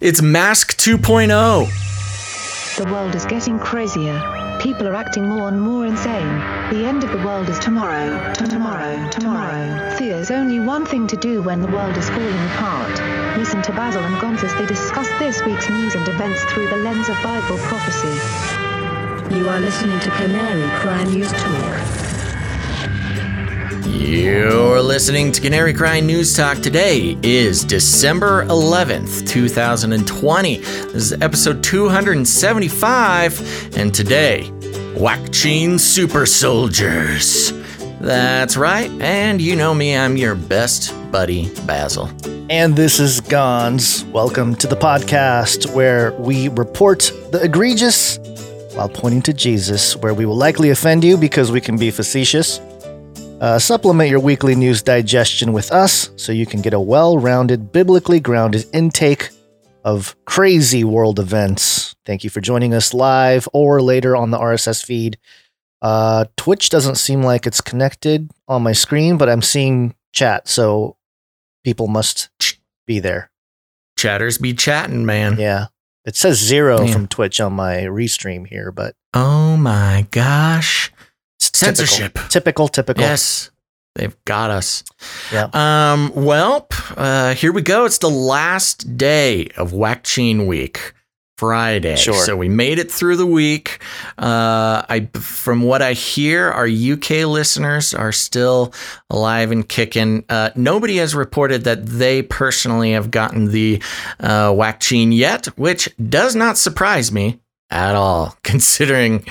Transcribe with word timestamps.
It's 0.00 0.22
Mask 0.22 0.78
2.0. 0.78 1.26
The 2.76 2.84
world 2.84 3.16
is 3.16 3.24
getting 3.24 3.58
crazier. 3.58 4.16
People 4.62 4.86
are 4.86 4.94
acting 4.94 5.26
more 5.26 5.48
and 5.48 5.60
more 5.60 5.86
insane. 5.86 6.38
The 6.70 6.86
end 6.86 7.02
of 7.02 7.10
the 7.10 7.18
world 7.18 7.48
is 7.48 7.58
tomorrow. 7.58 8.32
Tomorrow. 8.32 9.10
Tomorrow. 9.10 9.96
There's 9.98 10.30
only 10.30 10.60
one 10.60 10.86
thing 10.86 11.08
to 11.08 11.16
do 11.16 11.42
when 11.42 11.60
the 11.60 11.66
world 11.66 11.96
is 11.96 12.08
falling 12.10 12.44
apart. 12.54 13.36
Listen 13.38 13.60
to 13.62 13.72
Basil 13.72 14.04
and 14.04 14.14
Gonz 14.22 14.44
as 14.44 14.54
they 14.54 14.66
discuss 14.66 15.08
this 15.18 15.44
week's 15.44 15.68
news 15.68 15.96
and 15.96 16.06
events 16.06 16.44
through 16.44 16.68
the 16.68 16.76
lens 16.76 17.08
of 17.08 17.20
Bible 17.24 17.58
prophecy. 17.58 19.34
You 19.36 19.48
are 19.48 19.58
listening 19.58 19.98
to 19.98 20.10
Canary 20.10 20.70
Cry 20.78 21.02
News 21.06 21.32
Talk. 21.32 22.07
You're 23.88 24.82
listening 24.82 25.32
to 25.32 25.40
Canary 25.40 25.72
Cry 25.72 26.00
News 26.00 26.36
Talk. 26.36 26.58
Today 26.58 27.16
is 27.22 27.64
December 27.64 28.44
11th, 28.44 29.26
2020. 29.26 30.58
This 30.58 30.94
is 30.94 31.14
episode 31.22 31.64
275, 31.64 33.78
and 33.78 33.94
today, 33.94 34.50
Waccine 34.94 35.80
Super 35.80 36.26
Soldiers. 36.26 37.54
That's 37.98 38.58
right, 38.58 38.90
and 39.00 39.40
you 39.40 39.56
know 39.56 39.72
me, 39.72 39.96
I'm 39.96 40.18
your 40.18 40.34
best 40.34 40.92
buddy, 41.10 41.50
Basil. 41.64 42.10
And 42.50 42.76
this 42.76 43.00
is 43.00 43.22
Gonz. 43.22 44.06
Welcome 44.10 44.54
to 44.56 44.66
the 44.66 44.76
podcast 44.76 45.74
where 45.74 46.12
we 46.12 46.48
report 46.48 47.10
the 47.32 47.42
egregious 47.42 48.18
while 48.74 48.90
pointing 48.90 49.22
to 49.22 49.32
Jesus, 49.32 49.96
where 49.96 50.12
we 50.12 50.26
will 50.26 50.36
likely 50.36 50.68
offend 50.68 51.04
you 51.04 51.16
because 51.16 51.50
we 51.50 51.62
can 51.62 51.78
be 51.78 51.90
facetious. 51.90 52.60
Uh, 53.40 53.56
supplement 53.58 54.10
your 54.10 54.18
weekly 54.18 54.56
news 54.56 54.82
digestion 54.82 55.52
with 55.52 55.70
us 55.70 56.10
so 56.16 56.32
you 56.32 56.44
can 56.44 56.60
get 56.60 56.74
a 56.74 56.80
well 56.80 57.18
rounded, 57.18 57.70
biblically 57.70 58.18
grounded 58.18 58.64
intake 58.72 59.28
of 59.84 60.16
crazy 60.24 60.82
world 60.82 61.20
events. 61.20 61.94
Thank 62.04 62.24
you 62.24 62.30
for 62.30 62.40
joining 62.40 62.74
us 62.74 62.92
live 62.92 63.48
or 63.52 63.80
later 63.80 64.16
on 64.16 64.32
the 64.32 64.38
RSS 64.38 64.84
feed. 64.84 65.18
Uh, 65.80 66.24
Twitch 66.36 66.68
doesn't 66.68 66.96
seem 66.96 67.22
like 67.22 67.46
it's 67.46 67.60
connected 67.60 68.28
on 68.48 68.62
my 68.64 68.72
screen, 68.72 69.16
but 69.18 69.28
I'm 69.28 69.42
seeing 69.42 69.94
chat, 70.12 70.48
so 70.48 70.96
people 71.62 71.86
must 71.86 72.30
be 72.86 72.98
there. 72.98 73.30
Chatters 73.96 74.38
be 74.38 74.52
chatting, 74.52 75.06
man. 75.06 75.38
Yeah. 75.38 75.66
It 76.04 76.16
says 76.16 76.38
zero 76.38 76.86
from 76.88 77.06
Twitch 77.06 77.40
on 77.40 77.52
my 77.52 77.82
restream 77.82 78.46
here, 78.46 78.72
but 78.72 78.96
Oh 79.14 79.56
my 79.56 80.06
gosh. 80.10 80.90
It's 81.38 81.50
typical. 81.50 81.86
Censorship. 81.86 82.18
Typical, 82.28 82.68
typical. 82.68 83.02
Yes, 83.02 83.50
they've 83.94 84.16
got 84.24 84.50
us. 84.50 84.82
Yeah. 85.32 85.48
Um. 85.52 86.12
Well, 86.14 86.66
uh, 86.96 87.34
here 87.34 87.52
we 87.52 87.62
go. 87.62 87.84
It's 87.84 87.98
the 87.98 88.10
last 88.10 88.96
day 88.96 89.48
of 89.56 89.72
Waccine 89.72 90.46
Week, 90.46 90.94
Friday. 91.36 91.94
Sure. 91.94 92.14
So 92.14 92.36
we 92.36 92.48
made 92.48 92.80
it 92.80 92.90
through 92.90 93.16
the 93.16 93.26
week. 93.26 93.80
Uh, 94.18 94.82
I, 94.88 95.08
from 95.14 95.62
what 95.62 95.80
I 95.80 95.92
hear, 95.92 96.50
our 96.50 96.66
UK 96.66 97.24
listeners 97.28 97.94
are 97.94 98.10
still 98.10 98.74
alive 99.08 99.52
and 99.52 99.66
kicking. 99.68 100.24
Uh, 100.28 100.50
nobody 100.56 100.96
has 100.96 101.14
reported 101.14 101.62
that 101.64 101.86
they 101.86 102.22
personally 102.22 102.90
have 102.92 103.12
gotten 103.12 103.52
the 103.52 103.80
uh, 104.18 104.50
Waccine 104.50 105.16
yet, 105.16 105.46
which 105.56 105.88
does 106.08 106.34
not 106.34 106.58
surprise 106.58 107.12
me 107.12 107.38
at 107.70 107.94
all, 107.94 108.36
considering 108.42 109.24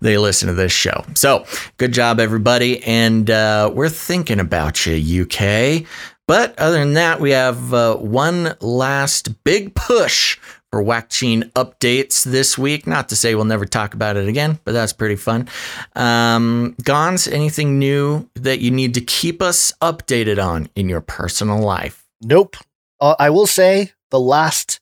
they 0.00 0.18
listen 0.18 0.48
to 0.48 0.54
this 0.54 0.72
show. 0.72 1.04
So, 1.14 1.46
good 1.76 1.92
job, 1.92 2.20
everybody. 2.20 2.82
And 2.84 3.30
uh, 3.30 3.70
we're 3.72 3.88
thinking 3.88 4.40
about 4.40 4.86
you, 4.86 5.22
UK. 5.22 5.86
But 6.28 6.58
other 6.58 6.78
than 6.78 6.94
that, 6.94 7.20
we 7.20 7.32
have 7.32 7.74
uh, 7.74 7.96
one 7.96 8.54
last 8.60 9.44
big 9.44 9.74
push 9.74 10.38
for 10.70 10.82
Waccine 10.82 11.52
updates 11.52 12.24
this 12.24 12.56
week. 12.56 12.86
Not 12.86 13.10
to 13.10 13.16
say 13.16 13.34
we'll 13.34 13.44
never 13.44 13.66
talk 13.66 13.92
about 13.92 14.16
it 14.16 14.28
again, 14.28 14.58
but 14.64 14.72
that's 14.72 14.92
pretty 14.92 15.16
fun. 15.16 15.48
Um, 15.94 16.74
Gonz, 16.82 17.30
anything 17.30 17.78
new 17.78 18.28
that 18.34 18.60
you 18.60 18.70
need 18.70 18.94
to 18.94 19.00
keep 19.02 19.42
us 19.42 19.72
updated 19.82 20.42
on 20.42 20.70
in 20.74 20.88
your 20.88 21.02
personal 21.02 21.58
life? 21.58 22.06
Nope. 22.22 22.56
Uh, 23.00 23.16
I 23.18 23.30
will 23.30 23.46
say 23.46 23.92
the 24.10 24.20
last 24.20 24.80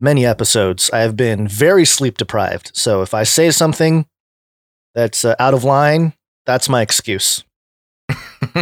many 0.00 0.24
episodes, 0.26 0.90
I 0.92 1.00
have 1.00 1.16
been 1.16 1.46
very 1.48 1.84
sleep 1.84 2.16
deprived. 2.18 2.70
So 2.74 3.02
if 3.02 3.14
I 3.14 3.22
say 3.24 3.50
something 3.50 4.06
that's 4.94 5.24
uh, 5.24 5.34
out 5.38 5.54
of 5.54 5.64
line, 5.64 6.14
that's 6.46 6.68
my 6.68 6.82
excuse. 6.82 7.44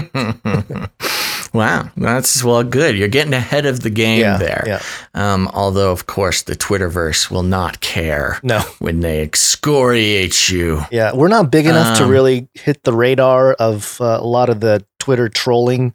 wow, 1.53 1.91
that's 1.97 2.43
well 2.43 2.63
good. 2.65 2.97
You're 2.97 3.09
getting 3.09 3.33
ahead 3.35 3.67
of 3.67 3.81
the 3.81 3.91
game 3.91 4.21
yeah. 4.21 4.37
there. 4.39 4.65
Yeah. 4.67 4.83
Um, 5.15 5.49
although, 5.55 5.93
of 5.93 6.07
course, 6.07 6.43
the 6.43 6.57
Twitterverse 6.57 7.31
will 7.31 7.43
not 7.43 7.81
care 7.81 8.41
No. 8.43 8.61
when 8.79 9.01
they 9.01 9.23
excoriate 9.23 10.49
you. 10.49 10.83
Yeah. 10.91 11.15
We're 11.15 11.29
not 11.29 11.51
big 11.51 11.67
enough 11.67 11.99
to 11.99 12.05
Um, 12.05 12.11
really 12.11 12.49
hit 12.55 12.83
the 12.85 12.93
radar 12.93 13.53
of 13.55 14.01
uh, 14.01 14.19
a 14.21 14.27
lot 14.27 14.49
of 14.49 14.61
the 14.61 14.85
Twitter 14.99 15.29
trolling. 15.29 15.95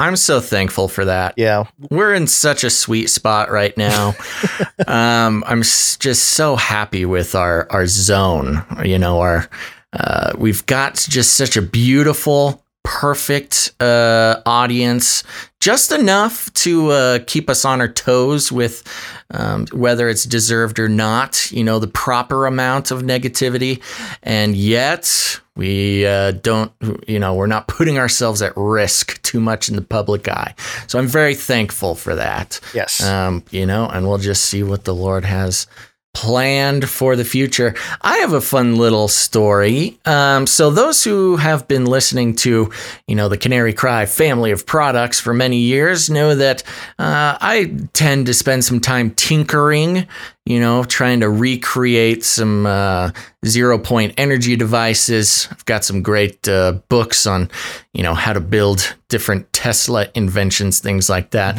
I'm 0.00 0.16
so 0.16 0.40
thankful 0.40 0.88
for 0.88 1.04
that. 1.04 1.34
Yeah. 1.36 1.64
We're 1.90 2.14
in 2.14 2.26
such 2.26 2.64
a 2.64 2.70
sweet 2.70 3.08
spot 3.08 3.50
right 3.50 3.76
now. 3.76 4.14
um, 4.86 5.44
I'm 5.46 5.62
just 5.62 6.22
so 6.30 6.56
happy 6.56 7.04
with 7.04 7.34
our 7.34 7.66
our 7.70 7.86
zone. 7.86 8.64
You 8.84 8.98
know, 8.98 9.20
our 9.20 9.48
uh, 9.92 10.32
we've 10.38 10.64
got 10.66 10.94
just 10.94 11.34
such 11.36 11.56
a 11.56 11.62
beautiful, 11.62 12.61
perfect 12.82 13.72
uh, 13.80 14.40
audience, 14.46 15.22
just 15.60 15.92
enough 15.92 16.52
to 16.54 16.90
uh, 16.90 17.18
keep 17.26 17.48
us 17.48 17.64
on 17.64 17.80
our 17.80 17.88
toes 17.88 18.50
with 18.50 18.82
um, 19.30 19.66
whether 19.72 20.08
it's 20.08 20.24
deserved 20.24 20.78
or 20.78 20.88
not. 20.88 21.50
You 21.52 21.64
know, 21.64 21.78
the 21.78 21.86
proper 21.88 22.46
amount 22.46 22.90
of 22.90 23.02
negativity, 23.02 23.82
and 24.22 24.56
yet 24.56 25.40
we 25.56 26.06
uh, 26.06 26.32
don't. 26.32 26.72
You 27.06 27.18
know, 27.18 27.34
we're 27.34 27.46
not 27.46 27.68
putting 27.68 27.98
ourselves 27.98 28.42
at 28.42 28.52
risk 28.56 29.20
too 29.22 29.40
much 29.40 29.68
in 29.68 29.76
the 29.76 29.82
public 29.82 30.28
eye. 30.28 30.54
So 30.86 30.98
I'm 30.98 31.08
very 31.08 31.34
thankful 31.34 31.94
for 31.94 32.14
that. 32.14 32.60
Yes. 32.74 33.02
Um, 33.02 33.44
you 33.50 33.66
know, 33.66 33.86
and 33.86 34.08
we'll 34.08 34.18
just 34.18 34.46
see 34.46 34.62
what 34.62 34.84
the 34.84 34.94
Lord 34.94 35.24
has 35.24 35.66
planned 36.14 36.88
for 36.88 37.16
the 37.16 37.24
future. 37.24 37.74
I 38.02 38.18
have 38.18 38.32
a 38.32 38.40
fun 38.40 38.76
little 38.76 39.08
story. 39.08 39.98
Um, 40.04 40.46
so 40.46 40.70
those 40.70 41.02
who 41.02 41.36
have 41.36 41.66
been 41.68 41.86
listening 41.86 42.34
to, 42.36 42.70
you 43.06 43.14
know, 43.14 43.28
the 43.28 43.38
Canary 43.38 43.72
Cry 43.72 44.04
family 44.04 44.50
of 44.50 44.66
products 44.66 45.18
for 45.18 45.32
many 45.32 45.58
years 45.58 46.10
know 46.10 46.34
that 46.34 46.62
uh, 46.98 47.38
I 47.40 47.74
tend 47.94 48.26
to 48.26 48.34
spend 48.34 48.64
some 48.64 48.78
time 48.78 49.12
tinkering, 49.12 50.06
you 50.44 50.60
know, 50.60 50.84
trying 50.84 51.20
to 51.20 51.30
recreate 51.30 52.24
some 52.24 52.66
uh, 52.66 53.10
zero 53.46 53.78
point 53.78 54.14
energy 54.18 54.54
devices. 54.54 55.48
I've 55.50 55.64
got 55.64 55.82
some 55.82 56.02
great 56.02 56.46
uh, 56.46 56.72
books 56.90 57.26
on, 57.26 57.50
you 57.94 58.02
know, 58.02 58.14
how 58.14 58.34
to 58.34 58.40
build 58.40 58.94
different 59.08 59.50
Tesla 59.52 60.08
inventions, 60.14 60.80
things 60.80 61.08
like 61.08 61.30
that. 61.30 61.58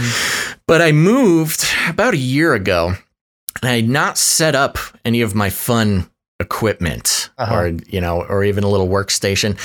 But 0.67 0.81
I 0.81 0.91
moved 0.91 1.65
about 1.89 2.13
a 2.13 2.17
year 2.17 2.53
ago 2.53 2.95
I 3.61 3.71
had 3.75 3.89
not 3.89 4.17
set 4.17 4.55
up 4.55 4.77
any 5.05 5.21
of 5.21 5.35
my 5.35 5.49
fun 5.49 6.09
equipment 6.39 7.29
Uh-huh. 7.37 7.55
or 7.55 7.67
you 7.87 8.01
know 8.01 8.21
or 8.23 8.43
even 8.43 8.63
a 8.63 8.67
little 8.69 8.87
workstation. 8.89 9.55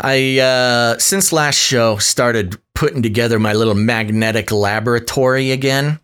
I 0.00 0.38
uh 0.40 0.98
since 0.98 1.32
last 1.32 1.56
show 1.56 1.96
started 1.98 2.56
putting 2.74 3.02
together 3.02 3.38
my 3.38 3.52
little 3.52 3.74
magnetic 3.74 4.50
laboratory 4.50 5.50
again. 5.52 5.98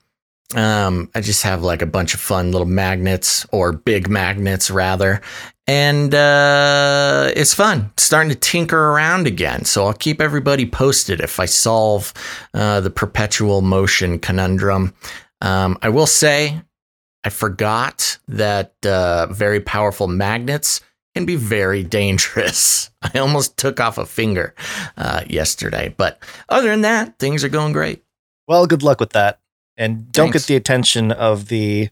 Um 0.55 1.11
i 1.15 1.21
just 1.21 1.43
have 1.43 1.63
like 1.63 1.83
a 1.83 1.87
bunch 1.87 2.15
of 2.15 2.21
fun 2.21 2.53
little 2.53 2.69
magnets 2.69 3.45
or 3.53 3.73
big 3.73 4.09
magnets 4.09 4.71
rather. 4.71 5.21
And 5.67 6.15
uh 6.15 7.33
it's 7.37 7.53
fun. 7.55 7.91
Starting 7.97 8.31
to 8.31 8.37
tinker 8.39 8.79
around 8.93 9.27
again. 9.27 9.65
So 9.65 9.87
i'll 9.87 9.93
keep 9.93 10.21
everybody 10.21 10.65
posted 10.67 11.21
if 11.21 11.41
i 11.41 11.47
solve 11.47 12.15
uh 12.55 12.81
the 12.81 12.91
perpetual 12.91 13.61
motion 13.61 14.19
conundrum. 14.19 14.95
Um 15.43 15.77
i 15.83 15.89
will 15.89 16.07
say 16.07 16.63
I 17.27 17.29
forgot 17.29 18.19
that 18.29 18.73
uh, 18.87 19.27
very 19.33 19.59
powerful 19.59 20.07
magnets 20.07 20.81
can 21.17 21.27
be 21.27 21.35
very 21.35 21.83
dangerous. 21.83 22.93
I 23.03 23.19
almost 23.19 23.57
took 23.57 23.81
off 23.81 23.99
a 23.99 24.07
finger 24.07 24.55
uh, 24.97 25.25
yesterday, 25.27 25.93
but 25.97 26.23
other 26.49 26.69
than 26.69 26.83
that, 26.83 27.19
things 27.19 27.43
are 27.43 27.49
going 27.49 27.73
great. 27.73 28.05
Well, 28.47 28.69
good 28.69 28.85
luck 28.85 29.01
with 29.01 29.11
that. 29.11 29.41
And 29.77 30.13
don't 30.13 30.27
Thanks. 30.27 30.45
get 30.45 30.47
the 30.47 30.55
attention 30.55 31.11
of 31.11 31.49
the, 31.49 31.89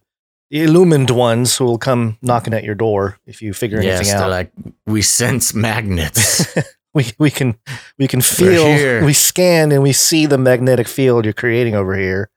the 0.50 0.62
illumined 0.62 1.10
ones 1.10 1.56
who 1.56 1.64
will 1.64 1.78
come 1.78 2.16
knocking 2.22 2.54
at 2.54 2.62
your 2.62 2.76
door 2.76 3.18
if 3.26 3.42
you 3.42 3.52
figure 3.52 3.82
yes, 3.82 4.02
anything 4.02 4.14
out. 4.14 4.30
like 4.30 4.52
we 4.86 5.02
sense 5.02 5.52
magnets. 5.52 6.46
we 6.94 7.06
we 7.18 7.32
can 7.32 7.58
we 7.98 8.06
can 8.06 8.20
feel 8.20 9.04
we 9.04 9.12
scan 9.12 9.72
and 9.72 9.82
we 9.82 9.92
see 9.92 10.26
the 10.26 10.38
magnetic 10.38 10.86
field 10.86 11.24
you're 11.24 11.34
creating 11.34 11.74
over 11.74 11.96
here. 11.96 12.30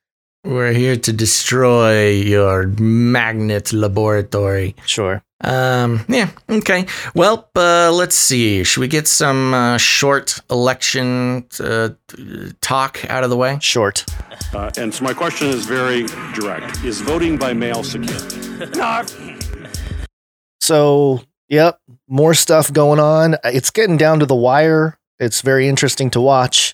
We're 0.48 0.72
here 0.72 0.96
to 0.96 1.12
destroy 1.12 2.10
your 2.12 2.68
magnet 2.68 3.74
laboratory. 3.74 4.78
Sure. 4.86 5.22
Um, 5.42 6.06
yeah, 6.08 6.30
okay. 6.50 6.86
Well, 7.14 7.50
uh, 7.54 7.92
let's 7.92 8.16
see. 8.16 8.64
Should 8.64 8.80
we 8.80 8.88
get 8.88 9.10
some 9.10 9.54
uh, 9.54 9.78
short 9.78 10.40
election 10.50 11.46
uh, 11.60 11.90
talk 12.62 13.04
out 13.10 13.26
of 13.26 13.30
the 13.30 13.36
way? 13.36 13.58
Short. 13.60 14.06
Uh, 14.54 14.72
and 14.78 14.94
so 14.94 15.04
my 15.04 15.14
question 15.14 15.50
is 15.50 15.66
very 15.66 16.04
direct: 16.34 16.82
Is 16.86 17.02
voting 17.02 17.38
by 17.38 17.52
mail 17.52 17.84
secure? 17.84 18.18
no. 18.76 19.04
So, 20.62 21.24
yep, 21.50 21.82
more 22.08 22.34
stuff 22.34 22.72
going 22.72 23.02
on. 23.02 23.36
It's 23.44 23.70
getting 23.70 23.98
down 23.98 24.22
to 24.22 24.26
the 24.26 24.36
wire. 24.36 24.98
It's 25.20 25.42
very 25.42 25.68
interesting 25.68 26.10
to 26.12 26.22
watch. 26.22 26.74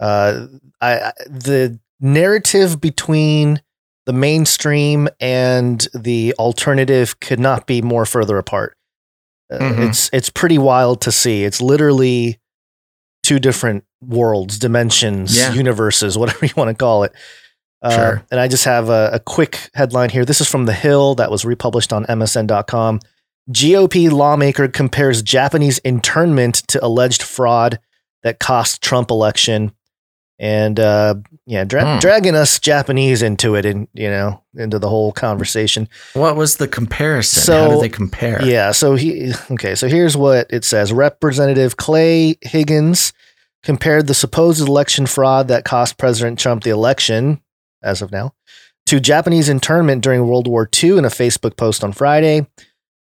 Uh, 0.00 0.46
I, 0.80 0.94
I 0.94 1.12
the 1.26 1.78
narrative 2.02 2.80
between 2.80 3.62
the 4.04 4.12
mainstream 4.12 5.08
and 5.20 5.86
the 5.94 6.34
alternative 6.38 7.18
could 7.20 7.38
not 7.40 7.66
be 7.66 7.80
more 7.80 8.04
further 8.04 8.36
apart. 8.36 8.76
Uh, 9.50 9.58
Mhm. 9.58 9.88
It's 9.88 10.10
it's 10.12 10.28
pretty 10.30 10.58
wild 10.58 11.00
to 11.02 11.12
see. 11.12 11.44
It's 11.44 11.60
literally 11.60 12.38
two 13.22 13.38
different 13.38 13.84
worlds, 14.00 14.58
dimensions, 14.58 15.36
Yeah. 15.38 15.52
universes, 15.52 16.18
whatever 16.18 16.44
you 16.44 16.52
want 16.56 16.68
to 16.70 16.74
call 16.74 17.04
it. 17.04 17.12
Uh, 17.80 17.90
Sure. 17.94 18.22
And 18.30 18.40
I 18.40 18.48
just 18.48 18.64
have 18.64 18.88
a, 18.88 19.10
a 19.14 19.20
quick 19.20 19.70
headline 19.74 20.10
here. 20.10 20.24
This 20.24 20.40
is 20.40 20.48
from 20.48 20.66
The 20.66 20.72
Hill 20.72 21.14
that 21.16 21.30
was 21.30 21.44
republished 21.44 21.92
on 21.92 22.04
MSN.com. 22.06 23.00
GOP 23.50 24.08
lawmaker 24.10 24.68
compares 24.68 25.20
Japanese 25.22 25.78
internment 25.78 26.56
to 26.68 26.84
alleged 26.84 27.22
fraud 27.22 27.78
that 28.22 28.38
cost 28.40 28.82
Trump 28.82 29.10
election. 29.10 29.72
And 30.38 30.80
uh, 30.80 31.14
yeah, 31.46 31.62
dra- 31.64 31.94
Hmm. 31.94 31.98
dragging 32.00 32.34
us 32.34 32.58
Japanese 32.58 33.22
into 33.22 33.54
it, 33.54 33.64
and 33.64 33.86
you 33.94 34.08
know, 34.10 34.42
into 34.56 34.78
the 34.78 34.88
whole 34.88 35.12
conversation. 35.12 35.88
What 36.14 36.34
was 36.36 36.56
the 36.56 36.66
comparison? 36.66 37.42
So- 37.42 37.62
How 37.62 37.68
did 37.70 37.80
they 37.82 37.88
compare? 37.88 38.44
Yeah. 38.44 38.72
So 38.72 38.94
he 38.96 39.32
okay. 39.52 39.74
So 39.76 39.86
here's 39.88 40.16
what 40.16 40.46
it 40.50 40.64
says: 40.64 40.92
Representative 40.92 41.76
Clay 41.76 42.36
Higgins 42.42 43.12
compared 43.62 44.08
the 44.08 44.14
supposed 44.14 44.60
election 44.66 45.06
fraud 45.06 45.46
that 45.48 45.64
cost 45.64 45.96
President 45.96 46.38
Trump 46.38 46.64
the 46.64 46.70
election, 46.70 47.40
as 47.82 48.02
of 48.02 48.10
now, 48.10 48.34
to 48.86 48.98
Japanese 48.98 49.48
internment 49.48 50.02
during 50.02 50.26
World 50.26 50.48
War 50.48 50.68
II 50.82 50.98
in 50.98 51.04
a 51.04 51.08
Facebook 51.10 51.56
post 51.56 51.84
on 51.84 51.92
Friday. 51.92 52.46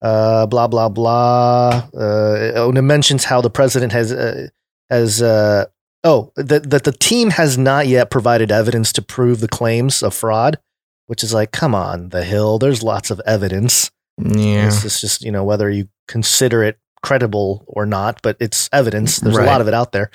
Uh, 0.04 0.46
blah 0.46 0.68
blah 0.68 0.90
blah. 0.90 1.88
Uh, 1.98 2.68
and 2.68 2.78
it 2.78 2.82
mentions 2.84 3.24
how 3.24 3.42
the 3.42 3.50
president 3.50 3.92
has 3.94 4.12
uh, 4.12 4.48
has 4.92 5.22
uh, 5.22 5.66
oh 6.04 6.32
that 6.36 6.70
that 6.70 6.84
the 6.84 6.92
team 6.92 7.32
has 7.32 7.58
not 7.58 7.88
yet 7.88 8.10
provided 8.12 8.52
evidence 8.52 8.92
to 8.94 9.02
prove 9.02 9.40
the 9.40 9.48
claims 9.48 10.02
of 10.04 10.14
fraud, 10.14 10.60
which 11.08 11.24
is 11.24 11.34
like, 11.34 11.52
come 11.52 11.74
on, 11.76 12.10
the 12.10 12.24
Hill. 12.24 12.60
There's 12.60 12.84
lots 12.84 13.12
of 13.12 13.22
evidence. 13.26 13.92
Yeah. 14.18 14.68
It's 14.68 15.02
just, 15.02 15.24
you 15.24 15.32
know 15.32 15.44
whether 15.44 15.70
you 15.70 15.88
consider 16.08 16.64
it 16.64 16.78
credible 17.02 17.64
or 17.68 17.86
not, 17.86 18.22
but 18.22 18.38
it's 18.40 18.70
evidence. 18.72 19.20
There's 19.20 19.36
Right. 19.36 19.48
a 19.48 19.52
lot 19.52 19.62
of 19.62 19.68
it 19.68 19.74
out 19.74 19.92
there. 19.92 20.10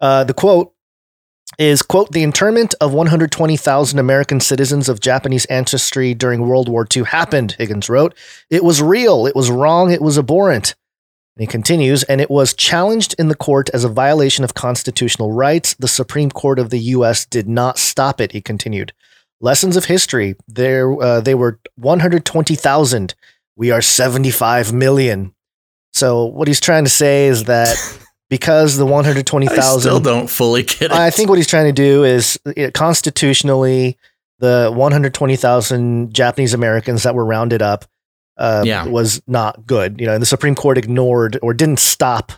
Uh, 0.00 0.24
the 0.24 0.34
quote 0.34 0.72
is 1.58 1.82
quote 1.82 2.10
the 2.12 2.22
internment 2.22 2.74
of 2.80 2.94
120,000 2.94 3.98
American 3.98 4.40
citizens 4.40 4.88
of 4.88 5.00
Japanese 5.00 5.44
ancestry 5.46 6.14
during 6.14 6.46
World 6.46 6.68
War 6.68 6.86
II 6.96 7.04
happened. 7.04 7.56
Higgins 7.58 7.90
wrote, 7.90 8.14
"It 8.48 8.64
was 8.64 8.80
real. 8.80 9.26
It 9.26 9.36
was 9.36 9.50
wrong. 9.50 9.90
It 9.90 10.00
was 10.00 10.16
abhorrent." 10.16 10.74
And 11.36 11.42
he 11.42 11.46
continues, 11.46 12.02
and 12.04 12.20
it 12.20 12.30
was 12.30 12.52
challenged 12.52 13.14
in 13.18 13.28
the 13.28 13.34
court 13.34 13.70
as 13.70 13.84
a 13.84 13.88
violation 13.88 14.44
of 14.44 14.54
constitutional 14.54 15.32
rights. 15.32 15.74
The 15.74 15.88
Supreme 15.88 16.30
Court 16.30 16.58
of 16.58 16.70
the 16.70 16.78
U.S. 16.78 17.24
did 17.24 17.48
not 17.48 17.78
stop 17.78 18.20
it. 18.20 18.32
He 18.32 18.40
continued. 18.40 18.92
Lessons 19.40 19.76
of 19.76 19.86
history. 19.86 20.36
There, 20.46 21.00
uh, 21.02 21.20
they 21.20 21.34
were 21.34 21.58
120,000 21.76 23.14
we 23.56 23.70
are 23.70 23.82
75 23.82 24.72
million. 24.72 25.34
So 25.92 26.24
what 26.24 26.48
he's 26.48 26.60
trying 26.60 26.84
to 26.84 26.90
say 26.90 27.26
is 27.26 27.44
that 27.44 27.76
because 28.30 28.76
the 28.76 28.84
I 28.84 28.88
still 28.88 28.94
120,000 28.94 30.02
don't 30.02 30.30
fully 30.30 30.62
get 30.62 30.82
it. 30.82 30.92
I 30.92 31.10
think 31.10 31.28
what 31.28 31.36
he's 31.36 31.46
trying 31.46 31.66
to 31.66 31.72
do 31.72 32.04
is 32.04 32.38
uh, 32.46 32.70
constitutionally 32.72 33.98
the 34.38 34.72
120,000 34.74 36.12
Japanese 36.12 36.54
Americans 36.54 37.02
that 37.02 37.14
were 37.14 37.24
rounded 37.24 37.62
up 37.62 37.84
uh, 38.38 38.62
Yeah. 38.66 38.86
was 38.86 39.20
not 39.26 39.66
good. 39.66 40.00
You 40.00 40.06
know, 40.06 40.14
and 40.14 40.22
the 40.22 40.26
Supreme 40.26 40.54
Court 40.54 40.78
ignored 40.78 41.38
or 41.42 41.52
didn't 41.54 41.78
stop 41.80 42.32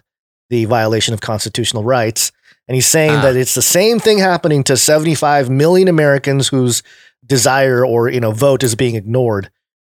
the 0.51 0.65
violation 0.67 1.15
of 1.15 1.21
constitutional 1.21 1.85
rights. 1.85 2.33
And 2.69 2.75
he's 2.75 2.87
saying 2.87 3.11
Ah. 3.19 3.23
that 3.23 3.37
it's 3.37 3.55
the 3.55 3.63
same 3.63 3.99
thing 4.01 4.19
happening 4.19 4.65
to 4.65 4.77
75 4.77 5.51
million 5.51 5.89
Americans 5.89 6.49
whose 6.49 6.83
desire 7.27 7.85
or 7.87 8.09
you 8.09 8.21
know 8.21 8.33
vote 8.33 8.63
is 8.63 8.75
being 8.75 8.95
ignored. 8.97 9.51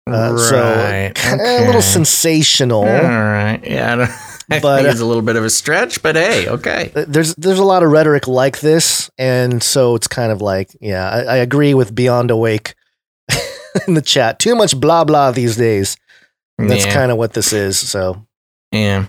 Uh, 0.07 0.37
So 0.37 0.61
Right, 0.61 1.13
kinda 1.15 1.43
a 1.45 1.65
little 1.67 1.81
sensational. 1.83 2.81
All 2.81 2.87
right. 2.87 3.61
Yeah. 3.65 3.93
I, 3.93 3.97
don't, 3.97 4.11
I 4.51 4.61
But, 4.61 4.85
uh, 4.85 4.89
it's 4.91 5.01
a 5.01 5.07
little 5.07 5.23
bit 5.23 5.37
of 5.37 5.45
a 5.45 5.51
stretch, 5.51 6.03
but 6.03 6.17
hey, 6.17 6.47
okay. 6.49 6.93
Uh, 6.95 7.05
There's 7.09 7.35
there's 7.37 7.59
a 7.59 7.65
lot 7.65 7.83
of 7.83 7.91
rhetoric 7.91 8.29
like 8.29 8.61
this, 8.61 9.11
and 9.17 9.63
so 9.63 9.95
it's 9.95 10.07
kind 10.09 10.31
of 10.31 10.43
like, 10.43 10.69
yeah, 10.81 11.09
I, 11.09 11.21
I 11.23 11.37
agree 11.37 11.73
with 11.73 11.95
Beyond 11.95 12.31
Awake 12.31 12.75
in 13.87 13.95
the 13.95 14.03
chat. 14.03 14.39
Too 14.39 14.55
much 14.55 14.79
blah 14.79 15.05
blah 15.05 15.31
these 15.31 15.57
days. 15.57 15.97
And 16.59 16.71
that's 16.71 16.87
yeah. 16.87 16.93
kind 16.93 17.11
of 17.11 17.19
what 17.19 17.33
this 17.33 17.53
is. 17.53 17.79
So 17.79 18.25
Yeah. 18.73 19.07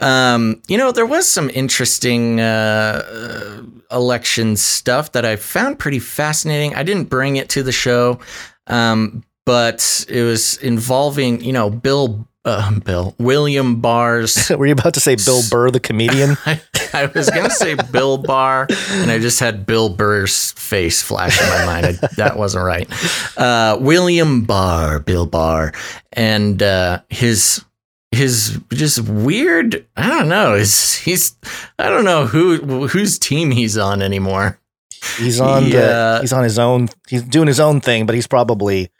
Um, 0.00 0.60
you 0.66 0.76
know, 0.76 0.92
there 0.92 1.06
was 1.06 1.28
some 1.28 1.50
interesting 1.50 2.40
uh, 2.40 3.02
uh, 3.08 3.96
election 3.96 4.56
stuff 4.56 5.12
that 5.12 5.24
I 5.24 5.36
found 5.36 5.78
pretty 5.78 6.00
fascinating. 6.00 6.74
I 6.74 6.82
didn't 6.82 7.04
bring 7.04 7.36
it 7.36 7.48
to 7.50 7.62
the 7.62 7.72
show, 7.72 8.18
um, 8.66 9.22
but 9.46 10.04
it 10.08 10.22
was 10.22 10.56
involving, 10.58 11.42
you 11.42 11.52
know, 11.52 11.70
Bill, 11.70 12.26
uh, 12.44 12.78
Bill, 12.80 13.14
William 13.18 13.80
Barr's. 13.80 14.50
were 14.56 14.66
you 14.66 14.72
about 14.72 14.94
to 14.94 15.00
say 15.00 15.16
Bill 15.16 15.40
Burr, 15.50 15.70
the 15.70 15.80
comedian? 15.80 16.36
I, 16.46 16.60
I 16.92 17.06
was 17.06 17.30
going 17.30 17.44
to 17.44 17.50
say 17.50 17.74
Bill 17.90 18.18
Barr, 18.18 18.66
and 18.90 19.10
I 19.10 19.18
just 19.18 19.40
had 19.40 19.66
Bill 19.66 19.88
Burr's 19.88 20.52
face 20.52 21.02
flash 21.02 21.40
in 21.40 21.48
my 21.48 21.64
mind. 21.66 21.86
I, 21.86 21.92
that 22.16 22.36
wasn't 22.36 22.64
right. 22.64 22.88
Uh, 23.38 23.78
William 23.80 24.42
Barr, 24.44 24.98
Bill 25.00 25.26
Barr, 25.26 25.72
and 26.12 26.62
uh, 26.62 27.00
his 27.08 27.64
his 28.12 28.60
just 28.72 29.00
weird. 29.08 29.86
I 29.96 30.08
don't 30.08 30.28
know. 30.28 30.54
He's 30.56 30.94
he's 30.98 31.36
I 31.78 31.88
don't 31.88 32.04
know 32.04 32.26
who 32.26 32.86
whose 32.88 33.18
team 33.18 33.50
he's 33.50 33.76
on 33.78 34.02
anymore. 34.02 34.60
He's 35.18 35.40
on 35.40 35.64
Yeah. 35.64 35.70
the 35.80 36.18
he's 36.20 36.32
on 36.32 36.44
his 36.44 36.58
own. 36.58 36.88
He's 37.08 37.22
doing 37.22 37.48
his 37.48 37.58
own 37.60 37.80
thing, 37.80 38.06
but 38.06 38.14
he's 38.14 38.26
probably 38.26 38.90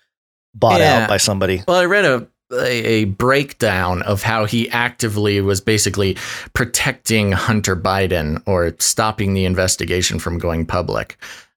bought 0.54 0.80
Yeah. 0.80 1.02
out 1.02 1.08
by 1.08 1.18
somebody. 1.18 1.62
Well, 1.68 1.76
I 1.78 1.84
read 1.84 2.04
a, 2.04 2.26
a 2.52 2.84
a 2.84 3.04
breakdown 3.04 4.02
of 4.02 4.22
how 4.22 4.44
he 4.44 4.68
actively 4.70 5.40
was 5.40 5.60
basically 5.60 6.16
protecting 6.52 7.32
Hunter 7.32 7.76
Biden 7.76 8.42
or 8.46 8.74
stopping 8.78 9.34
the 9.34 9.44
investigation 9.44 10.18
from 10.18 10.38
going 10.38 10.66
public 10.66 11.16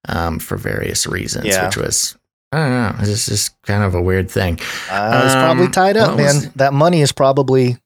um, 0.09 0.39
for 0.39 0.57
various 0.57 1.05
reasons, 1.07 1.45
Yeah. 1.47 1.65
which 1.65 1.77
was 1.77 2.17
I 2.51 2.57
don't 2.59 2.69
know. 2.69 2.95
It's 3.11 3.25
just 3.25 3.61
kind 3.63 3.83
of 3.83 3.93
a 3.93 4.01
weird 4.01 4.31
thing. 4.31 4.57
Uh, 4.89 5.21
it's 5.25 5.33
probably 5.35 5.65
Um, 5.65 5.71
tied 5.71 5.97
up, 5.97 6.15
man. 6.17 6.35
was- 6.35 6.49
that 6.55 6.71
money 6.73 7.01
is 7.01 7.11
probably 7.11 7.77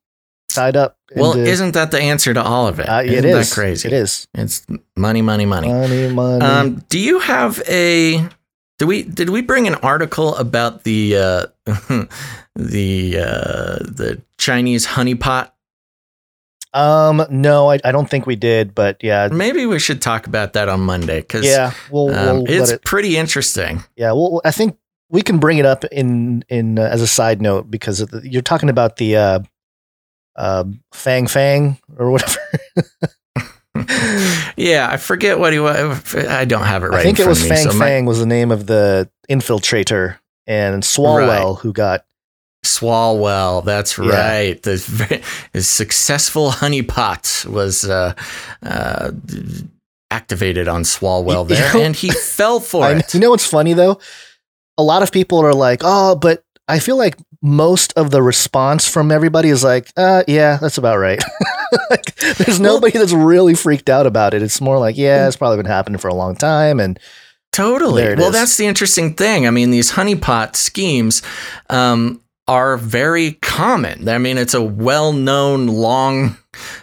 tied 0.53 0.75
up. 0.77 0.97
Well, 1.15 1.33
into- 1.33 1.49
isn't 1.49 1.73
that 1.73 1.89
the 1.91 1.99
answer 1.99 2.33
to 2.33 2.41
all 2.43 2.67
of 2.67 2.79
it? 2.79 2.87
uh, 2.87 3.01
it 3.03 3.11
Isn't 3.11 3.25
is 3.25 3.49
that 3.49 3.53
crazy? 3.55 3.87
It 3.87 3.93
is 3.93 4.27
It's 4.35 4.65
money, 4.95 5.21
money, 5.23 5.45
money. 5.45 5.67
money, 5.69 6.07
money. 6.13 6.45
Um, 6.45 6.83
do 6.89 6.99
you 6.99 7.19
have 7.19 7.61
a? 7.67 8.23
Did 8.77 8.85
we 8.87 9.03
did 9.03 9.29
we 9.29 9.41
bring 9.41 9.67
an 9.67 9.75
article 9.75 10.35
about 10.35 10.83
the 10.83 11.17
uh, 11.17 11.45
the 12.55 13.17
uh, 13.17 13.75
the 13.83 14.21
Chinese 14.37 14.87
honeypot? 14.87 15.51
Um, 16.73 17.25
no, 17.29 17.69
I, 17.69 17.79
I 17.83 17.91
don't 17.91 18.09
think 18.09 18.25
we 18.25 18.37
did, 18.37 18.73
but 18.73 18.97
yeah, 19.03 19.27
Maybe 19.29 19.65
we 19.65 19.77
should 19.77 20.01
talk 20.01 20.25
about 20.25 20.53
that 20.53 20.69
on 20.69 20.79
Monday 20.81 21.19
because 21.19 21.45
yeah, 21.45 21.73
we'll, 21.89 22.15
um, 22.15 22.43
we'll 22.43 22.61
it's 22.61 22.71
it. 22.71 22.85
pretty 22.85 23.17
interesting. 23.17 23.83
Yeah, 23.97 24.13
well, 24.13 24.41
I 24.45 24.51
think 24.51 24.77
we 25.09 25.21
can 25.21 25.37
bring 25.37 25.57
it 25.57 25.65
up 25.65 25.83
in 25.85 26.45
in 26.47 26.79
uh, 26.79 26.83
as 26.83 27.01
a 27.01 27.07
side 27.07 27.41
note 27.41 27.69
because 27.69 27.99
the, 27.99 28.21
you're 28.23 28.41
talking 28.41 28.69
about 28.69 28.95
the 28.95 29.17
uh, 29.17 29.39
uh, 30.37 30.63
Fang 30.93 31.27
Fang 31.27 31.77
or 31.97 32.11
whatever. 32.11 32.39
yeah, 34.55 34.87
I 34.89 34.97
forget 34.97 35.39
what 35.39 35.53
he 35.53 35.59
was. 35.59 36.15
I 36.15 36.45
don't 36.45 36.63
have 36.63 36.83
it 36.83 36.87
right. 36.87 36.99
I 36.99 37.03
think 37.03 37.19
in 37.19 37.25
it 37.25 37.29
was 37.29 37.43
of 37.43 37.49
me, 37.49 37.55
Fang 37.55 37.77
my- 37.77 37.85
Fang 37.85 38.05
was 38.05 38.19
the 38.19 38.25
name 38.25 38.51
of 38.51 38.67
the 38.67 39.09
infiltrator, 39.29 40.17
and 40.51 40.83
Swalwell 40.83 41.59
who 41.59 41.71
got 41.73 42.05
Swalwell, 42.65 43.63
that's 43.65 43.97
Yeah. 43.97 44.09
right. 44.09 44.61
The 44.61 45.21
successful 45.61 46.51
honeypot 46.51 47.45
was 47.47 47.85
uh, 47.85 48.13
uh, 48.63 49.11
activated 50.11 50.67
on 50.67 50.83
Swalwell 50.83 51.49
You 51.49 51.55
there, 51.55 51.73
know- 51.73 51.81
and 51.81 51.95
he 51.95 52.09
fell 52.37 52.59
for 52.59 52.85
I, 52.85 52.91
it. 52.97 53.13
you 53.13 53.19
know 53.19 53.29
what's 53.31 53.45
funny 53.47 53.73
though? 53.73 53.99
A 54.77 54.83
lot 54.83 55.03
of 55.03 55.11
people 55.11 55.39
are 55.39 55.53
like, 55.53 55.81
"Oh, 55.83 56.15
but 56.15 56.43
I 56.67 56.79
feel 56.79 56.97
like 56.97 57.15
most 57.41 57.93
of 57.97 58.11
the 58.11 58.21
response 58.21 58.87
from 58.87 59.11
everybody 59.11 59.49
is 59.49 59.63
like, 59.63 59.91
uh, 59.97 60.23
yeah, 60.27 60.57
that's 60.61 60.77
about 60.77 60.97
right." 60.97 61.21
like, 61.89 62.15
there's 62.37 62.59
Well- 62.59 62.73
nobody 62.75 62.97
that's 62.97 63.11
really 63.13 63.53
freaked 63.55 63.89
out 63.89 64.05
about 64.07 64.33
it. 64.33 64.41
It's 64.41 64.61
more 64.61 64.77
like, 64.79 64.97
yeah, 64.97 65.27
it's 65.27 65.35
probably 65.37 65.57
been 65.57 65.65
happening 65.65 65.97
for 65.99 66.07
a 66.09 66.13
long 66.15 66.35
time, 66.35 66.79
and 66.79 66.99
Totally. 67.51 68.15
Well, 68.15 68.27
is. 68.27 68.33
that's 68.33 68.57
the 68.57 68.65
interesting 68.65 69.13
thing. 69.13 69.45
I 69.45 69.51
mean, 69.51 69.71
these 69.71 69.91
honeypot 69.91 70.55
schemes 70.55 71.21
um, 71.69 72.21
are 72.47 72.77
very 72.77 73.33
common. 73.41 74.07
I 74.07 74.17
mean, 74.17 74.37
it's 74.37 74.53
a 74.53 74.61
well 74.61 75.11
known, 75.11 75.67
long, 75.67 76.37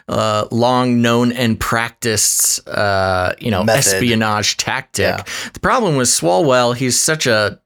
uh, 0.08 0.46
long 0.50 1.00
known 1.00 1.32
and 1.32 1.58
practiced, 1.58 2.66
uh, 2.68 3.34
you 3.38 3.50
know, 3.50 3.64
Method. 3.64 3.94
espionage 3.94 4.56
tactic. 4.58 5.04
Yeah. 5.06 5.22
The 5.52 5.60
problem 5.60 5.96
with 5.96 6.08
Swalwell, 6.08 6.76
he's 6.76 6.98
such 6.98 7.26
a, 7.26 7.60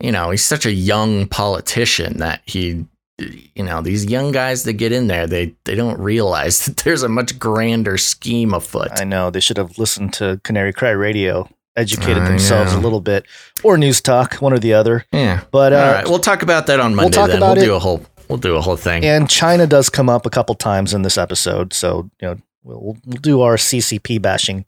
you 0.00 0.12
know, 0.12 0.30
he's 0.30 0.44
such 0.44 0.66
a 0.66 0.72
young 0.72 1.28
politician 1.28 2.18
that 2.18 2.42
he, 2.44 2.86
you 3.18 3.64
know, 3.64 3.82
these 3.82 4.04
young 4.04 4.32
guys 4.32 4.64
that 4.64 4.74
get 4.74 4.92
in 4.92 5.06
there, 5.06 5.26
they 5.26 5.54
they 5.64 5.74
don't 5.74 5.98
realize 6.00 6.60
that 6.66 6.78
there's 6.78 7.02
a 7.04 7.08
much 7.08 7.38
grander 7.38 7.98
scheme 7.98 8.52
afoot. 8.52 8.90
I 9.00 9.04
know 9.04 9.30
they 9.30 9.40
should 9.40 9.58
have 9.58 9.78
listened 9.78 10.12
to 10.14 10.40
Canary 10.44 10.72
Cry 10.72 10.90
Radio, 10.90 11.48
educated 11.78 12.22
I 12.22 12.28
themselves 12.28 12.72
a 12.72 12.78
little 12.78 13.00
bit, 13.00 13.26
or 13.62 13.78
News 13.78 14.00
Talk, 14.00 14.34
one 14.36 14.52
or 14.52 14.58
the 14.58 14.74
other. 14.74 15.06
yeah. 15.12 15.42
But 15.50 15.72
uh, 15.72 15.76
All 15.76 15.92
right, 15.92 16.08
we'll 16.08 16.18
talk 16.18 16.42
about 16.42 16.66
that 16.66 16.80
on 16.80 16.94
Monday. 16.94 17.12
talk 17.16 17.28
then 17.28 17.36
about 17.38 17.56
we'll 17.56 17.62
it. 17.64 17.66
do 17.66 17.74
a 17.74 17.78
whole 17.78 18.04
we'll 18.28 18.38
do 18.38 18.56
a 18.56 18.60
whole 18.60 18.76
thing. 18.76 19.04
and 19.04 19.28
China 19.30 19.66
does 19.66 19.88
come 19.88 20.08
up 20.08 20.26
a 20.26 20.30
couple 20.30 20.54
times 20.54 20.92
in 20.92 21.02
this 21.02 21.16
episode, 21.16 21.72
so 21.72 22.10
you 22.20 22.28
know 22.28 22.36
we'll, 22.62 22.80
we'll 23.06 23.20
do 23.22 23.40
our 23.40 23.56
CCP 23.56 24.20
bashing. 24.20 24.64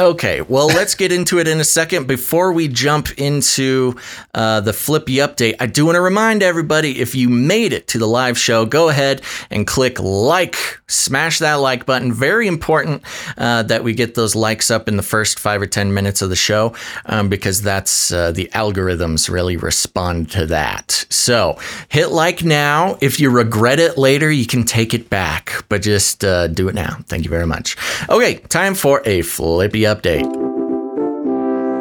Okay, 0.00 0.42
well, 0.42 0.68
let's 0.68 0.94
get 0.94 1.10
into 1.10 1.40
it 1.40 1.48
in 1.48 1.58
a 1.58 1.64
second. 1.64 2.06
Before 2.06 2.52
we 2.52 2.68
jump 2.68 3.18
into 3.18 3.96
uh, 4.32 4.60
the 4.60 4.72
Flippy 4.72 5.14
update, 5.14 5.56
I 5.58 5.66
do 5.66 5.86
want 5.86 5.96
to 5.96 6.00
remind 6.00 6.40
everybody 6.40 7.00
if 7.00 7.16
you 7.16 7.28
made 7.28 7.72
it 7.72 7.88
to 7.88 7.98
the 7.98 8.06
live 8.06 8.38
show, 8.38 8.64
go 8.64 8.90
ahead 8.90 9.22
and 9.50 9.66
click 9.66 9.98
like, 9.98 10.54
smash 10.86 11.40
that 11.40 11.54
like 11.54 11.84
button. 11.84 12.12
Very 12.12 12.46
important 12.46 13.02
uh, 13.38 13.64
that 13.64 13.82
we 13.82 13.92
get 13.92 14.14
those 14.14 14.36
likes 14.36 14.70
up 14.70 14.86
in 14.86 14.96
the 14.96 15.02
first 15.02 15.40
five 15.40 15.60
or 15.60 15.66
10 15.66 15.92
minutes 15.92 16.22
of 16.22 16.30
the 16.30 16.36
show 16.36 16.76
um, 17.06 17.28
because 17.28 17.60
that's 17.60 18.12
uh, 18.12 18.30
the 18.30 18.48
algorithms 18.54 19.28
really 19.28 19.56
respond 19.56 20.30
to 20.30 20.46
that. 20.46 21.06
So 21.10 21.58
hit 21.88 22.12
like 22.12 22.44
now. 22.44 22.98
If 23.00 23.18
you 23.18 23.30
regret 23.30 23.80
it 23.80 23.98
later, 23.98 24.30
you 24.30 24.46
can 24.46 24.62
take 24.62 24.94
it 24.94 25.10
back, 25.10 25.64
but 25.68 25.82
just 25.82 26.24
uh, 26.24 26.46
do 26.46 26.68
it 26.68 26.76
now. 26.76 26.98
Thank 27.08 27.24
you 27.24 27.30
very 27.30 27.46
much. 27.46 27.76
Okay, 28.08 28.36
time 28.48 28.76
for 28.76 29.02
a 29.04 29.22
Flippy 29.22 29.87
update. 29.88 30.28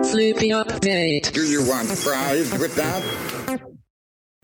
Flippy 0.09 0.49
update. 0.49 1.33
Do 1.33 1.41
you 1.41 1.67
want 1.67 1.89
fries 1.89 2.51
with 2.57 2.75
that? 2.75 3.76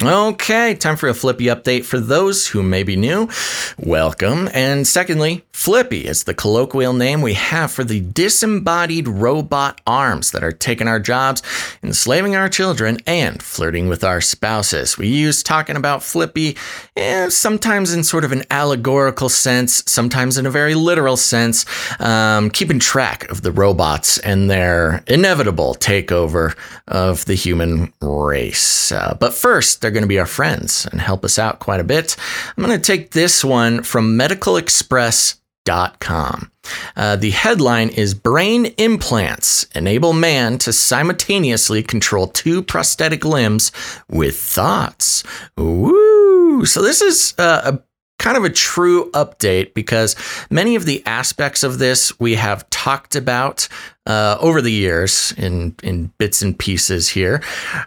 Okay, 0.05 0.75
time 0.75 0.97
for 0.97 1.07
a 1.07 1.13
Flippy 1.13 1.45
update 1.45 1.85
for 1.85 1.97
those 1.97 2.47
who 2.47 2.61
may 2.61 2.83
be 2.83 2.97
new. 2.97 3.29
Welcome. 3.77 4.49
And 4.53 4.85
secondly, 4.85 5.45
Flippy 5.53 6.05
is 6.05 6.25
the 6.25 6.33
colloquial 6.33 6.91
name 6.91 7.21
we 7.21 7.35
have 7.35 7.71
for 7.71 7.85
the 7.85 8.01
disembodied 8.01 9.07
robot 9.07 9.79
arms 9.87 10.31
that 10.31 10.43
are 10.43 10.51
taking 10.51 10.89
our 10.89 10.99
jobs, 10.99 11.41
enslaving 11.81 12.35
our 12.35 12.49
children, 12.49 12.97
and 13.07 13.41
flirting 13.41 13.87
with 13.87 14.03
our 14.03 14.19
spouses. 14.19 14.97
We 14.97 15.07
use 15.07 15.41
talking 15.41 15.77
about 15.77 16.03
Flippy 16.03 16.57
eh, 16.97 17.29
sometimes 17.29 17.93
in 17.93 18.03
sort 18.03 18.25
of 18.25 18.33
an 18.33 18.43
allegorical 18.51 19.29
sense, 19.29 19.83
sometimes 19.87 20.37
in 20.37 20.45
a 20.45 20.51
very 20.51 20.75
literal 20.75 21.15
sense, 21.15 21.65
um, 22.01 22.49
keeping 22.49 22.79
track 22.79 23.29
of 23.29 23.41
the 23.41 23.53
robots 23.53 24.17
and 24.17 24.49
their 24.49 25.01
inevitable 25.07 25.75
takeover 25.75 26.57
of 26.89 27.23
the 27.23 27.35
human 27.35 27.93
race. 28.01 28.91
Uh, 28.91 29.15
but 29.17 29.33
first, 29.33 29.79
they're 29.79 29.92
going 29.93 30.03
to 30.03 30.07
be 30.07 30.19
our 30.19 30.25
friends 30.25 30.85
and 30.91 30.99
help 30.99 31.23
us 31.23 31.39
out 31.39 31.59
quite 31.59 31.79
a 31.79 31.85
bit. 31.85 32.17
I'm 32.57 32.63
going 32.63 32.77
to 32.77 32.83
take 32.83 33.11
this 33.11 33.41
one 33.43 33.83
from 33.83 34.17
medicalexpress.com. 34.17 36.51
Uh, 36.95 37.15
the 37.15 37.31
headline 37.31 37.89
is 37.89 38.13
Brain 38.13 38.67
Implants 38.77 39.63
Enable 39.75 40.13
Man 40.13 40.59
to 40.59 40.71
Simultaneously 40.73 41.81
Control 41.83 42.27
Two 42.27 42.61
Prosthetic 42.61 43.25
Limbs 43.25 43.71
with 44.09 44.37
Thoughts. 44.37 45.23
Woo! 45.57 46.65
So, 46.65 46.81
this 46.81 47.01
is 47.01 47.33
uh, 47.37 47.73
a 47.73 47.79
kind 48.23 48.37
of 48.37 48.45
a 48.45 48.49
true 48.49 49.11
update 49.11 49.73
because 49.73 50.15
many 50.49 50.75
of 50.75 50.85
the 50.85 51.03
aspects 51.05 51.63
of 51.63 51.79
this 51.79 52.17
we 52.19 52.35
have 52.35 52.67
talked 52.69 53.15
about 53.15 53.67
uh, 54.05 54.37
over 54.39 54.61
the 54.61 54.71
years 54.71 55.33
in 55.37 55.75
in 55.83 56.11
bits 56.17 56.41
and 56.41 56.57
pieces 56.57 57.09
here, 57.09 57.43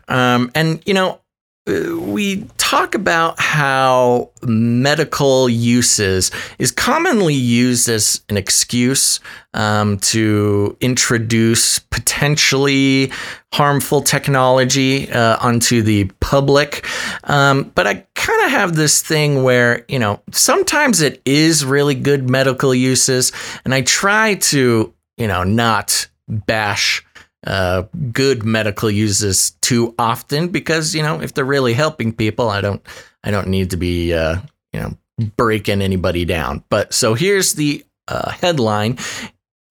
um, 0.09 0.51
and 0.55 0.83
you 0.87 0.95
know. 0.95 1.21
Uh, 1.67 1.99
We 1.99 2.45
talk 2.59 2.95
about 2.95 3.41
how 3.41 4.31
medical 4.43 5.49
uses 5.49 6.31
is 6.59 6.71
commonly 6.73 7.35
used 7.35 7.89
as 7.89 8.21
an 8.29 8.37
excuse 8.37 9.21
um, 9.55 9.99
to 9.99 10.77
introduce 10.81 11.79
potentially 11.79 13.13
harmful 13.53 14.03
technology 14.03 15.11
uh, 15.11 15.39
onto 15.41 15.81
the 15.83 16.11
public. 16.21 16.87
Um, 17.25 17.71
but 17.75 17.87
I 17.87 18.05
kind 18.15 18.45
of 18.45 18.51
have 18.51 18.75
this 18.75 19.01
thing 19.01 19.45
where, 19.45 19.85
you 19.89 19.99
know, 19.99 20.21
sometimes 20.33 21.01
it 21.01 21.23
is 21.25 21.65
really 21.65 21.95
good 21.95 22.29
medical 22.29 22.75
uses, 22.75 23.33
and 23.65 23.73
I 23.73 23.83
try 23.83 24.35
to, 24.35 24.93
you 25.17 25.27
know, 25.27 25.45
not 25.45 26.09
bash 26.29 27.06
uh, 27.47 27.85
good 28.13 28.45
medical 28.45 28.91
uses 28.91 29.53
too 29.63 29.95
often 29.99 30.49
because 30.49 30.95
you 30.95 31.03
know 31.03 31.21
if 31.21 31.33
they're 31.33 31.45
really 31.45 31.75
helping 31.75 32.13
people, 32.13 32.51
I 32.51 32.61
don't 32.61 32.83
I 33.23 33.31
don't 33.31 33.49
need 33.49 33.71
to 33.71 33.77
be 33.77 34.13
uh, 34.13 34.41
you 34.73 34.81
know 34.81 34.97
breaking 35.37 35.83
anybody 35.83 36.25
down. 36.25 36.65
But 36.69 36.93
so 36.93 37.15
here's 37.15 37.55
the 37.55 37.85
uh, 38.09 38.31
headline. 38.31 38.99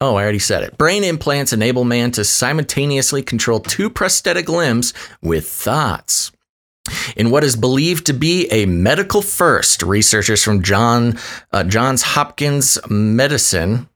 Oh, 0.01 0.15
I 0.15 0.24
already 0.24 0.39
said 0.39 0.63
it. 0.63 0.77
Brain 0.77 1.03
implants 1.03 1.53
enable 1.53 1.84
man 1.86 2.12
to 2.12 2.24
simultaneously 2.24 3.24
control 3.24 3.60
two 3.60 3.89
prosthetic 3.89 4.50
limbs 4.50 4.94
with 5.22 5.48
thoughts. 5.48 6.32
In 7.15 7.32
what 7.32 7.44
is 7.44 7.55
believed 7.55 8.05
to 8.05 8.13
be 8.13 8.48
a 8.51 8.67
medical 8.67 9.22
first, 9.22 9.82
researchers 9.82 10.44
from 10.44 10.62
John 10.62 11.17
uh, 11.51 11.63
Johns 11.63 12.03
Hopkins 12.03 12.77
Medicine, 12.89 13.89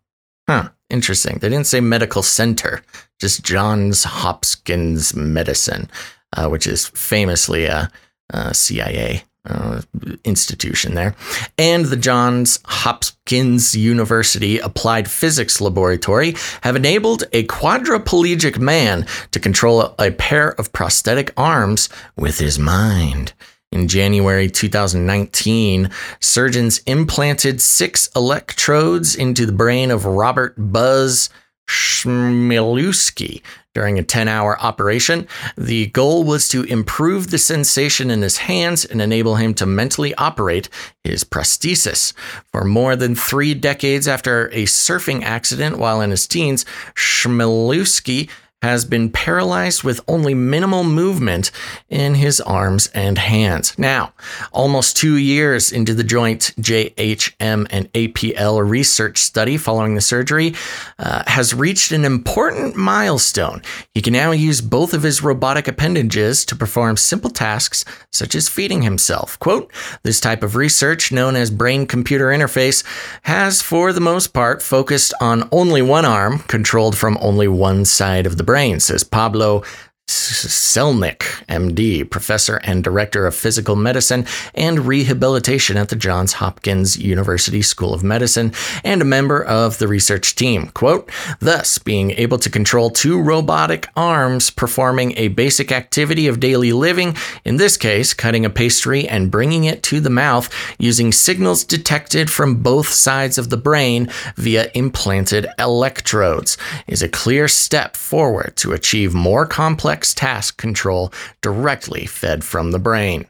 huh, 0.48 0.70
interesting. 0.90 1.40
They 1.40 1.50
didn't 1.50 1.68
say 1.68 1.80
medical 1.80 2.24
center, 2.24 2.82
just 3.20 3.44
Johns 3.44 4.04
Hopkins 4.04 5.16
Medicine, 5.16 5.90
uh, 6.36 6.48
which 6.50 6.68
is 6.68 6.88
famously 6.90 7.66
a, 7.66 7.92
a 8.32 8.54
CIA 8.54 9.24
uh, 9.46 9.82
institution 10.24 10.96
there, 10.96 11.16
and 11.58 11.86
the 11.86 11.98
Johns 11.98 12.60
Hopkins 12.66 13.76
University 13.76 14.60
Applied 14.60 15.10
Physics 15.10 15.62
Laboratory 15.62 16.36
have 16.62 16.76
enabled 16.76 17.24
a 17.32 17.46
quadriplegic 17.46 18.60
man 18.60 19.06
to 19.32 19.40
control 19.40 19.96
a 19.98 20.12
pair 20.12 20.52
of 20.60 20.74
prosthetic 20.74 21.34
arms 21.38 21.90
with 22.16 22.40
his 22.40 22.60
mind. 22.60 23.34
In 23.72 23.88
January 23.88 24.50
2019, 24.50 25.92
surgeons 26.20 26.80
implanted 26.88 27.62
six 27.62 28.10
electrodes 28.16 29.16
into 29.16 29.46
the 29.46 29.52
brain 29.52 29.92
of 29.92 30.06
Robert 30.06 30.56
Buzz 30.58 31.30
Chmielewski 31.70 33.44
during 33.76 34.00
a 34.00 34.04
10 34.04 34.28
hour 34.28 34.60
operation. 34.60 35.28
The 35.56 35.86
goal 35.88 36.24
was 36.24 36.48
to 36.50 36.64
improve 36.64 37.30
the 37.30 37.38
sensation 37.38 38.10
in 38.10 38.24
his 38.24 38.38
hands 38.38 38.86
and 38.86 39.04
enable 39.04 39.36
him 39.36 39.54
to 39.56 39.68
mentally 39.68 40.16
operate 40.16 40.68
his 41.04 41.24
prosthesis. 41.24 42.14
For 42.52 42.66
more 42.66 42.96
than 42.96 43.14
three 43.14 43.54
decades 43.54 44.08
after 44.08 44.48
a 44.48 44.66
surfing 44.66 45.22
accident 45.22 45.78
while 45.78 46.02
in 46.02 46.10
his 46.10 46.26
teens, 46.26 46.66
Chmielewski 46.96 48.30
has 48.62 48.84
been 48.84 49.10
paralyzed 49.10 49.84
with 49.84 50.02
only 50.08 50.34
minimal 50.34 50.84
movement 50.84 51.50
in 51.90 52.16
his 52.16 52.42
arms 52.42 52.88
and 52.94 53.18
hands. 53.18 53.78
Now, 53.78 54.14
almost 54.52 54.98
two 54.98 55.16
years 55.16 55.72
into 55.72 55.94
the 55.94 56.04
joint 56.04 56.54
JHM 56.60 57.68
and 57.70 57.92
APL 57.94 58.70
research 58.70 59.18
study 59.18 59.58
following 59.58 59.96
the 59.96 60.02
surgery, 60.02 60.54
uh, 60.98 61.24
has 61.28 61.54
reached 61.54 61.92
an 61.92 62.04
important 62.04 62.76
milestone. 62.76 63.62
He 63.94 64.02
can 64.02 64.14
now 64.14 64.32
use 64.32 64.62
both 64.62 64.94
of 64.94 65.04
his 65.04 65.24
robotic 65.24 65.68
appendages 65.68 66.44
to 66.46 66.56
perform 66.56 66.98
simple 66.98 67.30
tasks 67.30 67.86
such 68.12 68.36
as 68.36 68.50
feeding 68.50 68.82
himself. 68.82 69.40
Quote, 69.40 69.72
this 70.04 70.20
type 70.20 70.44
of 70.44 70.56
research, 70.56 71.12
known 71.12 71.36
as 71.36 71.52
brain 71.52 71.86
computer 71.86 72.28
interface, 72.28 72.84
has 73.24 73.62
for 73.62 73.94
the 73.94 74.02
most 74.02 74.34
part 74.34 74.62
focused 74.62 75.14
on 75.22 75.48
only 75.52 75.82
one 75.82 76.06
arm, 76.06 76.40
controlled 76.40 76.98
from 76.98 77.18
only 77.22 77.48
one 77.48 77.86
side 77.86 78.26
of 78.26 78.38
the 78.38 78.44
brain, 78.50 78.80
says 78.80 79.04
Pablo 79.04 79.62
Celnik, 80.10 81.46
MD, 81.48 82.10
professor 82.10 82.58
and 82.64 82.84
director 82.84 83.28
of 83.28 83.36
physical 83.36 83.76
medicine 83.76 84.26
and 84.56 84.88
rehabilitation 84.88 85.78
at 85.78 85.90
the 85.90 85.96
Johns 85.96 86.34
Hopkins 86.34 86.98
University 86.98 87.62
School 87.62 87.94
of 87.94 88.04
Medicine, 88.04 88.52
and 88.84 89.02
a 89.02 89.06
member 89.06 89.44
of 89.44 89.78
the 89.78 89.88
research 89.88 90.34
team. 90.34 90.68
Quote, 90.70 91.12
thus, 91.40 91.78
being 91.78 92.12
able 92.12 92.40
to 92.40 92.50
control 92.50 92.90
two 92.90 93.22
robotic 93.22 93.88
arms 93.96 94.50
performing 94.50 95.14
a 95.16 95.28
basic 95.28 95.72
activity 95.72 96.28
of 96.28 96.40
daily 96.40 96.74
living, 96.74 97.16
in 97.46 97.58
this 97.58 97.78
case, 97.78 98.16
cutting 98.16 98.46
a 98.46 98.50
pastry 98.50 99.08
and 99.08 99.30
bringing 99.30 99.66
it 99.66 99.84
to 99.84 100.00
the 100.00 100.10
mouth 100.10 100.50
using 100.80 101.12
signals 101.12 101.64
detected 101.64 102.32
from 102.32 102.64
both 102.64 102.88
sides 102.88 103.38
of 103.38 103.50
the 103.50 103.58
brain 103.58 104.10
via 104.36 104.72
implanted 104.74 105.46
electrodes, 105.60 106.58
is 106.88 107.04
a 107.04 107.10
clear 107.10 107.48
step 107.48 107.96
forward 107.96 108.56
to 108.56 108.74
achieve 108.74 109.14
more 109.14 109.46
complex 109.46 109.99
task 110.06 110.58
control 110.58 111.14
directly 111.42 112.06
fed 112.06 112.44
from 112.44 112.72
the 112.72 112.80
brain. 112.80 113.26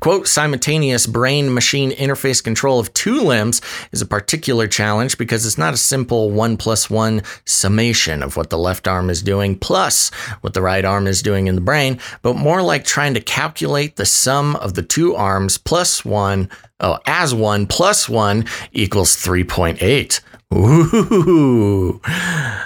Quote, 0.00 0.26
simultaneous 0.26 1.06
brain 1.06 1.52
machine 1.52 1.90
interface 1.92 2.42
control 2.42 2.80
of 2.80 2.92
two 2.94 3.20
limbs 3.20 3.60
is 3.92 4.00
a 4.00 4.06
particular 4.06 4.66
challenge 4.66 5.18
because 5.18 5.44
it's 5.44 5.58
not 5.58 5.74
a 5.74 5.78
simple 5.78 6.30
one 6.30 6.56
plus 6.56 6.88
one 6.88 7.22
summation 7.44 8.22
of 8.22 8.36
what 8.36 8.48
the 8.48 8.56
left 8.56 8.88
arm 8.88 9.10
is 9.10 9.22
doing 9.22 9.58
plus 9.58 10.08
what 10.40 10.54
the 10.54 10.62
right 10.62 10.86
arm 10.86 11.06
is 11.06 11.20
doing 11.20 11.48
in 11.48 11.54
the 11.54 11.60
brain, 11.60 12.00
but 12.22 12.34
more 12.34 12.62
like 12.62 12.84
trying 12.84 13.12
to 13.12 13.20
calculate 13.20 13.96
the 13.96 14.06
sum 14.06 14.56
of 14.56 14.72
the 14.72 14.82
two 14.82 15.14
arms 15.14 15.58
plus 15.58 16.02
one, 16.02 16.48
oh, 16.80 16.98
as 17.04 17.34
one 17.34 17.66
plus 17.66 18.08
one 18.08 18.46
equals 18.72 19.16
3.8. 19.16 20.20
Ooh, 20.54 22.00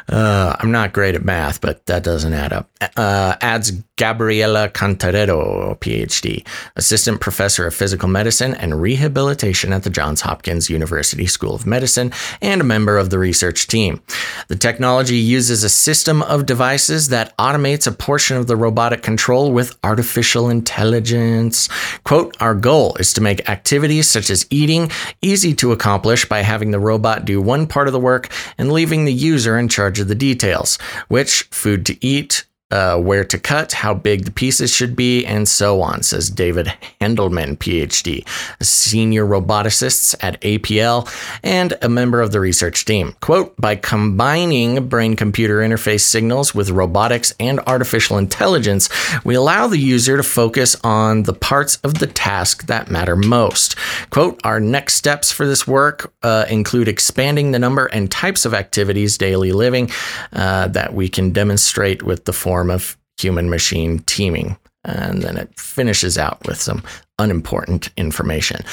uh, 0.09 0.57
I'm 0.61 0.71
not 0.71 0.93
great 0.93 1.17
at 1.17 1.25
math, 1.25 1.61
but 1.61 1.85
that 1.87 2.05
doesn't 2.05 2.33
add 2.33 2.53
up. 2.53 2.71
Uh, 2.97 3.35
adds 3.41 3.73
Gabriela 3.97 4.69
Cantarero, 4.69 5.77
PhD, 5.79 6.47
assistant 6.77 7.21
professor 7.21 7.67
of 7.67 7.75
physical 7.75 8.09
medicine 8.09 8.55
and 8.55 8.81
rehabilitation 8.81 9.73
at 9.73 9.83
the 9.83 9.91
Johns 9.91 10.21
Hopkins 10.21 10.71
University 10.71 11.27
School 11.27 11.57
of 11.57 11.67
Medicine, 11.67 12.13
and 12.41 12.61
a 12.61 12.65
member 12.65 12.99
of 12.99 13.11
the 13.11 13.19
research 13.19 13.67
team. 13.67 14.01
The 14.47 14.57
technology 14.57 15.17
uses 15.17 15.65
a 15.65 15.69
system 15.69 16.23
of 16.23 16.47
devices 16.47 17.09
that 17.09 17.37
automates 17.37 17.89
a 17.89 17.93
portion 17.93 18.37
of 18.37 18.47
the 18.47 18.57
robotic 18.57 19.03
control 19.03 19.53
with 19.53 19.77
artificial 19.83 20.49
intelligence. 20.51 21.69
Quote, 22.05 22.37
our 22.41 22.55
goal 22.55 22.95
is 22.97 23.13
to 23.15 23.21
make 23.21 23.49
activities 23.49 24.09
such 24.09 24.31
as 24.31 24.47
eating 24.51 24.91
easy 25.21 25.53
to 25.55 25.73
accomplish 25.73 26.29
by 26.29 26.43
having 26.43 26.71
the 26.71 26.81
robot 26.81 27.25
do 27.25 27.41
one 27.41 27.67
part 27.73 27.89
of 27.89 27.93
the 27.93 27.99
work 27.99 28.31
and 28.59 28.71
leaving 28.71 29.07
the 29.07 29.13
user 29.13 29.59
in 29.59 29.69
charge 29.69 29.99
of 29.99 30.09
the 30.09 30.15
details, 30.15 30.77
which 31.09 31.49
food 31.51 31.87
to 31.87 32.07
eat, 32.07 32.45
uh, 32.73 32.97
where 32.97 33.23
to 33.23 33.39
cut, 33.39 33.73
how 33.73 33.93
big 33.93 34.25
the 34.25 34.31
pieces 34.31 34.75
should 34.75 34.97
be, 34.97 35.25
and 35.27 35.47
so 35.47 35.83
on, 35.83 36.03
says 36.03 36.31
David 36.31 36.73
Handelman, 37.01 37.59
PhD, 37.59 38.27
a 38.59 38.65
senior 38.65 39.27
roboticist 39.27 40.17
at 40.21 40.41
APL 40.41 41.07
and 41.43 41.77
a 41.83 41.89
member 41.89 42.23
of 42.23 42.33
the 42.33 42.41
research 42.41 42.87
team. 42.87 43.15
Quote, 43.21 43.55
by 43.61 43.77
combining 43.77 44.89
brain 44.89 45.17
computer 45.17 45.59
interface 45.59 46.01
signals 46.01 46.55
with 46.55 46.71
robotics 46.71 47.35
and 47.39 47.61
artificial 47.67 48.17
intelligence, 48.17 48.89
we 49.23 49.35
allow 49.35 49.67
the 49.67 49.79
user 49.79 50.17
to 50.17 50.23
focus 50.23 50.75
on 50.83 51.25
the 51.25 51.35
parts 51.35 51.77
of 51.85 51.99
the 51.99 52.07
task 52.07 52.67
that 52.67 52.91
matter 52.91 53.17
most. 53.17 53.77
Quote, 54.09 54.41
our 54.45 54.61
next 54.61 54.95
steps 54.95 55.31
for 55.31 55.47
this 55.47 55.67
work 55.67 56.11
uh, 56.23 56.47
include 56.49 56.89
expanding 56.89 57.53
the 57.53 57.59
number 57.59 57.85
and 57.87 58.11
types 58.11 58.47
of 58.47 58.55
activities 58.55 59.19
daily 59.19 59.53
living 59.53 59.91
uh, 60.33 60.69
that 60.69 60.95
we 60.95 61.07
can 61.07 61.33
demonstrate 61.33 62.03
with 62.03 62.25
the 62.25 62.33
form 62.33 62.62
of 62.71 62.97
human 63.19 63.51
machine 63.51 64.01
teaming. 64.01 64.57
And 64.85 65.23
then 65.23 65.37
it 65.37 65.59
finishes 65.59 66.19
out 66.19 66.45
with 66.47 66.61
some 66.61 66.83
unimportant 67.19 67.91
information. 67.97 68.65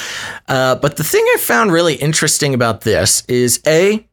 Uh, 0.48 0.74
but 0.74 0.96
the 0.96 1.04
thing 1.04 1.24
I 1.34 1.36
found 1.38 1.72
really 1.72 1.94
interesting 1.94 2.52
about 2.52 2.80
this 2.80 3.22
is 3.28 3.60
A, 3.66 4.04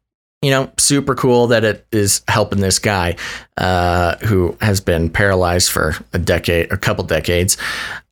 you 0.44 0.52
know, 0.52 0.72
super 0.78 1.16
cool 1.16 1.48
that 1.48 1.64
it 1.64 1.88
is 1.92 2.22
helping 2.28 2.60
this 2.60 2.78
guy 2.78 3.16
uh, 3.58 4.18
who 4.18 4.56
has 4.62 4.80
been 4.80 5.10
paralyzed 5.10 5.72
for 5.72 5.96
a 6.14 6.20
decade, 6.20 6.72
a 6.72 6.78
couple 6.78 7.04
decades. 7.04 7.58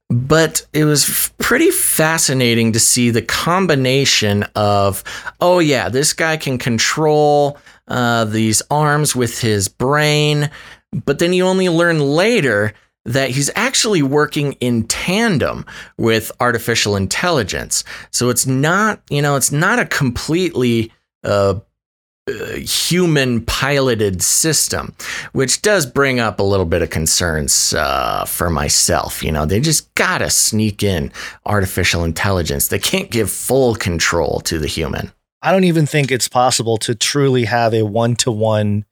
But 0.09 0.65
it 0.73 0.85
was 0.85 1.31
pretty 1.37 1.69
fascinating 1.69 2.71
to 2.73 2.79
see 2.79 3.11
the 3.11 3.21
combination 3.21 4.43
of, 4.55 5.03
oh, 5.41 5.59
yeah, 5.59 5.89
this 5.89 6.13
guy 6.13 6.37
can 6.37 6.57
control 6.57 7.57
uh, 7.87 8.25
these 8.25 8.61
arms 8.71 9.15
with 9.15 9.39
his 9.41 9.67
brain. 9.67 10.49
But 11.03 11.19
then 11.19 11.33
you 11.33 11.45
only 11.45 11.69
learn 11.69 11.99
later 11.99 12.73
that 13.05 13.29
he's 13.29 13.51
actually 13.55 14.01
working 14.01 14.53
in 14.53 14.83
tandem 14.83 15.65
with 15.97 16.31
artificial 16.39 16.95
intelligence. 16.95 17.83
So 18.11 18.29
it's 18.29 18.47
not, 18.47 19.01
you 19.09 19.21
know, 19.21 19.35
it's 19.35 19.51
not 19.51 19.77
a 19.77 19.85
completely 19.85 20.91
uh, 21.23 21.59
uh, 22.27 22.55
human 22.55 23.45
piloted 23.45 24.23
system, 24.23 24.95
which 25.33 25.61
does 25.61 25.85
bring 25.85 26.19
up 26.19 26.39
a 26.39 26.43
little 26.43 26.65
bit 26.65 26.81
of 26.81 26.89
concerns 26.89 27.75
uh, 27.75 28.25
for 28.25 28.49
myself. 28.49 29.21
You 29.21 29.31
know, 29.31 29.45
they 29.45 29.59
just 29.59 29.93
gotta 29.93 30.31
sneak 30.31 30.81
in 30.81 31.11
artificial 31.45 32.03
intelligence. 32.03 32.69
They 32.69 32.79
can't 32.79 33.11
give 33.11 33.29
full 33.29 33.75
control 33.75 34.39
to 34.45 34.57
the 34.57 34.67
human. 34.67 35.11
I 35.43 35.51
don't 35.51 35.65
even 35.65 35.85
think 35.85 36.11
it's 36.11 36.27
possible 36.27 36.77
to 36.77 36.95
truly 36.95 37.45
have 37.45 37.75
a 37.75 37.83
one 37.83 38.15
to 38.15 38.31
one 38.31 38.85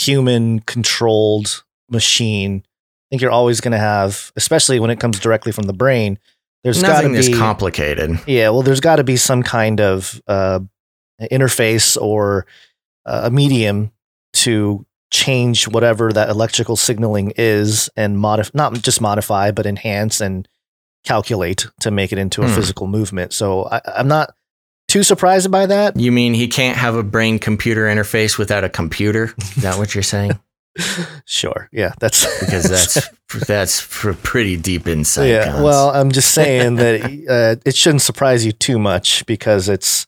human 0.00 0.60
controlled 0.60 1.62
machine. 1.88 2.62
I 2.66 3.04
think 3.10 3.22
you're 3.22 3.30
always 3.30 3.60
going 3.60 3.72
to 3.72 3.78
have, 3.78 4.32
especially 4.36 4.78
when 4.80 4.90
it 4.90 5.00
comes 5.00 5.18
directly 5.18 5.52
from 5.52 5.64
the 5.64 5.72
brain. 5.72 6.18
There's 6.62 6.82
got 6.82 7.02
to 7.02 7.08
be 7.08 7.16
is 7.16 7.28
complicated. 7.36 8.20
Yeah, 8.26 8.50
well, 8.50 8.62
there's 8.62 8.80
got 8.80 8.96
to 8.96 9.04
be 9.04 9.16
some 9.16 9.42
kind 9.42 9.80
of 9.80 10.20
uh, 10.26 10.60
interface 11.32 12.00
or 12.00 12.46
uh, 13.06 13.22
a 13.24 13.30
medium 13.30 13.90
to 14.34 14.84
change 15.10 15.66
whatever 15.66 16.12
that 16.12 16.28
electrical 16.28 16.76
signaling 16.76 17.32
is 17.36 17.90
and 17.96 18.18
modify, 18.18 18.50
not 18.54 18.74
just 18.74 19.00
modify, 19.00 19.50
but 19.50 19.66
enhance 19.66 20.20
and 20.20 20.46
calculate 21.04 21.66
to 21.80 21.90
make 21.90 22.12
it 22.12 22.18
into 22.18 22.42
a 22.42 22.46
Hmm. 22.48 22.54
physical 22.54 22.86
movement. 22.86 23.32
So 23.32 23.64
I, 23.72 23.80
I'm 23.96 24.06
not 24.08 24.34
too 24.90 25.02
surprised 25.02 25.50
by 25.50 25.66
that. 25.66 25.98
You 25.98 26.12
mean 26.12 26.34
he 26.34 26.48
can't 26.48 26.76
have 26.76 26.94
a 26.96 27.02
brain 27.02 27.38
computer 27.38 27.86
interface 27.86 28.36
without 28.38 28.64
a 28.64 28.68
computer? 28.68 29.32
Is 29.38 29.54
that 29.62 29.78
what 29.78 29.94
you're 29.94 30.02
saying? 30.02 30.32
Sure, 31.26 31.68
yeah, 31.72 31.92
that's 31.98 32.24
Because 32.40 32.64
that's 32.64 33.08
that's 33.46 33.86
pr- 33.90 34.12
pretty 34.12 34.56
deep 34.56 34.86
insight. 34.86 35.28
yeah. 35.28 35.60
Well, 35.62 35.90
I'm 35.90 36.12
just 36.12 36.32
saying 36.34 36.76
that 36.76 37.02
uh, 37.28 37.60
it 37.66 37.74
shouldn't 37.76 38.02
surprise 38.02 38.46
you 38.46 38.52
too 38.52 38.78
much 38.78 39.26
because 39.26 39.68
it's 39.68 40.06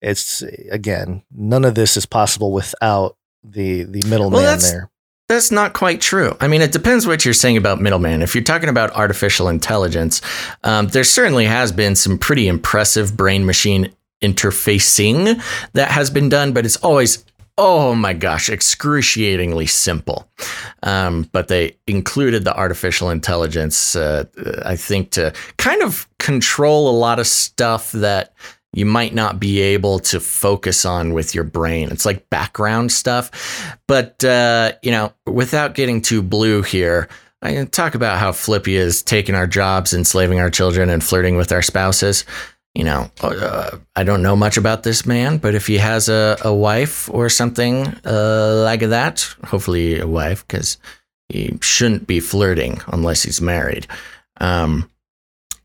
it's 0.00 0.42
again 0.70 1.22
none 1.34 1.64
of 1.64 1.74
this 1.74 1.96
is 1.96 2.06
possible 2.06 2.52
without 2.52 3.16
the 3.42 3.82
the 3.82 4.02
middleman 4.08 4.40
that's- 4.42 4.70
there. 4.70 4.88
That's 5.28 5.50
not 5.50 5.74
quite 5.74 6.00
true. 6.00 6.34
I 6.40 6.48
mean, 6.48 6.62
it 6.62 6.72
depends 6.72 7.06
what 7.06 7.26
you're 7.26 7.34
saying 7.34 7.58
about 7.58 7.82
middleman. 7.82 8.22
If 8.22 8.34
you're 8.34 8.42
talking 8.44 8.70
about 8.70 8.92
artificial 8.92 9.48
intelligence, 9.50 10.22
um, 10.64 10.86
there 10.88 11.04
certainly 11.04 11.44
has 11.44 11.70
been 11.70 11.96
some 11.96 12.16
pretty 12.16 12.48
impressive 12.48 13.14
brain 13.14 13.44
machine 13.44 13.92
interfacing 14.22 15.42
that 15.72 15.90
has 15.90 16.10
been 16.10 16.28
done, 16.28 16.52
but 16.52 16.64
it's 16.64 16.76
always, 16.76 17.24
oh 17.56 17.94
my 17.94 18.12
gosh, 18.12 18.48
excruciatingly 18.48 19.66
simple. 19.66 20.28
Um, 20.82 21.28
but 21.32 21.48
they 21.48 21.76
included 21.86 22.44
the 22.44 22.56
artificial 22.56 23.10
intelligence, 23.10 23.96
uh, 23.96 24.24
I 24.64 24.76
think, 24.76 25.10
to 25.12 25.32
kind 25.56 25.82
of 25.82 26.08
control 26.18 26.88
a 26.88 26.96
lot 26.96 27.18
of 27.18 27.26
stuff 27.26 27.92
that 27.92 28.34
you 28.74 28.84
might 28.84 29.14
not 29.14 29.40
be 29.40 29.60
able 29.60 29.98
to 29.98 30.20
focus 30.20 30.84
on 30.84 31.12
with 31.14 31.34
your 31.34 31.44
brain. 31.44 31.88
It's 31.90 32.04
like 32.04 32.28
background 32.28 32.92
stuff. 32.92 33.78
But, 33.86 34.22
uh, 34.22 34.72
you 34.82 34.90
know, 34.90 35.12
without 35.26 35.74
getting 35.74 36.02
too 36.02 36.22
blue 36.22 36.62
here, 36.62 37.08
I 37.40 37.64
talk 37.64 37.94
about 37.94 38.18
how 38.18 38.32
Flippy 38.32 38.76
is 38.76 39.02
taking 39.02 39.34
our 39.34 39.46
jobs, 39.46 39.94
enslaving 39.94 40.40
our 40.40 40.50
children, 40.50 40.90
and 40.90 41.02
flirting 41.02 41.36
with 41.36 41.50
our 41.50 41.62
spouses. 41.62 42.24
You 42.78 42.84
know, 42.84 43.10
uh, 43.22 43.76
I 43.96 44.04
don't 44.04 44.22
know 44.22 44.36
much 44.36 44.56
about 44.56 44.84
this 44.84 45.04
man, 45.04 45.38
but 45.38 45.56
if 45.56 45.66
he 45.66 45.78
has 45.78 46.08
a, 46.08 46.36
a 46.44 46.54
wife 46.54 47.10
or 47.12 47.28
something 47.28 47.88
uh, 48.06 48.62
like 48.62 48.82
that, 48.82 49.28
hopefully 49.44 49.98
a 49.98 50.06
wife, 50.06 50.46
because 50.46 50.78
he 51.28 51.58
shouldn't 51.60 52.06
be 52.06 52.20
flirting 52.20 52.80
unless 52.86 53.24
he's 53.24 53.40
married. 53.40 53.88
Um, 54.40 54.88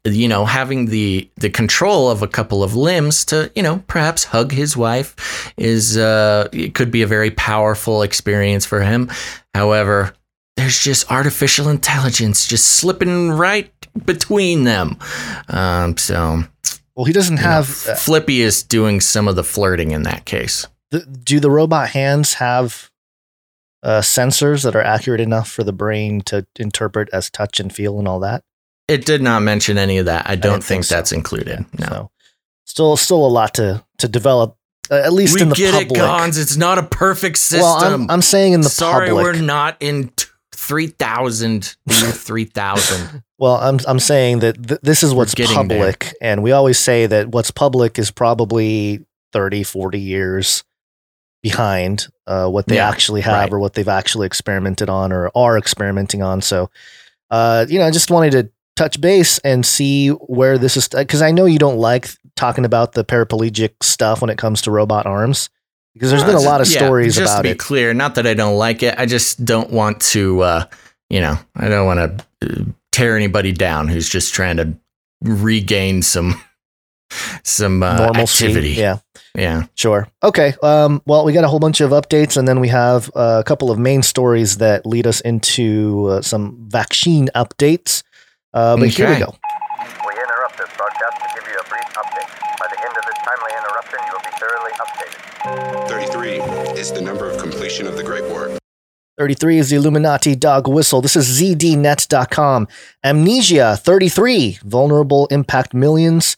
you 0.03 0.27
know, 0.27 0.45
having 0.45 0.87
the 0.87 1.29
the 1.35 1.51
control 1.51 2.09
of 2.09 2.23
a 2.23 2.27
couple 2.27 2.63
of 2.63 2.75
limbs 2.75 3.25
to, 3.25 3.51
you 3.55 3.61
know, 3.61 3.83
perhaps 3.85 4.23
hug 4.23 4.51
his 4.51 4.75
wife 4.75 5.53
is 5.55 5.95
uh 5.97 6.49
it 6.51 6.73
could 6.73 6.89
be 6.89 7.03
a 7.03 7.07
very 7.07 7.29
powerful 7.29 8.01
experience 8.01 8.65
for 8.65 8.81
him. 8.81 9.11
However, 9.53 10.15
there's 10.57 10.79
just 10.79 11.11
artificial 11.11 11.69
intelligence 11.69 12.47
just 12.47 12.65
slipping 12.65 13.29
right 13.29 13.71
between 14.03 14.63
them. 14.63 14.97
Um 15.47 15.95
so 15.95 16.43
Well, 16.95 17.05
he 17.05 17.13
doesn't 17.13 17.37
you 17.37 17.43
know, 17.43 17.49
have. 17.49 17.87
uh, 17.87 17.95
Flippy 17.95 18.41
is 18.41 18.61
doing 18.63 19.01
some 19.01 19.27
of 19.27 19.35
the 19.35 19.43
flirting 19.43 19.91
in 19.91 20.03
that 20.03 20.25
case. 20.25 20.67
the, 20.91 20.99
do 21.01 21.39
the 21.39 21.49
robot 21.51 21.89
hands 21.89 22.35
have 22.35 22.91
uh, 23.81 24.01
sensors 24.01 24.63
that 24.63 24.75
are 24.75 24.81
accurate 24.81 25.19
enough 25.19 25.49
for 25.49 25.63
the 25.63 25.73
brain 25.73 26.21
to 26.21 26.45
interpret 26.57 27.09
as 27.11 27.29
touch 27.29 27.59
and 27.59 27.73
feel 27.73 27.97
and 27.99 28.07
all 28.07 28.19
that? 28.19 28.43
It 28.87 29.05
did 29.05 29.21
not 29.21 29.41
mention 29.41 29.77
any 29.77 29.97
of 29.97 30.05
that. 30.05 30.29
I 30.29 30.35
don't 30.35 30.53
didn't 30.53 30.63
think 30.63 30.67
think, 30.67 30.83
so. 30.85 30.95
that's 30.95 31.11
included. 31.11 31.65
No. 31.79 31.87
So, 31.87 32.11
still, 32.65 32.97
still 32.97 33.25
a 33.25 33.27
lot 33.27 33.53
to 33.55 33.83
to 33.99 34.07
develop. 34.07 34.57
Uh, 34.91 34.95
at 34.95 35.13
least 35.13 35.33
we 35.35 35.41
in 35.41 35.49
the 35.49 35.55
get 35.55 35.73
public. 35.73 35.91
it, 35.97 36.03
Gonz. 36.03 36.39
It's 36.41 36.57
not 36.57 36.77
a 36.77 36.83
perfect 36.83 37.37
system. 37.37 37.61
well, 37.61 37.93
I'm, 37.93 38.11
I'm 38.11 38.21
saying 38.21 38.53
in 38.53 38.61
the 38.61 38.69
Sorry, 38.69 39.07
public. 39.07 39.23
we're 39.23 39.41
not 39.41 39.77
in 39.79 40.09
t- 40.09 40.27
3000, 40.53 41.75
the 41.85 41.93
year 41.95 42.11
3000. 42.11 43.23
Well, 43.43 43.55
I'm 43.57 43.77
I'm 43.85 43.99
saying 43.99 44.39
that 44.39 44.65
th- 44.69 44.79
this 44.83 45.03
is 45.03 45.13
what's 45.13 45.35
getting 45.35 45.67
there. 45.67 45.79
public, 45.79 46.13
and 46.21 46.41
we 46.41 46.53
always 46.53 46.79
say 46.79 47.07
that 47.07 47.27
what's 47.27 47.51
public 47.51 47.99
is 47.99 48.09
probably 48.09 49.05
30, 49.33 49.63
40 49.63 49.99
years 49.99 50.63
behind 51.41 52.07
uh, 52.25 52.47
what 52.47 52.67
they 52.67 52.75
Yeah, 52.77 52.87
actually 52.87 53.19
have 53.19 53.33
right. 53.33 53.51
or 53.51 53.59
what 53.59 53.73
they've 53.73 53.85
actually 53.89 54.27
experimented 54.27 54.87
on 54.89 55.11
or 55.11 55.29
are 55.35 55.57
experimenting 55.57 56.23
on. 56.23 56.39
So, 56.41 56.69
uh, 57.31 57.65
you 57.67 57.79
know, 57.79 57.85
I 57.85 57.91
just 57.91 58.09
wanted 58.09 58.31
to 58.31 58.49
touch 58.77 59.01
base 59.01 59.39
and 59.39 59.65
see 59.65 60.07
where 60.07 60.57
this 60.57 60.77
is 60.77 60.87
because 60.87 61.21
I 61.21 61.31
know 61.31 61.43
you 61.43 61.59
don't 61.59 61.79
like 61.79 62.07
talking 62.37 62.63
about 62.63 62.93
the 62.93 63.03
paraplegic 63.03 63.71
stuff 63.83 64.21
when 64.21 64.29
it 64.29 64.37
comes 64.37 64.61
to 64.61 64.71
robot 64.71 65.05
arms 65.05 65.49
because 65.93 66.11
there's 66.11 66.23
been 66.23 66.35
a 66.35 66.39
lot 66.39 66.61
of 66.61 66.69
Yeah, 66.69 66.77
stories 66.77 67.15
just 67.17 67.29
about 67.33 67.37
to 67.39 67.43
be 67.43 67.49
it. 67.49 67.59
clear, 67.59 67.93
not 67.93 68.15
that 68.15 68.25
I 68.25 68.35
don't 68.35 68.55
like 68.55 68.83
it. 68.83 68.97
I 68.97 69.05
just 69.05 69.43
don't 69.43 69.69
want 69.69 69.99
to, 70.13 70.39
uh, 70.39 70.65
you 71.09 71.19
know, 71.19 71.37
I 71.57 71.67
don't 71.67 71.85
want 71.85 72.25
to 72.39 72.73
tear 72.93 73.17
anybody 73.17 73.51
down 73.51 73.89
who's 73.89 74.07
just 74.07 74.33
trying 74.33 74.57
to 74.57 74.77
regain 75.21 76.01
some 76.01 76.39
some 77.43 77.83
uh, 77.83 77.97
Normalcy. 77.97 78.45
activity. 78.45 78.69
Yeah, 78.69 78.99
yeah. 79.35 79.63
sure. 79.75 80.07
Okay. 80.23 80.53
Um, 80.63 81.01
well, 81.05 81.25
we 81.25 81.33
got 81.33 81.43
a 81.43 81.47
whole 81.47 81.59
bunch 81.59 81.81
of 81.81 81.91
updates, 81.91 82.37
and 82.37 82.47
then 82.47 82.59
we 82.59 82.69
have 82.69 83.11
uh, 83.15 83.41
a 83.41 83.43
couple 83.43 83.71
of 83.71 83.77
main 83.77 84.01
stories 84.03 84.57
that 84.57 84.85
lead 84.85 85.05
us 85.07 85.19
into 85.21 86.07
uh, 86.07 86.21
some 86.21 86.65
vaccine 86.69 87.29
updates. 87.35 88.03
Uh, 88.53 88.77
but 88.77 88.89
here 88.89 89.09
we 89.09 89.19
go. 89.19 89.35
We 90.05 90.13
interrupt 90.13 90.57
this 90.57 90.69
broadcast 90.77 91.17
to 91.17 91.27
give 91.35 91.47
you 91.49 91.57
a 91.59 91.69
brief 91.69 91.89
update. 91.97 92.29
By 92.59 92.67
the 92.69 92.79
end 92.79 92.95
of 92.97 93.03
this 93.05 93.17
timely 93.25 93.51
interruption, 93.57 93.99
you 94.05 94.13
will 94.13 94.21
be 94.21 94.33
thoroughly 94.39 94.71
updated. 94.79 95.89
33 95.89 96.79
is 96.79 96.91
the 96.91 97.01
number 97.01 97.29
of 97.29 97.37
completion 97.39 97.87
of 97.87 97.97
the 97.97 98.03
Great 98.03 98.23
War. 98.25 98.57
33 99.17 99.59
is 99.59 99.69
the 99.69 99.75
Illuminati 99.75 100.35
dog 100.35 100.67
whistle. 100.67 101.01
This 101.01 101.15
is 101.15 101.39
ZDNet.com. 101.39 102.67
Amnesia 103.03 103.77
33, 103.77 104.59
vulnerable 104.63 105.27
impact 105.27 105.73
millions 105.73 106.35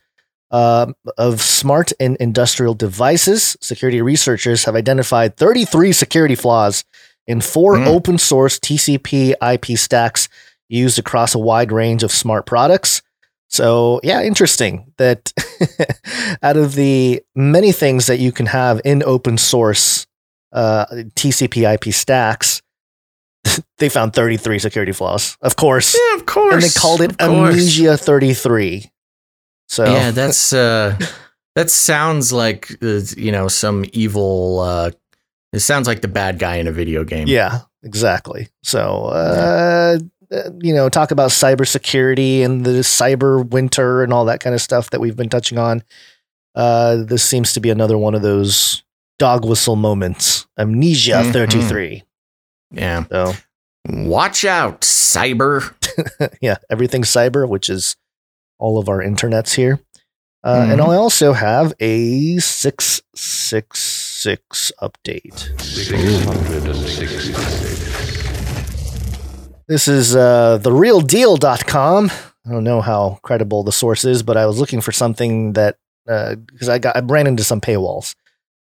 uh, 0.51 0.91
of 1.17 1.41
smart 1.41 1.93
and 1.99 2.17
industrial 2.17 2.73
devices. 2.73 3.55
Security 3.61 4.01
researchers 4.01 4.65
have 4.65 4.75
identified 4.75 5.37
33 5.37 5.93
security 5.93 6.35
flaws 6.35 6.83
in 7.27 7.41
four 7.41 7.77
Hmm. 7.77 7.87
open 7.87 8.17
source 8.17 8.59
TCP 8.59 9.33
IP 9.41 9.77
stacks 9.77 10.27
used 10.67 10.99
across 10.99 11.33
a 11.33 11.39
wide 11.39 11.71
range 11.71 12.03
of 12.03 12.11
smart 12.11 12.45
products. 12.45 13.01
So, 13.47 14.01
yeah, 14.03 14.21
interesting 14.21 14.91
that 14.97 15.31
out 16.43 16.57
of 16.57 16.75
the 16.75 17.21
many 17.35 17.71
things 17.71 18.07
that 18.07 18.19
you 18.19 18.31
can 18.31 18.47
have 18.47 18.81
in 18.83 19.01
open 19.03 19.37
source 19.37 20.05
uh, 20.51 20.85
TCP 21.15 21.73
IP 21.73 21.93
stacks, 21.93 22.61
they 23.77 23.89
found 23.89 24.13
33 24.13 24.59
security 24.59 24.91
flaws, 24.91 25.37
of 25.41 25.55
course. 25.55 25.95
Yeah, 25.95 26.17
of 26.17 26.25
course. 26.25 26.53
And 26.53 26.63
they 26.63 26.69
called 26.79 27.01
it. 27.01 27.15
Amnesia 27.21 27.97
33. 27.97 28.91
So, 29.67 29.83
Yeah, 29.85 30.11
that's 30.11 30.53
uh 30.53 30.97
that 31.55 31.69
sounds 31.69 32.31
like 32.33 32.71
uh, 32.83 33.01
you 33.17 33.31
know 33.31 33.47
some 33.47 33.85
evil 33.93 34.59
uh 34.59 34.91
it 35.53 35.59
sounds 35.59 35.87
like 35.87 36.01
the 36.01 36.07
bad 36.09 36.37
guy 36.37 36.57
in 36.57 36.67
a 36.67 36.71
video 36.71 37.03
game. 37.03 37.27
yeah, 37.27 37.61
exactly. 37.81 38.49
So, 38.63 39.05
uh, 39.05 39.97
uh, 40.31 40.49
you 40.59 40.73
know, 40.73 40.89
talk 40.89 41.11
about 41.11 41.29
cybersecurity 41.31 42.43
and 42.43 42.65
the 42.65 42.81
cyber 42.83 43.47
winter 43.49 44.03
and 44.03 44.11
all 44.11 44.25
that 44.25 44.41
kind 44.41 44.53
of 44.53 44.61
stuff 44.61 44.89
that 44.89 44.99
we've 44.99 45.15
been 45.15 45.29
touching 45.29 45.57
on. 45.57 45.81
Uh, 46.55 46.97
this 47.05 47.23
seems 47.23 47.53
to 47.53 47.59
be 47.61 47.69
another 47.69 47.97
one 47.97 48.15
of 48.15 48.21
those 48.21 48.83
dog 49.17 49.45
whistle 49.45 49.75
moments. 49.77 50.45
Amnesia 50.59 51.23
Mhm. 51.23 51.31
33. 51.33 52.03
Yeah. 52.71 53.05
So, 53.09 53.33
Watch 53.87 54.45
out, 54.45 54.81
cyber. 54.81 55.73
yeah, 56.41 56.57
everything's 56.71 57.09
cyber, 57.09 57.47
which 57.47 57.69
is 57.69 57.95
all 58.57 58.79
of 58.79 58.89
our 58.89 58.99
internets 58.99 59.53
here. 59.55 59.79
Uh, 60.43 60.65
And 60.69 60.81
Mhm. 60.81 60.89
I 60.89 60.95
also 60.95 61.33
have 61.33 61.73
a 61.79 62.37
666 62.39 64.71
update. 64.81 65.51
This 69.67 69.87
is 69.87 70.15
uh, 70.15 70.59
therealdeal.com. 70.61 72.11
I 72.47 72.51
don't 72.51 72.63
know 72.63 72.81
how 72.81 73.17
credible 73.23 73.63
the 73.63 73.71
source 73.71 74.05
is, 74.05 74.21
but 74.21 74.37
I 74.37 74.45
was 74.45 74.59
looking 74.59 74.79
for 74.81 74.91
something 74.91 75.53
that 75.53 75.77
because 76.05 76.69
I 76.69 76.77
got 76.77 76.95
I 76.95 76.99
ran 76.99 77.25
into 77.25 77.43
some 77.43 77.59
paywalls. 77.61 78.13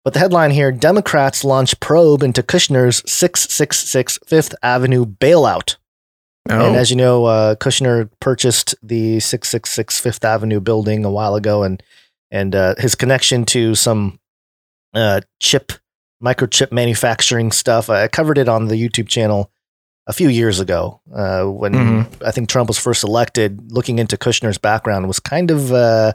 But 0.04 0.14
the 0.14 0.20
headline 0.20 0.50
here: 0.52 0.72
Democrats 0.72 1.44
launch 1.44 1.78
probe 1.80 2.22
into 2.22 2.42
Kushner's 2.42 2.98
666 3.10 4.18
Fifth 4.26 4.54
Avenue 4.62 5.04
bailout. 5.06 5.76
Oh, 6.48 6.68
And 6.68 6.76
as 6.76 6.90
you 6.90 6.96
know, 6.96 7.26
uh, 7.26 7.54
Kushner 7.56 8.08
purchased 8.18 8.74
the 8.82 9.20
666 9.20 10.00
Fifth 10.00 10.24
Avenue 10.24 10.58
building 10.60 11.04
a 11.04 11.10
while 11.10 11.34
ago, 11.34 11.62
and 11.62 11.82
and 12.30 12.54
uh, 12.54 12.74
his 12.78 12.94
connection 12.94 13.44
to 13.46 13.74
some 13.74 14.18
uh, 14.94 15.20
chip 15.40 15.72
microchip 16.22 16.72
manufacturing 16.72 17.50
stuff. 17.52 17.90
I 17.90 18.08
covered 18.08 18.38
it 18.38 18.48
on 18.48 18.66
the 18.68 18.76
YouTube 18.76 19.08
channel 19.08 19.50
a 20.06 20.12
few 20.12 20.28
years 20.28 20.60
ago 20.60 21.00
uh, 21.14 21.44
when 21.44 21.72
Mhm. 21.72 22.24
I 22.24 22.30
think 22.30 22.48
Trump 22.48 22.68
was 22.68 22.78
first 22.78 23.04
elected. 23.04 23.70
Looking 23.72 23.98
into 23.98 24.16
Kushner's 24.16 24.58
background 24.58 25.06
was 25.08 25.20
kind 25.20 25.50
of 25.50 25.72
uh, 25.72 26.12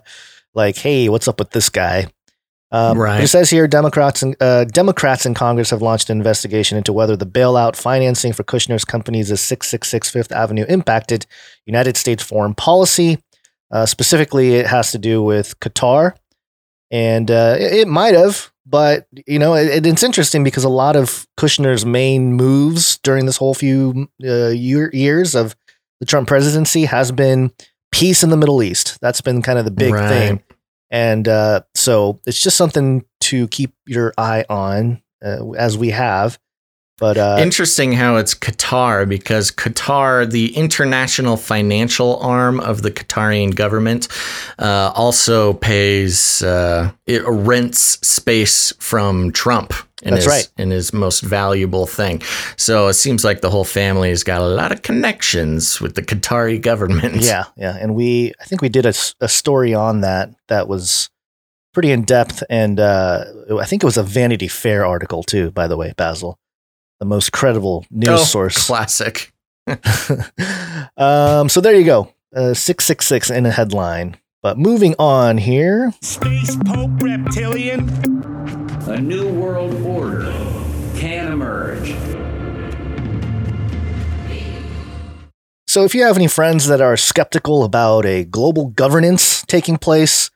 like, 0.54 0.78
hey, 0.78 1.08
what's 1.10 1.28
up 1.28 1.39
with 1.39 1.52
this 1.52 1.69
guy? 1.69 2.08
Um, 2.76 2.98
Right. 2.98 3.24
It 3.24 3.28
says 3.28 3.50
here 3.50 3.68
Democrats 3.68 4.22
and 4.22 4.36
uh, 4.42 4.66
Democrats 4.66 5.26
in 5.26 5.34
Congress 5.34 5.70
have 5.70 5.82
launched 5.82 6.10
an 6.10 6.18
investigation 6.18 6.78
into 6.78 6.92
whether 6.92 7.16
the 7.16 7.26
bailout 7.26 7.76
financing 7.76 8.34
for 8.34 8.44
Kushner's 8.44 8.84
companies 8.84 9.32
at 9.32 9.40
666 9.40 10.10
Fifth 10.10 10.32
Avenue 10.32 10.66
impacted 10.68 11.26
United 11.66 11.96
States 11.98 12.22
foreign 12.24 12.54
policy. 12.54 13.20
Uh, 13.72 13.86
specifically, 13.86 14.56
it 14.56 14.68
has 14.68 14.92
to 14.92 14.98
do 14.98 15.24
with 15.24 15.60
Qatar, 15.60 16.16
and 16.92 17.32
uh, 17.32 17.56
it, 17.60 17.74
it 17.74 17.88
might 17.88 18.14
have. 18.14 18.52
But 18.66 19.08
you 19.28 19.40
know, 19.40 19.54
it, 19.56 19.86
it's 19.86 20.04
interesting 20.04 20.44
because 20.44 20.64
a 20.64 20.70
lot 20.70 20.96
of 20.96 21.28
Kushner's 21.40 21.86
main 21.86 22.34
moves 22.34 22.98
during 23.04 23.26
this 23.26 23.38
whole 23.38 23.54
few 23.54 24.10
uh, 24.24 24.48
year, 24.50 24.90
years 24.92 25.36
of 25.36 25.56
the 26.00 26.06
Trump 26.06 26.28
presidency 26.28 26.86
has 26.86 27.12
been 27.12 27.52
peace 27.92 28.24
in 28.24 28.32
the 28.32 28.38
Middle 28.38 28.62
East. 28.64 28.98
That's 29.02 29.22
been 29.22 29.42
kind 29.42 29.58
of 29.60 29.66
the 29.66 29.72
big 29.72 29.94
Right. 29.94 30.10
thing. 30.10 30.44
And 30.91 31.28
uh, 31.28 31.62
so 31.74 32.19
it's 32.26 32.39
just 32.39 32.58
something 32.58 33.06
to 33.21 33.48
keep 33.50 33.74
your 33.86 34.13
eye 34.17 34.45
on 34.50 35.02
uh, 35.24 35.52
as 35.52 35.78
we 35.78 35.89
have. 35.89 36.39
But 36.97 37.17
uh, 37.17 37.38
Interesting 37.39 37.91
how 37.91 38.15
it's 38.15 38.34
Qatar 38.34 39.08
because 39.08 39.51
Qatar, 39.51 40.29
the 40.29 40.55
international 40.55 41.36
financial 41.36 42.17
arm 42.19 42.62
of 42.62 42.84
the 42.84 42.91
Qatarian 42.91 43.53
government, 43.53 44.08
uh, 44.60 44.93
also 44.95 45.53
pays 45.53 46.41
uh, 46.41 46.91
it 47.05 47.23
rents 47.27 47.99
space 48.08 48.73
from 48.79 49.34
Trump. 49.34 49.73
In 50.03 50.13
That's 50.13 50.25
his, 50.25 50.34
right. 50.34 50.51
In 50.58 50.71
his 50.71 50.93
most 50.93 51.21
valuable 51.21 51.86
thing. 51.86 52.21
So 52.58 52.88
it 52.88 52.93
seems 52.93 53.25
like 53.25 53.41
the 53.41 53.49
whole 53.49 53.63
family 53.65 54.10
has 54.10 54.23
got 54.23 54.41
a 54.41 54.47
lot 54.47 54.71
of 54.71 54.81
connections 54.81 55.81
with 55.81 55.95
the 55.95 56.01
Qatari 56.01 56.62
government. 56.62 57.15
yeah, 57.21 57.45
yeah. 57.58 57.77
And 57.79 57.95
we, 57.95 58.34
I 58.39 58.45
think 58.45 58.62
we 58.62 58.69
did 58.69 58.86
a 58.86 58.93
story 59.27 59.73
on 59.73 60.01
that 60.01 60.29
that 60.47 60.67
was 60.67 61.10
pretty 61.73 61.91
in 61.91 62.03
depth. 62.03 62.43
And 62.49 62.79
uh, 62.79 63.25
I 63.60 63.65
think 63.65 63.84
it 63.84 63.86
was 63.86 63.97
a 63.97 64.03
Vanity 64.03 64.47
Fair 64.47 64.86
article 64.86 65.23
too, 65.23 65.51
by 65.51 65.67
the 65.67 65.75
way, 65.75 65.93
Basil. 65.97 66.39
The 66.99 67.05
most 67.05 67.31
credible 67.31 67.86
news 67.91 68.10
Oh, 68.10 68.17
source. 68.23 68.67
Classic. 68.67 69.31
um, 70.97 71.49
so 71.49 71.60
there 71.62 71.75
you 71.75 71.84
go. 71.86 72.13
Uh, 72.36 72.53
666 72.53 73.29
in 73.31 73.45
a 73.45 73.51
headline. 73.51 74.17
But 74.41 74.58
moving 74.58 74.95
on 74.99 75.38
here. 75.38 75.91
Space 76.01 76.55
Pope 76.65 77.01
Reptilian. 77.01 77.89
A 78.88 78.99
new 79.01 79.27
world 79.34 79.73
order 79.84 80.31
can 80.95 81.31
emerge. 81.34 81.95
So, 85.67 85.84
if 85.84 85.93
you 85.93 86.03
have 86.03 86.15
any 86.15 86.27
friends 86.27 86.67
that 86.67 86.79
are 86.79 86.95
skeptical 86.95 87.63
about 87.63 88.05
a 88.05 88.23
global 88.23 88.67
governance 88.67 89.43
taking 89.45 89.77
place 89.77 90.29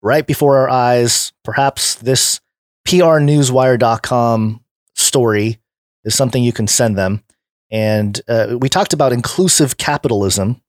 right 0.00 0.26
before 0.26 0.56
our 0.56 0.70
eyes, 0.70 1.32
perhaps 1.44 1.96
this 1.96 2.40
prnewswire.com 2.86 4.60
story 4.94 5.58
is 6.06 6.14
something 6.14 6.42
you 6.42 6.52
can 6.52 6.66
send 6.66 6.96
them. 6.96 7.22
And 7.70 8.20
uh, 8.28 8.56
we 8.58 8.68
talked 8.68 8.94
about 8.94 9.12
inclusive 9.12 9.76
capitalism 9.76 10.62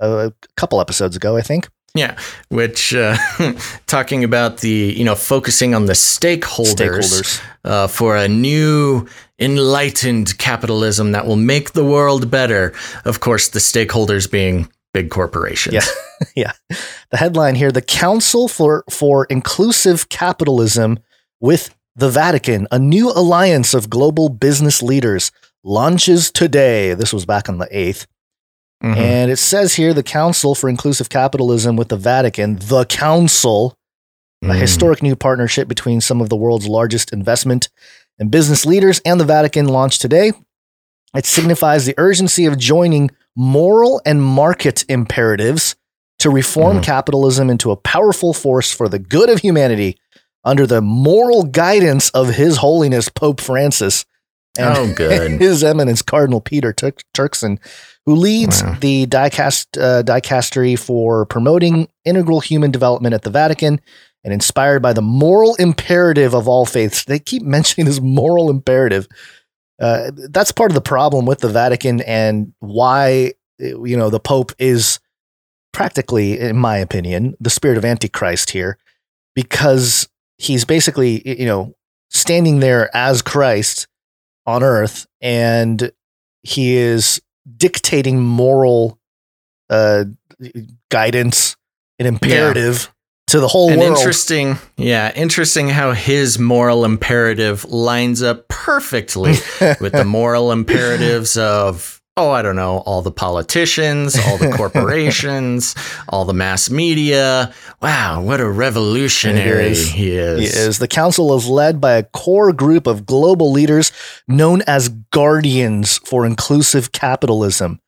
uh, 0.00 0.30
a 0.30 0.46
couple 0.56 0.80
episodes 0.80 1.16
ago, 1.16 1.36
I 1.36 1.40
think. 1.40 1.68
Yeah, 1.96 2.18
which 2.48 2.94
uh, 2.94 3.16
talking 3.86 4.24
about 4.24 4.58
the 4.58 4.94
you 4.96 5.04
know 5.04 5.14
focusing 5.14 5.74
on 5.74 5.86
the 5.86 5.92
stakeholders, 5.92 6.74
Stakeholders. 6.74 7.42
Uh, 7.64 7.86
for 7.86 8.16
a 8.16 8.26
new 8.28 9.06
enlightened 9.38 10.36
capitalism 10.38 11.12
that 11.12 11.26
will 11.26 11.36
make 11.36 11.72
the 11.72 11.84
world 11.84 12.30
better. 12.30 12.72
Of 13.04 13.20
course, 13.20 13.48
the 13.48 13.60
stakeholders 13.60 14.30
being 14.30 14.68
big 14.94 15.10
corporations. 15.10 15.74
Yeah. 15.74 16.24
yeah. 16.36 16.76
The 17.10 17.16
headline 17.16 17.56
here 17.56 17.70
The 17.70 17.82
Council 17.82 18.48
for, 18.48 18.84
for 18.88 19.26
Inclusive 19.26 20.08
Capitalism 20.08 21.00
with 21.40 21.74
the 21.96 22.10
Vatican, 22.10 22.66
a 22.70 22.78
new 22.78 23.10
alliance 23.10 23.74
of 23.74 23.88
global 23.90 24.28
business 24.28 24.82
leaders, 24.82 25.30
launches 25.62 26.30
today. 26.30 26.94
This 26.94 27.12
was 27.12 27.24
back 27.24 27.48
on 27.48 27.58
the 27.58 27.68
8th. 27.70 28.06
Mhm. 28.82 28.96
And 28.96 29.30
it 29.30 29.38
says 29.38 29.74
here 29.74 29.94
the 29.94 30.02
Council 30.02 30.54
for 30.54 30.68
Inclusive 30.68 31.08
Capitalism 31.08 31.76
with 31.76 31.88
the 31.88 31.96
Vatican, 31.96 32.58
the 32.60 32.84
Council, 32.84 33.76
a 34.42 34.46
Mm. 34.48 34.60
historic 34.60 35.02
new 35.02 35.16
partnership 35.16 35.68
between 35.68 36.00
some 36.00 36.20
of 36.20 36.28
the 36.28 36.36
world's 36.36 36.66
largest 36.66 37.12
investment 37.12 37.70
and 38.18 38.30
business 38.30 38.66
leaders 38.66 39.00
and 39.06 39.18
the 39.18 39.24
Vatican 39.24 39.66
launched 39.66 40.00
today. 40.02 40.32
It 41.16 41.24
signifies 41.26 41.86
the 41.86 41.94
urgency 41.96 42.44
of 42.44 42.58
joining 42.58 43.10
moral 43.36 44.02
and 44.04 44.22
market 44.22 44.84
imperatives 44.88 45.76
to 46.18 46.28
reform 46.28 46.82
capitalism 46.82 47.48
into 47.48 47.70
a 47.70 47.76
powerful 47.76 48.32
force 48.34 48.70
for 48.70 48.88
the 48.88 48.98
good 48.98 49.30
of 49.30 49.38
humanity 49.40 49.96
under 50.44 50.66
the 50.66 50.80
moral 50.80 51.44
guidance 51.44 52.10
of 52.10 52.28
His 52.34 52.58
Holiness 52.58 53.08
Pope 53.08 53.40
Francis 53.40 54.04
and 54.58 54.76
Oh, 54.76 54.94
good. 54.94 55.40
His 55.40 55.64
Eminence 55.64 56.02
Cardinal 56.02 56.40
Peter 56.40 56.72
Turk- 56.72 57.02
Turkson, 57.14 57.58
who 58.06 58.14
leads 58.14 58.62
Wow. 58.62 58.76
the 58.80 59.04
uh, 59.04 59.06
dicastery 59.06 60.78
for 60.78 61.26
promoting 61.26 61.88
integral 62.04 62.40
human 62.40 62.70
development 62.70 63.14
at 63.14 63.22
the 63.22 63.30
Vatican 63.30 63.80
and 64.22 64.32
inspired 64.32 64.80
by 64.80 64.92
the 64.92 65.02
moral 65.02 65.54
imperative 65.56 66.34
of 66.34 66.46
all 66.46 66.66
faiths. 66.66 67.04
They 67.04 67.18
keep 67.18 67.42
mentioning 67.56 67.86
this 67.86 68.00
moral 68.00 68.50
imperative. 68.50 69.08
Uh, 69.80 70.12
that's 70.30 70.52
part 70.52 70.70
of 70.70 70.74
the 70.76 70.80
problem 70.80 71.26
with 71.26 71.40
the 71.40 71.48
Vatican 71.48 72.00
and 72.02 72.52
why 72.60 73.32
you 73.58 73.96
know 73.96 74.08
the 74.10 74.20
Pope 74.20 74.52
is 74.58 75.00
practically, 75.72 76.38
in 76.38 76.56
my 76.56 76.76
opinion, 76.76 77.34
the 77.40 77.50
spirit 77.50 77.76
of 77.76 77.84
Antichrist 77.84 78.50
here, 78.50 78.78
because 79.34 80.08
he's 80.38 80.64
basically 80.64 81.22
you 81.38 81.46
know 81.46 81.74
standing 82.10 82.60
there 82.60 82.94
as 82.94 83.22
Christ 83.22 83.86
on 84.46 84.62
earth 84.62 85.06
and 85.20 85.90
he 86.42 86.76
is 86.76 87.20
dictating 87.56 88.20
moral 88.20 88.98
uh, 89.70 90.04
guidance 90.90 91.56
and 91.98 92.06
imperative 92.08 92.92
to 93.28 93.40
the 93.40 93.48
whole 93.48 93.70
and 93.70 93.80
world. 93.80 93.96
interesting, 93.96 94.58
yeah, 94.76 95.12
interesting 95.14 95.68
how 95.68 95.92
his 95.92 96.38
moral 96.38 96.84
imperative 96.84 97.64
lines 97.64 98.22
up 98.22 98.48
perfectly 98.48 99.30
with 99.80 99.92
the 99.92 100.04
moral 100.04 100.52
imperatives 100.52 101.36
of, 101.36 102.02
oh, 102.16 102.30
I 102.30 102.42
don't 102.42 102.56
know, 102.56 102.78
all 102.78 103.02
the 103.02 103.10
politicians, 103.10 104.16
all 104.26 104.38
the 104.38 104.52
corporations, 104.56 105.74
all 106.08 106.24
the 106.24 106.34
mass 106.34 106.70
media. 106.70 107.52
Wow, 107.82 108.22
what 108.22 108.40
a 108.40 108.48
revolutionary 108.48 109.66
is. 109.66 109.90
he 109.90 110.12
is. 110.12 110.40
He 110.40 110.60
is. 110.60 110.78
The 110.78 110.88
council 110.88 111.34
is 111.36 111.48
led 111.48 111.80
by 111.80 111.94
a 111.94 112.02
core 112.02 112.52
group 112.52 112.86
of 112.86 113.06
global 113.06 113.50
leaders 113.50 113.92
known 114.28 114.62
as 114.66 114.88
guardians 114.88 115.98
for 115.98 116.24
inclusive 116.24 116.92
capitalism. 116.92 117.80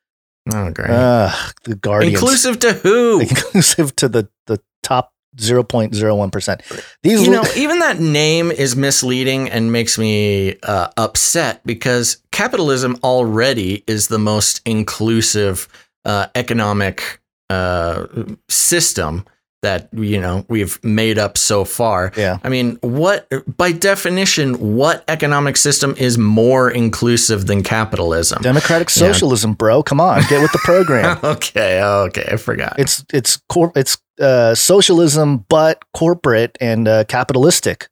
Oh, 0.52 0.70
great. 0.70 0.90
Ugh, 0.90 1.54
the 1.64 1.76
guardians. 1.76 2.14
Inclusive 2.14 2.58
to 2.60 2.72
who? 2.72 3.20
Inclusive 3.20 3.96
to 3.96 4.08
the, 4.08 4.28
the 4.46 4.60
top 4.82 5.12
0.01%. 5.36 6.86
These 7.02 7.22
you 7.22 7.30
li- 7.30 7.36
know, 7.36 7.44
even 7.56 7.78
that 7.80 8.00
name 8.00 8.50
is 8.50 8.76
misleading 8.76 9.50
and 9.50 9.72
makes 9.72 9.98
me 9.98 10.56
uh, 10.62 10.88
upset 10.96 11.60
because 11.66 12.22
capitalism 12.32 12.96
already 13.02 13.84
is 13.86 14.08
the 14.08 14.18
most 14.18 14.60
inclusive 14.64 15.68
uh, 16.04 16.28
economic 16.34 17.20
uh, 17.50 18.06
system 18.48 19.24
that 19.66 19.88
you 19.92 20.20
know 20.20 20.44
we've 20.48 20.78
made 20.84 21.18
up 21.18 21.36
so 21.36 21.64
far. 21.64 22.12
Yeah. 22.16 22.38
I 22.44 22.48
mean, 22.48 22.78
what 22.82 23.18
by 23.58 23.72
definition, 23.72 24.76
what 24.76 25.04
economic 25.08 25.56
system 25.56 25.94
is 25.98 26.16
more 26.18 26.70
inclusive 26.70 27.46
than 27.46 27.62
capitalism? 27.62 28.42
democratic 28.42 28.88
Yeah. 28.88 29.06
socialism, 29.12 29.54
bro. 29.54 29.82
Come 29.82 30.00
on, 30.00 30.22
get 30.30 30.40
with 30.40 30.52
the 30.52 30.62
program. 30.64 31.18
okay, 31.34 31.82
okay, 31.82 32.26
I 32.32 32.36
forgot. 32.36 32.74
it's 32.78 33.04
it's 33.12 33.38
cor- 33.48 33.72
it's 33.74 33.98
uh, 34.20 34.54
socialism, 34.54 35.44
but 35.48 35.82
corporate 35.92 36.56
and 36.60 36.88
uh, 36.88 37.04
capitalistic. 37.04 37.88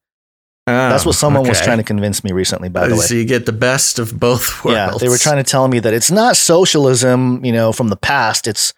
That's 0.66 1.04
what 1.04 1.14
someone 1.14 1.46
was 1.46 1.60
trying 1.60 1.76
to 1.76 1.84
convince 1.84 2.24
me 2.24 2.32
recently. 2.32 2.70
By 2.70 2.88
the 2.88 2.94
way, 2.94 3.00
Oh, 3.04 3.06
So 3.06 3.14
you 3.14 3.26
get 3.26 3.44
the 3.44 3.52
best 3.52 3.98
of 3.98 4.18
both 4.18 4.64
worlds. 4.64 4.76
Yeah, 4.78 4.96
they 4.98 5.10
were 5.10 5.18
trying 5.18 5.36
to 5.44 5.50
tell 5.50 5.68
me 5.68 5.78
that 5.80 5.92
it's 5.92 6.10
not 6.10 6.36
socialism, 6.38 7.44
you 7.44 7.52
know, 7.52 7.70
from 7.72 7.88
the 7.88 7.96
past. 7.96 8.46
It's 8.48 8.72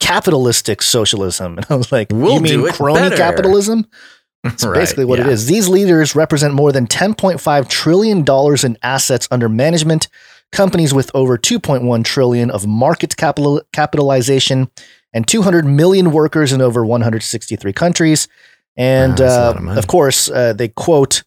capitalistic 0.00 0.82
socialism. 0.82 1.56
And 1.58 1.66
I 1.70 1.76
was 1.76 1.92
like, 1.92 2.08
We'll 2.12 2.34
you 2.34 2.40
mean 2.40 2.72
crony 2.72 3.00
better." 3.00 3.16
capitalism? 3.16 3.86
That's 4.44 4.64
Right, 4.66 4.74
basically 4.74 5.04
what 5.04 5.18
it 5.20 5.26
yeah. 5.26 5.32
is. 5.32 5.46
These 5.46 5.68
leaders 5.68 6.14
represent 6.14 6.54
more 6.54 6.72
than 6.72 6.86
$10.5 6.86 7.68
trillion 7.68 8.24
in 8.64 8.78
assets 8.82 9.28
under 9.30 9.48
management, 9.48 10.08
companies 10.52 10.94
with 10.94 11.10
over 11.14 11.36
2.1 11.36 12.04
trillion 12.04 12.50
of 12.50 12.66
market 12.66 13.16
capital 13.16 13.62
capitalization, 13.72 14.70
and 15.12 15.26
200 15.26 15.64
million 15.64 16.12
workers 16.12 16.52
in 16.52 16.60
over 16.60 16.84
163 16.84 17.72
countries. 17.72 18.28
And 18.76 19.18
Wow, 19.18 19.26
uh, 19.26 19.54
of 19.72 19.78
of 19.78 19.86
course, 19.88 20.30
uh, 20.30 20.52
they 20.52 20.68
quote 20.68 21.24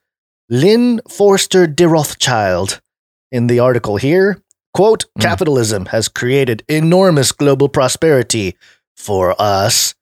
Lynn 0.50 1.02
Forster 1.10 1.68
de 1.68 1.88
Rothschild 1.88 2.82
in 3.32 3.48
the 3.48 3.60
article 3.60 3.98
here. 3.98 4.42
Quote, 4.74 5.06
Hmm. 5.16 5.22
capitalism 5.22 5.86
has 5.88 6.08
created 6.08 6.64
enormous 6.68 7.32
global 7.32 7.68
prosperity 7.70 8.56
for 8.96 9.36
us, 9.42 9.96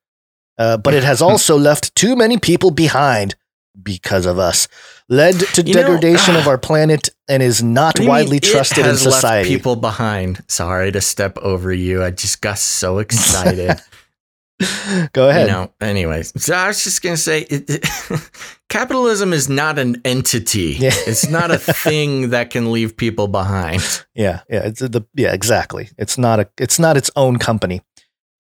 uh, 0.58 0.78
but 0.78 0.94
it 0.94 1.04
has 1.04 1.22
also 1.28 1.58
left 1.58 1.96
too 1.96 2.16
many 2.16 2.38
people 2.38 2.72
behind 2.72 3.36
because 3.82 4.26
of 4.26 4.38
us, 4.38 4.68
led 5.08 5.40
to 5.40 5.62
You 5.62 5.74
know, 5.74 5.82
degradation 5.82 6.36
of 6.36 6.48
our 6.48 6.58
planet, 6.58 7.10
and 7.30 7.42
is 7.42 7.64
not 7.64 8.00
widely 8.00 8.40
trusted 8.40 8.86
in 8.86 8.98
society. 8.98 9.48
people 9.48 9.76
behind. 9.76 10.44
Sorry 10.48 10.92
to 10.92 11.00
step 11.02 11.38
over 11.38 11.72
you. 11.74 12.04
I 12.04 12.12
just 12.12 12.42
got 12.42 12.58
so 12.60 13.00
excited. 13.00 13.80
Go 15.14 15.30
ahead. 15.30 15.48
You 15.48 15.54
know. 15.54 15.72
Anyways, 15.82 16.34
so 16.44 16.54
I 16.54 16.68
was 16.68 16.84
just 16.84 17.02
gonna 17.02 17.18
say, 17.18 17.42
it, 17.42 17.70
it- 17.70 17.86
capitalism 18.70 19.34
is 19.34 19.48
not 19.50 19.80
an 19.80 20.02
entity. 20.06 20.74
Yeah. 20.80 20.92
It's 21.08 21.30
not 21.30 21.52
a 21.52 21.58
thing 21.58 22.30
that 22.30 22.50
can 22.50 22.72
leave 22.72 22.96
people 22.98 23.28
behind. 23.28 23.82
Yeah, 24.16 24.42
yeah, 24.50 24.66
it's 24.66 24.80
the 24.80 25.06
yeah, 25.16 25.34
exactly. 25.34 25.90
It's 25.98 26.18
not 26.18 26.40
a 26.40 26.50
it's 26.58 26.80
not 26.80 26.98
its 26.98 27.10
own 27.16 27.38
company. 27.38 27.82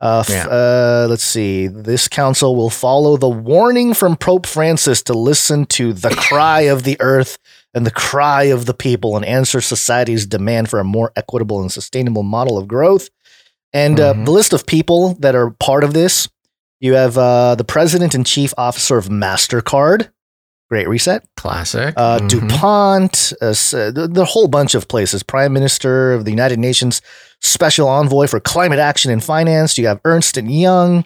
Uh, 0.01 0.23
Yeah. 0.29 0.47
uh, 0.47 1.07
let's 1.09 1.23
see. 1.25 1.67
This 1.67 2.07
council 2.07 2.55
will 2.55 2.69
follow 2.69 3.17
the 3.17 3.27
warning 3.29 3.93
from 3.93 4.15
Pope 4.15 4.45
Francis 4.47 5.03
to 5.03 5.13
listen 5.13 5.65
to 5.67 5.91
the 5.93 6.09
cry 6.29 6.61
of 6.61 6.83
the 6.83 6.95
earth 7.01 7.37
and 7.73 7.85
the 7.85 7.91
cry 7.91 8.43
of 8.45 8.65
the 8.65 8.73
people 8.73 9.17
and 9.17 9.25
answer 9.25 9.59
society's 9.61 10.25
demand 10.25 10.69
for 10.69 10.79
a 10.79 10.83
more 10.85 11.11
equitable 11.17 11.59
and 11.61 11.71
sustainable 11.71 12.23
model 12.23 12.57
of 12.57 12.67
growth. 12.67 13.09
And 13.73 13.99
uh, 13.99 14.13
Mhm. 14.13 14.25
the 14.25 14.31
list 14.31 14.53
of 14.53 14.65
people 14.65 15.15
that 15.19 15.35
are 15.35 15.51
part 15.51 15.83
of 15.83 15.93
this, 15.93 16.27
you 16.79 16.93
have 16.93 17.17
uh, 17.17 17.55
the 17.55 17.63
president 17.63 18.15
and 18.15 18.25
chief 18.25 18.53
officer 18.57 18.97
of 18.97 19.09
Mastercard. 19.09 20.09
Great 20.69 20.87
Reset 20.87 21.23
Classic. 21.35 21.93
uh, 21.97 22.19
Mhm. 22.19 22.29
DuPont, 22.29 23.33
uh, 23.41 23.45
uh, 23.47 23.91
the, 23.91 24.07
the 24.11 24.25
whole 24.25 24.47
bunch 24.47 24.75
of 24.75 24.87
places. 24.87 25.23
Prime 25.23 25.51
Minister 25.51 26.13
of 26.13 26.25
the 26.25 26.31
United 26.31 26.59
Nations 26.59 27.01
Special 27.41 27.87
Envoy 27.87 28.27
for 28.27 28.39
Climate 28.39 28.79
Action 28.79 29.11
and 29.11 29.23
Finance. 29.23 29.77
You 29.77 29.87
have 29.87 29.99
Ernst 30.05 30.37
and 30.37 30.51
Young. 30.53 31.05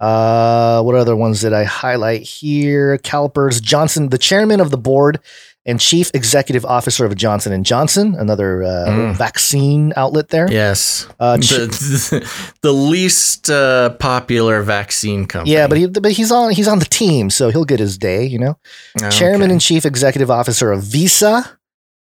Uh, 0.00 0.82
what 0.82 0.94
other 0.94 1.16
ones 1.16 1.40
did 1.40 1.52
I 1.52 1.64
highlight 1.64 2.22
here? 2.22 2.98
CalPERS, 2.98 3.60
Johnson, 3.62 4.08
the 4.10 4.18
chairman 4.18 4.60
of 4.60 4.70
the 4.70 4.76
board 4.78 5.20
and 5.68 5.80
chief 5.80 6.10
executive 6.14 6.64
officer 6.64 7.04
of 7.04 7.14
Johnson 7.16 7.52
and 7.52 7.66
Johnson, 7.66 8.14
another 8.14 8.62
uh, 8.62 8.86
Mm. 8.88 9.16
vaccine 9.16 9.92
outlet 9.96 10.28
there. 10.28 10.50
Yes. 10.50 11.06
Uh, 11.18 11.36
ch- 11.38 11.50
the, 11.50 12.30
the 12.62 12.72
least 12.72 13.50
uh, 13.50 13.90
popular 13.98 14.62
vaccine 14.62 15.26
company. 15.26 15.52
yeah, 15.54 15.66
but 15.66 15.76
he, 15.76 15.86
but 15.88 16.12
he's 16.12 16.30
on 16.30 16.52
he's 16.52 16.68
on 16.68 16.78
the 16.78 16.84
team, 16.86 17.28
so 17.30 17.50
he'll 17.50 17.64
get 17.64 17.80
his 17.80 17.98
day. 17.98 18.24
You 18.24 18.38
know. 18.38 18.58
Oh, 19.02 19.10
chairman 19.10 19.50
and 19.50 19.60
chief 19.60 19.84
executive 19.84 20.30
officer 20.30 20.70
of 20.72 20.82
Visa, 20.84 21.58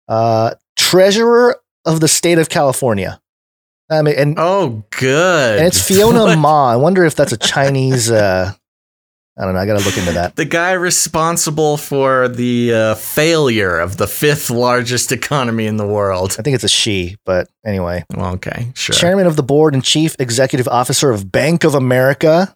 uh, 0.08 0.54
treasurer 0.76 1.56
of 1.84 2.00
the 2.00 2.08
state 2.08 2.38
of 2.38 2.48
California. 2.48 3.20
I 3.92 4.02
mean, 4.02 4.14
and, 4.16 4.34
Oh, 4.38 4.84
good. 4.90 5.58
and 5.58 5.66
it's 5.66 5.82
Fiona 5.82 6.22
What? 6.24 6.38
Ma. 6.38 6.70
I 6.70 6.76
wonder 6.76 7.04
if 7.04 7.16
that's 7.16 7.32
a 7.32 7.36
Chinese. 7.36 8.08
I 9.40 9.44
don't 9.44 9.54
know. 9.54 9.60
I 9.60 9.64
got 9.64 9.78
to 9.78 9.84
look 9.86 9.96
into 9.96 10.12
that. 10.12 10.36
The 10.36 10.44
guy 10.44 10.72
responsible 10.72 11.78
for 11.78 12.28
the 12.28 12.74
uh, 12.74 12.94
failure 12.96 13.78
of 13.78 13.96
the 13.96 14.06
fifth 14.06 14.50
largest 14.50 15.12
economy 15.12 15.64
in 15.66 15.78
the 15.78 15.86
world. 15.86 16.36
I 16.38 16.42
think 16.42 16.54
it's 16.56 16.64
a 16.64 16.68
she, 16.68 17.16
but 17.24 17.48
anyway. 17.64 18.04
Well, 18.14 18.34
okay, 18.34 18.70
sure. 18.74 18.94
Chairman 18.94 19.26
of 19.26 19.36
the 19.36 19.42
board 19.42 19.72
and 19.72 19.82
chief 19.82 20.14
executive 20.18 20.68
officer 20.68 21.10
of 21.10 21.32
Bank 21.32 21.64
of 21.64 21.74
America. 21.74 22.54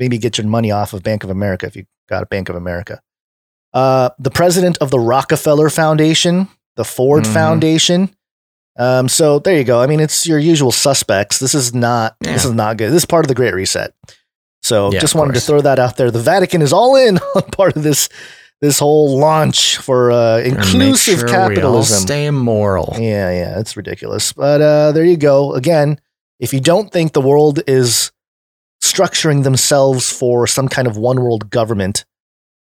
Maybe 0.00 0.18
get 0.18 0.38
your 0.38 0.46
money 0.48 0.72
off 0.72 0.92
of 0.92 1.04
Bank 1.04 1.22
of 1.22 1.30
America 1.30 1.66
if 1.66 1.76
you 1.76 1.84
got 2.08 2.24
a 2.24 2.26
Bank 2.26 2.48
of 2.48 2.56
America. 2.56 3.00
Uh, 3.72 4.10
the 4.18 4.30
president 4.30 4.76
of 4.78 4.90
the 4.90 4.98
Rockefeller 4.98 5.70
Foundation, 5.70 6.48
the 6.74 6.84
Ford 6.84 7.22
Mhm. 7.24 7.32
Foundation. 7.32 8.10
Um, 8.76 9.08
so 9.08 9.38
there 9.38 9.56
you 9.56 9.62
go. 9.64 9.80
I 9.80 9.86
mean, 9.86 10.00
it's 10.00 10.26
your 10.26 10.38
usual 10.40 10.72
suspects. 10.72 11.38
This 11.38 11.54
is 11.54 11.72
not. 11.74 12.16
This 12.20 12.44
is 12.44 12.52
not 12.52 12.76
good. 12.76 12.88
This 12.90 13.02
is 13.02 13.06
part 13.06 13.24
of 13.24 13.28
the 13.28 13.34
Great 13.34 13.54
Reset. 13.54 13.92
So 14.62 14.92
Yeah, 14.92 15.00
just 15.00 15.14
of 15.14 15.20
wanted 15.20 15.34
to 15.34 15.40
throw 15.40 15.60
that 15.62 15.78
out 15.78 15.96
there. 15.96 16.10
The 16.10 16.20
Vatican 16.20 16.62
is 16.62 16.72
all 16.72 16.96
in 16.96 17.18
on 17.34 17.42
part 17.50 17.76
of 17.76 17.82
this 17.82 18.08
this 18.60 18.78
whole 18.78 19.18
launch 19.18 19.78
for 19.78 20.10
uh, 20.12 20.38
And 20.40 20.54
make 20.56 20.64
inclusive 20.66 21.20
sure 21.20 21.26
we 21.28 21.32
all 21.34 21.48
capitalism. 21.48 22.00
stay 22.02 22.26
immoral. 22.26 22.94
Yeah, 22.98 23.30
yeah, 23.30 23.58
it's 23.58 23.74
ridiculous. 23.74 24.34
But 24.34 24.60
uh, 24.60 24.92
there 24.92 25.04
you 25.04 25.16
go. 25.16 25.54
Again, 25.54 25.98
if 26.38 26.52
you 26.52 26.60
don't 26.60 26.92
think 26.92 27.12
the 27.14 27.22
world 27.22 27.60
is 27.66 28.12
structuring 28.82 29.44
themselves 29.44 30.12
for 30.12 30.46
some 30.46 30.68
kind 30.68 30.86
of 30.86 30.96
one 30.98 31.20
world 31.22 31.48
government, 31.50 32.04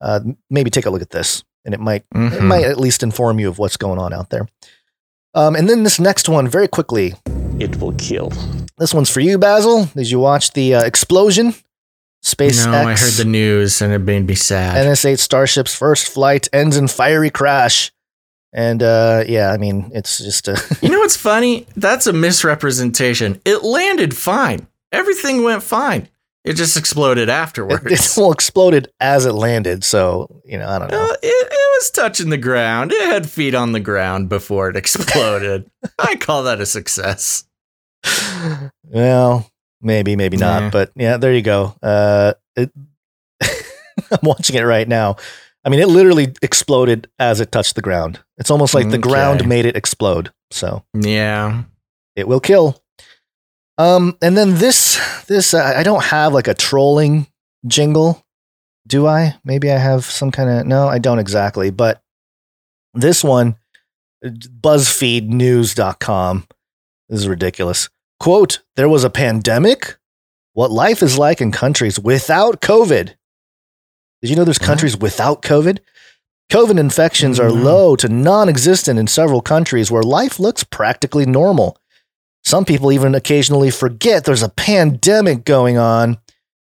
uh, 0.01 0.20
maybe 0.49 0.70
take 0.70 0.87
a 0.87 0.90
look 0.90 1.03
at 1.03 1.11
this, 1.11 1.44
and 1.66 1.75
it 1.75 1.81
might 1.81 2.05
it 2.14 2.16
Mhm. 2.16 2.40
might 2.42 2.64
at 2.64 2.79
least 2.81 3.03
inform 3.03 3.38
you 3.38 3.49
of 3.51 3.59
what's 3.59 3.77
going 3.77 3.99
on 3.99 4.12
out 4.14 4.31
there. 4.31 4.49
Um, 5.35 5.55
and 5.57 5.68
then 5.68 5.83
this 5.83 5.99
next 5.99 6.29
one, 6.29 6.49
very 6.49 6.68
quickly, 6.68 7.14
it 7.59 7.81
will 7.81 7.92
kill. 7.94 8.33
This 8.79 8.94
one's 8.94 9.11
for 9.11 9.20
you, 9.20 9.37
Basil. 9.38 9.87
Did 9.94 10.11
you 10.11 10.18
watch 10.18 10.53
the 10.53 10.75
uh, 10.77 10.83
explosion? 10.85 11.55
SpaceX. 12.25 12.67
No, 12.67 12.89
I 12.89 12.97
heard 12.97 13.13
the 13.13 13.27
news 13.27 13.83
and 13.83 13.93
it 13.93 13.99
made 13.99 14.27
me 14.27 14.35
sad. 14.35 14.87
SN8 14.87 15.19
Starship's 15.19 15.75
first 15.75 16.09
flight 16.09 16.49
ends 16.53 16.77
in 16.77 16.89
fiery 16.89 17.31
crash. 17.31 17.93
And 18.53 18.83
uh, 18.83 19.25
yeah, 19.27 19.51
I 19.51 19.59
mean, 19.59 19.91
it's 19.93 20.19
just 20.19 20.49
a. 20.49 20.61
you 20.83 20.89
know 20.89 21.01
what's 21.01 21.17
funny? 21.17 21.67
That's 21.77 22.07
a 22.07 22.13
misrepresentation. 22.13 23.41
It 23.45 23.63
landed 23.63 24.17
fine. 24.17 24.69
Everything 24.93 25.43
went 25.43 25.63
fine. 25.63 26.09
It 26.45 26.55
just 26.55 26.77
exploded 26.77 27.29
afterwards. 27.29 27.87
It, 27.87 27.93
it 27.93 28.09
well 28.17 28.31
exploded 28.31 28.93
as 29.01 29.27
it 29.27 29.33
landed, 29.33 29.83
so 29.83 30.41
you 30.45 30.59
know 30.59 30.69
I 30.69 30.79
don't 30.79 30.91
know. 30.91 31.11
Uh, 31.11 31.17
it, 31.23 31.49
it 31.51 31.81
was 31.81 31.91
touching 31.91 32.31
the 32.31 32.39
ground. 32.39 32.93
It 32.93 33.05
had 33.07 33.29
feet 33.29 33.55
on 33.55 33.73
the 33.73 33.81
ground 33.81 34.29
before 34.29 34.71
it 34.71 34.77
exploded. 34.77 35.69
I 35.99 36.17
call 36.17 36.45
that 36.45 36.61
a 36.61 36.67
success. 36.67 37.45
Well, 38.85 39.51
maybe, 39.85 40.16
maybe 40.16 40.37
not, 40.37 40.62
Yeah. 40.62 40.70
but 40.70 40.90
yeah, 40.97 41.16
there 41.18 41.33
you 41.35 41.42
go. 41.42 41.75
Uh, 41.83 42.35
it, 42.57 42.70
I'm 44.11 44.18
watching 44.23 44.57
it 44.57 44.62
right 44.62 44.88
now. 44.88 45.16
I 45.64 45.68
mean, 45.70 45.81
it 45.81 45.88
literally 45.88 46.33
exploded 46.42 47.09
as 47.18 47.40
it 47.40 47.51
touched 47.53 47.75
the 47.75 47.83
ground. 47.83 48.20
It's 48.38 48.51
almost 48.51 48.75
like 48.75 48.90
the 48.90 48.99
ground 48.99 49.47
made 49.49 49.64
it 49.66 49.77
explode. 49.77 50.31
So 50.51 50.85
Yeah. 50.94 51.62
it 52.16 52.29
will 52.29 52.40
kill. 52.40 52.81
Um, 53.79 54.16
and 54.23 54.37
then 54.37 54.55
this, 54.57 55.01
this 55.27 55.55
uh, 55.55 55.73
I 55.77 55.83
don't 55.83 56.05
have 56.05 56.33
like 56.35 56.47
a 56.49 56.55
trolling 56.55 57.27
jingle, 57.66 58.25
do 58.87 59.07
I? 59.07 59.37
Maybe 59.44 59.70
I 59.73 59.79
have 59.79 60.05
some 60.05 60.31
kind 60.31 60.51
of 60.51 60.66
no, 60.66 60.87
I 60.87 60.99
don't 60.99 61.18
exactly. 61.18 61.70
But 61.70 62.03
this 62.92 63.25
one, 63.25 63.57
BuzzFeedNews.com, 64.25 66.47
this 67.09 67.20
is 67.20 67.27
ridiculous. 67.29 67.88
Quote: 68.20 68.62
There 68.77 68.88
was 68.88 69.05
a 69.05 69.11
pandemic. 69.11 69.96
What 70.53 70.70
life 70.70 71.03
is 71.03 71.18
like 71.18 71.40
in 71.40 71.50
countries 71.50 71.98
without 71.98 72.61
COVID. 72.61 73.14
Did 74.22 74.31
you 74.31 74.37
know 74.37 74.44
there's 74.44 74.59
countries 74.59 74.96
without 74.96 75.42
COVID? 75.42 75.81
COVID 76.50 76.79
infections 76.79 77.40
are 77.40 77.50
low 77.50 77.96
to 77.96 78.09
non 78.09 78.48
existent 78.48 78.98
in 78.98 79.07
several 79.07 79.40
countries 79.40 79.90
where 79.90 80.03
life 80.03 80.38
looks 80.38 80.62
practically 80.62 81.27
normal. 81.27 81.77
Some 82.44 82.64
people 82.64 82.92
even 82.92 83.14
occasionally 83.14 83.70
forget 83.70 84.24
there's 84.24 84.42
a 84.42 84.48
pandemic 84.48 85.44
going 85.44 85.79
on. 85.79 86.18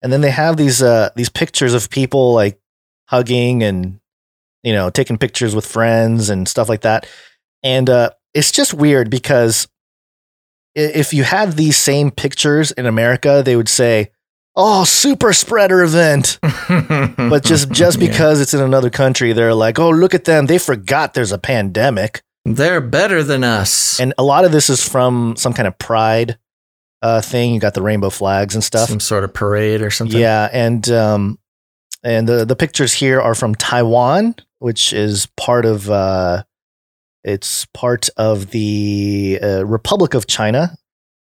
And 0.04 0.12
then 0.12 0.22
they 0.22 0.32
have 0.32 0.58
these 0.58 0.82
uh, 0.82 1.10
these 1.16 1.30
pictures 1.30 1.74
of 1.74 1.90
people 1.90 2.34
like 2.34 2.60
hugging 3.08 3.64
and 3.64 4.00
you 4.64 4.74
know 4.74 4.90
taking 4.90 5.18
pictures 5.18 5.56
with 5.56 5.66
friends 5.66 6.30
and 6.30 6.48
stuff 6.48 6.70
like 6.70 6.82
that. 6.82 7.08
And 7.64 7.90
uh, 7.90 8.12
it's 8.34 8.52
just 8.52 8.74
weird 8.74 9.10
because 9.10 9.68
if 10.76 11.14
you 11.14 11.24
had 11.24 11.54
these 11.54 11.78
same 11.78 12.12
pictures 12.12 12.72
in 12.72 12.86
America, 12.86 13.42
they 13.44 13.56
would 13.56 13.70
say, 13.70 14.12
"Oh, 14.56 14.84
super 14.84 15.34
spreader 15.34 15.84
event." 15.84 16.40
but 16.68 17.44
just 17.44 17.72
just 17.72 18.00
Yeah. 18.00 18.08
because 18.10 18.42
it's 18.42 18.54
in 18.54 18.62
another 18.62 18.90
country, 18.90 19.34
they're 19.34 19.54
like, 19.54 19.80
"Oh, 19.80 19.90
look 19.90 20.14
at 20.14 20.26
them! 20.26 20.46
They 20.48 20.58
forgot 20.58 21.14
there's 21.14 21.32
a 21.32 21.38
pandemic." 21.38 22.22
They're 22.46 22.82
better 22.82 23.22
than 23.22 23.44
us. 23.44 24.00
And 24.00 24.14
a 24.18 24.24
lot 24.24 24.46
of 24.46 24.52
this 24.52 24.68
is 24.70 24.84
from 24.88 25.36
some 25.38 25.54
kind 25.54 25.68
of 25.68 25.78
pride 25.78 26.40
uh, 27.04 27.22
thing. 27.22 27.54
You 27.54 27.60
got 27.60 27.76
the 27.76 27.84
rainbow 27.84 28.10
flags 28.10 28.56
and 28.56 28.64
stuff. 28.64 28.90
Some 28.90 29.00
sort 29.00 29.24
of 29.24 29.32
parade 29.34 29.82
or 29.84 29.92
something. 29.92 30.20
Yeah, 30.20 30.50
and 30.52 30.90
um, 30.90 31.38
and 32.04 32.28
the 32.28 32.46
the 32.46 32.56
pictures 32.56 32.94
here 32.94 33.22
are 33.22 33.36
from 33.36 33.54
Taiwan, 33.56 34.36
which 34.60 34.92
is 34.92 35.28
part 35.38 35.66
of 35.66 35.90
uh, 35.92 36.44
it's 37.24 37.66
part 37.74 38.10
of 38.18 38.52
the 38.52 39.40
uh, 39.42 39.66
Republic 39.66 40.14
of 40.14 40.28
China. 40.28 40.78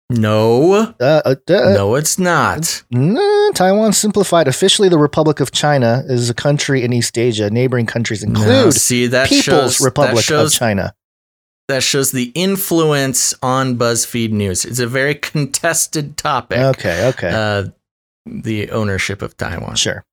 No. 0.10 0.73
Uh, 0.73 0.93
uh, 0.99 1.36
uh, 1.49 1.73
no, 1.73 1.95
it's 1.95 2.19
not. 2.19 2.84
No, 2.91 3.51
Taiwan 3.56 3.93
simplified. 3.93 4.47
Officially, 4.47 4.89
the 4.89 4.97
Republic 4.97 5.39
of 5.39 5.51
China 5.51 6.03
is 6.06 6.29
a 6.29 6.34
country 6.34 6.84
in 6.84 6.93
East 6.93 7.17
Asia. 7.17 7.49
Neighboring 7.49 7.86
countries 7.86 8.21
include 8.23 8.47
No, 8.47 8.69
see, 8.69 9.08
that 9.08 9.29
People's 9.29 9.43
shows- 9.43 9.77
that 9.79 9.86
Republic 9.86 10.23
shows- 10.23 10.53
of 10.53 10.60
China. 10.60 10.93
That 11.69 11.82
shows 11.82 12.12
the 12.12 12.32
influence 12.36 13.34
on 13.41 13.77
BuzzFeed 13.77 14.32
News. 14.32 14.65
It's 14.65 14.79
a 14.79 14.88
very 14.88 15.15
contested 15.15 16.17
topic. 16.17 16.58
Okay, 16.60 17.08
okay. 17.08 17.32
Uh, 17.34 17.63
the 18.25 18.69
ownership 18.71 19.21
of 19.21 19.38
Taiwan. 19.38 19.75
Sure. 19.75 20.06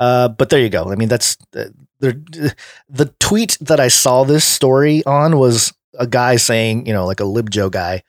Uh, 0.00 0.28
but 0.28 0.48
there 0.48 0.60
you 0.60 0.70
go. 0.70 0.90
I 0.90 0.94
mean, 0.96 1.08
that's 1.08 1.36
uh, 1.54 1.64
the 2.00 2.54
the 2.88 3.06
tweet 3.20 3.56
that 3.60 3.80
I 3.80 3.88
saw 3.88 4.24
this 4.24 4.44
story 4.44 5.04
on 5.04 5.38
was 5.38 5.72
a 5.98 6.06
guy 6.06 6.36
saying, 6.36 6.86
you 6.86 6.92
know, 6.92 7.06
like 7.06 7.20
a 7.20 7.24
libjo 7.24 7.70
guy 7.70 8.02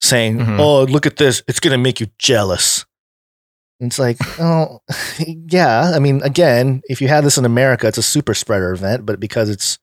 saying, 0.00 0.38
Mhm. 0.38 0.58
"Oh, 0.60 0.84
look 0.84 1.06
at 1.06 1.16
this! 1.16 1.42
It's 1.48 1.60
gonna 1.60 1.78
make 1.78 2.00
you 2.00 2.08
jealous." 2.18 2.84
And 3.80 3.90
it's 3.90 3.98
like, 3.98 4.18
oh, 4.40 4.80
yeah. 5.26 5.92
I 5.94 5.98
mean, 6.00 6.20
again, 6.22 6.82
if 6.88 7.00
you 7.00 7.08
had 7.08 7.24
this 7.24 7.38
in 7.38 7.44
America, 7.44 7.86
it's 7.86 7.98
a 7.98 8.02
super 8.02 8.34
spreader 8.34 8.72
event, 8.72 9.06
but 9.06 9.20
because 9.20 9.48
it's 9.48 9.78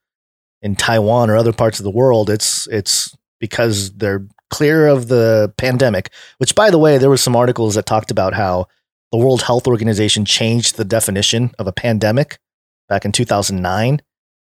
in 0.62 0.76
Taiwan 0.76 1.30
or 1.30 1.38
other 1.38 1.54
parts 1.54 1.80
of 1.80 1.84
the 1.86 1.92
world, 1.92 2.30
it's 2.30 2.68
it's 2.68 3.16
because 3.40 3.92
they're 3.94 4.26
clear 4.50 4.88
of 4.88 5.08
the 5.08 5.54
pandemic. 5.58 6.12
Which, 6.40 6.56
by 6.56 6.70
the 6.70 6.78
way, 6.80 6.98
there 6.98 7.10
were 7.10 7.18
some 7.18 7.36
articles 7.36 7.76
that 7.76 7.86
talked 7.86 8.12
about 8.12 8.34
how 8.34 8.68
the 9.12 9.18
World 9.18 9.44
Health 9.44 9.68
Organization 9.68 10.26
changed 10.26 10.76
the 10.76 10.86
definition 10.86 11.52
of 11.60 11.68
a 11.68 11.72
pandemic 11.74 12.40
back 12.88 13.06
in 13.06 13.12
2009. 13.12 14.02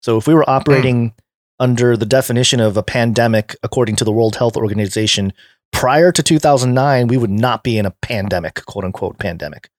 So 0.02 0.18
if 0.18 0.28
we 0.28 0.34
were 0.34 0.48
operating 0.50 1.14
under 1.60 1.96
the 1.98 2.06
definition 2.06 2.60
of 2.60 2.78
a 2.78 2.84
pandemic 2.84 3.56
according 3.64 3.96
to 3.98 4.04
the 4.04 4.12
World 4.12 4.36
Health 4.36 4.58
Organization 4.58 5.34
prior 5.72 6.12
to 6.12 6.22
2009, 6.22 7.08
we 7.08 7.18
would 7.18 7.30
not 7.32 7.64
be 7.64 7.78
in 7.78 7.86
a 7.86 7.92
pandemic, 7.92 8.64
quote 8.66 8.84
unquote 8.86 9.18
pandemic. 9.20 9.70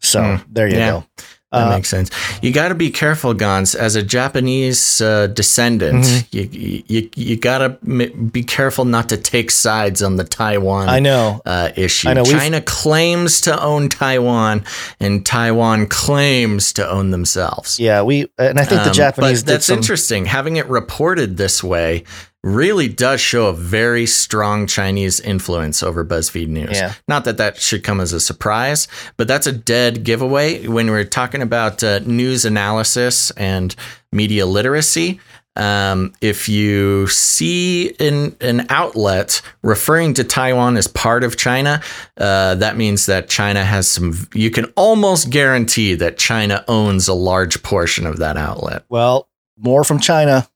So 0.00 0.22
Hmm. 0.36 0.42
there 0.52 0.68
you 0.68 0.76
Yeah. 0.76 0.90
go. 0.90 1.04
That 1.52 1.66
Uh, 1.66 1.70
makes 1.70 1.88
sense. 1.88 2.10
You 2.42 2.52
got 2.52 2.68
to 2.68 2.76
be 2.76 2.90
careful, 2.90 3.34
Gonz. 3.34 3.74
As 3.74 3.96
a 3.96 4.04
Japanese 4.04 5.00
uh, 5.00 5.26
descendant, 5.26 6.04
Mhm. 6.04 6.24
you 6.30 6.82
you 6.86 7.08
you 7.16 7.36
got 7.36 7.58
to 7.58 7.76
m- 7.86 8.30
be 8.32 8.44
careful 8.44 8.84
not 8.84 9.08
to 9.08 9.16
take 9.16 9.50
sides 9.50 10.00
on 10.00 10.14
the 10.14 10.22
Taiwan. 10.22 10.88
I 10.88 11.00
know. 11.00 11.42
Uh, 11.44 11.70
issue. 11.74 12.08
I 12.08 12.12
know, 12.14 12.22
we've- 12.22 12.38
China 12.38 12.60
claims 12.60 13.40
to 13.42 13.60
own 13.60 13.88
Taiwan, 13.88 14.64
and 15.00 15.26
Taiwan 15.26 15.86
claims 15.88 16.72
to 16.74 16.88
own 16.88 17.10
themselves. 17.10 17.80
Yeah, 17.80 18.02
we 18.02 18.28
and 18.38 18.60
I 18.60 18.64
think 18.64 18.82
the 18.82 18.88
Um, 18.90 18.94
Japanese 18.94 19.42
But 19.42 19.52
that's 19.52 19.66
some, 19.66 19.78
interesting. 19.78 20.26
Having 20.26 20.56
it 20.56 20.68
reported 20.68 21.36
this 21.36 21.64
way 21.64 22.04
really 22.42 22.88
does 22.88 23.20
show 23.20 23.48
a 23.48 23.52
very 23.52 24.06
strong 24.06 24.66
Chinese 24.66 25.20
influence 25.20 25.82
over 25.82 26.04
BuzzFeed 26.04 26.48
News. 26.48 26.72
Yeah. 26.72 26.94
Not 27.06 27.24
that 27.24 27.36
that 27.36 27.58
should 27.58 27.84
come 27.84 28.00
as 28.00 28.12
a 28.12 28.20
surprise, 28.20 28.88
but 29.16 29.28
that's 29.28 29.46
a 29.46 29.52
dead 29.52 30.04
giveaway 30.04 30.66
when 30.66 30.90
we're 30.90 31.04
talking 31.04 31.42
about 31.42 31.82
uh, 31.82 31.98
news 32.00 32.44
analysis 32.44 33.30
and 33.32 33.74
media 34.12 34.46
literacy. 34.46 35.20
Um, 35.56 36.14
if 36.20 36.48
you 36.48 37.06
see 37.08 37.94
an, 37.98 38.36
an 38.40 38.66
outlet 38.70 39.42
referring 39.62 40.14
to 40.14 40.24
Taiwan 40.24 40.76
as 40.76 40.86
part 40.86 41.24
of 41.24 41.36
China, 41.36 41.82
uh, 42.16 42.54
that 42.54 42.76
means 42.76 43.06
that 43.06 43.28
China 43.28 43.64
has 43.64 43.88
some. 43.88 44.28
You 44.32 44.50
can 44.50 44.66
almost 44.76 45.28
guarantee 45.28 45.94
that 45.96 46.16
China 46.16 46.64
owns 46.68 47.08
a 47.08 47.14
large 47.14 47.62
portion 47.62 48.06
of 48.06 48.18
that 48.18 48.36
outlet. 48.36 48.84
Well, 48.88 49.28
more 49.58 49.84
from 49.84 49.98
China. 49.98 50.48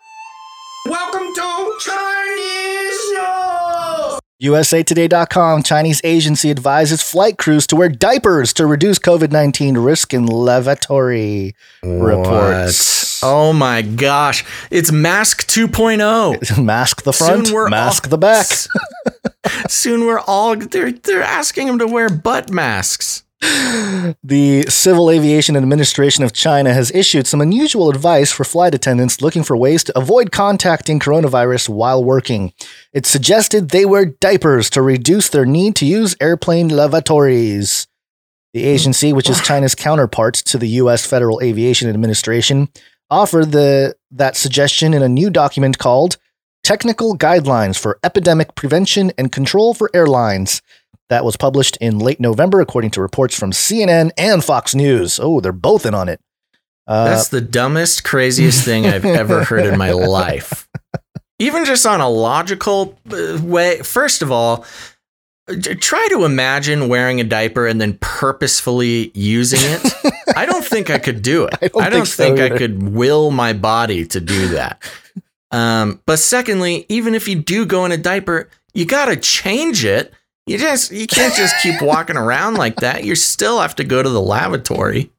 Welcome 0.86 1.32
to 1.34 1.78
Chinese 1.80 3.10
News. 3.12 4.20
USAToday.com 4.42 5.62
Chinese 5.62 6.00
agency 6.04 6.50
advises 6.50 7.02
flight 7.02 7.38
crews 7.38 7.66
to 7.68 7.76
wear 7.76 7.88
diapers 7.88 8.52
to 8.54 8.66
reduce 8.66 8.98
COVID 8.98 9.32
19 9.32 9.78
risk 9.78 10.12
in 10.12 10.26
lavatory 10.26 11.54
reports. 11.82 13.22
Oh 13.22 13.52
my 13.54 13.80
gosh. 13.82 14.44
It's 14.70 14.92
Mask 14.92 15.46
2.0. 15.48 16.62
Mask 16.62 17.02
the 17.02 17.12
front, 17.12 17.46
Soon 17.46 17.54
we're 17.54 17.68
mask 17.70 18.04
all- 18.06 18.10
the 18.10 18.18
back. 18.18 18.46
Soon 19.68 20.04
we're 20.06 20.20
all 20.20 20.56
they're 20.56 20.92
they're 20.92 21.22
asking 21.22 21.66
them 21.68 21.78
to 21.78 21.86
wear 21.86 22.08
butt 22.10 22.50
masks. 22.50 23.23
The 24.22 24.62
Civil 24.68 25.10
Aviation 25.10 25.56
Administration 25.56 26.24
of 26.24 26.32
China 26.32 26.72
has 26.72 26.90
issued 26.92 27.26
some 27.26 27.40
unusual 27.40 27.90
advice 27.90 28.30
for 28.30 28.44
flight 28.44 28.74
attendants 28.74 29.22
looking 29.22 29.42
for 29.42 29.56
ways 29.56 29.84
to 29.84 29.98
avoid 29.98 30.32
contacting 30.32 30.98
coronavirus 30.98 31.68
while 31.68 32.02
working. 32.04 32.52
It 32.92 33.06
suggested 33.06 33.68
they 33.68 33.84
wear 33.84 34.06
diapers 34.06 34.68
to 34.70 34.82
reduce 34.82 35.28
their 35.28 35.46
need 35.46 35.76
to 35.76 35.86
use 35.86 36.16
airplane 36.20 36.68
lavatories. 36.68 37.86
The 38.52 38.64
agency, 38.64 39.12
which 39.12 39.28
is 39.28 39.40
China's 39.40 39.74
counterpart 39.74 40.34
to 40.34 40.58
the 40.58 40.68
U.S. 40.80 41.04
Federal 41.06 41.40
Aviation 41.42 41.88
Administration, 41.88 42.68
offered 43.10 43.52
the, 43.52 43.96
that 44.10 44.36
suggestion 44.36 44.94
in 44.94 45.02
a 45.02 45.08
new 45.08 45.28
document 45.28 45.78
called 45.78 46.18
Technical 46.62 47.16
Guidelines 47.16 47.78
for 47.78 47.98
Epidemic 48.02 48.54
Prevention 48.54 49.12
and 49.18 49.32
Control 49.32 49.74
for 49.74 49.90
Airlines. 49.92 50.62
That 51.14 51.24
was 51.24 51.36
published 51.36 51.76
in 51.76 52.00
late 52.00 52.18
November, 52.18 52.60
according 52.60 52.90
to 52.90 53.00
reports 53.00 53.38
from 53.38 53.52
CNN 53.52 54.10
and 54.18 54.42
Fox 54.42 54.74
News. 54.74 55.20
Oh, 55.22 55.40
they're 55.40 55.52
both 55.52 55.86
in 55.86 55.94
on 55.94 56.08
it. 56.08 56.18
Uh, 56.88 57.04
That's 57.04 57.28
the 57.28 57.40
dumbest, 57.40 58.02
craziest 58.02 58.64
thing 58.64 58.84
I've 58.84 59.04
ever 59.04 59.44
heard 59.44 59.64
in 59.64 59.78
my 59.78 59.92
life. 59.92 60.68
Even 61.38 61.66
just 61.66 61.86
on 61.86 62.00
a 62.00 62.08
logical 62.08 62.98
uh, 63.12 63.38
way. 63.44 63.78
First 63.78 64.22
of 64.22 64.32
all, 64.32 64.66
try 65.78 66.08
to 66.10 66.24
imagine 66.24 66.88
wearing 66.88 67.20
a 67.20 67.24
diaper 67.24 67.68
and 67.68 67.80
then 67.80 67.96
purposefully 68.00 69.12
using 69.14 69.60
it. 69.62 69.94
I 70.36 70.46
don't 70.46 70.64
think 70.64 70.90
I 70.90 70.98
could 70.98 71.22
do 71.22 71.44
it. 71.44 71.54
I 71.62 71.68
don't, 71.68 71.82
I 71.84 71.90
don't 71.90 72.08
think, 72.08 72.38
think 72.38 72.52
I 72.52 72.58
could 72.58 72.92
will 72.92 73.30
my 73.30 73.52
body 73.52 74.04
to 74.06 74.20
do 74.20 74.48
that. 74.48 74.82
Um, 75.52 76.02
but 76.06 76.18
secondly, 76.18 76.86
even 76.88 77.14
if 77.14 77.28
you 77.28 77.36
do 77.36 77.66
go 77.66 77.84
in 77.84 77.92
a 77.92 77.96
diaper, 77.96 78.48
you 78.72 78.84
got 78.84 79.04
to 79.04 79.14
change 79.14 79.84
it. 79.84 80.12
You 80.46 80.58
just 80.58 80.92
you 80.92 81.06
can't 81.06 81.34
just 81.34 81.54
keep 81.62 81.80
walking 81.80 82.16
around 82.16 82.54
like 82.54 82.76
that. 82.76 83.04
You 83.04 83.14
still 83.14 83.60
have 83.60 83.74
to 83.76 83.84
go 83.84 84.02
to 84.02 84.08
the 84.08 84.20
lavatory. 84.20 85.10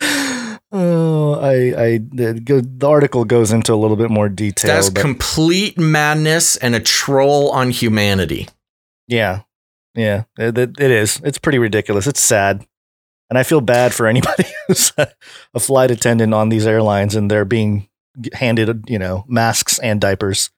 Oh, 0.74 1.34
I, 1.34 1.52
I 1.52 1.98
the, 1.98 2.64
the, 2.66 2.88
article 2.88 3.26
goes 3.26 3.52
into 3.52 3.74
a 3.74 3.76
little 3.76 3.98
bit 3.98 4.08
more 4.08 4.30
detail. 4.30 4.74
That's 4.74 4.88
but... 4.88 5.02
complete 5.02 5.78
madness 5.78 6.56
and 6.56 6.74
a 6.74 6.80
troll 6.80 7.50
on 7.50 7.70
humanity. 7.70 8.48
Yeah, 9.06 9.42
yeah, 9.94 10.24
it, 10.38 10.56
it 10.56 10.80
is. 10.80 11.20
It's 11.24 11.36
pretty 11.36 11.58
ridiculous. 11.58 12.06
It's 12.06 12.22
sad, 12.22 12.66
and 13.28 13.38
I 13.38 13.42
feel 13.42 13.60
bad 13.60 13.92
for 13.92 14.06
anybody 14.06 14.44
who's 14.66 14.92
a 14.96 15.60
flight 15.60 15.90
attendant 15.90 16.32
on 16.32 16.48
these 16.48 16.66
airlines 16.66 17.14
and 17.14 17.30
they're 17.30 17.44
being 17.44 17.90
handed, 18.32 18.84
you 18.88 18.98
know, 18.98 19.26
masks 19.28 19.78
and 19.78 20.00
diapers. 20.00 20.48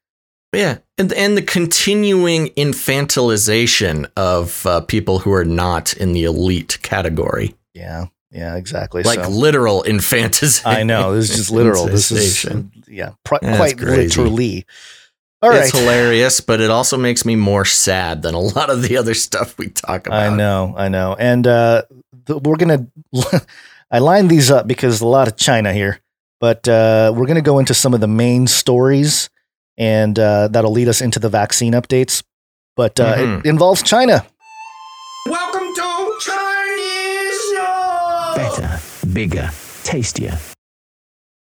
Yeah, 0.55 0.79
and 0.99 1.13
and 1.13 1.37
the 1.37 1.43
continuing 1.43 2.49
infantilization 2.51 4.11
of 4.17 4.67
uh, 4.67 4.81
people 4.83 5.21
who 5.21 5.33
are 5.33 5.45
not 5.45 5.95
in 5.95 6.13
the 6.13 6.25
elite 6.25 6.79
category. 6.83 7.55
Yeah, 7.75 8.07
yeah, 8.31 8.57
exactly. 8.57 9.03
Like 9.03 9.25
so, 9.25 9.31
literal 9.31 9.85
infantilization. 9.87 10.67
I 10.67 10.83
know 10.83 11.15
this 11.15 11.31
is 11.31 11.37
just 11.37 11.51
literal. 11.51 11.87
This 11.87 12.11
is 12.11 12.45
yeah, 12.89 13.13
pr- 13.25 13.37
quite 13.37 13.79
literally. 13.81 14.67
All 15.43 15.51
right. 15.51 15.65
It's 15.65 15.79
hilarious, 15.79 16.41
but 16.41 16.63
it 16.63 16.71
also 16.71 16.97
makes 16.97 17.27
me 17.27 17.37
more 17.37 17.67
sad 17.67 18.23
than 18.23 18.35
a 18.35 18.41
lot 18.41 18.71
of 18.71 18.81
the 18.81 18.97
other 18.97 19.13
stuff 19.13 19.59
we 19.59 19.69
talk 19.69 20.07
about. 20.07 20.33
I 20.33 20.35
know, 20.35 20.73
I 20.75 20.89
know, 20.89 21.15
and 21.19 21.47
uh, 21.47 21.83
we're 22.29 22.57
gonna. 22.57 22.87
I 23.91 23.99
lined 23.99 24.31
these 24.31 24.51
up 24.51 24.67
because 24.67 25.01
a 25.01 25.07
lot 25.07 25.29
of 25.29 25.37
China 25.37 25.73
here, 25.73 26.01
but 26.41 26.67
uh, 26.67 27.13
we're 27.15 27.27
gonna 27.27 27.43
go 27.43 27.59
into 27.59 27.75
some 27.75 27.93
of 27.95 28.01
the 28.01 28.09
main 28.09 28.47
stories 28.47 29.29
and 29.77 30.19
uh, 30.19 30.49
that'll 30.49 30.73
lead 30.73 30.89
us 30.89 31.01
into 31.01 31.19
the 31.19 31.29
vaccine 31.29 31.73
updates. 31.73 32.23
But 32.77 32.99
uh, 32.99 33.17
mm-hmm. 33.17 33.39
it 33.41 33.47
involves 33.47 33.83
China. 33.83 34.27
Welcome 35.27 35.75
to 35.75 36.19
Chinese 36.21 37.53
Show! 37.53 38.33
Better, 38.37 38.81
bigger, 39.13 39.51
tastier. 39.85 40.39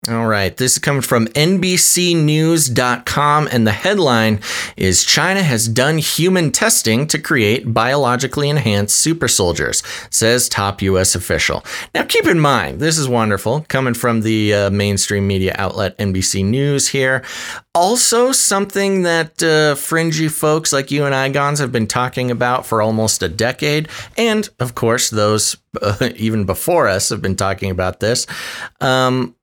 All 0.09 0.27
right. 0.27 0.57
This 0.57 0.73
is 0.73 0.79
coming 0.79 1.03
from 1.03 1.27
NBCNews.com, 1.29 3.49
and 3.53 3.67
the 3.67 3.73
headline 3.73 4.41
is 4.75 5.05
China 5.05 5.43
has 5.43 5.69
done 5.69 5.99
human 5.99 6.51
testing 6.51 7.07
to 7.09 7.19
create 7.19 7.75
biologically 7.75 8.49
enhanced 8.49 8.97
super 8.97 9.29
soldiers, 9.29 9.83
says 10.09 10.49
top 10.49 10.81
U.S. 10.81 11.15
official. 11.15 11.63
Now, 11.95 12.05
keep 12.05 12.27
in 12.27 12.41
mind, 12.41 12.81
this 12.81 12.97
is 12.97 13.07
wonderful, 13.07 13.67
coming 13.69 13.93
from 13.93 14.23
the 14.23 14.55
uh, 14.55 14.71
mainstream 14.71 15.27
media 15.27 15.55
outlet 15.59 15.99
NBC 15.99 16.43
News 16.43 16.89
here. 16.89 17.23
Also, 17.75 18.33
something 18.33 19.03
that 19.03 19.43
uh, 19.43 19.75
fringy 19.75 20.29
folks 20.29 20.73
like 20.73 20.91
you 20.91 21.05
and 21.05 21.15
I, 21.15 21.31
Gonz, 21.31 21.59
have 21.59 21.71
been 21.71 21.87
talking 21.87 22.31
about 22.31 22.65
for 22.65 22.81
almost 22.81 23.23
a 23.23 23.29
decade. 23.29 23.91
And, 24.17 24.49
of 24.59 24.75
course, 24.75 25.11
those 25.11 25.55
uh, 25.83 26.09
even 26.17 26.45
before 26.45 26.89
us 26.89 27.11
have 27.11 27.21
been 27.21 27.37
talking 27.37 27.71
about 27.71 28.01
this. 28.01 28.27
Um, 28.81 29.35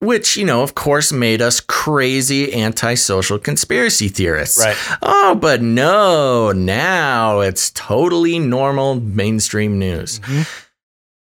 which 0.00 0.36
you 0.36 0.44
know 0.44 0.62
of 0.62 0.74
course 0.74 1.12
made 1.12 1.40
us 1.40 1.60
crazy 1.60 2.52
antisocial 2.54 3.38
conspiracy 3.38 4.08
theorists. 4.08 4.58
Right. 4.58 4.76
Oh 5.02 5.34
but 5.34 5.62
no 5.62 6.52
now 6.52 7.40
it's 7.40 7.70
totally 7.70 8.38
normal 8.38 8.96
mainstream 8.96 9.78
news. 9.78 10.18
Mm-hmm. 10.20 10.42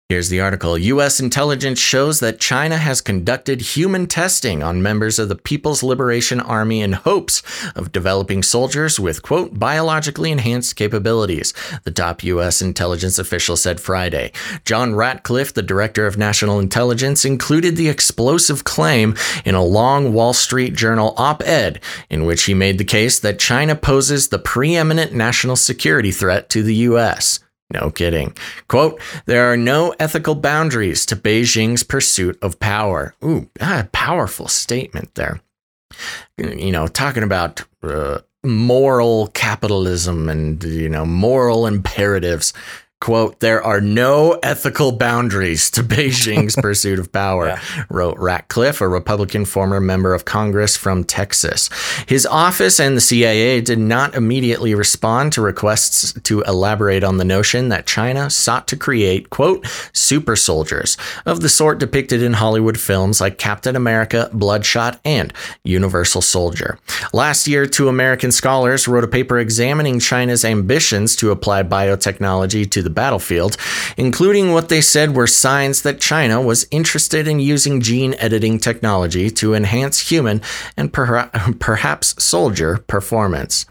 Here's 0.10 0.30
the 0.30 0.42
article 0.42 0.76
U.S. 0.76 1.20
intelligence 1.20 1.78
shows 1.78 2.20
that 2.20 2.40
China 2.40 2.78
has 2.78 3.00
conducted 3.00 3.62
human 3.62 4.08
testing 4.08 4.64
on 4.64 4.82
members 4.82 5.20
of 5.20 5.30
the 5.30 5.36
People's 5.36 5.84
Liberation 5.84 6.40
Army 6.40 6.82
in 6.82 6.94
hopes 6.94 7.44
of 7.76 7.92
developing 7.92 8.42
soldiers 8.42 9.00
with, 9.00 9.22
quote, 9.22 9.60
biologically 9.60 10.32
enhanced 10.32 10.76
capabilities, 10.76 11.54
the 11.84 11.92
top 11.92 12.24
U.S. 12.24 12.60
intelligence 12.60 13.20
official 13.20 13.56
said 13.56 13.80
Friday. 13.80 14.32
John 14.66 14.96
Ratcliffe, 14.96 15.54
the 15.54 15.62
director 15.62 16.08
of 16.08 16.18
national 16.18 16.60
intelligence, 16.60 17.24
included 17.24 17.76
the 17.76 17.90
explosive 17.90 18.64
claim 18.64 19.16
in 19.46 19.54
a 19.54 19.64
long 19.64 20.12
Wall 20.12 20.34
Street 20.34 20.74
Journal 20.74 21.14
op 21.18 21.44
ed 21.44 21.84
in 22.10 22.26
which 22.26 22.46
he 22.46 22.56
made 22.56 22.80
the 22.80 22.84
case 22.84 23.20
that 23.20 23.38
China 23.38 23.76
poses 23.76 24.30
the 24.30 24.40
preeminent 24.40 25.14
national 25.14 25.56
security 25.56 26.12
threat 26.12 26.50
to 26.50 26.64
the 26.64 26.74
U.S. 26.78 27.42
No 27.72 27.92
kidding. 27.92 28.36
Quote, 28.68 29.00
there 29.26 29.52
are 29.52 29.58
no 29.58 29.94
ethical 30.00 30.36
boundaries 30.36 31.06
to 31.06 31.16
Beijing's 31.16 31.84
pursuit 31.84 32.38
of 32.42 32.60
power. 32.60 33.14
Ooh, 33.24 33.50
ah, 33.62 33.88
powerful 33.92 34.48
statement 34.48 35.14
there. 35.16 35.40
You 36.38 36.72
know, 36.72 36.88
talking 36.88 37.24
about 37.24 37.64
uh, 37.84 38.20
moral 38.44 39.28
capitalism 39.28 40.30
and, 40.30 40.64
you 40.64 40.90
know, 40.90 41.06
moral 41.06 41.68
imperatives. 41.68 42.54
Quote, 43.02 43.40
there 43.40 43.64
are 43.64 43.80
no 43.80 44.38
ethical 44.44 44.92
boundaries 44.92 45.72
to 45.72 45.84
Beijing's 45.90 46.56
pursuit 46.62 47.00
of 47.00 47.12
power, 47.14 47.48
yeah. 47.48 47.86
wrote 47.90 48.18
Ratcliffe, 48.18 48.82
a 48.82 48.88
Republican 48.90 49.46
former 49.46 49.80
member 49.80 50.14
of 50.14 50.26
Congress 50.26 50.76
from 50.76 51.06
Texas. 51.06 51.70
His 52.08 52.26
office 52.26 52.78
and 52.78 52.98
the 52.98 53.02
CIA 53.02 53.62
did 53.62 53.80
not 53.80 54.16
immediately 54.16 54.76
respond 54.76 55.32
to 55.34 55.42
requests 55.42 56.12
to 56.24 56.42
elaborate 56.42 57.04
on 57.06 57.18
the 57.18 57.24
notion 57.24 57.70
that 57.70 57.88
China 57.88 58.30
sought 58.30 58.68
to 58.68 58.76
create, 58.76 59.30
quote, 59.30 59.66
super 59.94 60.36
soldiers 60.36 60.98
of 61.26 61.40
the 61.40 61.50
sort 61.50 61.80
depicted 61.80 62.22
in 62.22 62.34
Hollywood 62.34 62.78
films 62.78 63.22
like 63.22 63.38
Captain 63.38 63.78
America, 63.78 64.30
Bloodshot, 64.34 65.00
and 65.06 65.34
Universal 65.64 66.22
Soldier. 66.22 66.78
Last 67.14 67.48
year, 67.48 67.66
two 67.66 67.88
American 67.88 68.34
scholars 68.34 68.90
wrote 68.90 69.06
a 69.06 69.08
paper 69.08 69.40
examining 69.40 70.00
China's 70.00 70.44
ambitions 70.44 71.16
to 71.16 71.32
apply 71.32 71.64
biotechnology 71.64 72.70
to 72.70 72.82
the 72.82 72.89
the 72.90 72.94
battlefield, 72.94 73.56
including 73.98 74.52
what 74.52 74.70
they 74.70 74.82
said 74.82 75.16
were 75.16 75.28
signs 75.28 75.84
that 75.84 76.02
China 76.02 76.42
was 76.42 76.68
interested 76.72 77.28
in 77.28 77.40
using 77.40 77.82
gene 77.82 78.16
editing 78.18 78.60
technology 78.60 79.30
to 79.30 79.54
enhance 79.54 80.10
human 80.12 80.42
and 80.76 80.92
per- 80.92 81.30
perhaps 81.60 82.22
soldier 82.22 82.80
performance. 82.88 83.66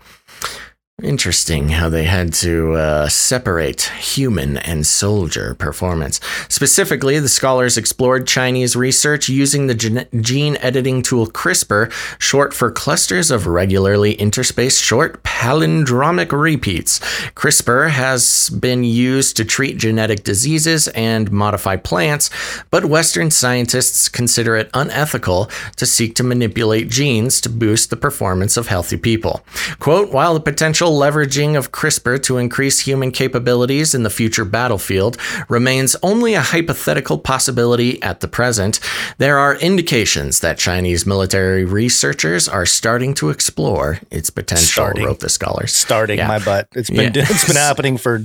Interesting 1.01 1.68
how 1.68 1.88
they 1.88 2.03
had 2.03 2.32
to 2.32 2.72
uh, 2.72 3.09
separate 3.09 3.82
human 3.82 4.57
and 4.57 4.84
soldier 4.84 5.55
performance. 5.55 6.20
Specifically, 6.49 7.20
the 7.20 7.28
scholars 7.28 7.78
explored 7.78 8.26
Chinese 8.26 8.74
research 8.74 9.28
using 9.28 9.68
the 9.68 9.76
gene 10.20 10.57
editing 10.57 11.03
tool 11.03 11.28
CRISPR, 11.28 11.92
short 12.20 12.53
for 12.53 12.72
clusters 12.72 13.30
of 13.30 13.46
regularly 13.46 14.16
interspaced 14.16 14.82
short 14.82 15.22
palindromic 15.22 16.32
repeats. 16.32 16.99
CRISPR 17.36 17.90
has 17.90 18.51
been 18.51 18.82
used 18.82 19.36
to 19.36 19.44
treat 19.44 19.78
genetic 19.78 20.24
diseases 20.24 20.88
and 20.88 21.30
modify 21.30 21.76
plants, 21.76 22.28
but 22.72 22.86
Western 22.86 23.30
scientists 23.30 24.09
consider 24.09 24.57
it 24.57 24.68
unethical 24.74 25.49
to 25.76 25.86
seek 25.86 26.16
to 26.16 26.24
manipulate 26.24 26.90
genes 26.90 27.40
to 27.40 27.49
boost 27.49 27.90
the 27.90 27.96
performance 27.96 28.57
of 28.57 28.66
healthy 28.66 28.96
people. 28.96 29.46
Quote, 29.78 30.11
while 30.11 30.34
the 30.34 30.40
potential 30.40 30.88
leveraging 30.91 31.57
of 31.57 31.72
CRISPR 31.72 32.22
to 32.24 32.39
increase 32.39 32.80
human 32.80 33.11
capabilities 33.11 33.95
in 33.95 34.03
the 34.03 34.11
future 34.11 34.45
battlefield 34.45 35.16
remains 35.49 35.97
only 36.03 36.34
a 36.34 36.41
hypothetical 36.41 37.18
possibility 37.18 38.03
at 38.03 38.20
the 38.20 38.28
present, 38.28 38.80
there 39.18 39.39
are 39.39 39.57
indications 39.57 40.41
that 40.41 40.59
Chinese 40.59 41.07
military 41.07 41.64
researchers 41.64 42.49
are 42.49 42.66
starting 42.66 43.14
to 43.14 43.30
explore 43.30 44.01
its 44.11 44.30
potential, 44.30 44.66
starting. 44.66 45.05
wrote 45.05 45.20
the 45.20 45.28
scholars. 45.28 45.72
Starting 45.72 46.18
yeah. 46.18 46.28
my 46.28 46.39
butt. 46.39 46.68
It's 46.74 46.91
been 46.91 47.14
yeah. 47.14 47.26
it's 47.28 47.47
been 47.47 47.57
happening 47.68 47.97
for 47.97 48.24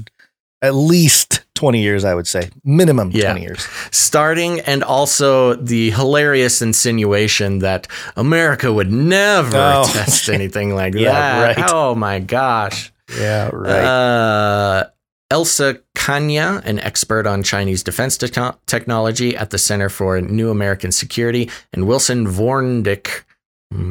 at 0.64 0.74
least 0.74 1.44
20 1.56 1.82
years, 1.82 2.04
I 2.04 2.16
would 2.16 2.26
say. 2.26 2.50
Minimum 2.64 3.12
yeah. 3.12 3.32
20 3.32 3.42
years. 3.42 3.68
Starting 3.92 4.62
and 4.62 4.84
also 4.84 5.54
the 5.56 5.92
hilarious 5.92 6.62
insinuation 6.62 7.60
that 7.60 7.88
America 8.16 8.74
would 8.74 8.92
never 8.92 9.58
oh. 9.58 9.84
test 9.94 10.30
anything 10.30 10.74
like 10.82 10.96
yeah, 10.96 11.12
that. 11.12 11.58
Right. 11.58 11.70
Oh 11.72 11.94
my 11.94 12.20
gosh. 12.20 12.92
Yeah, 13.18 13.50
right. 13.54 13.84
Uh, 13.84 14.90
Elsa 15.30 15.80
Kania, 15.96 16.64
an 16.64 16.80
expert 16.80 17.28
on 17.28 17.44
Chinese 17.44 17.84
defense 17.84 18.18
te- 18.18 18.30
technology 18.66 19.36
at 19.36 19.50
the 19.50 19.58
Center 19.58 19.90
for 19.90 20.22
New 20.22 20.50
American 20.50 20.92
Security, 20.92 21.50
and 21.74 21.88
Wilson 21.88 22.28
Vorndick, 22.28 23.24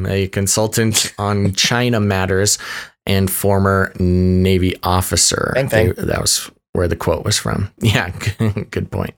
a 0.07 0.29
consultant 0.29 1.13
on 1.17 1.53
China 1.55 1.99
matters 1.99 2.57
and 3.05 3.29
former 3.29 3.93
Navy 3.99 4.75
officer. 4.83 5.51
Same 5.55 5.69
thing. 5.69 5.93
That 5.97 6.21
was 6.21 6.49
where 6.73 6.87
the 6.87 6.95
quote 6.95 7.23
was 7.23 7.37
from. 7.37 7.71
Yeah, 7.79 8.09
good 8.71 8.91
point. 8.91 9.13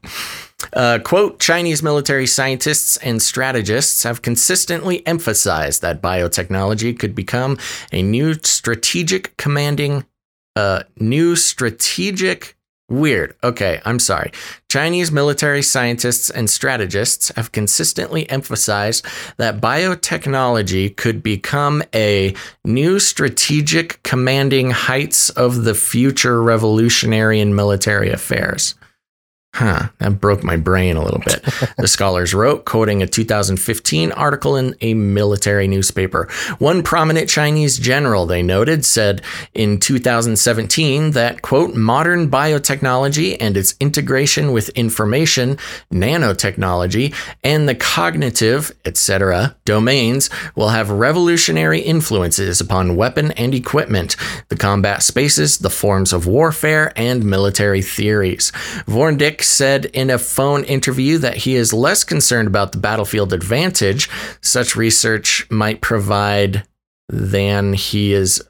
Uh, 0.74 1.00
quote 1.04 1.40
Chinese 1.40 1.84
military 1.84 2.28
scientists 2.28 2.98
and 2.98 3.22
strategists 3.22 4.04
have 4.04 4.22
consistently 4.22 5.06
emphasized 5.08 5.82
that 5.82 6.02
biotechnology 6.02 6.98
could 6.98 7.16
become 7.16 7.58
a 7.92 8.02
new 8.02 8.34
strategic 8.44 9.36
commanding 9.38 10.06
uh, 10.56 10.84
new 10.98 11.36
strategic 11.36 12.55
Weird. 12.88 13.36
Okay, 13.44 13.82
I'm 13.84 13.98
sorry. 13.98 14.32
Chinese 14.70 15.12
military 15.12 15.64
scientists 15.64 16.30
and 16.30 16.48
strategists 16.48 17.32
have 17.36 17.52
consistently 17.52 18.30
emphasized 18.30 19.06
that 19.38 19.60
biotechnology 19.60 20.96
could 20.96 21.24
become 21.24 21.82
a 21.96 22.36
new 22.64 23.00
strategic 23.00 24.04
commanding 24.04 24.70
heights 24.70 25.32
of 25.32 25.64
the 25.64 25.74
future 25.74 26.44
revolutionary 26.44 27.40
in 27.40 27.56
military 27.56 28.12
affairs. 28.12 28.76
Huh, 29.56 29.88
that 30.00 30.20
broke 30.20 30.44
my 30.44 30.58
brain 30.58 30.98
a 30.98 31.02
little 31.02 31.22
bit. 31.22 31.42
the 31.78 31.88
scholars 31.88 32.34
wrote, 32.34 32.66
quoting 32.66 33.02
a 33.02 33.08
2015 33.08 34.12
article 34.12 34.58
in 34.58 34.76
a 34.82 34.94
military 34.94 35.66
newspaper. 35.66 36.28
One 36.60 36.84
prominent 36.84 37.30
Chinese 37.30 37.78
general, 37.78 38.26
they 38.26 38.44
noted, 38.44 38.84
said 38.84 39.22
in 39.54 39.80
2017 39.80 41.12
that, 41.12 41.42
quote, 41.42 41.74
modern 41.74 42.30
biotechnology 42.30 43.38
and 43.40 43.56
its 43.56 43.76
integration 43.80 44.52
with 44.52 44.68
information, 44.72 45.56
nanotechnology, 45.90 47.16
and 47.42 47.70
the 47.70 47.76
cognitive, 47.76 48.74
etc., 48.84 49.56
domains 49.64 50.30
will 50.56 50.70
have 50.70 50.90
revolutionary 50.90 51.80
influences 51.80 52.60
upon 52.60 52.98
weapon 52.98 53.32
and 53.32 53.56
equipment, 53.56 54.18
the 54.50 54.58
combat 54.58 55.02
spaces, 55.02 55.60
the 55.60 55.70
forms 55.70 56.12
of 56.12 56.28
warfare, 56.28 56.92
and 56.98 57.24
military 57.24 57.82
theories. 57.82 58.52
Vorndick 58.86 59.45
said 59.46 59.86
in 59.86 60.10
a 60.10 60.18
phone 60.18 60.64
interview 60.64 61.18
that 61.20 61.38
he 61.38 61.56
is 61.56 61.74
less 61.74 62.04
concerned 62.04 62.48
about 62.48 62.72
the 62.72 62.78
battlefield 62.78 63.34
advantage 63.34 64.10
such 64.42 64.76
research 64.76 65.50
might 65.50 65.82
provide 65.82 66.68
than 67.10 67.74
he 67.74 68.14
is. 68.14 68.44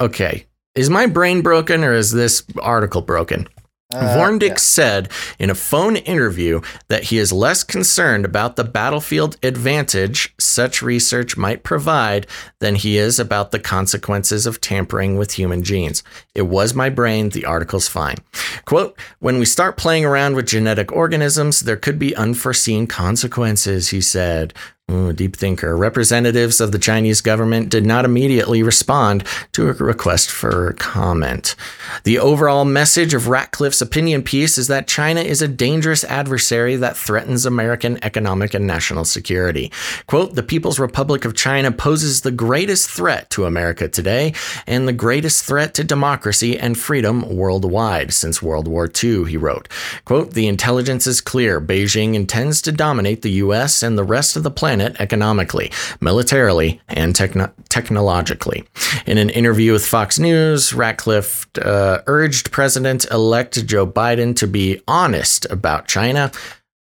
Okay. 0.00 0.46
Is 0.74 0.90
my 0.90 1.06
brain 1.06 1.40
broken 1.40 1.84
or 1.84 1.94
is 1.94 2.12
this 2.12 2.42
article 2.60 3.00
broken? 3.00 3.48
Uh, 3.94 4.00
yeah. 4.42 4.56
said 4.56 5.08
in 5.38 5.48
a 5.48 5.54
phone 5.54 5.94
interview 5.94 6.60
that 6.88 7.04
he 7.04 7.18
is 7.18 7.32
less 7.32 7.62
concerned 7.62 8.24
about 8.24 8.56
the 8.56 8.64
battlefield 8.64 9.36
advantage 9.44 10.34
such 10.40 10.82
research 10.82 11.36
might 11.36 11.62
provide 11.62 12.26
than 12.58 12.74
he 12.74 12.98
is 12.98 13.20
about 13.20 13.52
the 13.52 13.60
consequences 13.60 14.44
of 14.44 14.60
tampering 14.60 15.16
with 15.16 15.32
human 15.32 15.62
genes. 15.62 16.02
It 16.34 16.42
was 16.42 16.74
my 16.74 16.90
brain, 16.90 17.28
the 17.28 17.44
article's 17.44 17.86
fine. 17.86 18.16
Quote, 18.64 18.98
when 19.20 19.38
we 19.38 19.44
start 19.44 19.76
playing 19.76 20.04
around 20.04 20.34
with 20.34 20.46
genetic 20.46 20.90
organisms, 20.90 21.60
there 21.60 21.76
could 21.76 21.98
be 21.98 22.16
unforeseen 22.16 22.88
consequences, 22.88 23.90
he 23.90 24.00
said. 24.00 24.52
Ooh, 24.88 25.12
deep 25.12 25.34
thinker. 25.34 25.76
Representatives 25.76 26.60
of 26.60 26.70
the 26.70 26.78
Chinese 26.78 27.20
government 27.20 27.70
did 27.70 27.84
not 27.84 28.04
immediately 28.04 28.62
respond 28.62 29.24
to 29.50 29.68
a 29.68 29.72
request 29.72 30.30
for 30.30 30.74
comment. 30.74 31.56
The 32.04 32.20
overall 32.20 32.64
message 32.64 33.12
of 33.12 33.26
Ratcliffe's 33.26 33.82
opinion 33.82 34.22
piece 34.22 34.56
is 34.56 34.68
that 34.68 34.86
China 34.86 35.22
is 35.22 35.42
a 35.42 35.48
dangerous 35.48 36.04
adversary 36.04 36.76
that 36.76 36.96
threatens 36.96 37.44
American 37.44 37.98
economic 38.04 38.54
and 38.54 38.64
national 38.64 39.04
security. 39.04 39.72
Quote, 40.06 40.36
the 40.36 40.42
People's 40.44 40.78
Republic 40.78 41.24
of 41.24 41.34
China 41.34 41.72
poses 41.72 42.20
the 42.20 42.30
greatest 42.30 42.88
threat 42.88 43.28
to 43.30 43.44
America 43.44 43.88
today 43.88 44.34
and 44.68 44.86
the 44.86 44.92
greatest 44.92 45.44
threat 45.44 45.74
to 45.74 45.82
democracy 45.82 46.56
and 46.56 46.78
freedom 46.78 47.36
worldwide 47.36 48.12
since 48.12 48.40
World 48.40 48.68
War 48.68 48.88
II, 49.02 49.24
he 49.24 49.36
wrote. 49.36 49.68
Quote, 50.04 50.34
the 50.34 50.46
intelligence 50.46 51.08
is 51.08 51.20
clear. 51.20 51.60
Beijing 51.60 52.14
intends 52.14 52.62
to 52.62 52.70
dominate 52.70 53.22
the 53.22 53.32
U.S. 53.42 53.82
and 53.82 53.98
the 53.98 54.04
rest 54.04 54.36
of 54.36 54.44
the 54.44 54.50
planet 54.52 54.75
planet 54.76 55.00
economically, 55.00 55.72
militarily, 56.00 56.80
and 56.88 57.16
techno- 57.16 57.50
technologically. 57.70 58.64
In 59.06 59.16
an 59.16 59.30
interview 59.30 59.72
with 59.72 59.86
Fox 59.86 60.18
News, 60.18 60.74
Ratcliffe 60.74 61.46
uh, 61.62 62.02
urged 62.06 62.52
President 62.52 63.06
elect 63.10 63.66
Joe 63.66 63.86
Biden 63.86 64.36
to 64.36 64.46
be 64.46 64.82
honest 64.86 65.46
about 65.50 65.88
China 65.88 66.30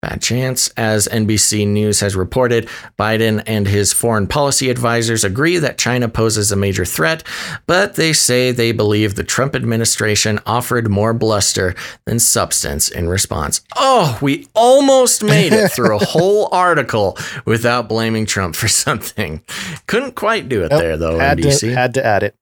Bad 0.05 0.21
chance. 0.21 0.69
As 0.77 1.09
NBC 1.09 1.67
News 1.67 2.01
has 2.01 2.15
reported, 2.15 2.69
Biden 2.99 3.43
and 3.47 3.67
his 3.67 3.95
foreign 3.95 4.27
policy 4.27 4.69
advisors 4.69 5.25
agree 5.25 5.57
that 5.57 5.79
China 5.79 6.11
poses 6.11 6.53
a 6.53 6.57
major 6.57 6.85
threat, 6.85 7.23
but 7.67 7.95
they 7.95 8.13
say 8.13 8.51
they 8.51 8.71
believe 8.71 9.15
the 9.15 9.25
Trump 9.25 9.57
administration 9.57 10.41
offered 10.45 10.91
more 10.91 11.15
bluster 11.15 11.75
than 12.05 12.19
substance 12.19 12.91
in 12.91 13.09
response. 13.09 13.63
Oh, 13.77 14.19
we 14.21 14.47
almost 14.55 15.25
made 15.25 15.55
it 15.55 15.73
through 15.73 15.97
a 15.97 16.05
whole 16.05 16.51
article 16.53 17.17
without 17.47 17.89
blaming 17.89 18.27
Trump 18.27 18.57
for 18.57 18.69
something. 18.69 19.41
Couldn't 19.87 20.17
quite 20.17 20.51
do 20.51 20.65
it 20.65 20.71
nope, 20.71 20.83
there, 20.83 20.97
though, 20.99 21.19
had 21.19 21.39
NBC. 21.39 21.61
To, 21.61 21.75
had 21.75 21.95
to 21.95 22.05
add 22.05 22.23
it 22.25 22.37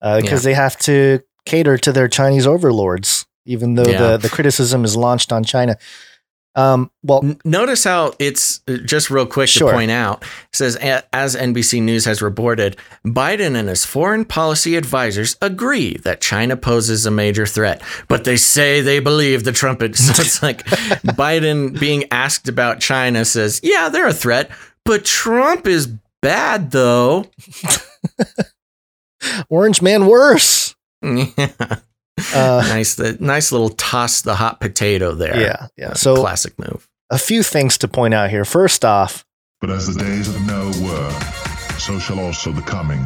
because 0.00 0.22
uh, 0.22 0.34
yeah. 0.34 0.38
they 0.38 0.54
have 0.54 0.78
to 0.78 1.20
cater 1.44 1.78
to 1.78 1.90
their 1.90 2.06
Chinese 2.06 2.46
overlords, 2.46 3.26
even 3.44 3.74
though 3.74 3.90
yeah. 3.90 4.10
the, 4.12 4.18
the 4.18 4.28
criticism 4.28 4.84
is 4.84 4.96
launched 4.96 5.32
on 5.32 5.42
China. 5.42 5.76
Um, 6.58 6.90
well, 7.04 7.36
notice 7.44 7.84
how 7.84 8.14
it's 8.18 8.62
uh, 8.66 8.78
just 8.78 9.10
real 9.10 9.26
quick 9.26 9.48
sure. 9.48 9.70
to 9.70 9.76
point 9.76 9.92
out. 9.92 10.24
says 10.52 10.74
as 10.74 11.36
NBC 11.36 11.80
News 11.80 12.04
has 12.04 12.20
reported, 12.20 12.76
Biden 13.06 13.54
and 13.54 13.68
his 13.68 13.84
foreign 13.84 14.24
policy 14.24 14.74
advisors 14.74 15.36
agree 15.40 15.98
that 15.98 16.20
China 16.20 16.56
poses 16.56 17.06
a 17.06 17.12
major 17.12 17.46
threat, 17.46 17.80
but 18.08 18.24
they 18.24 18.36
say 18.36 18.80
they 18.80 18.98
believe 18.98 19.44
the 19.44 19.52
Trump. 19.52 19.78
So 19.98 20.20
it's 20.20 20.42
like 20.42 20.64
Biden 20.64 21.78
being 21.78 22.04
asked 22.10 22.48
about 22.48 22.80
China 22.80 23.24
says, 23.24 23.60
"Yeah, 23.62 23.88
they're 23.88 24.08
a 24.08 24.12
threat, 24.12 24.50
but 24.84 25.04
Trump 25.04 25.68
is 25.68 25.86
bad 26.20 26.72
though." 26.72 27.26
Orange 29.48 29.80
man 29.80 30.06
worse. 30.06 30.74
Yeah. 31.00 31.78
Uh, 32.34 32.64
nice, 32.68 32.94
the 32.96 33.16
nice 33.20 33.52
little 33.52 33.70
toss 33.70 34.22
the 34.22 34.34
hot 34.34 34.60
potato 34.60 35.14
there. 35.14 35.40
Yeah, 35.40 35.66
yeah. 35.76 35.92
So 35.94 36.16
classic 36.16 36.58
move. 36.58 36.88
A 37.10 37.18
few 37.18 37.42
things 37.42 37.78
to 37.78 37.88
point 37.88 38.14
out 38.14 38.30
here. 38.30 38.44
First 38.44 38.84
off, 38.84 39.24
but 39.60 39.70
as 39.70 39.92
the 39.92 40.00
days 40.00 40.28
of 40.28 40.40
Noah 40.46 40.72
were, 40.82 41.20
so 41.78 41.98
shall 41.98 42.20
also 42.20 42.52
the 42.52 42.62
coming 42.62 43.02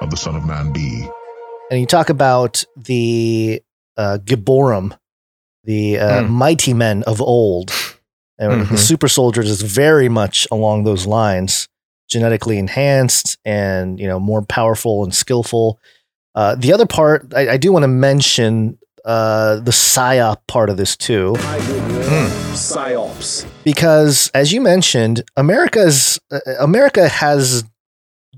of 0.00 0.10
the 0.10 0.16
Son 0.16 0.36
of 0.36 0.44
Man 0.44 0.72
be. 0.72 1.08
And 1.70 1.80
you 1.80 1.86
talk 1.86 2.10
about 2.10 2.64
the 2.76 3.62
uh, 3.96 4.18
Gibborim, 4.22 4.96
the 5.64 5.98
uh, 5.98 6.22
mm. 6.22 6.28
mighty 6.28 6.74
men 6.74 7.02
of 7.04 7.20
old. 7.20 7.72
And 8.38 8.52
mm-hmm. 8.52 8.74
the 8.74 8.78
super 8.78 9.08
soldiers 9.08 9.50
is 9.50 9.62
very 9.62 10.08
much 10.08 10.46
along 10.50 10.84
those 10.84 11.06
lines, 11.06 11.68
genetically 12.08 12.58
enhanced 12.58 13.38
and 13.44 13.98
you 13.98 14.06
know 14.06 14.20
more 14.20 14.42
powerful 14.42 15.02
and 15.02 15.14
skillful. 15.14 15.80
Uh, 16.36 16.54
the 16.54 16.72
other 16.72 16.86
part, 16.86 17.32
I, 17.34 17.50
I 17.50 17.56
do 17.56 17.72
want 17.72 17.82
to 17.84 17.88
mention 17.88 18.78
uh, 19.06 19.56
the 19.56 19.70
psyop 19.70 20.46
part 20.46 20.68
of 20.68 20.76
this 20.76 20.96
too. 20.96 21.32
Mm. 21.36 22.28
Psyops. 22.52 23.46
Because, 23.64 24.30
as 24.34 24.52
you 24.52 24.60
mentioned, 24.60 25.24
America's 25.36 26.20
uh, 26.30 26.40
America 26.60 27.08
has 27.08 27.64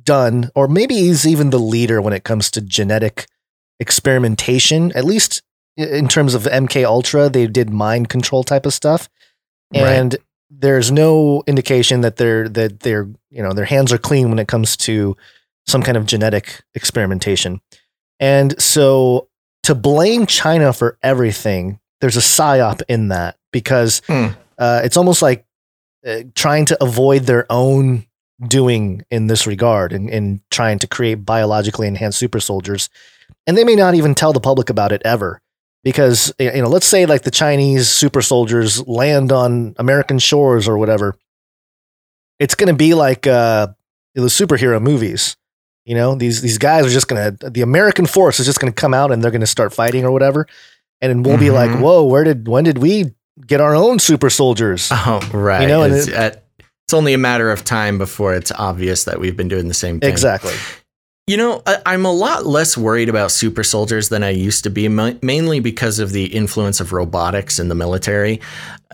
done, 0.04 0.50
or 0.54 0.68
maybe 0.68 1.08
is 1.08 1.26
even 1.26 1.50
the 1.50 1.58
leader 1.58 2.00
when 2.00 2.12
it 2.12 2.24
comes 2.24 2.50
to 2.52 2.60
genetic 2.60 3.26
experimentation. 3.80 4.92
At 4.92 5.04
least 5.04 5.42
in 5.76 6.06
terms 6.06 6.34
of 6.34 6.44
MK 6.44 6.84
Ultra, 6.84 7.28
they 7.28 7.46
did 7.46 7.70
mind 7.70 8.08
control 8.08 8.44
type 8.44 8.64
of 8.64 8.72
stuff, 8.72 9.08
and 9.74 10.14
right. 10.14 10.22
there's 10.50 10.92
no 10.92 11.42
indication 11.46 12.00
that 12.02 12.16
they're 12.16 12.48
that 12.48 12.80
they're 12.80 13.08
you 13.30 13.42
know 13.42 13.52
their 13.52 13.64
hands 13.64 13.92
are 13.92 13.98
clean 13.98 14.28
when 14.28 14.38
it 14.38 14.48
comes 14.48 14.76
to 14.78 15.16
some 15.66 15.82
kind 15.82 15.96
of 15.96 16.06
genetic 16.06 16.62
experimentation. 16.74 17.60
And 18.20 18.60
so 18.60 19.28
to 19.64 19.74
blame 19.74 20.26
China 20.26 20.72
for 20.72 20.98
everything, 21.02 21.78
there's 22.00 22.16
a 22.16 22.20
psyop 22.20 22.82
in 22.88 23.08
that 23.08 23.36
because 23.52 24.00
mm. 24.02 24.34
uh, 24.58 24.80
it's 24.84 24.96
almost 24.96 25.22
like 25.22 25.44
uh, 26.06 26.20
trying 26.34 26.64
to 26.66 26.82
avoid 26.82 27.24
their 27.24 27.46
own 27.50 28.04
doing 28.46 29.04
in 29.10 29.26
this 29.26 29.46
regard 29.46 29.92
and, 29.92 30.08
and 30.10 30.40
trying 30.50 30.78
to 30.78 30.86
create 30.86 31.16
biologically 31.16 31.88
enhanced 31.88 32.18
super 32.18 32.40
soldiers. 32.40 32.88
And 33.46 33.56
they 33.56 33.64
may 33.64 33.74
not 33.74 33.94
even 33.94 34.14
tell 34.14 34.32
the 34.32 34.40
public 34.40 34.70
about 34.70 34.92
it 34.92 35.02
ever 35.04 35.40
because, 35.82 36.32
you 36.38 36.62
know, 36.62 36.68
let's 36.68 36.86
say 36.86 37.06
like 37.06 37.22
the 37.22 37.30
Chinese 37.30 37.88
super 37.88 38.22
soldiers 38.22 38.86
land 38.86 39.32
on 39.32 39.74
American 39.78 40.18
shores 40.18 40.68
or 40.68 40.78
whatever. 40.78 41.16
It's 42.38 42.54
going 42.54 42.68
to 42.68 42.76
be 42.76 42.94
like 42.94 43.26
uh, 43.26 43.68
the 44.14 44.22
superhero 44.22 44.80
movies 44.80 45.36
you 45.88 45.94
know, 45.94 46.14
these 46.14 46.42
these 46.42 46.58
guys 46.58 46.84
are 46.84 46.90
just 46.90 47.08
gonna 47.08 47.30
the 47.30 47.62
American 47.62 48.04
force 48.04 48.38
is 48.38 48.44
just 48.44 48.60
gonna 48.60 48.72
come 48.72 48.92
out 48.92 49.10
and 49.10 49.24
they're 49.24 49.30
gonna 49.30 49.46
start 49.46 49.72
fighting 49.72 50.04
or 50.04 50.12
whatever, 50.12 50.46
and 51.00 51.24
we'll 51.24 51.36
mm-hmm. 51.36 51.44
be 51.44 51.50
like, 51.50 51.70
mm-hmm. 51.70 51.80
whoa, 51.80 52.04
where 52.04 52.24
did 52.24 52.46
when 52.46 52.62
did 52.62 52.76
we 52.76 53.14
get 53.46 53.62
our 53.62 53.74
own 53.74 53.98
super 53.98 54.28
soldiers? 54.28 54.90
Oh, 55.06 55.26
right. 55.32 55.62
You 55.62 55.68
know, 55.68 55.84
it's, 55.84 56.08
it, 56.08 56.14
uh, 56.14 56.30
it's 56.84 56.92
only 56.92 57.14
a 57.14 57.18
matter 57.18 57.50
of 57.50 57.64
time 57.64 57.96
before 57.96 58.34
it's 58.34 58.52
obvious 58.52 59.04
that 59.04 59.18
we've 59.18 59.36
been 59.36 59.48
doing 59.48 59.68
the 59.68 59.74
same 59.74 59.98
thing. 59.98 60.10
Exactly. 60.10 60.52
You 61.26 61.38
know, 61.38 61.62
I, 61.66 61.94
am 61.94 62.04
a 62.04 62.12
lot 62.12 62.44
less 62.44 62.76
worried 62.76 63.08
about 63.08 63.30
super 63.30 63.64
soldiers 63.64 64.10
than 64.10 64.22
I 64.22 64.30
used 64.30 64.64
to 64.64 64.70
be, 64.70 64.88
mainly 64.88 65.60
because 65.60 65.98
of 66.00 66.12
the 66.12 66.26
influence 66.26 66.80
of 66.80 66.92
robotics 66.92 67.58
in 67.58 67.68
the 67.68 67.74
military. 67.74 68.40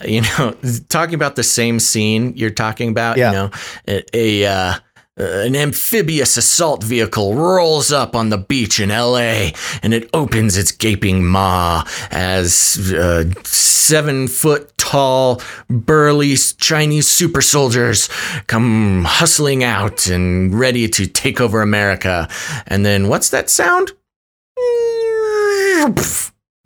You 0.04 0.22
know, 0.22 0.56
talking 0.88 1.14
about 1.14 1.34
the 1.34 1.42
same 1.42 1.80
scene 1.80 2.36
you're 2.36 2.50
talking 2.50 2.90
about, 2.90 3.16
yeah. 3.16 3.30
you 3.30 3.36
know, 3.36 3.50
a, 3.88 4.42
a 4.44 4.46
uh, 4.46 4.74
an 5.16 5.54
amphibious 5.54 6.36
assault 6.36 6.82
vehicle 6.82 7.34
rolls 7.34 7.92
up 7.92 8.16
on 8.16 8.30
the 8.30 8.38
beach 8.38 8.80
in 8.80 8.88
LA 8.88 9.50
and 9.82 9.94
it 9.94 10.10
opens 10.12 10.56
its 10.56 10.72
gaping 10.72 11.24
maw 11.24 11.84
as 12.10 12.92
uh, 12.92 13.24
seven 13.44 14.26
foot 14.26 14.76
tall, 14.76 15.40
burly 15.68 16.34
Chinese 16.36 17.06
super 17.06 17.40
soldiers 17.40 18.08
come 18.48 19.04
hustling 19.04 19.62
out 19.62 20.08
and 20.08 20.58
ready 20.58 20.88
to 20.88 21.06
take 21.06 21.40
over 21.40 21.62
America. 21.62 22.28
And 22.66 22.84
then 22.84 23.08
what's 23.08 23.30
that 23.30 23.48
sound? 23.50 23.92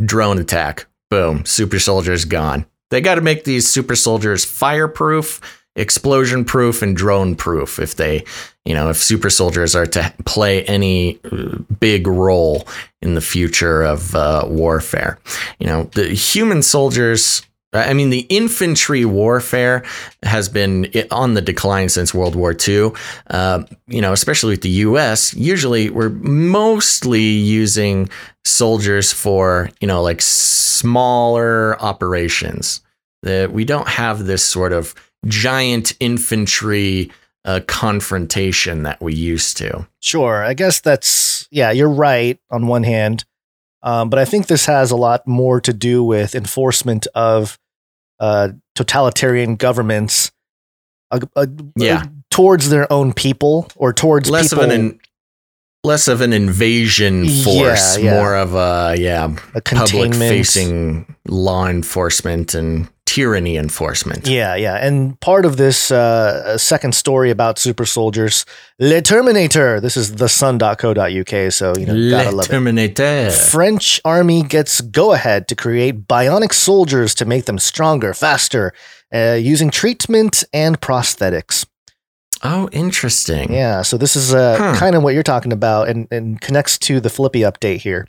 Drone 0.03 0.39
attack. 0.39 0.87
Boom. 1.11 1.45
Super 1.45 1.79
soldiers 1.79 2.25
gone. 2.25 2.65
They 2.91 3.03
got 3.03 3.17
to 3.17 3.21
make 3.21 3.45
these 3.45 3.69
super 3.69 3.97
soldiers 3.97 4.45
fireproof 4.47 5.41
explosion 5.79 6.45
proof 6.45 6.83
and 6.83 6.97
drone 6.97 7.35
proof 7.35 7.79
if 7.79 7.95
they 7.97 8.25
you 8.65 8.75
know 8.75 8.91
if 8.91 8.97
super 8.97 9.31
soldiers 9.31 9.75
are 9.75 9.87
to 9.87 10.13
play 10.25 10.65
any 10.65 11.19
uh, 11.33 11.57
big 11.81 12.07
role 12.07 12.67
in 13.01 13.15
the 13.15 13.21
future 13.21 13.83
of 13.83 14.15
uh, 14.15 14.45
warfare 14.49 15.19
you 15.59 15.67
know 15.67 15.85
the 15.95 16.09
human 16.09 16.63
soldiers 16.63 17.43
I 17.75 17.93
mean, 17.93 18.09
the 18.09 18.27
infantry 18.31 19.05
warfare 19.05 19.85
has 20.23 20.49
been 20.49 20.91
on 21.11 21.35
the 21.35 21.43
decline 21.43 21.91
since 21.91 22.15
World 22.15 22.35
War 22.35 22.57
II. 22.67 22.93
Uh, 23.29 23.65
you 23.87 24.01
know, 24.01 24.15
especially 24.15 24.55
with 24.55 24.63
the 24.63 24.71
U.S. 24.71 25.35
Usually, 25.35 25.91
we're 25.91 26.09
mostly 26.09 27.21
using 27.21 28.09
soldiers 28.47 29.13
for 29.13 29.69
you 29.83 29.87
know 29.87 30.03
like 30.03 30.23
smaller 30.23 31.81
operations. 31.83 32.81
That 33.23 33.53
we 33.53 33.65
don't 33.65 33.89
have 33.89 34.25
this 34.25 34.45
sort 34.45 34.73
of 34.73 34.95
giant 35.27 35.95
infantry 36.01 37.11
uh, 37.45 37.61
confrontation 37.67 38.83
that 38.83 39.01
we 39.01 39.15
used 39.15 39.57
to. 39.57 39.87
Sure. 40.01 40.45
I 40.45 40.55
guess 40.55 40.81
that's, 40.81 41.49
yeah, 41.51 41.71
you're 41.71 41.89
right 41.89 42.39
on 42.51 42.67
one 42.67 42.83
hand. 42.83 43.25
Um, 43.83 44.11
but 44.11 44.19
I 44.19 44.25
think 44.25 44.49
this 44.49 44.67
has 44.67 44.91
a 44.91 44.97
lot 44.97 45.27
more 45.27 45.61
to 45.61 45.73
do 45.73 46.03
with 46.03 46.35
enforcement 46.35 47.07
of 47.15 47.59
uh, 48.21 48.51
totalitarian 48.75 49.57
governments 49.57 50.33
uh, 51.11 51.21
uh, 51.37 51.47
yeah. 51.77 52.07
towards 52.31 52.71
their 52.71 52.93
own 52.93 53.13
people 53.13 53.69
or 53.77 53.93
towards 53.93 54.29
less 54.29 54.51
people. 54.51 54.65
of 54.65 54.71
an 54.71 54.81
in, 54.81 55.01
less 55.85 56.09
of 56.09 56.21
an 56.21 56.33
invasion 56.33 57.29
force, 57.29 57.97
Yeah, 57.97 58.05
yeah. 58.05 58.15
more 58.15 58.37
of 58.37 58.55
a 58.55 58.97
yeah 58.99 59.37
A 59.55 59.61
public 59.61 60.15
facing 60.15 61.15
law 61.27 61.69
enforcement 61.69 62.55
and 62.55 62.89
tyranny 63.19 63.57
enforcement. 63.57 64.29
Yeah, 64.29 64.55
yeah. 64.57 64.87
And 64.87 65.19
part 65.21 65.45
of 65.45 65.57
this 65.57 65.91
uh, 65.91 66.57
second 66.59 66.95
story 66.95 67.31
about 67.31 67.59
super 67.59 67.85
soldiers, 67.87 68.45
Le 68.79 69.01
Terminator. 69.03 69.81
This 69.81 69.97
is 69.97 70.07
the 70.17 70.29
sun.co.uk, 70.29 71.53
So, 71.53 71.67
you 71.77 71.87
know, 71.87 72.11
gotta 72.11 72.31
Le 72.31 72.37
love 72.37 72.47
it. 72.47 72.51
Terminator. 72.51 73.31
French 73.31 74.01
army 74.05 74.43
gets 74.43 74.81
go 74.81 75.13
ahead 75.13 75.49
to 75.49 75.55
create 75.55 76.07
bionic 76.07 76.53
soldiers 76.53 77.15
to 77.17 77.25
make 77.25 77.45
them 77.47 77.59
stronger, 77.59 78.15
faster, 78.15 78.73
uh, 79.15 79.37
using 79.55 79.71
treatment 79.71 80.45
and 80.53 80.81
prosthetics. 80.81 81.67
Oh, 82.45 82.69
interesting. 82.71 83.53
Yeah, 83.53 83.83
so 83.83 83.97
this 83.99 84.15
is 84.15 84.33
uh, 84.33 84.57
Huh. 84.59 84.77
kind 84.79 84.95
of 84.95 85.03
what 85.03 85.13
you're 85.15 85.25
talking 85.35 85.53
about 85.53 85.89
and, 85.89 86.07
and 86.13 86.41
connects 86.41 86.79
to 86.87 87.01
the 87.01 87.11
Flippy 87.11 87.41
update 87.41 87.81
here. 87.81 88.07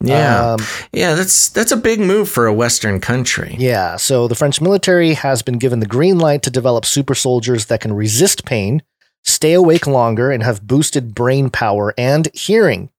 Yeah. 0.00 0.52
Um, 0.52 0.60
yeah, 0.92 1.14
that's 1.14 1.48
that's 1.48 1.72
a 1.72 1.76
big 1.76 1.98
move 1.98 2.28
for 2.28 2.46
a 2.46 2.52
western 2.52 3.00
country. 3.00 3.56
Yeah, 3.58 3.96
so 3.96 4.28
the 4.28 4.36
French 4.36 4.60
military 4.60 5.14
has 5.14 5.42
been 5.42 5.58
given 5.58 5.80
the 5.80 5.86
green 5.86 6.18
light 6.18 6.42
to 6.44 6.50
develop 6.50 6.84
super 6.84 7.14
soldiers 7.14 7.66
that 7.66 7.80
can 7.80 7.92
resist 7.92 8.44
pain, 8.44 8.82
stay 9.24 9.54
awake 9.54 9.86
longer, 9.86 10.30
and 10.30 10.42
have 10.42 10.66
boosted 10.66 11.14
brain 11.14 11.50
power 11.50 11.94
and 11.98 12.28
hearing. 12.32 12.90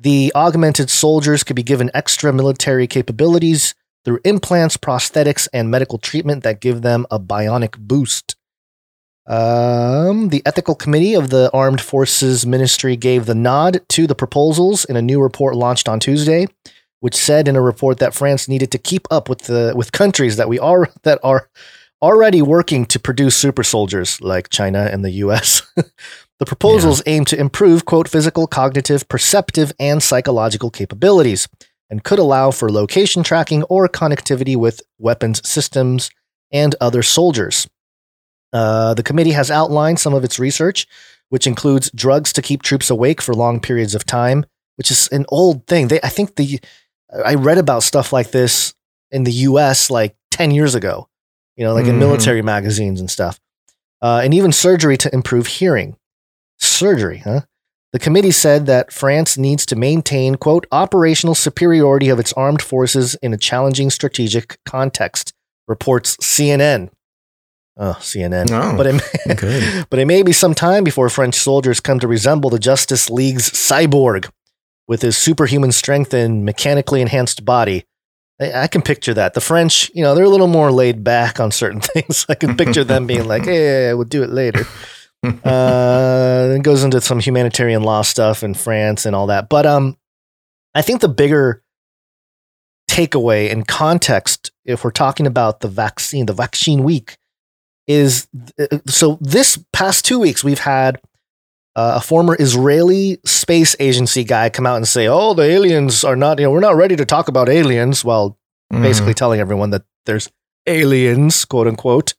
The 0.00 0.32
augmented 0.34 0.90
soldiers 0.90 1.44
could 1.44 1.54
be 1.54 1.62
given 1.62 1.90
extra 1.94 2.32
military 2.32 2.88
capabilities 2.88 3.76
through 4.04 4.18
implants, 4.24 4.76
prosthetics, 4.76 5.46
and 5.52 5.70
medical 5.70 5.98
treatment 5.98 6.42
that 6.42 6.60
give 6.60 6.82
them 6.82 7.06
a 7.08 7.20
bionic 7.20 7.78
boost. 7.78 8.34
Um, 9.26 10.30
the 10.30 10.42
ethical 10.44 10.74
committee 10.74 11.14
of 11.14 11.30
the 11.30 11.50
Armed 11.52 11.80
Forces 11.80 12.44
Ministry 12.44 12.96
gave 12.96 13.26
the 13.26 13.34
nod 13.34 13.80
to 13.90 14.06
the 14.06 14.14
proposals 14.14 14.84
in 14.84 14.96
a 14.96 15.02
new 15.02 15.20
report 15.22 15.54
launched 15.54 15.88
on 15.88 16.00
Tuesday 16.00 16.46
which 17.02 17.16
said 17.16 17.48
in 17.48 17.56
a 17.56 17.60
report 17.60 17.98
that 17.98 18.14
France 18.14 18.46
needed 18.46 18.70
to 18.70 18.78
keep 18.78 19.08
up 19.10 19.28
with 19.28 19.40
the 19.40 19.72
with 19.74 19.90
countries 19.90 20.36
that 20.36 20.48
we 20.48 20.58
are 20.58 20.88
that 21.02 21.18
are 21.22 21.48
already 22.00 22.40
working 22.40 22.86
to 22.86 22.98
produce 22.98 23.36
super 23.36 23.62
soldiers 23.62 24.20
like 24.20 24.48
China 24.48 24.88
and 24.90 25.04
the 25.04 25.10
US. 25.24 25.62
the 25.76 26.46
proposals 26.46 27.02
aim 27.06 27.24
to 27.26 27.38
improve 27.38 27.84
quote 27.84 28.08
physical, 28.08 28.46
cognitive, 28.46 29.08
perceptive 29.08 29.72
and 29.80 30.02
psychological 30.02 30.70
capabilities 30.70 31.48
and 31.90 32.04
could 32.04 32.20
allow 32.20 32.52
for 32.52 32.70
location 32.70 33.22
tracking 33.24 33.64
or 33.64 33.88
connectivity 33.88 34.56
with 34.56 34.80
weapons 34.98 35.46
systems 35.46 36.08
and 36.52 36.76
other 36.80 37.02
soldiers. 37.02 37.66
Uh, 38.52 38.94
the 38.94 39.02
committee 39.02 39.32
has 39.32 39.50
outlined 39.50 39.98
some 39.98 40.14
of 40.14 40.24
its 40.24 40.38
research, 40.38 40.86
which 41.30 41.46
includes 41.46 41.90
drugs 41.94 42.32
to 42.34 42.42
keep 42.42 42.62
troops 42.62 42.90
awake 42.90 43.22
for 43.22 43.34
long 43.34 43.60
periods 43.60 43.94
of 43.94 44.04
time, 44.04 44.44
which 44.76 44.90
is 44.90 45.08
an 45.08 45.24
old 45.28 45.66
thing. 45.66 45.88
They, 45.88 46.00
I 46.02 46.08
think 46.08 46.36
the 46.36 46.60
I 47.24 47.34
read 47.34 47.58
about 47.58 47.82
stuff 47.82 48.12
like 48.12 48.30
this 48.30 48.74
in 49.10 49.24
the 49.24 49.32
US 49.32 49.90
like 49.90 50.16
10 50.30 50.50
years 50.50 50.74
ago, 50.74 51.08
you 51.56 51.64
know, 51.64 51.74
like 51.74 51.86
in 51.86 51.96
Mhm. 51.96 51.98
military 52.00 52.42
magazines 52.42 53.00
and 53.00 53.10
stuff. 53.10 53.38
Uh, 54.00 54.20
and 54.24 54.32
even 54.34 54.50
surgery 54.52 54.96
to 54.96 55.12
improve 55.14 55.46
hearing. 55.46 55.96
Surgery, 56.58 57.18
huh? 57.18 57.42
The 57.92 57.98
committee 57.98 58.30
said 58.30 58.64
that 58.66 58.90
France 58.92 59.36
needs 59.36 59.66
to 59.66 59.76
maintain, 59.76 60.36
quote, 60.36 60.66
operational 60.72 61.34
superiority 61.34 62.08
of 62.08 62.18
its 62.18 62.32
armed 62.32 62.62
forces 62.62 63.14
in 63.16 63.34
a 63.34 63.36
challenging 63.38 63.90
strategic 63.90 64.58
context, 64.64 65.34
reports 65.68 66.16
CNN. 66.22 66.88
Oh, 67.76 67.96
CNN. 68.00 68.50
Oh, 68.50 68.76
but, 68.76 68.86
it, 68.86 69.36
good. 69.38 69.86
but 69.90 69.98
it 69.98 70.06
may 70.06 70.22
be 70.22 70.32
some 70.32 70.54
time 70.54 70.84
before 70.84 71.08
French 71.08 71.34
soldiers 71.34 71.80
come 71.80 71.98
to 72.00 72.08
resemble 72.08 72.50
the 72.50 72.58
Justice 72.58 73.08
League's 73.08 73.50
cyborg 73.50 74.30
with 74.86 75.02
his 75.02 75.16
superhuman 75.16 75.72
strength 75.72 76.12
and 76.12 76.44
mechanically 76.44 77.00
enhanced 77.00 77.44
body. 77.44 77.84
I, 78.40 78.62
I 78.64 78.66
can 78.66 78.82
picture 78.82 79.14
that. 79.14 79.34
The 79.34 79.40
French, 79.40 79.90
you 79.94 80.02
know, 80.02 80.14
they're 80.14 80.24
a 80.24 80.28
little 80.28 80.48
more 80.48 80.70
laid 80.70 81.02
back 81.02 81.40
on 81.40 81.50
certain 81.50 81.80
things. 81.94 82.26
I 82.28 82.34
can 82.34 82.56
picture 82.56 82.84
them 82.84 83.06
being 83.06 83.26
like, 83.26 83.44
hey, 83.44 83.94
we'll 83.94 84.04
do 84.04 84.22
it 84.22 84.30
later. 84.30 84.66
uh, 85.24 86.54
it 86.56 86.62
goes 86.62 86.84
into 86.84 87.00
some 87.00 87.20
humanitarian 87.20 87.84
law 87.84 88.02
stuff 88.02 88.42
in 88.42 88.54
France 88.54 89.06
and 89.06 89.16
all 89.16 89.28
that. 89.28 89.48
But 89.48 89.66
um, 89.66 89.96
I 90.74 90.82
think 90.82 91.00
the 91.00 91.08
bigger 91.08 91.62
takeaway 92.90 93.48
in 93.48 93.64
context, 93.64 94.50
if 94.64 94.84
we're 94.84 94.90
talking 94.90 95.26
about 95.26 95.60
the 95.60 95.68
vaccine, 95.68 96.26
the 96.26 96.34
vaccine 96.34 96.82
week, 96.82 97.16
is 97.92 98.26
uh, 98.58 98.78
so 98.86 99.18
this 99.20 99.62
past 99.72 100.04
two 100.04 100.18
weeks 100.18 100.42
we've 100.44 100.58
had 100.58 101.00
uh, 101.76 101.94
a 101.96 102.00
former 102.00 102.36
Israeli 102.38 103.18
space 103.24 103.74
agency 103.80 104.24
guy 104.24 104.50
come 104.50 104.66
out 104.66 104.76
and 104.76 104.86
say, 104.88 105.06
"Oh, 105.08 105.34
the 105.34 105.42
aliens 105.44 106.04
are 106.04 106.16
not, 106.16 106.38
you 106.38 106.44
know, 106.44 106.50
we're 106.50 106.60
not 106.60 106.76
ready 106.76 106.96
to 106.96 107.04
talk 107.04 107.28
about 107.28 107.48
aliens," 107.48 108.04
while 108.04 108.36
Mm-hmm. 108.72 108.84
basically 108.84 109.12
telling 109.12 109.38
everyone 109.38 109.68
that 109.68 109.82
there's 110.06 110.30
aliens, 110.66 111.44
quote 111.44 111.66
unquote, 111.66 112.14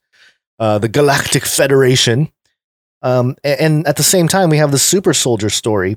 uh, 0.60 0.78
the 0.78 0.88
Galactic 0.88 1.44
Federation. 1.44 2.30
Um, 3.02 3.34
a- 3.42 3.60
and, 3.60 3.84
at 3.88 3.96
the 3.96 4.04
same 4.04 4.28
time, 4.28 4.50
we 4.50 4.58
have 4.58 4.70
the 4.70 4.78
super 4.78 5.12
soldier 5.14 5.50
story, 5.50 5.96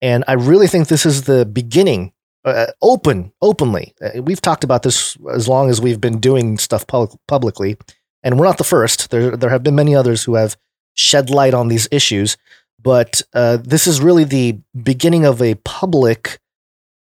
and 0.00 0.22
I 0.28 0.34
really 0.34 0.68
think 0.68 0.86
this 0.86 1.04
is 1.04 1.22
the 1.24 1.44
beginning. 1.44 2.12
Uh, 2.44 2.66
open, 2.80 3.32
openly. 3.42 3.92
Uh, 4.00 4.22
we've 4.22 4.40
talked 4.40 4.62
about 4.62 4.84
this 4.84 5.16
as 5.34 5.48
long 5.48 5.68
as 5.68 5.80
we've 5.80 6.00
been 6.00 6.20
doing 6.20 6.58
stuff 6.58 6.86
pub- 6.86 7.18
publicly, 7.26 7.76
and 8.22 8.38
we're 8.38 8.46
not 8.46 8.58
the 8.58 8.64
first. 8.64 9.10
There, 9.10 9.36
there 9.36 9.50
have 9.50 9.62
been 9.62 9.74
many 9.74 9.94
others 9.94 10.24
who 10.24 10.34
have 10.34 10.56
shed 10.94 11.30
light 11.30 11.54
on 11.54 11.68
these 11.68 11.88
issues, 11.90 12.36
but 12.82 13.22
uh, 13.34 13.58
this 13.58 13.86
is 13.86 14.00
really 14.00 14.24
the 14.24 14.58
beginning 14.82 15.24
of 15.24 15.40
a 15.42 15.54
public, 15.56 16.38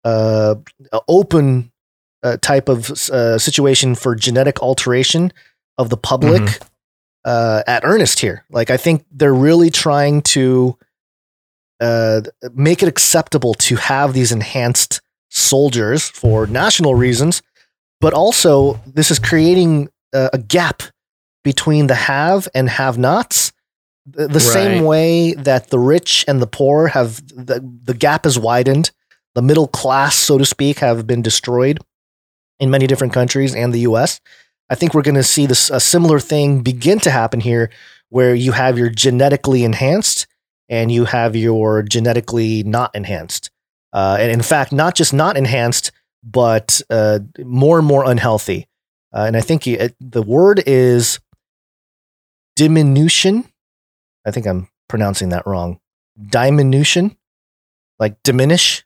uh, 0.03 0.55
open 1.07 1.72
uh, 2.24 2.38
type 2.41 2.70
of 2.70 2.89
uh, 3.09 3.38
situation 3.38 3.95
for 3.95 4.16
genetic 4.16 4.61
alteration 4.61 5.32
of 5.78 5.89
the 5.89 5.97
public 5.97 6.41
Mhm. 6.41 6.68
uh, 7.26 7.63
at 7.68 7.84
earnest 7.86 8.20
here. 8.20 8.43
Like, 8.49 8.70
I 8.70 8.78
think 8.78 9.05
they're 9.11 9.34
really 9.34 9.70
trying 9.70 10.22
to 10.34 10.78
uh, 11.82 12.22
make 12.53 12.82
it 12.82 12.88
acceptable 12.88 13.53
to 13.55 13.76
have 13.76 14.13
these 14.13 14.32
enhanced 14.32 15.01
soldiers 15.30 16.07
for 16.07 16.47
national 16.47 16.95
reasons, 16.95 17.41
but 17.99 18.13
also 18.13 18.80
this 18.86 19.11
is 19.11 19.20
creating 19.20 19.89
a 20.13 20.38
gap 20.38 20.82
between 21.46 21.86
the 21.88 21.96
have 21.96 22.50
and 22.54 22.68
have 22.68 22.98
nots. 22.98 23.54
The, 24.08 24.28
the 24.28 24.39
same 24.39 24.84
way 24.84 25.34
that 25.34 25.70
the 25.70 25.80
rich 25.80 26.26
and 26.28 26.41
the 26.41 26.48
poor 26.48 26.88
have 26.88 27.26
the, 27.28 27.64
the 27.84 27.93
gap 27.93 28.26
has 28.26 28.38
widened, 28.38 28.91
the 29.36 29.41
middle 29.41 29.68
class, 29.68 30.16
so 30.16 30.38
to 30.38 30.46
speak, 30.46 30.80
have 30.80 31.08
been 31.08 31.22
destroyed 31.22 31.80
in 32.60 32.70
many 32.70 32.88
different 32.88 33.14
countries 33.14 33.56
and 33.56 33.74
the 33.74 33.80
US. 33.82 34.20
I 34.70 34.76
think 34.76 34.93
we're 34.93 35.02
going 35.02 35.16
to 35.16 35.24
see 35.24 35.46
this 35.46 35.70
a 35.70 35.80
similar 35.80 36.20
thing 36.20 36.62
begin 36.62 37.00
to 37.02 37.12
happen 37.12 37.39
here 37.39 37.70
where 38.10 38.36
you 38.36 38.52
have 38.52 38.78
your 38.78 38.89
genetically 38.89 39.64
enhanced 39.64 40.28
and 40.68 40.91
you 40.91 41.06
have 41.06 41.36
your 41.36 41.84
genetically 41.84 42.64
not 42.64 42.93
enhanced. 42.96 43.52
Uh, 43.93 44.18
and 44.20 44.32
in 44.32 44.41
fact, 44.41 44.72
not 44.72 44.96
just 44.96 45.14
not 45.14 45.38
enhanced, 45.38 45.91
but 46.24 46.82
uh, 46.89 47.20
more 47.39 47.78
and 47.78 47.88
more 47.88 48.04
unhealthy. 48.04 48.68
Uh, 49.14 49.26
and 49.28 49.38
I 49.38 49.41
think 49.41 49.64
he, 49.64 49.80
the 50.00 50.22
word 50.22 50.62
is 50.66 51.20
diminution. 52.56 53.45
I 54.26 54.32
think 54.32 54.47
I'm 54.47 54.68
pronouncing 54.88 55.30
that 55.30 55.45
wrong. 55.45 55.80
Diminution, 56.30 57.18
like 57.99 58.22
diminish. 58.24 58.84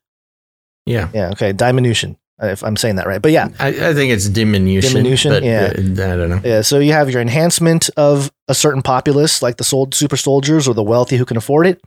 Yeah. 0.86 1.10
Yeah. 1.14 1.30
Okay. 1.32 1.54
Diminution. 1.54 2.18
If 2.42 2.64
I'm 2.64 2.78
saying 2.78 2.96
that 2.96 3.06
right, 3.06 3.22
but 3.22 3.34
yeah, 3.34 3.50
I, 3.60 3.68
I 3.68 3.94
think 3.94 4.14
it's 4.14 4.30
diminution. 4.30 4.94
Diminution, 4.94 5.32
but, 5.32 5.44
yeah. 5.44 5.74
uh, 5.76 6.14
I 6.14 6.16
don't 6.16 6.30
know. 6.30 6.42
Yeah, 6.42 6.62
so 6.62 6.80
you 6.80 6.94
have 6.94 7.10
your 7.10 7.20
enhancement 7.20 7.90
of 7.98 8.32
a 8.48 8.56
certain 8.56 8.82
populace, 8.82 9.42
like 9.42 9.58
the 9.58 9.66
sold 9.66 9.94
super 9.94 10.16
soldiers 10.16 10.66
or 10.66 10.74
the 10.74 10.82
wealthy 10.82 11.18
who 11.18 11.26
can 11.26 11.36
afford 11.36 11.68
it, 11.68 11.82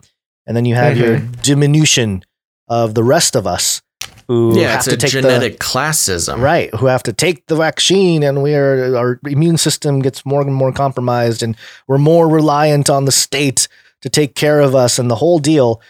and 0.46 0.54
then 0.54 0.66
you 0.66 0.74
have 0.74 0.98
your 0.98 1.20
diminution 1.40 2.22
of 2.68 2.94
the 2.94 3.02
rest 3.02 3.34
of 3.34 3.46
us 3.46 3.80
who 4.28 4.58
Yeah, 4.58 4.68
have 4.68 4.76
it's 4.78 4.88
to 4.88 4.94
a 4.94 4.96
take 4.96 5.10
genetic 5.10 5.58
classism. 5.58 6.40
right, 6.40 6.74
who 6.74 6.86
have 6.86 7.02
to 7.04 7.12
take 7.12 7.46
the 7.46 7.56
vaccine, 7.56 8.22
and 8.22 8.42
we 8.42 8.54
are 8.54 8.96
our 8.96 9.20
immune 9.26 9.58
system 9.58 10.00
gets 10.00 10.24
more 10.24 10.40
and 10.42 10.54
more 10.54 10.72
compromised, 10.72 11.42
and 11.42 11.56
we're 11.88 11.98
more 11.98 12.28
reliant 12.28 12.88
on 12.90 13.04
the 13.04 13.12
state 13.12 13.68
to 14.02 14.08
take 14.08 14.34
care 14.34 14.60
of 14.60 14.74
us, 14.74 14.98
and 14.98 15.10
the 15.10 15.16
whole 15.16 15.38
deal. 15.38 15.80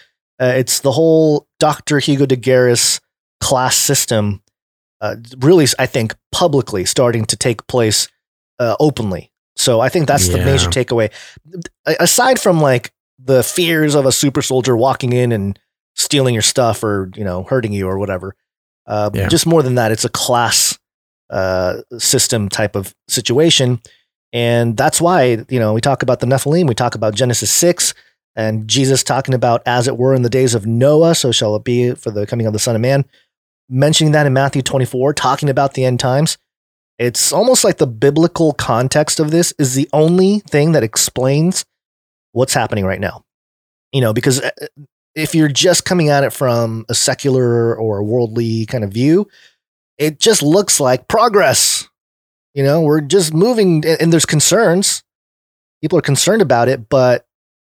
Uh, 0.41 0.53
it's 0.57 0.79
the 0.81 0.91
whole 0.91 1.47
Dr. 1.59 1.99
Hugo 1.99 2.25
de 2.25 2.35
Garis 2.35 2.99
class 3.39 3.77
system 3.77 4.41
uh, 4.99 5.15
really, 5.39 5.67
I 5.77 5.85
think, 5.85 6.15
publicly 6.31 6.85
starting 6.85 7.25
to 7.25 7.37
take 7.37 7.65
place 7.67 8.07
uh, 8.59 8.75
openly. 8.79 9.31
So 9.55 9.79
I 9.79 9.89
think 9.89 10.07
that's 10.07 10.27
the 10.29 10.37
major 10.43 10.69
takeaway. 10.69 11.11
Aside 11.85 12.39
from 12.39 12.61
like 12.61 12.91
the 13.19 13.43
fears 13.43 13.95
of 13.95 14.05
a 14.05 14.11
super 14.11 14.41
soldier 14.41 14.75
walking 14.75 15.13
in 15.13 15.31
and 15.31 15.59
stealing 15.95 16.33
your 16.33 16.41
stuff 16.43 16.83
or 16.83 17.09
you 17.15 17.23
know 17.23 17.43
hurting 17.43 17.73
you 17.73 17.87
or 17.87 17.97
whatever, 17.97 18.35
uh, 18.87 19.09
Yeah. 19.13 19.27
just 19.27 19.45
more 19.45 19.63
than 19.63 19.75
that, 19.75 19.91
it's 19.91 20.05
a 20.05 20.09
class 20.09 20.77
uh, 21.29 21.81
system 21.97 22.49
type 22.49 22.75
of 22.75 22.93
situation, 23.07 23.79
and 24.31 24.75
that's 24.77 24.99
why 25.01 25.45
you 25.49 25.59
know 25.59 25.73
we 25.73 25.81
talk 25.81 26.03
about 26.03 26.19
the 26.19 26.27
Nephilim, 26.27 26.67
we 26.67 26.75
talk 26.75 26.95
about 26.95 27.15
Genesis 27.15 27.51
six. 27.51 27.93
And 28.35 28.67
Jesus 28.67 29.03
talking 29.03 29.35
about, 29.35 29.61
as 29.67 29.87
it 29.87 29.95
were 29.95 30.15
in 30.15 30.23
the 30.23 30.29
days 30.29 30.55
of 30.55 30.65
Noah, 30.65 31.13
so 31.13 31.31
shall 31.31 31.55
it 31.55 31.63
be 31.63 31.93
for 31.93 32.09
the 32.09 32.25
coming 32.25 32.47
of 32.47 32.53
the 32.53 32.57
Son 32.57 32.73
of 32.75 32.81
Man 32.81 33.05
mentioning 33.69 34.11
that 34.13 34.25
in 34.25 34.33
Matthew 34.33 34.63
24, 34.63 35.13
talking 35.13 35.49
about 35.49 35.75
the 35.75 35.85
end 35.85 35.99
times. 35.99 36.39
It's 36.97 37.31
almost 37.31 37.63
like 37.63 37.77
the 37.77 37.85
biblical 37.87 38.53
context 38.53 39.19
of 39.19 39.29
this 39.29 39.53
is 39.59 39.75
the 39.75 39.87
only 39.93 40.39
thing 40.39 40.71
that 40.71 40.81
explains 40.81 41.63
what's 42.31 42.55
happening 42.55 42.85
right 42.85 42.99
now. 42.99 43.23
You 43.91 44.01
know, 44.01 44.13
because 44.13 44.41
uh, 44.41 44.49
if 45.15 45.35
you're 45.35 45.47
just 45.47 45.85
coming 45.85 46.09
at 46.09 46.23
it 46.23 46.33
from 46.33 46.85
a 46.89 46.95
secular 46.95 47.75
or 47.75 47.99
a 47.99 48.03
worldly 48.03 48.65
kind 48.65 48.83
of 48.83 48.91
view, 48.91 49.27
it 49.97 50.19
just 50.19 50.41
looks 50.41 50.79
like 50.79 51.07
progress. 51.07 51.87
You 52.53 52.63
know, 52.63 52.81
we're 52.81 53.01
just 53.01 53.33
moving 53.33 53.85
and 53.85 54.11
there's 54.11 54.25
concerns. 54.25 55.03
People 55.81 55.97
are 55.97 56.03
concerned 56.03 56.41
about 56.41 56.69
it, 56.69 56.89
but 56.89 57.25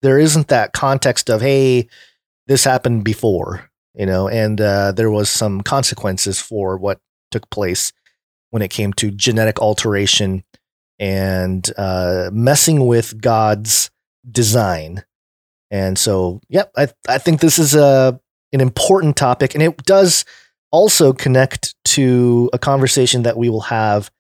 there 0.02 0.20
isn't 0.20 0.48
that 0.50 0.74
context 0.74 1.30
of, 1.30 1.42
hey, 1.42 1.88
this 2.48 2.64
happened 2.64 3.04
before 3.04 3.70
you 3.98 4.06
know, 4.06 4.28
and 4.30 4.62
uh, 4.62 4.92
there 4.92 5.10
was 5.10 5.28
some 5.28 5.62
consequences 5.62 6.40
for 6.40 6.78
what 6.78 7.02
took 7.32 7.50
place 7.50 7.92
when 8.52 8.62
it 8.62 8.70
came 8.70 8.94
to 8.94 9.10
genetic 9.10 9.60
alteration 9.60 10.44
and 11.00 11.70
uh, 11.78 12.30
messing 12.32 12.86
with 12.86 13.20
God's 13.20 13.90
design. 14.30 15.04
And 15.70 15.98
so, 15.98 16.42
yep, 16.50 16.72
I 16.78 16.88
I 17.08 17.18
think 17.18 17.42
this 17.42 17.60
is 17.60 17.76
a 17.76 18.20
an 18.54 18.62
important 18.62 19.18
topic, 19.18 19.54
and 19.54 19.64
it 19.64 19.84
does 19.84 20.26
also 20.72 21.14
connect 21.14 21.76
to 21.86 22.50
a 22.54 22.60
conversation 22.60 23.24
that 23.24 23.38
we 23.38 23.50
will 23.50 23.62
have 23.62 24.12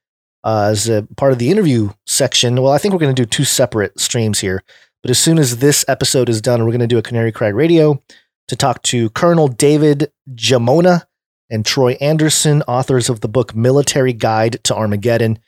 uh, 0.43 0.69
as 0.71 0.89
a 0.89 1.07
part 1.15 1.31
of 1.31 1.39
the 1.39 1.49
interview 1.49 1.91
section. 2.05 2.61
Well, 2.61 2.71
I 2.71 2.77
think 2.77 2.93
we're 2.93 2.99
going 2.99 3.15
to 3.15 3.21
do 3.21 3.25
two 3.25 3.45
separate 3.45 3.99
streams 3.99 4.39
here, 4.39 4.63
but 5.01 5.11
as 5.11 5.19
soon 5.19 5.39
as 5.39 5.57
this 5.57 5.85
episode 5.87 6.29
is 6.29 6.41
done, 6.41 6.63
we're 6.63 6.71
going 6.71 6.79
to 6.81 6.87
do 6.87 6.97
a 6.97 7.03
Canary 7.03 7.31
Cry 7.31 7.49
Radio 7.49 8.01
to 8.47 8.55
talk 8.55 8.81
to 8.83 9.09
Colonel 9.11 9.47
David 9.47 10.11
Giammona 10.33 11.03
and 11.49 11.65
Troy 11.65 11.93
Anderson, 12.01 12.61
authors 12.63 13.09
of 13.09 13.21
the 13.21 13.27
book 13.27 13.55
Military 13.55 14.13
Guide 14.13 14.59
to 14.63 14.75
Armageddon. 14.75 15.39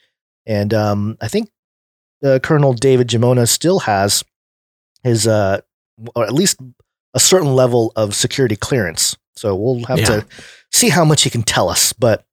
And 0.46 0.72
um, 0.72 1.18
I 1.20 1.28
think 1.28 1.50
uh, 2.24 2.38
Colonel 2.42 2.72
David 2.72 3.08
Giammona 3.08 3.46
still 3.48 3.80
has 3.80 4.24
his, 5.02 5.26
uh, 5.26 5.60
or 6.14 6.24
at 6.24 6.32
least 6.32 6.58
a 7.14 7.20
certain 7.20 7.54
level 7.54 7.92
of 7.96 8.14
security 8.14 8.56
clearance. 8.56 9.16
So 9.36 9.54
we'll 9.54 9.84
have 9.86 9.98
Yeah. 9.98 10.06
to 10.06 10.26
see 10.72 10.88
how 10.90 11.04
much 11.04 11.22
he 11.22 11.30
can 11.30 11.42
tell 11.42 11.68
us. 11.68 11.92
But 11.92 12.24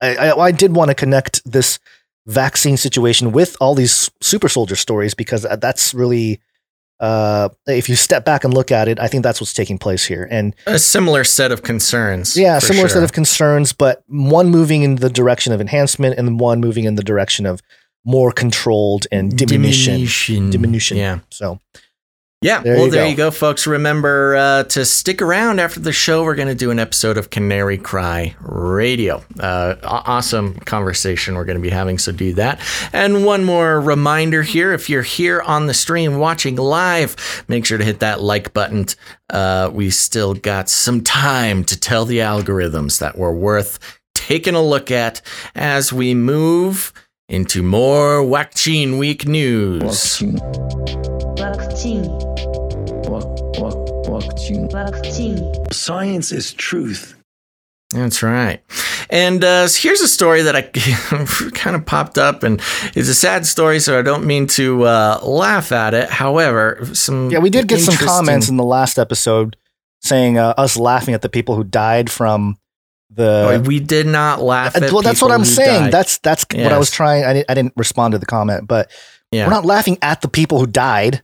I, 0.00 0.16
I, 0.16 0.38
I 0.46 0.50
did 0.52 0.74
want 0.76 0.90
to 0.90 0.94
connect 0.94 1.40
this 1.50 1.78
vaccine 2.26 2.76
situation 2.76 3.32
with 3.32 3.56
all 3.60 3.74
these 3.74 4.10
super 4.20 4.48
soldier 4.48 4.76
stories 4.76 5.14
because 5.14 5.46
that's 5.60 5.94
really 5.94 6.40
uh, 7.00 7.48
if 7.68 7.88
you 7.88 7.94
step 7.94 8.24
back 8.24 8.42
and 8.42 8.52
look 8.52 8.72
at 8.72 8.88
it, 8.88 8.98
I 8.98 9.06
think 9.06 9.22
that's 9.22 9.40
what's 9.40 9.52
taking 9.52 9.78
place 9.78 10.04
here. 10.04 10.26
And 10.32 10.54
A 10.66 10.80
similar 10.80 11.22
set 11.22 11.52
of 11.52 11.62
concerns. 11.62 12.36
yeah, 12.36 12.58
similar 12.58 12.88
set 12.88 13.04
of 13.04 13.12
concerns, 13.12 13.72
but 13.72 14.02
one 14.08 14.48
moving 14.50 14.82
in 14.82 14.96
the 14.96 15.08
direction 15.08 15.52
of 15.52 15.60
enhancement 15.60 16.18
and 16.18 16.40
one 16.40 16.60
moving 16.60 16.84
in 16.86 16.96
the 16.96 17.04
direction 17.04 17.46
of 17.46 17.60
more 18.04 18.32
controlled 18.32 19.06
and 19.12 19.36
diminution. 19.36 19.92
Diminution. 19.94 20.50
Diminution. 20.50 20.96
Yeah. 20.96 21.18
So 21.30 21.60
Yeah. 22.40 22.60
There 22.62 22.76
well, 22.76 22.84
you 22.84 22.90
there 22.92 23.04
go. 23.04 23.10
you 23.10 23.16
go, 23.16 23.30
folks. 23.32 23.66
Remember 23.66 24.36
uh, 24.36 24.62
to 24.64 24.84
stick 24.84 25.20
around 25.20 25.58
after 25.58 25.80
the 25.80 25.90
show. 25.90 26.22
We're 26.22 26.36
going 26.36 26.46
to 26.46 26.54
do 26.54 26.70
an 26.70 26.78
episode 26.78 27.18
of 27.18 27.30
Canary 27.30 27.78
Cry 27.78 28.36
Radio. 28.40 29.24
Uh, 29.40 29.74
awesome 29.82 30.54
conversation 30.60 31.34
we're 31.34 31.44
going 31.44 31.58
to 31.58 31.62
be 31.62 31.70
having, 31.70 31.98
so 31.98 32.12
do 32.12 32.32
that. 32.34 32.60
And 32.92 33.24
one 33.24 33.44
more 33.44 33.80
reminder 33.80 34.42
here 34.42 34.72
if 34.72 34.88
you're 34.88 35.02
here 35.02 35.42
on 35.42 35.66
the 35.66 35.74
stream 35.74 36.18
watching 36.18 36.54
live, 36.54 37.44
make 37.48 37.66
sure 37.66 37.76
to 37.76 37.84
hit 37.84 37.98
that 38.00 38.20
like 38.20 38.54
button. 38.54 38.86
Uh, 39.28 39.70
we 39.72 39.90
still 39.90 40.34
got 40.34 40.68
some 40.68 41.02
time 41.02 41.64
to 41.64 41.78
tell 41.78 42.04
the 42.04 42.18
algorithms 42.18 43.00
that 43.00 43.18
we're 43.18 43.34
worth 43.34 43.80
taking 44.14 44.54
a 44.54 44.62
look 44.62 44.92
at 44.92 45.20
as 45.56 45.92
we 45.92 46.14
move 46.14 46.92
into 47.28 47.62
more 47.62 48.22
Waccine 48.22 48.98
Week 48.98 49.26
news. 49.26 50.22
Science 55.70 56.32
is 56.32 56.52
truth. 56.54 57.14
That's 57.90 58.22
right. 58.22 58.62
And 59.10 59.42
uh, 59.42 59.68
here's 59.70 60.00
a 60.02 60.08
story 60.08 60.42
that 60.42 60.54
I 60.54 60.62
kind 61.54 61.74
of 61.74 61.86
popped 61.86 62.18
up, 62.18 62.42
and 62.42 62.60
it's 62.94 63.08
a 63.08 63.14
sad 63.14 63.46
story, 63.46 63.80
so 63.80 63.98
I 63.98 64.02
don't 64.02 64.26
mean 64.26 64.46
to 64.48 64.84
uh, 64.84 65.20
laugh 65.22 65.72
at 65.72 65.94
it. 65.94 66.10
However, 66.10 66.80
some 66.92 67.30
yeah, 67.30 67.38
we 67.38 67.48
did 67.48 67.66
get 67.66 67.80
some 67.80 67.94
comments 67.94 68.48
in 68.48 68.56
the 68.58 68.64
last 68.64 68.98
episode 68.98 69.56
saying 70.02 70.38
uh, 70.38 70.54
us 70.58 70.76
laughing 70.76 71.14
at 71.14 71.22
the 71.22 71.28
people 71.28 71.56
who 71.56 71.64
died 71.64 72.10
from 72.10 72.58
the. 73.10 73.62
we 73.66 73.80
did 73.80 74.06
not 74.06 74.40
laugh 74.42 74.76
Uh, 74.76 74.84
at. 74.84 74.92
well, 74.92 75.02
that's 75.02 75.22
what 75.22 75.30
I'm 75.32 75.44
saying. 75.44 75.84
died. 75.84 75.92
That's 75.92 76.18
that's 76.18 76.46
what 76.52 76.72
I 76.72 76.78
was 76.78 76.90
trying. 76.90 77.24
I 77.24 77.32
didn't, 77.32 77.50
I 77.50 77.54
didn't 77.54 77.72
respond 77.76 78.12
to 78.12 78.18
the 78.18 78.26
comment, 78.26 78.66
but 78.66 78.90
yeah. 79.32 79.46
we're 79.46 79.52
not 79.52 79.64
laughing 79.64 79.98
at 80.02 80.20
the 80.20 80.28
people 80.28 80.58
who 80.58 80.66
died. 80.66 81.22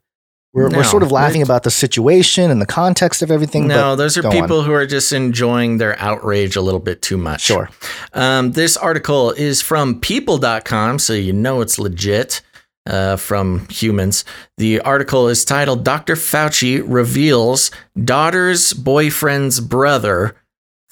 We're, 0.53 0.69
No, 0.69 0.79
we're 0.79 0.85
sort 0.85 1.03
of 1.03 1.11
laughing 1.11 1.43
about 1.43 1.65
the 1.65 1.71
situation 1.73 2.49
and 2.53 2.63
the 2.63 2.67
context 2.67 3.23
of 3.23 3.31
everything. 3.33 3.67
No, 3.67 3.75
but 3.75 3.97
those 3.97 4.17
are 4.17 4.23
go 4.23 4.29
on. 4.29 4.35
people 4.35 4.63
who 4.63 4.73
are 4.73 4.87
just 4.87 5.13
enjoying 5.13 5.79
their 5.79 5.99
outrage 5.99 6.55
a 6.55 6.61
little 6.61 6.79
bit 6.79 7.03
too 7.03 7.17
much. 7.17 7.41
Sure. 7.41 7.69
Um, 8.13 8.53
this 8.53 8.77
article 8.77 9.33
is 9.33 9.61
from 9.61 9.99
people.com, 9.99 11.01
so 11.01 11.13
you 11.13 11.33
know 11.33 11.61
it's 11.61 11.77
legit 11.81 12.41
uh, 12.87 13.17
from 13.17 13.67
humans. 13.69 14.25
The 14.59 14.79
article 14.83 15.27
is 15.29 15.45
titled 15.45 15.83
Dr. 15.85 16.15
Fauci 16.15 16.81
reveals 16.87 17.73
daughter's 18.05 18.73
boyfriend's 18.75 19.59
brother, 19.59 20.37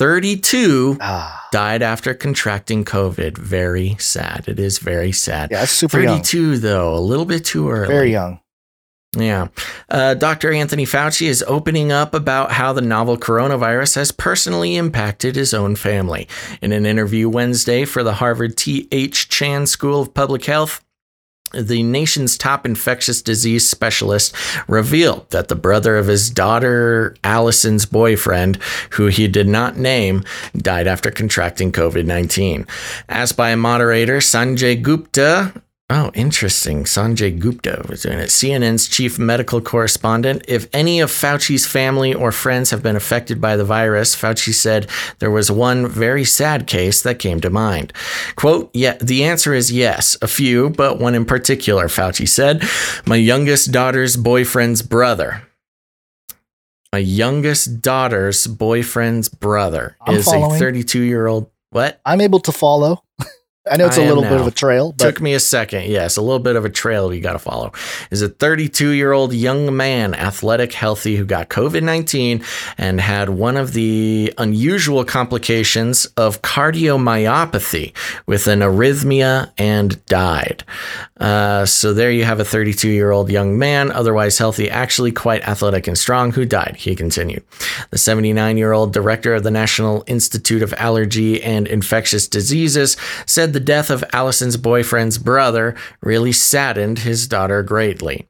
32, 0.03 0.99
Ah, 1.01 1.49
died 1.53 1.81
after 1.81 2.13
contracting 2.13 2.85
COVID. 2.85 3.39
Very 3.39 3.95
sad. 4.01 4.45
It 4.49 4.59
is 4.59 4.79
very 4.79 5.13
sad. 5.13 5.53
yeah, 5.53 5.61
that's 5.61 5.71
super 5.71 6.01
young. 6.01 6.17
32, 6.17 6.59
though, 6.59 6.93
a 6.93 6.99
little 6.99 7.25
bit 7.25 7.45
too 7.45 7.71
early. 7.71 7.87
Very 7.95 8.11
young. 8.11 8.41
Yeah. 9.17 9.49
Uh, 9.89 10.15
Dr. 10.15 10.53
Anthony 10.53 10.87
Fauci 10.87 11.29
is 11.29 11.45
opening 11.47 11.93
up 11.93 12.15
about 12.15 12.51
how 12.51 12.73
the 12.73 12.81
novel 12.81 13.17
coronavirus 13.17 13.95
has 13.95 14.11
personally 14.11 14.75
impacted 14.75 15.37
his 15.37 15.55
own 15.55 15.77
family. 15.77 16.27
In 16.61 16.73
an 16.73 16.85
interview 16.85 17.29
Wednesday 17.29 17.85
for 17.85 18.03
the 18.03 18.15
Harvard 18.15 18.57
T.H. 18.57 19.29
Chan 19.29 19.67
School 19.69 20.01
of 20.03 20.15
Public 20.15 20.47
Health, 20.47 20.81
the 21.55 21.83
nation's 21.83 22.37
top 22.37 22.67
infectious 22.67 23.23
disease 23.23 23.69
specialist 23.69 24.35
revealed 24.69 25.29
that 25.31 25.49
the 25.49 25.55
brother 25.55 25.97
of 25.97 26.07
his 26.07 26.31
daughter 26.31 27.15
Allison's 27.25 27.87
boyfriend, 27.87 28.57
who 28.91 29.07
he 29.07 29.29
did 29.29 29.49
not 29.49 29.77
name, 29.77 30.25
died 30.57 30.87
after 30.87 31.11
contracting 31.11 31.73
COVID 31.73 32.07
19. 32.07 32.67
Asked 33.09 33.37
by 33.37 33.51
a 33.51 33.57
moderator, 33.57 34.19
Sanjay 34.19 34.81
Gupta, 34.81 35.53
Oh, 35.95 36.11
interesting. 36.15 36.85
Sanjay 36.85 37.39
Gupta 37.39 37.85
was 37.87 38.01
doing 38.01 38.19
it. 38.19 38.31
CNN's 38.31 38.89
chief 38.89 39.19
medical 39.19 39.61
correspondent. 39.61 40.43
If 40.49 40.67
any 40.73 41.01
of 41.01 41.11
Fauci's 41.11 41.67
family 41.67 42.15
or 42.15 42.33
friends 42.33 42.71
have 42.71 42.83
been 42.83 42.97
affected 42.97 43.43
by 43.43 43.57
the 43.57 43.65
virus, 43.67 44.17
Fauci 44.17 44.55
said 44.55 44.89
there 45.19 45.31
was 45.31 45.51
one 45.51 45.87
very 45.87 46.25
sad 46.25 46.67
case 46.67 47.03
that 47.03 47.19
came 47.19 47.43
to 47.43 47.51
mind. 47.51 47.93
Quote, 48.37 48.71
yeah, 48.73 48.97
the 49.03 49.23
answer 49.23 49.53
is 49.53 49.71
yes, 49.71 50.17
a 50.23 50.29
few, 50.29 50.71
but 50.71 50.99
one 50.99 51.15
in 51.15 51.27
particular, 51.27 51.89
Fauci 51.89 52.27
said. 52.27 52.63
My 53.05 53.17
youngest 53.17 53.71
daughter's 53.71 54.17
boyfriend's 54.17 54.81
brother. 54.81 55.47
My 56.91 57.01
youngest 57.01 57.83
daughter's 57.83 58.47
boyfriend's 58.47 59.29
brother 59.29 59.99
I'm 60.01 60.15
is 60.15 60.25
following. 60.25 60.57
a 60.57 60.59
32 60.59 61.03
year 61.03 61.27
old. 61.27 61.51
What? 61.69 62.01
I'm 62.07 62.23
able 62.23 62.41
to 62.41 62.53
follow. 62.53 63.05
I 63.71 63.77
know 63.77 63.87
it's 63.87 63.97
I 63.97 64.03
a 64.03 64.09
little 64.09 64.25
bit 64.25 64.41
of 64.41 64.47
a 64.49 64.51
trail, 64.51 64.91
but 64.91 65.05
Took 65.05 65.21
me 65.21 65.35
a 65.35 65.41
second. 65.41 65.87
Yes, 65.87 66.17
a 66.17 66.21
little 66.21 66.41
bit 66.41 66.57
of 66.57 66.65
a 66.65 66.71
trail 66.71 67.15
you 67.15 67.21
got 67.21 67.35
to 67.35 67.39
follow. 67.39 67.71
Is 68.11 68.21
a 68.21 68.29
32 68.29 68.91
year 68.91 69.13
old 69.13 69.33
young 69.33 69.77
man, 69.77 70.15
athletic, 70.15 70.73
healthy, 70.73 71.15
who 71.15 71.25
got 71.25 71.49
COVID 71.49 71.85
19 71.85 72.43
and 72.77 73.01
had 73.01 73.29
one 73.29 73.57
of 73.57 73.73
the 73.73 74.35
unusual 74.37 75.05
complications 75.05 76.07
of 76.17 76.43
cardiomyopathy 76.43 77.93
with 78.27 78.49
an 78.49 78.61
arrhythmia 78.61 79.53
and 79.57 80.05
died. 80.07 80.65
Uh, 81.23 81.65
so 81.65 81.95
there 81.95 82.11
you 82.11 82.25
have 82.25 82.41
a 82.41 82.45
32 82.45 82.89
year 82.89 83.13
old 83.13 83.31
young 83.31 83.57
man, 83.57 83.93
otherwise 83.93 84.39
healthy, 84.39 84.69
actually 84.69 85.13
quite 85.13 85.47
athletic 85.47 85.87
and 85.87 85.97
strong, 85.97 86.33
who 86.33 86.45
died. 86.45 86.75
He 86.77 86.97
continued. 86.97 87.45
The 87.91 87.99
79 87.99 88.59
year 88.59 88.73
old 88.73 88.93
director 88.93 89.35
of 89.37 89.45
the 89.45 89.53
National 89.53 90.03
Institute 90.09 90.63
of 90.63 90.75
Allergy 90.75 91.41
and 91.41 91.69
Infectious 91.69 92.27
Diseases 92.27 92.97
said 93.25 93.52
the 93.53 93.61
death 93.61 93.91
of 93.91 94.05
Allison's 94.13 94.57
boyfriend's 94.57 95.19
brother 95.19 95.75
really 96.01 96.33
saddened 96.33 97.01
his 97.01 97.29
daughter 97.29 97.63
greatly. 97.63 98.29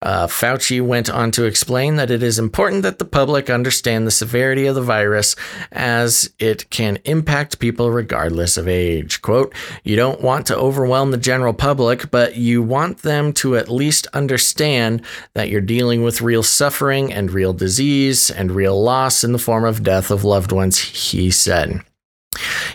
Uh, 0.00 0.28
Fauci 0.28 0.80
went 0.80 1.10
on 1.10 1.32
to 1.32 1.44
explain 1.44 1.96
that 1.96 2.10
it 2.10 2.22
is 2.22 2.38
important 2.38 2.84
that 2.84 3.00
the 3.00 3.04
public 3.04 3.50
understand 3.50 4.06
the 4.06 4.12
severity 4.12 4.66
of 4.66 4.76
the 4.76 4.80
virus 4.80 5.34
as 5.72 6.32
it 6.38 6.70
can 6.70 6.98
impact 7.04 7.58
people 7.58 7.90
regardless 7.90 8.56
of 8.56 8.68
age. 8.68 9.20
Quote, 9.22 9.52
You 9.82 9.96
don't 9.96 10.20
want 10.20 10.46
to 10.46 10.56
overwhelm 10.56 11.10
the 11.10 11.16
general 11.16 11.52
public, 11.52 12.12
but 12.12 12.36
you 12.36 12.62
want 12.62 12.98
them 12.98 13.32
to 13.34 13.56
at 13.56 13.68
least 13.68 14.06
understand 14.12 15.02
that 15.34 15.48
you're 15.48 15.60
dealing 15.60 16.04
with 16.04 16.22
real 16.22 16.44
suffering 16.44 17.12
and 17.12 17.32
real 17.32 17.52
disease 17.52 18.30
and 18.30 18.52
real 18.52 18.80
loss 18.80 19.24
in 19.24 19.32
the 19.32 19.38
form 19.38 19.64
of 19.64 19.82
death 19.82 20.12
of 20.12 20.22
loved 20.22 20.52
ones, 20.52 20.78
he 20.78 21.28
said. 21.32 21.80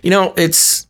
You 0.02 0.10
know, 0.10 0.34
it's 0.36 0.83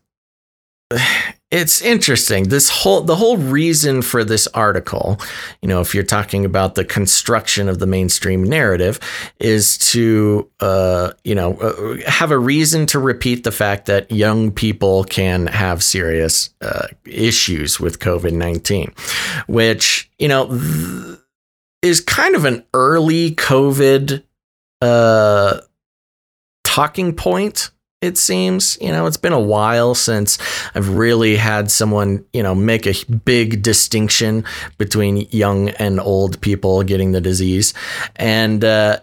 it's 1.51 1.81
interesting. 1.81 2.45
This 2.45 2.69
whole 2.69 3.01
the 3.01 3.15
whole 3.15 3.37
reason 3.37 4.01
for 4.01 4.23
this 4.23 4.47
article 4.47 5.19
you 5.61 5.69
know 5.69 5.81
if 5.81 5.95
you're 5.95 6.03
talking 6.03 6.45
about 6.45 6.75
the 6.75 6.83
construction 6.83 7.69
of 7.69 7.79
the 7.79 7.87
mainstream 7.87 8.43
narrative 8.43 8.99
is 9.39 9.77
to 9.77 10.49
uh, 10.59 11.11
you 11.23 11.35
know 11.35 11.53
uh, 11.57 12.09
have 12.09 12.31
a 12.31 12.37
reason 12.37 12.85
to 12.87 12.99
repeat 12.99 13.43
the 13.43 13.51
fact 13.51 13.85
that 13.85 14.11
young 14.11 14.51
people 14.51 15.03
can 15.05 15.47
have 15.47 15.83
serious 15.83 16.53
uh, 16.61 16.87
issues 17.05 17.79
with 17.79 17.99
covid-19 17.99 18.97
which 19.47 20.11
you 20.19 20.27
know 20.27 20.47
th- 20.47 21.19
is 21.81 22.01
kind 22.01 22.35
of 22.35 22.45
an 22.45 22.65
early 22.73 23.31
covid 23.31 24.23
uh, 24.81 25.59
talking 26.63 27.15
point 27.15 27.71
it 28.03 28.17
seems. 28.17 28.77
You 28.81 28.89
know, 28.89 29.05
it's 29.05 29.17
been 29.17 29.33
a 29.33 29.39
while 29.39 29.95
since 29.95 30.37
I've 30.75 30.89
really 30.89 31.37
had 31.37 31.71
someone, 31.71 32.25
you 32.33 32.43
know, 32.43 32.53
make 32.53 32.85
a 32.85 32.93
big 33.25 33.63
distinction 33.63 34.43
between 34.77 35.27
young 35.31 35.69
and 35.69 35.99
old 35.99 36.39
people 36.41 36.83
getting 36.83 37.13
the 37.13 37.21
disease. 37.21 37.73
And 38.17 38.63
uh, 38.63 38.99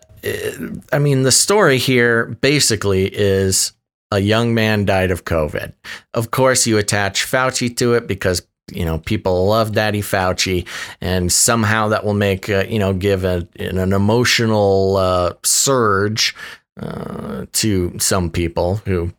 I 0.93 0.99
mean, 0.99 1.23
the 1.23 1.33
story 1.33 1.79
here 1.79 2.27
basically 2.27 3.07
is 3.07 3.73
a 4.11 4.19
young 4.19 4.55
man 4.55 4.85
died 4.85 5.11
of 5.11 5.25
COVID. 5.25 5.73
Of 6.15 6.31
course, 6.31 6.67
you 6.67 6.79
attach 6.79 7.25
Fauci 7.25 7.75
to 7.79 7.95
it 7.95 8.07
because 8.07 8.43
you 8.73 8.85
know 8.85 8.99
people 8.99 9.47
love 9.47 9.73
daddy 9.73 10.01
fauci 10.01 10.65
and 11.01 11.33
somehow 11.33 11.89
that 11.89 12.05
will 12.05 12.15
make 12.15 12.49
uh, 12.49 12.65
you 12.69 12.79
know 12.79 12.93
give 12.93 13.25
a, 13.25 13.47
an 13.59 13.93
emotional 13.93 14.97
uh, 14.97 15.33
surge 15.43 16.35
uh, 16.81 17.47
to 17.53 17.97
some 17.99 18.31
people 18.31 18.77
who, 18.87 19.13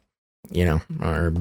you 0.49 0.65
know, 0.65 0.81
are 1.01 1.31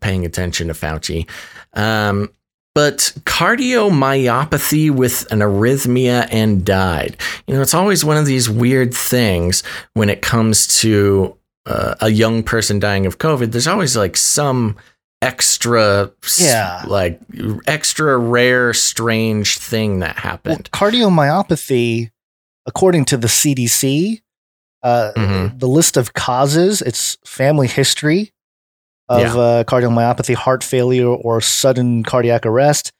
paying 0.00 0.24
attention 0.24 0.68
to 0.68 0.74
Fauci. 0.74 1.28
Um, 1.74 2.30
but 2.74 3.12
cardiomyopathy 3.24 4.90
with 4.90 5.30
an 5.30 5.40
arrhythmia 5.40 6.26
and 6.30 6.64
died. 6.64 7.16
You 7.46 7.54
know, 7.54 7.60
it's 7.62 7.74
always 7.74 8.04
one 8.04 8.16
of 8.16 8.26
these 8.26 8.50
weird 8.50 8.92
things 8.94 9.62
when 9.94 10.08
it 10.08 10.22
comes 10.22 10.66
to 10.80 11.36
uh, 11.66 11.94
a 12.00 12.08
young 12.10 12.42
person 12.42 12.78
dying 12.80 13.06
of 13.06 13.18
COVID. 13.18 13.52
There's 13.52 13.66
always 13.68 13.96
like 13.96 14.16
some 14.16 14.76
extra, 15.22 16.10
Yeah. 16.38 16.84
like 16.86 17.20
extra 17.66 18.18
rare, 18.18 18.74
strange 18.74 19.58
thing 19.58 20.00
that 20.00 20.16
well, 20.16 20.22
happened. 20.22 20.70
cardiomyopathy, 20.72 22.10
according 22.66 23.04
to 23.06 23.16
the 23.16 23.28
CDC, 23.28 24.20
uh, 24.84 25.12
Mhm. 25.16 25.58
the 25.58 25.66
list 25.68 25.96
of 25.96 26.12
causes, 26.12 26.82
it's 26.82 27.16
family 27.24 27.66
history 27.66 28.32
of 29.08 29.20
Yeah. 29.20 29.34
uh, 29.40 29.64
cardiomyopathy, 29.64 30.34
heart 30.34 30.62
failure, 30.62 31.08
or 31.08 31.40
sudden 31.40 32.02
cardiac 32.04 32.46
arrest, 32.46 32.92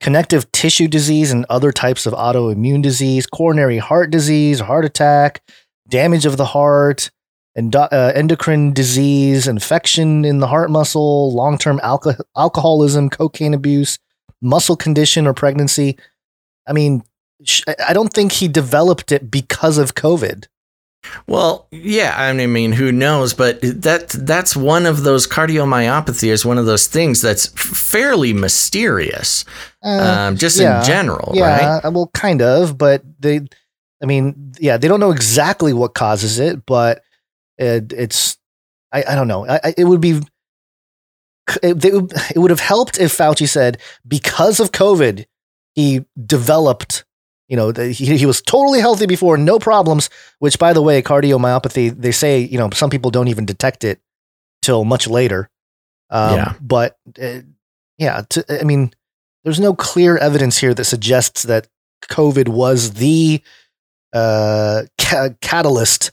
connective 0.00 0.50
tissue 0.52 0.86
disease 0.88 1.30
and 1.32 1.44
other 1.50 1.72
types 1.72 2.06
of 2.06 2.12
autoimmune 2.14 2.82
disease, 2.82 3.26
coronary 3.26 3.78
heart 3.78 4.10
disease, 4.10 4.60
heart 4.60 4.84
attack, 4.84 5.42
damage 5.88 6.24
of 6.26 6.36
the 6.36 6.46
heart, 6.46 7.10
endo- 7.56 7.88
uh, 7.90 8.12
endocrine 8.14 8.72
disease, 8.72 9.48
infection 9.48 10.24
in 10.24 10.38
the 10.38 10.46
heart 10.46 10.70
muscle, 10.70 11.32
long 11.34 11.58
term 11.58 11.80
alco- 11.82 12.20
alcoholism, 12.36 13.10
cocaine 13.10 13.52
abuse, 13.54 13.98
muscle 14.40 14.76
condition, 14.76 15.26
or 15.26 15.34
pregnancy. 15.34 15.98
I 16.66 16.72
mean, 16.72 17.02
I 17.88 17.92
don't 17.92 18.12
think 18.12 18.32
he 18.32 18.48
developed 18.48 19.12
it 19.12 19.30
because 19.30 19.78
of 19.78 19.94
COVID. 19.94 20.46
Well, 21.26 21.66
yeah, 21.70 22.14
I 22.16 22.32
mean, 22.46 22.72
who 22.72 22.92
knows? 22.92 23.34
But 23.34 23.60
that 23.62 24.10
that's 24.10 24.54
one 24.54 24.86
of 24.86 25.02
those 25.02 25.26
cardiomyopathy 25.26 26.28
is 26.28 26.44
one 26.44 26.58
of 26.58 26.66
those 26.66 26.86
things 26.86 27.22
that's 27.22 27.46
fairly 27.46 28.32
mysterious, 28.32 29.44
Uh, 29.82 29.88
um, 30.28 30.36
just 30.36 30.60
yeah, 30.60 30.80
in 30.80 30.84
general, 30.84 31.32
yeah, 31.34 31.44
right? 31.76 31.84
uh, 31.84 31.90
well, 31.90 32.10
kind 32.12 32.42
of, 32.42 32.76
but 32.76 33.02
they, 33.18 33.40
I 34.02 34.06
mean, 34.06 34.52
yeah, 34.60 34.76
they 34.76 34.88
don't 34.88 35.00
know 35.00 35.10
exactly 35.10 35.72
what 35.72 35.94
causes 35.94 36.38
it, 36.38 36.64
but 36.66 37.02
it, 37.58 37.92
it's, 37.92 38.36
I, 38.92 39.04
I 39.08 39.14
don't 39.14 39.28
know. 39.28 39.46
I, 39.46 39.60
I, 39.64 39.74
it 39.76 39.84
would 39.84 40.00
be, 40.00 40.20
it, 41.62 41.84
it 41.84 42.38
would 42.38 42.50
have 42.50 42.60
helped 42.60 42.98
if 42.98 43.16
Fauci 43.16 43.48
said 43.48 43.78
because 44.06 44.60
of 44.60 44.72
COVID, 44.72 45.24
he 45.74 46.04
developed. 46.26 47.04
You 47.50 47.56
know, 47.56 47.72
the, 47.72 47.88
he, 47.90 48.16
he 48.16 48.26
was 48.26 48.40
totally 48.40 48.78
healthy 48.80 49.06
before, 49.06 49.36
no 49.36 49.58
problems. 49.58 50.08
Which, 50.38 50.58
by 50.58 50.72
the 50.72 50.80
way, 50.80 51.02
cardiomyopathy, 51.02 52.00
they 52.00 52.12
say, 52.12 52.38
you 52.40 52.56
know, 52.56 52.70
some 52.72 52.90
people 52.90 53.10
don't 53.10 53.28
even 53.28 53.44
detect 53.44 53.82
it 53.84 54.00
till 54.62 54.84
much 54.84 55.06
later. 55.08 55.50
Um, 56.10 56.36
Yeah. 56.36 56.54
But 56.60 56.96
uh, 57.20 57.40
yeah, 57.98 58.22
to, 58.30 58.60
I 58.60 58.64
mean, 58.64 58.92
there's 59.44 59.58
no 59.60 59.74
clear 59.74 60.16
evidence 60.16 60.58
here 60.58 60.74
that 60.74 60.84
suggests 60.84 61.42
that 61.42 61.66
COVID 62.04 62.48
was 62.48 62.92
the 62.94 63.42
uh, 64.12 64.82
ca- 64.98 65.30
catalyst 65.40 66.12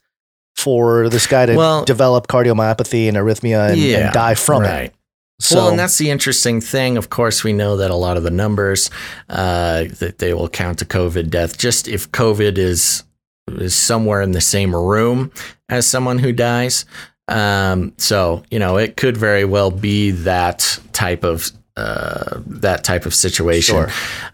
for 0.55 1.07
this 1.09 1.27
guy 1.27 1.45
to 1.45 1.55
Well- 1.55 1.85
develop 1.85 2.27
cardiomyopathy 2.27 3.07
and 3.07 3.15
arrhythmia 3.15 3.69
and, 3.71 3.79
and 4.05 4.13
die 4.13 4.33
from 4.35 4.63
it. 4.85 4.93
So, 5.39 5.57
well, 5.57 5.69
and 5.69 5.79
that's 5.79 5.97
the 5.99 6.09
interesting 6.09 6.61
thing. 6.61 6.97
Of 6.97 7.09
course, 7.11 7.43
we 7.43 7.53
know 7.53 7.77
that 7.77 7.91
a 7.91 7.95
lot 7.95 8.17
of 8.17 8.23
the 8.23 8.31
numbers 8.31 8.89
uh, 9.29 9.85
that 9.99 10.17
they 10.17 10.33
will 10.33 10.49
count 10.49 10.79
to 10.79 10.85
COVID 10.85 11.29
death. 11.29 11.57
Just 11.57 11.87
if 11.87 12.11
COVID 12.11 12.57
is 12.57 13.03
is 13.47 13.75
somewhere 13.75 14.21
in 14.21 14.31
the 14.31 14.41
same 14.41 14.75
room 14.75 15.31
as 15.69 15.85
someone 15.85 16.17
who 16.19 16.33
dies, 16.33 16.85
um, 17.27 17.93
so 17.97 18.43
you 18.49 18.57
know 18.57 18.77
it 18.77 18.97
could 18.97 19.15
very 19.15 19.45
well 19.45 19.69
be 19.69 20.09
that 20.11 20.79
type 20.91 21.23
of 21.23 21.51
uh, 21.75 22.39
that 22.47 22.83
type 22.83 23.05
of 23.05 23.13
situation. 23.13 23.75
Sure. 23.75 23.89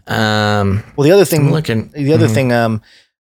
Um, 0.06 0.82
well, 0.96 1.04
the 1.04 1.12
other 1.12 1.26
thing, 1.26 1.48
I'm 1.48 1.52
looking. 1.52 1.90
the 1.90 2.14
other 2.14 2.28
Mhm. 2.28 2.34
thing, 2.34 2.52
um, 2.52 2.82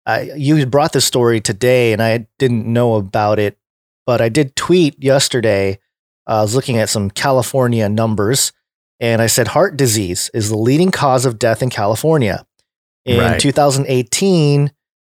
I, 0.05 0.31
you 0.35 0.63
brought 0.67 0.93
this 0.93 1.05
story 1.05 1.41
today, 1.41 1.91
and 1.91 2.03
I 2.03 2.27
didn't 2.37 2.67
know 2.71 2.93
about 2.95 3.39
it, 3.39 3.57
but 4.05 4.21
I 4.21 4.29
did 4.29 4.55
tweet 4.55 5.01
yesterday. 5.03 5.79
I 6.27 6.41
was 6.41 6.55
looking 6.55 6.77
at 6.77 6.89
some 6.89 7.09
California 7.09 7.87
numbers, 7.89 8.51
and 8.99 9.21
I 9.21 9.27
said 9.27 9.49
heart 9.49 9.77
disease 9.77 10.29
is 10.33 10.49
the 10.49 10.57
leading 10.57 10.91
cause 10.91 11.25
of 11.25 11.39
death 11.39 11.61
in 11.61 11.69
California. 11.69 12.45
In 13.05 13.19
Right. 13.19 13.39
2018, 13.39 14.71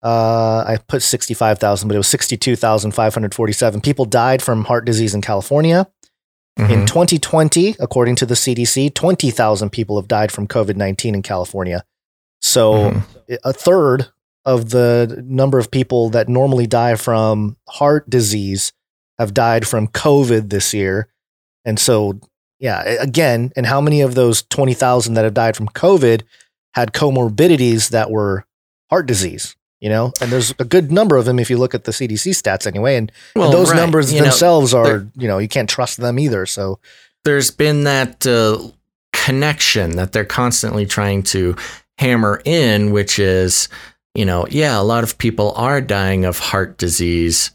uh, 0.02 0.64
I 0.66 0.78
put 0.88 1.02
65,000, 1.02 1.88
but 1.88 1.94
it 1.94 1.98
was 1.98 2.08
62,547 2.08 3.80
people 3.80 4.04
died 4.04 4.42
from 4.42 4.64
heart 4.64 4.84
disease 4.84 5.14
in 5.14 5.20
California. 5.20 5.86
In 6.56 6.86
2020, 6.86 7.74
according 7.80 8.14
to 8.16 8.26
the 8.26 8.34
CDC, 8.34 8.94
20,000 8.94 9.70
people 9.70 9.96
have 9.96 10.06
died 10.06 10.30
from 10.30 10.46
COVID 10.46 10.76
19 10.76 11.16
in 11.16 11.22
California. 11.22 11.84
So 12.40 13.02
a 13.42 13.52
third 13.52 14.06
of 14.44 14.70
the 14.70 15.24
number 15.26 15.58
of 15.58 15.70
people 15.70 16.10
that 16.10 16.28
normally 16.28 16.68
die 16.68 16.94
from 16.94 17.56
heart 17.68 18.08
disease 18.08 18.72
have 19.18 19.34
died 19.34 19.66
from 19.66 19.88
COVID 19.88 20.50
this 20.50 20.74
year. 20.74 21.08
And 21.64 21.78
so, 21.78 22.18
yeah, 22.58 22.82
again, 22.82 23.52
and 23.56 23.66
how 23.66 23.80
many 23.80 24.00
of 24.00 24.14
those 24.14 24.42
20,000 24.42 25.14
that 25.14 25.24
have 25.24 25.34
died 25.34 25.56
from 25.56 25.68
COVID 25.68 26.22
had 26.74 26.92
comorbidities 26.92 27.90
that 27.90 28.10
were 28.10 28.44
heart 28.90 29.06
disease? 29.06 29.56
You 29.80 29.90
know, 29.90 30.12
and 30.22 30.32
there's 30.32 30.54
a 30.58 30.64
good 30.64 30.90
number 30.90 31.18
of 31.18 31.26
them 31.26 31.38
if 31.38 31.50
you 31.50 31.58
look 31.58 31.74
at 31.74 31.84
the 31.84 31.92
CDC 31.92 32.30
stats 32.30 32.66
anyway. 32.66 32.96
And, 32.96 33.12
and 33.34 33.52
those 33.52 33.70
right. 33.70 33.76
numbers 33.76 34.10
You 34.10 34.22
themselves 34.22 34.72
are, 34.72 34.84
they're- 34.84 35.08
you 35.14 35.28
know, 35.28 35.36
you 35.36 35.48
can't 35.48 35.68
trust 35.68 35.98
them 35.98 36.18
either. 36.18 36.46
So, 36.46 36.78
there's 37.24 37.50
been 37.50 37.84
that 37.84 38.26
uh, 38.26 38.70
connection 39.12 39.96
that 39.96 40.12
they're 40.12 40.24
constantly 40.24 40.86
trying 40.86 41.22
to 41.24 41.56
hammer 41.98 42.40
in, 42.44 42.92
which 42.92 43.18
is, 43.18 43.68
you 44.14 44.24
know, 44.24 44.46
yeah, 44.50 44.78
a 44.78 44.82
lot 44.82 45.04
of 45.04 45.18
people 45.18 45.52
are 45.56 45.80
dying 45.80 46.24
of 46.24 46.38
heart 46.38 46.78
disease, 46.78 47.50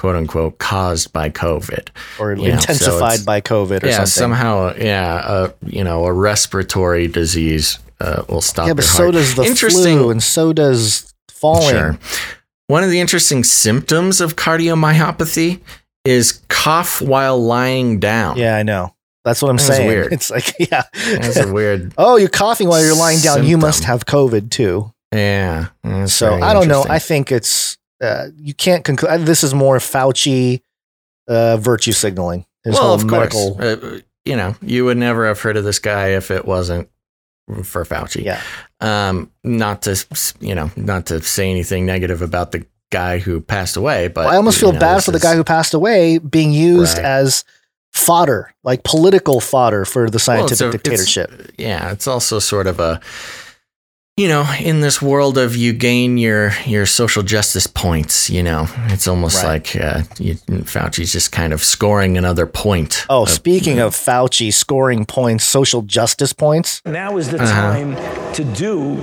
quote 0.00 0.16
unquote, 0.16 0.56
caused 0.56 1.12
by 1.12 1.28
COVID. 1.28 1.88
or 2.18 2.32
You 2.32 2.36
know, 2.36 2.42
so 2.42 2.52
intensified 2.72 3.26
by 3.26 3.42
COVID 3.42 3.82
or 3.82 3.86
yeah, 3.88 3.96
something. 3.96 4.06
somehow, 4.06 4.74
yeah, 4.78 5.16
uh, 5.16 5.52
you 5.66 5.84
know, 5.84 6.06
a 6.06 6.12
respiratory 6.12 7.06
disease 7.06 7.78
uh, 8.00 8.22
will 8.26 8.40
stop. 8.40 8.66
yeah, 8.66 8.72
but 8.72 8.84
so 8.84 9.02
heart. 9.02 9.12
does 9.12 9.34
the 9.34 9.44
Interesting. 9.44 9.98
flu, 9.98 10.10
and 10.10 10.22
so 10.22 10.54
does 10.54 11.12
falling. 11.30 11.68
Sure. 11.74 11.98
One 12.68 12.82
of 12.82 12.88
the 12.88 12.98
interesting 12.98 13.44
symptoms 13.44 14.22
of 14.22 14.36
cardiomyopathy 14.36 15.60
is 16.06 16.40
cough 16.48 17.02
while 17.02 17.38
lying 17.38 18.00
down. 18.00 18.38
Yeah, 18.38 18.56
I 18.56 18.62
know. 18.62 18.94
That's 19.26 19.42
what 19.42 19.50
I'm 19.50 19.56
That's 19.56 19.66
saying. 19.76 19.86
weird. 19.86 20.12
It's 20.14 20.30
like, 20.30 20.54
yeah. 20.58 20.84
That's 20.94 21.36
a 21.36 21.52
weird. 21.52 21.92
oh, 21.98 22.16
you're 22.16 22.30
coughing 22.30 22.68
while 22.68 22.82
you're 22.82 22.96
lying 22.96 23.18
down. 23.18 23.44
You 23.44 23.58
must 23.58 23.84
have 23.84 24.06
COVID 24.06 24.50
too. 24.50 24.94
Yeah. 25.12 25.66
So 26.06 26.40
I 26.40 26.54
don't 26.54 26.68
know. 26.68 26.86
I 26.88 27.00
think 27.00 27.30
it's 27.30 27.76
uh, 28.00 28.28
you 28.36 28.54
can't 28.54 28.84
conclude. 28.84 29.22
This 29.26 29.42
is 29.44 29.54
more 29.54 29.78
Fauci 29.78 30.62
uh, 31.28 31.56
virtue 31.58 31.92
signaling. 31.92 32.46
Well, 32.64 32.94
of 32.94 33.04
medical. 33.04 33.54
course. 33.54 33.64
Uh, 33.82 34.00
you 34.24 34.36
know, 34.36 34.54
you 34.62 34.84
would 34.84 34.96
never 34.98 35.26
have 35.26 35.40
heard 35.40 35.56
of 35.56 35.64
this 35.64 35.78
guy 35.78 36.08
if 36.08 36.30
it 36.30 36.44
wasn't 36.44 36.88
for 37.64 37.84
Fauci. 37.84 38.24
Yeah. 38.24 38.40
Um, 38.80 39.30
not 39.44 39.82
to 39.82 40.04
you 40.40 40.54
know, 40.54 40.70
not 40.76 41.06
to 41.06 41.22
say 41.22 41.50
anything 41.50 41.86
negative 41.86 42.20
about 42.22 42.52
the 42.52 42.66
guy 42.90 43.18
who 43.18 43.40
passed 43.40 43.76
away, 43.76 44.08
but 44.08 44.24
Well, 44.24 44.34
I 44.34 44.36
almost 44.36 44.58
feel 44.60 44.72
know, 44.72 44.78
bad 44.80 45.04
for 45.04 45.10
the 45.12 45.18
guy 45.20 45.36
who 45.36 45.44
passed 45.44 45.74
away 45.74 46.18
being 46.18 46.52
used 46.52 46.96
Right. 46.98 47.06
as 47.06 47.44
fodder, 47.92 48.52
like 48.64 48.82
political 48.84 49.40
fodder 49.40 49.84
for 49.84 50.02
the 50.10 50.22
Well, 50.26 50.44
it's 50.44 50.58
scientific 50.58 50.80
it's- 50.86 51.06
dictatorship. 51.06 51.52
yeah, 51.58 51.90
it's 51.92 52.06
also 52.06 52.38
sort 52.38 52.66
of 52.66 52.78
a 52.80 53.00
you 54.20 54.28
know, 54.28 54.44
in 54.60 54.80
this 54.82 55.00
world 55.00 55.38
of 55.38 55.56
you 55.56 55.72
gain 55.72 56.18
your 56.18 56.52
your 56.66 56.84
social 56.84 57.22
justice 57.22 57.66
points, 57.66 58.28
you 58.28 58.42
know, 58.42 58.66
it's 58.88 59.08
almost 59.08 59.42
Right. 59.42 59.48
like 59.74 59.76
uh, 59.82 60.02
you, 60.18 60.34
Fauci's 60.64 61.10
just 61.12 61.32
kind 61.32 61.52
of 61.54 61.62
scoring 61.64 62.18
another 62.18 62.46
point. 62.46 63.06
Oh, 63.08 63.22
of- 63.22 63.30
speaking 63.30 63.78
of 63.78 63.94
Fauci 63.94 64.52
scoring 64.52 65.06
points, 65.06 65.44
social 65.44 65.80
justice 65.82 66.34
points. 66.34 66.82
Now 66.84 67.16
is 67.16 67.28
the 67.30 67.40
Uh-huh. 67.42 67.72
time 67.72 68.32
to 68.34 68.44
do 68.44 68.96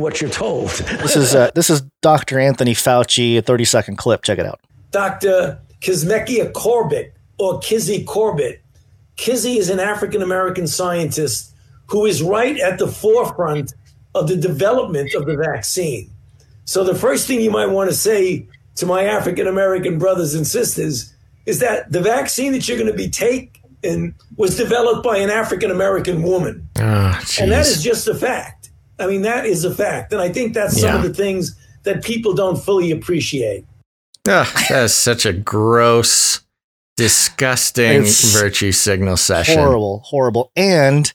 what 0.00 0.20
you're 0.22 0.30
told. 0.30 0.70
This 1.02 1.16
is 1.16 1.34
uh, 1.34 1.50
this 1.54 1.68
is 1.68 1.82
Dr. 2.00 2.38
Anthony 2.38 2.74
Fauci, 2.74 3.36
a 3.38 3.42
30 3.42 3.64
second 3.66 3.96
clip. 3.98 4.22
Check 4.22 4.38
it 4.38 4.46
out. 4.46 4.60
Dr. 4.90 5.58
Kizzmekia 5.82 6.52
Corbett 6.54 7.12
or 7.38 7.58
Kizzy 7.58 8.04
Corbett. 8.04 8.62
Kizzy 9.16 9.58
is 9.58 9.68
an 9.68 9.80
African 9.80 10.22
American 10.22 10.66
scientist 10.66 11.52
who 11.88 12.06
is 12.06 12.22
right 12.22 12.58
at 12.58 12.78
the 12.78 12.86
forefront 12.88 13.74
of 14.16 14.28
the 14.28 14.36
development 14.36 15.14
of 15.14 15.26
the 15.26 15.36
vaccine. 15.36 16.10
So, 16.64 16.84
the 16.84 16.94
first 16.94 17.26
thing 17.26 17.40
you 17.40 17.50
might 17.50 17.66
want 17.66 17.90
to 17.90 17.96
say 17.96 18.48
to 18.76 18.86
my 18.86 19.04
African 19.04 19.46
American 19.46 19.98
brothers 19.98 20.34
and 20.34 20.46
sisters 20.46 21.14
is 21.46 21.60
that 21.60 21.92
the 21.92 22.00
vaccine 22.00 22.52
that 22.52 22.68
you're 22.68 22.78
going 22.78 22.90
to 22.90 22.96
be 22.96 23.08
taking 23.08 24.14
was 24.36 24.56
developed 24.56 25.04
by 25.04 25.18
an 25.18 25.30
African 25.30 25.70
American 25.70 26.22
woman. 26.22 26.68
Ah, 26.78 27.24
And 27.40 27.52
that 27.52 27.66
is 27.66 27.82
just 27.82 28.08
a 28.08 28.14
fact. 28.14 28.70
I 28.98 29.06
mean, 29.06 29.22
that 29.22 29.46
is 29.46 29.64
a 29.64 29.74
fact. 29.74 30.12
And 30.12 30.20
I 30.20 30.28
think 30.28 30.54
that's 30.54 30.80
some 30.80 30.96
of 30.96 31.02
the 31.02 31.14
things 31.14 31.56
that 31.84 32.02
people 32.02 32.32
don't 32.34 32.56
fully 32.56 32.90
appreciate. 32.90 33.64
Ugh, 34.26 34.46
that 34.68 34.84
is 34.84 34.94
such 34.94 35.24
a 35.24 35.32
gross, 35.32 36.40
disgusting 36.96 38.02
It's 38.02 38.32
virtue 38.32 38.72
signal 38.72 39.16
session. 39.16 39.58
Horrible, 39.58 40.00
horrible. 40.04 40.50
And 40.56 41.12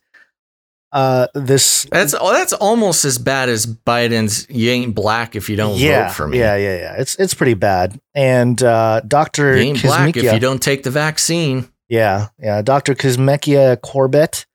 uh, 0.92 1.28
this 1.34 1.86
That's 1.92 2.14
oh, 2.20 2.34
that's 2.34 2.54
almost 2.54 3.06
as 3.06 3.18
bad 3.18 3.48
as 3.50 3.66
Biden's 3.66 4.46
"You 4.50 4.72
ain't 4.72 4.94
black 4.94 5.36
if 5.36 5.50
you 5.50 5.56
don't 5.56 5.78
yeah, 5.78 6.08
vote 6.08 6.16
for 6.16 6.28
me." 6.28 6.40
Yeah, 6.40 6.56
yeah, 6.58 6.78
yeah. 6.78 6.96
It's 6.98 7.16
it's 7.16 7.34
pretty 7.34 7.54
bad. 7.54 8.00
And 8.14 8.62
uh, 8.62 9.02
Dr. 9.08 9.56
You 9.56 9.62
ain't 9.62 9.82
black 9.82 10.18
if 10.18 10.24
you 10.24 10.40
don't 10.40 10.62
take 10.62 10.84
the 10.84 10.92
vaccine. 10.92 11.70
Yeah, 11.88 12.28
yeah. 12.40 12.62
Dr. 12.62 12.94
Kizzmekia 12.96 13.82
Corbett, 13.82 14.46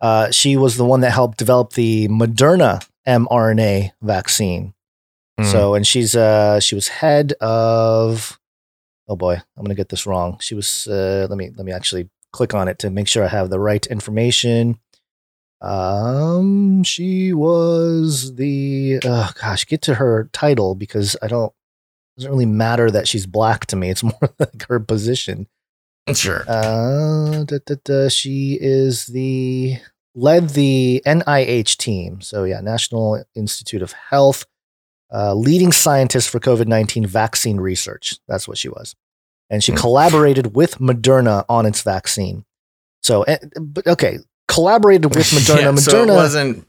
uh, 0.00 0.30
she 0.30 0.56
was 0.56 0.76
the 0.76 0.84
one 0.84 1.00
that 1.00 1.10
helped 1.10 1.38
develop 1.38 1.72
the 1.72 2.08
Moderna 2.08 2.86
mRNA 3.06 3.90
vaccine. 4.00 4.74
Mm. 5.40 5.50
So, 5.50 5.74
and 5.74 5.86
she's 5.86 6.14
uh, 6.14 6.60
she 6.60 6.74
was 6.74 6.88
head 6.88 7.32
of. 7.40 8.38
Oh 9.08 9.16
boy, 9.16 9.34
I'm 9.56 9.64
gonna 9.64 9.74
get 9.74 9.88
this 9.88 10.06
wrong. 10.06 10.38
She 10.40 10.54
was. 10.54 10.86
Uh, 10.86 11.26
let 11.28 11.36
me 11.36 11.50
let 11.56 11.66
me 11.66 11.72
actually 11.72 12.08
click 12.32 12.54
on 12.54 12.68
it 12.68 12.78
to 12.78 12.90
make 12.90 13.08
sure 13.08 13.24
I 13.24 13.28
have 13.28 13.50
the 13.50 13.58
right 13.58 13.84
information. 13.86 14.78
Um, 15.60 16.82
she 16.84 17.32
was 17.32 18.34
the. 18.36 19.00
Oh 19.04 19.30
gosh, 19.40 19.66
get 19.66 19.82
to 19.82 19.94
her 19.94 20.28
title 20.32 20.74
because 20.74 21.16
I 21.22 21.28
don't. 21.28 21.52
It 22.16 22.20
doesn't 22.22 22.30
really 22.32 22.46
matter 22.46 22.90
that 22.90 23.06
she's 23.08 23.26
black 23.26 23.66
to 23.66 23.76
me. 23.76 23.90
It's 23.90 24.02
more 24.02 24.18
like 24.38 24.66
her 24.68 24.80
position. 24.80 25.46
Sure. 26.14 26.44
Uh, 26.48 27.44
da, 27.44 27.58
da, 27.64 27.74
da, 27.84 28.08
she 28.08 28.58
is 28.60 29.06
the 29.06 29.76
led 30.14 30.50
the 30.50 31.02
NIH 31.06 31.76
team. 31.76 32.20
So 32.20 32.44
yeah, 32.44 32.60
National 32.60 33.22
Institute 33.36 33.82
of 33.82 33.92
Health, 33.92 34.44
uh, 35.14 35.34
leading 35.34 35.72
scientist 35.72 36.28
for 36.30 36.40
COVID 36.40 36.66
nineteen 36.66 37.06
vaccine 37.06 37.58
research. 37.58 38.16
That's 38.26 38.48
what 38.48 38.58
she 38.58 38.68
was, 38.68 38.96
and 39.50 39.62
she 39.62 39.72
Hmm. 39.72 39.78
collaborated 39.78 40.56
with 40.56 40.78
Moderna 40.78 41.44
on 41.48 41.66
its 41.66 41.82
vaccine. 41.82 42.44
So, 43.02 43.24
but 43.60 43.86
okay, 43.86 44.18
collaborated 44.60 45.14
with 45.14 45.26
Moderna. 45.26 45.56
Yeah, 45.60 45.72
Moderna 45.72 45.78
so 45.80 46.02
it 46.02 46.08
wasn't. 46.08 46.66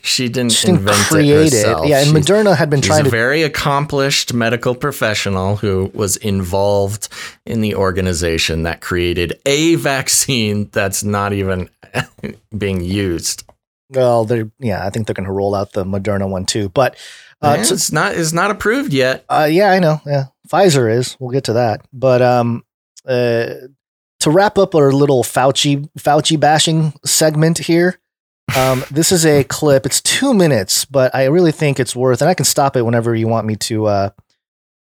she 0.06 0.28
didn't 0.28 0.52
she 0.52 0.66
didn't 0.66 0.80
invent 0.80 0.98
create 1.08 1.52
it 1.52 1.54
it. 1.54 1.88
Yeah, 1.88 1.98
and 2.00 2.08
She's- 2.08 2.24
Moderna 2.24 2.56
had 2.56 2.70
been 2.70 2.80
She's 2.80 2.88
trying 2.88 3.00
a 3.02 3.04
to 3.04 3.10
very 3.10 3.42
accomplished 3.42 4.32
medical 4.34 4.74
professional 4.74 5.56
who 5.56 5.90
was 5.94 6.16
involved 6.16 7.08
in 7.44 7.60
the 7.60 7.74
organization 7.74 8.62
that 8.64 8.80
created 8.80 9.38
a 9.46 9.74
vaccine 9.76 10.68
that's 10.72 11.02
not 11.04 11.32
even 11.32 11.68
being 12.58 12.80
used. 12.82 13.44
Well, 13.90 14.24
they're 14.24 14.50
yeah, 14.58 14.84
I 14.84 14.90
think 14.90 15.06
they're 15.06 15.14
going 15.14 15.26
to 15.26 15.32
roll 15.32 15.54
out 15.54 15.72
the 15.72 15.84
Moderna 15.84 16.28
one 16.28 16.44
too. 16.44 16.68
But 16.70 16.96
uh, 17.40 17.56
it's 17.58 17.92
not 17.92 18.14
it's 18.14 18.32
not 18.32 18.50
approved 18.50 18.92
yet. 18.92 19.24
Uh, 19.28 19.48
yeah, 19.50 19.70
I 19.70 19.78
know. 19.78 20.00
Yeah, 20.04 20.24
Pfizer 20.48 20.92
is. 20.92 21.16
We'll 21.20 21.30
get 21.30 21.44
to 21.44 21.52
that. 21.54 21.86
But 21.92 22.20
um, 22.22 22.64
uh, 23.06 23.46
to 24.26 24.30
wrap 24.32 24.58
up 24.58 24.74
our 24.74 24.90
little 24.90 25.22
Fauci 25.22 25.88
Fauci 25.96 26.38
bashing 26.38 26.92
segment 27.04 27.58
here, 27.58 28.00
um, 28.56 28.82
this 28.90 29.12
is 29.12 29.24
a 29.24 29.44
clip. 29.44 29.86
It's 29.86 30.02
two 30.02 30.34
minutes, 30.34 30.84
but 30.84 31.14
I 31.14 31.26
really 31.26 31.52
think 31.52 31.78
it's 31.78 31.94
worth. 31.94 32.22
And 32.22 32.28
I 32.28 32.34
can 32.34 32.44
stop 32.44 32.76
it 32.76 32.82
whenever 32.82 33.14
you 33.14 33.28
want 33.28 33.46
me 33.46 33.54
to. 33.54 33.86
Uh, 33.86 34.10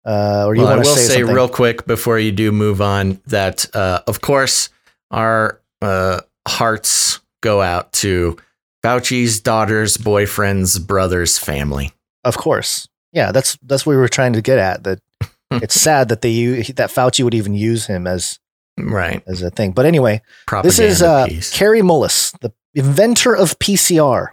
uh, 0.05 0.43
or 0.45 0.53
you 0.53 0.61
Well, 0.61 0.75
want 0.75 0.85
to 0.85 0.91
say, 0.91 1.01
say, 1.01 1.13
something. 1.19 1.35
real 1.35 1.49
quick 1.49 1.87
before 1.87 2.19
you 2.19 2.31
do 2.31 2.51
move 2.51 2.79
on 2.79 3.21
that, 3.25 3.75
uh, 3.75 4.01
of 4.05 4.21
course, 4.21 4.69
our 5.09 5.59
uh, 5.81 6.19
hearts 6.47 7.19
go 7.41 7.59
out 7.59 7.91
to 7.93 8.37
Fauci's 8.85 9.39
daughter's 9.39 9.97
boyfriend's 9.97 10.77
brother's 10.77 11.39
family. 11.39 11.91
Of 12.23 12.37
course, 12.37 12.87
yeah. 13.11 13.31
That's 13.31 13.57
that's 13.63 13.83
what 13.83 13.93
we 13.93 13.97
were 13.97 14.07
trying 14.09 14.33
to 14.33 14.43
get 14.43 14.59
at. 14.59 14.83
That 14.83 14.99
it's 15.51 15.81
sad 15.81 16.09
that 16.09 16.21
they 16.21 16.61
that 16.73 16.91
Fauci 16.91 17.23
would 17.23 17.33
even 17.33 17.55
use 17.55 17.87
him 17.87 18.05
as 18.05 18.37
right 18.77 19.23
as 19.27 19.41
a 19.41 19.49
thing. 19.49 19.71
But 19.71 19.85
anyway, 19.85 20.21
Propaganda 20.47 20.67
this 20.67 20.79
is 20.79 21.01
uh, 21.01 21.27
piece. 21.27 21.51
Kary 21.51 21.81
Mullis, 21.81 22.37
the 22.39 22.51
inventor 22.73 23.35
of 23.35 23.57
PCR. 23.59 24.29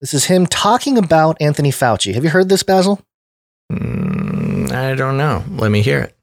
This 0.00 0.14
is 0.14 0.26
him 0.26 0.46
talking 0.46 0.98
about 0.98 1.36
Anthony 1.40 1.70
Fauci. 1.70 2.14
Have 2.14 2.24
you 2.24 2.30
heard 2.30 2.48
this, 2.48 2.62
Basil? 2.62 3.00
Mm, 3.72 4.70
I 4.72 4.94
don't 4.94 5.16
know. 5.16 5.44
Let 5.50 5.70
me 5.70 5.80
hear 5.82 6.00
it. 6.00 6.16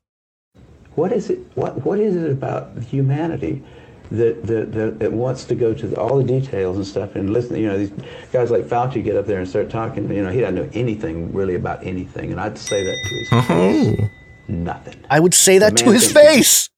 What 0.96 1.12
is 1.12 1.30
it? 1.30 1.40
What 1.56 1.84
What 1.86 2.00
is 2.00 2.16
it 2.16 2.32
about 2.32 2.78
humanity 2.84 3.64
that 4.12 4.46
that, 4.46 4.74
that, 4.74 5.00
that 5.00 5.12
wants 5.12 5.46
to 5.46 5.56
go 5.56 5.74
to 5.74 5.88
the, 5.88 6.00
all 6.00 6.18
the 6.18 6.24
details 6.24 6.76
and 6.78 6.86
stuff 6.86 7.16
and 7.16 7.32
listen? 7.32 7.56
You 7.58 7.68
know, 7.68 7.78
these 7.78 7.94
guys 8.32 8.52
like 8.52 8.66
Fauci 8.66 9.04
get 9.04 9.16
up 9.16 9.26
there 9.26 9.40
and 9.40 9.50
start 9.50 9.70
talking. 9.70 10.12
You 10.14 10.24
know, 10.24 10.32
he 10.32 10.42
doesn't 10.42 10.56
know 10.56 10.70
anything 10.74 11.34
really 11.34 11.56
about 11.56 11.84
anything, 11.86 12.32
and 12.32 12.40
I'd 12.40 12.58
say 12.58 12.84
that 12.84 12.98
to 13.04 13.16
his 13.16 13.30
face. 13.48 14.00
Oh. 14.00 14.10
Nothing. 14.48 14.96
I 15.10 15.20
would 15.20 15.34
say 15.34 15.60
that 15.60 15.78
to 15.78 15.92
his 15.92 16.12
face. 16.12 16.70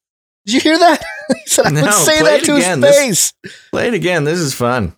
Did 0.46 0.54
you 0.56 0.60
hear 0.62 0.78
that? 0.78 1.04
he 1.30 1.50
said 1.50 1.68
I 1.68 1.70
No, 1.72 1.82
would 1.84 1.94
say 1.94 2.20
play 2.20 2.32
that 2.32 2.41
it 2.44 2.46
to 2.46 2.56
again. 2.56 2.82
his 2.82 2.89
This- 2.91 3.32
face. 3.32 3.62
Play 3.72 3.88
it 3.88 3.94
again. 3.94 4.24
This 4.26 4.39
is 4.39 4.54
fun. 4.54 4.96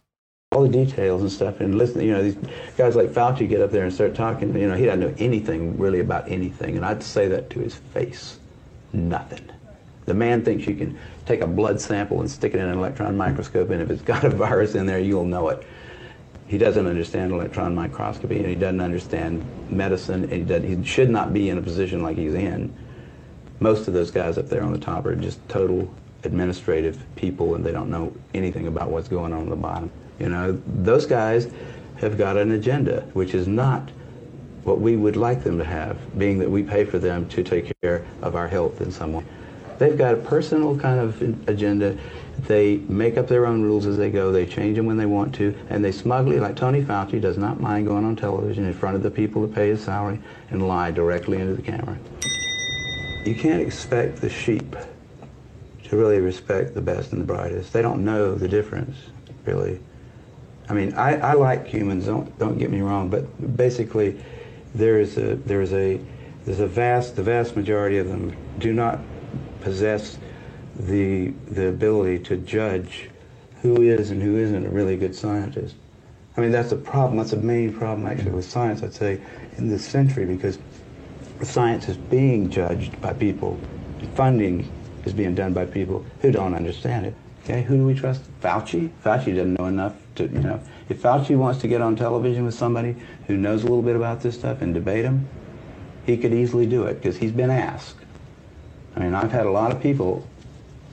all 0.51 0.63
the 0.63 0.85
details 0.85 1.21
and 1.21 1.31
stuff 1.31 1.59
and 1.59 1.77
listen 1.77 1.99
you 2.01 2.11
know 2.13 2.23
these 2.23 2.37
guys 2.77 2.95
like 2.95 3.09
fauci 3.09 3.47
get 3.49 3.61
up 3.61 3.71
there 3.71 3.83
and 3.83 3.93
start 3.93 4.15
talking 4.15 4.55
you 4.57 4.67
know 4.69 4.75
he 4.75 4.85
doesn't 4.85 5.01
know 5.01 5.13
anything 5.17 5.77
really 5.77 5.99
about 5.99 6.29
anything 6.31 6.77
and 6.77 6.85
i'd 6.85 7.03
say 7.03 7.27
that 7.27 7.49
to 7.49 7.59
his 7.59 7.75
face 7.75 8.39
nothing 8.93 9.41
the 10.05 10.13
man 10.13 10.45
thinks 10.45 10.65
you 10.65 10.75
can 10.75 10.97
take 11.25 11.41
a 11.41 11.47
blood 11.47 11.81
sample 11.81 12.21
and 12.21 12.31
stick 12.31 12.53
it 12.53 12.59
in 12.59 12.67
an 12.69 12.77
electron 12.77 13.17
microscope 13.17 13.69
and 13.71 13.81
if 13.81 13.89
it's 13.89 14.01
got 14.13 14.23
a 14.23 14.29
virus 14.29 14.75
in 14.75 14.85
there 14.85 14.99
you'll 14.99 15.25
know 15.25 15.49
it 15.49 15.65
he 16.47 16.57
doesn't 16.57 16.85
understand 16.87 17.33
electron 17.33 17.75
microscopy 17.75 18.37
and 18.37 18.45
he 18.45 18.55
doesn't 18.55 18.79
understand 18.81 19.43
medicine 19.69 20.23
and 20.31 20.49
he, 20.49 20.75
he 20.75 20.85
should 20.85 21.09
not 21.09 21.33
be 21.33 21.49
in 21.49 21.57
a 21.57 21.61
position 21.61 22.01
like 22.01 22.15
he's 22.15 22.35
in 22.35 22.73
most 23.59 23.87
of 23.87 23.93
those 23.93 24.11
guys 24.11 24.37
up 24.37 24.49
there 24.49 24.63
on 24.63 24.73
the 24.73 24.79
top 24.79 25.05
are 25.05 25.15
just 25.15 25.47
total 25.47 25.91
administrative 26.23 27.01
people 27.15 27.55
and 27.55 27.65
they 27.65 27.71
don't 27.71 27.89
know 27.89 28.13
anything 28.33 28.67
about 28.67 28.89
what's 28.89 29.07
going 29.07 29.31
on 29.31 29.43
at 29.43 29.49
the 29.49 29.55
bottom. 29.55 29.91
You 30.19 30.29
know, 30.29 30.61
those 30.65 31.05
guys 31.05 31.49
have 31.97 32.17
got 32.17 32.37
an 32.37 32.51
agenda, 32.51 33.01
which 33.13 33.33
is 33.33 33.47
not 33.47 33.89
what 34.63 34.79
we 34.79 34.95
would 34.95 35.15
like 35.15 35.43
them 35.43 35.57
to 35.59 35.63
have, 35.63 35.97
being 36.17 36.39
that 36.39 36.49
we 36.49 36.63
pay 36.63 36.83
for 36.85 36.99
them 36.99 37.27
to 37.29 37.43
take 37.43 37.71
care 37.81 38.05
of 38.21 38.35
our 38.35 38.47
health 38.47 38.81
in 38.81 38.91
some 38.91 39.13
way. 39.13 39.23
They've 39.77 39.97
got 39.97 40.13
a 40.13 40.17
personal 40.17 40.77
kind 40.77 40.99
of 40.99 41.21
agenda. 41.49 41.97
They 42.39 42.77
make 42.77 43.17
up 43.17 43.27
their 43.27 43.45
own 43.45 43.61
rules 43.61 43.85
as 43.85 43.97
they 43.97 44.09
go. 44.09 44.31
They 44.31 44.45
change 44.45 44.77
them 44.77 44.85
when 44.85 44.97
they 44.97 45.05
want 45.05 45.35
to. 45.35 45.55
And 45.69 45.83
they 45.83 45.91
smugly, 45.91 46.39
like 46.39 46.55
Tony 46.55 46.81
Fauci, 46.81 47.21
does 47.21 47.37
not 47.37 47.59
mind 47.59 47.85
going 47.85 48.05
on 48.05 48.15
television 48.15 48.65
in 48.65 48.73
front 48.73 48.95
of 48.95 49.03
the 49.03 49.11
people 49.11 49.41
that 49.43 49.53
pay 49.53 49.69
his 49.69 49.83
salary 49.83 50.19
and 50.49 50.67
lie 50.67 50.91
directly 50.91 51.39
into 51.39 51.55
the 51.55 51.61
camera. 51.61 51.97
You 53.25 53.33
can't 53.33 53.61
expect 53.61 54.21
the 54.21 54.29
sheep 54.29 54.75
to 55.85 55.97
really 55.97 56.19
respect 56.19 56.75
the 56.75 56.81
best 56.81 57.11
and 57.11 57.21
the 57.21 57.25
brightest. 57.25 57.73
They 57.73 57.81
don't 57.81 58.05
know 58.05 58.35
the 58.35 58.47
difference, 58.47 58.95
really. 59.45 59.79
I 60.69 60.73
mean, 60.73 60.93
I, 60.93 61.17
I 61.17 61.33
like 61.33 61.65
humans. 61.65 62.05
Don't 62.05 62.37
don't 62.37 62.59
get 62.59 62.69
me 62.69 62.81
wrong, 62.81 63.09
but 63.09 63.57
basically, 63.57 64.19
there 64.75 64.99
is 64.99 65.17
a 65.17 65.35
there 65.37 65.61
is 65.61 65.73
a 65.73 65.99
there's 66.45 66.59
a 66.59 66.67
vast 66.67 67.15
the 67.15 67.23
vast 67.23 67.55
majority 67.55 67.97
of 67.97 68.07
them 68.07 68.35
do 68.59 68.73
not 68.73 68.99
possess 69.61 70.19
the 70.77 71.29
the 71.49 71.67
ability 71.67 72.19
to 72.25 72.37
judge 72.37 73.09
who 73.61 73.81
is 73.81 74.11
and 74.11 74.21
who 74.21 74.37
isn't 74.37 74.65
a 74.65 74.69
really 74.69 74.97
good 74.97 75.15
scientist. 75.15 75.75
I 76.37 76.41
mean, 76.41 76.51
that's 76.51 76.71
a 76.71 76.77
problem. 76.77 77.17
That's 77.17 77.33
a 77.33 77.37
main 77.37 77.73
problem 77.73 78.05
actually 78.05 78.31
with 78.31 78.45
science. 78.45 78.83
I'd 78.83 78.93
say 78.93 79.19
in 79.57 79.69
this 79.69 79.83
century 79.83 80.25
because 80.25 80.59
science 81.43 81.89
is 81.89 81.97
being 81.97 82.49
judged 82.49 82.99
by 83.01 83.13
people. 83.13 83.59
Funding 84.15 84.71
is 85.03 85.13
being 85.13 85.35
done 85.35 85.53
by 85.53 85.65
people 85.65 86.05
who 86.21 86.31
don't 86.31 86.53
understand 86.53 87.05
it. 87.05 87.15
Okay, 87.43 87.61
who 87.61 87.77
do 87.77 87.85
we 87.85 87.93
trust? 87.93 88.23
Fauci? 88.41 88.89
Fauci 89.03 89.35
doesn't 89.35 89.59
know 89.59 89.65
enough 89.65 89.93
to, 90.15 90.23
you 90.23 90.39
know. 90.39 90.59
If 90.89 91.01
Fauci 91.01 91.37
wants 91.37 91.61
to 91.61 91.67
get 91.67 91.81
on 91.81 91.95
television 91.95 92.45
with 92.45 92.55
somebody 92.55 92.95
who 93.27 93.37
knows 93.37 93.61
a 93.61 93.65
little 93.65 93.83
bit 93.83 93.95
about 93.95 94.21
this 94.21 94.35
stuff 94.35 94.61
and 94.61 94.73
debate 94.73 95.05
him, 95.05 95.27
he 96.05 96.17
could 96.17 96.33
easily 96.33 96.65
do 96.65 96.85
it 96.85 96.95
because 96.95 97.17
he's 97.17 97.31
been 97.31 97.51
asked. 97.51 97.97
I 98.95 99.01
mean, 99.01 99.13
I've 99.13 99.31
had 99.31 99.45
a 99.45 99.51
lot 99.51 99.71
of 99.71 99.81
people, 99.81 100.27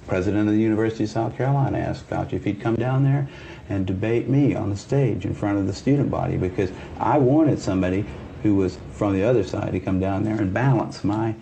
president 0.06 0.48
of 0.48 0.54
the 0.54 0.60
University 0.60 1.04
of 1.04 1.10
South 1.10 1.36
Carolina 1.36 1.78
asked 1.78 2.08
Fauci 2.10 2.34
if 2.34 2.44
he'd 2.44 2.60
come 2.60 2.74
down 2.74 3.04
there 3.04 3.28
and 3.68 3.86
debate 3.86 4.28
me 4.28 4.54
on 4.54 4.70
the 4.70 4.76
stage 4.76 5.24
in 5.24 5.34
front 5.34 5.58
of 5.58 5.66
the 5.66 5.72
student 5.72 6.10
body 6.10 6.36
because 6.36 6.70
I 6.98 7.18
wanted 7.18 7.60
somebody 7.60 8.04
who 8.42 8.56
was 8.56 8.78
from 8.92 9.12
the 9.14 9.22
other 9.24 9.44
side 9.44 9.72
to 9.72 9.80
come 9.80 10.00
down 10.00 10.24
there 10.24 10.36
and 10.36 10.52
balance 10.52 11.04
my, 11.04 11.34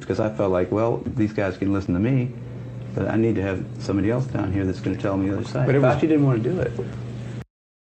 because 0.00 0.20
I 0.20 0.32
felt 0.34 0.52
like, 0.52 0.70
well, 0.70 1.02
these 1.04 1.32
guys 1.32 1.56
can 1.58 1.72
listen 1.72 1.94
to 1.94 2.00
me, 2.00 2.30
but 2.94 3.08
I 3.08 3.16
need 3.16 3.34
to 3.36 3.42
have 3.42 3.64
somebody 3.78 4.10
else 4.10 4.26
down 4.26 4.52
here 4.52 4.64
that's 4.64 4.80
going 4.80 4.96
to 4.96 5.02
tell 5.02 5.16
me 5.16 5.28
the 5.30 5.36
other 5.38 5.44
side. 5.44 5.66
But 5.66 5.74
it 5.74 5.80
was- 5.80 5.96
Fauci 5.96 6.00
didn't 6.02 6.24
want 6.24 6.42
to 6.42 6.50
do 6.50 6.60
it. 6.60 6.72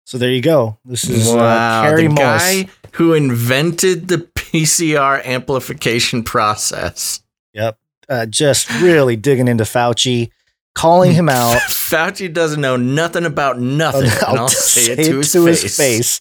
So 0.04 0.18
there 0.18 0.30
you 0.30 0.40
go. 0.40 0.78
This 0.84 1.02
is 1.08 1.28
uh, 1.34 1.82
Carrie 1.82 2.04
the 2.04 2.10
Moss. 2.10 2.20
guy 2.42 2.68
who 2.92 3.12
invented 3.12 4.06
the 4.06 4.18
PCR 4.18 5.24
amplification 5.26 6.22
process. 6.22 7.22
Yep. 7.54 7.76
Uh, 8.08 8.24
just 8.26 8.70
really 8.80 9.16
digging 9.16 9.48
into 9.48 9.64
Fauci, 9.64 10.30
calling 10.76 11.10
him 11.12 11.28
out. 11.28 11.56
Fauci 11.68 12.32
doesn't 12.32 12.60
know 12.60 12.76
nothing 12.76 13.24
about 13.24 13.58
nothing. 13.58 14.08
I'll 14.24 14.42
I'll 14.42 14.48
say 14.48 14.92
it 14.92 15.04
to, 15.06 15.44
his, 15.46 15.76
face. 15.76 16.20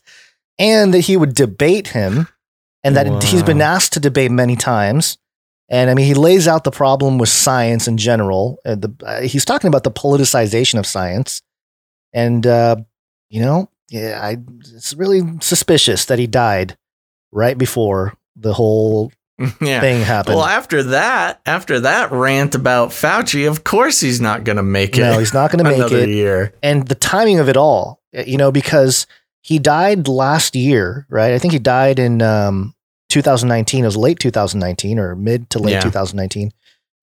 And 0.58 0.94
that 0.94 1.02
he 1.02 1.18
would 1.18 1.34
debate 1.34 1.90
him, 1.90 2.28
and 2.84 2.96
that 2.96 3.24
he's 3.24 3.44
been 3.44 3.62
asked 3.62 3.94
to 3.94 4.00
debate 4.00 4.32
many 4.32 4.56
times. 4.56 5.18
And 5.68 5.90
I 5.90 5.96
mean, 5.96 6.06
he 6.06 6.14
lays 6.14 6.48
out 6.48 6.64
the 6.64 6.72
problem 6.72 7.18
with 7.18 7.30
science 7.30 7.88
in 7.88 7.98
general. 7.98 8.60
Uh, 8.66 8.76
the, 8.76 8.96
uh, 9.04 9.22
he's 9.22 9.44
talking 9.46 9.68
about 9.68 9.84
the 9.84 9.92
politicization 9.92 10.78
of 10.80 10.86
science. 10.86 11.42
And, 12.14 12.46
uh, 12.46 12.78
you 13.30 13.42
know, 13.42 13.70
yeah, 13.90 14.20
I, 14.22 14.38
it's 14.76 14.94
really 14.94 15.22
suspicious 15.42 16.06
that 16.06 16.20
he 16.20 16.28
died 16.28 16.78
right 17.32 17.58
before 17.58 18.14
the 18.36 18.54
whole 18.54 19.12
Yeah. 19.60 19.82
thing 19.82 20.02
happened. 20.04 20.38
Well, 20.38 20.46
after 20.46 20.82
that, 20.84 21.42
after 21.46 21.80
that 21.82 22.12
rant 22.12 22.56
about 22.56 22.90
Fauci, 22.90 23.50
of 23.50 23.64
course 23.64 24.00
he's 24.00 24.22
not 24.22 24.44
going 24.46 24.56
to 24.58 24.64
make 24.64 24.98
it. 24.98 25.02
No, 25.02 25.18
he's 25.20 25.34
not 25.34 25.52
going 25.52 25.58
to 25.66 25.70
make 25.70 25.78
another 25.80 25.98
it. 26.00 26.10
year. 26.10 26.54
And 26.64 26.88
the 26.88 26.96
timing 26.96 27.40
of 27.40 27.50
it 27.50 27.58
all, 27.58 28.02
uh, 28.16 28.22
you 28.26 28.38
know, 28.38 28.52
because 28.52 29.08
he 29.46 29.60
died 29.60 30.08
last 30.08 30.56
year, 30.56 31.06
right? 31.08 31.34
I 31.34 31.38
think 31.40 31.54
he 31.54 31.60
died 31.60 32.00
in 32.00 32.20
um, 32.24 32.74
2019. 33.10 33.84
It 33.84 33.88
was 33.88 33.96
late 33.96 34.18
2019 34.18 34.98
or 34.98 35.16
mid 35.16 35.52
to 35.52 35.60
late 35.60 35.74
Yeah. 35.74 35.82
2019, 35.82 36.52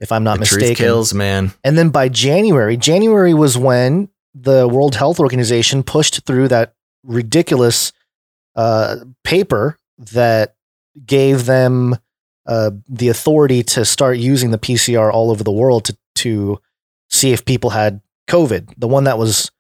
if 0.01 0.11
I'm 0.11 0.25
not 0.25 0.41
The 0.41 0.47
truth 0.47 0.61
mistaken. 0.63 0.85
kills, 0.85 1.15
man. 1.15 1.53
And 1.63 1.79
then 1.79 1.91
by 1.91 2.09
January, 2.09 2.77
January 2.77 3.33
was 3.33 3.57
when 3.57 4.09
the 4.35 4.67
World 4.67 4.97
Health 4.97 5.21
Organization 5.21 5.85
pushed 5.85 6.27
through 6.27 6.49
that 6.49 6.75
ridiculous 7.05 7.93
uh, 8.57 8.97
paper 9.23 9.79
that 9.99 10.57
gave 11.07 11.47
them 11.47 11.97
uh, 12.47 12.73
the 12.89 13.09
authority 13.09 13.63
to 13.63 13.85
start 13.85 14.19
using 14.19 14.51
the 14.51 14.59
PCR 14.59 15.13
all 15.13 15.31
over 15.31 15.45
the 15.45 15.53
world 15.53 15.85
to 15.85 15.97
to 16.17 16.59
see 17.09 17.31
if 17.33 17.45
people 17.45 17.71
had 17.71 18.01
COVID. 18.29 18.75
The 18.77 18.89
one 18.89 19.05
that 19.05 19.17
was 19.17 19.52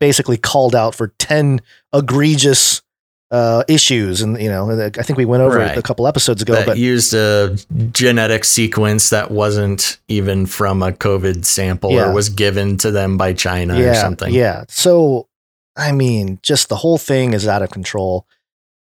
basically 0.00 0.36
called 0.36 0.74
out 0.74 0.94
for 0.94 1.08
ten 1.18 1.60
egregious 1.94 2.82
uh, 3.30 3.64
issues, 3.68 4.22
and 4.22 4.40
you 4.40 4.48
know, 4.48 4.70
I 4.84 5.02
think 5.02 5.16
we 5.16 5.24
went 5.24 5.42
over 5.42 5.60
it 5.60 5.76
a 5.76 5.82
couple 5.82 6.06
episodes 6.06 6.42
ago. 6.42 6.52
that 6.54 6.66
but 6.66 6.78
used 6.78 7.12
a 7.12 7.56
genetic 7.92 8.44
sequence 8.44 9.10
that 9.10 9.30
wasn't 9.32 9.98
even 10.06 10.46
from 10.46 10.82
a 10.82 10.92
COVID 10.92 11.44
sample 11.44 11.90
Yeah. 11.90 12.10
or 12.10 12.14
was 12.14 12.28
given 12.28 12.76
to 12.78 12.90
them 12.92 13.16
by 13.16 13.32
China 13.32 13.80
or 13.80 13.94
something. 13.94 14.32
Yeah. 14.32 14.64
So, 14.68 15.26
I 15.76 15.90
mean, 15.90 16.38
just 16.42 16.68
the 16.68 16.76
whole 16.76 16.98
thing 16.98 17.32
is 17.32 17.48
out 17.48 17.62
of 17.62 17.70
control. 17.70 18.26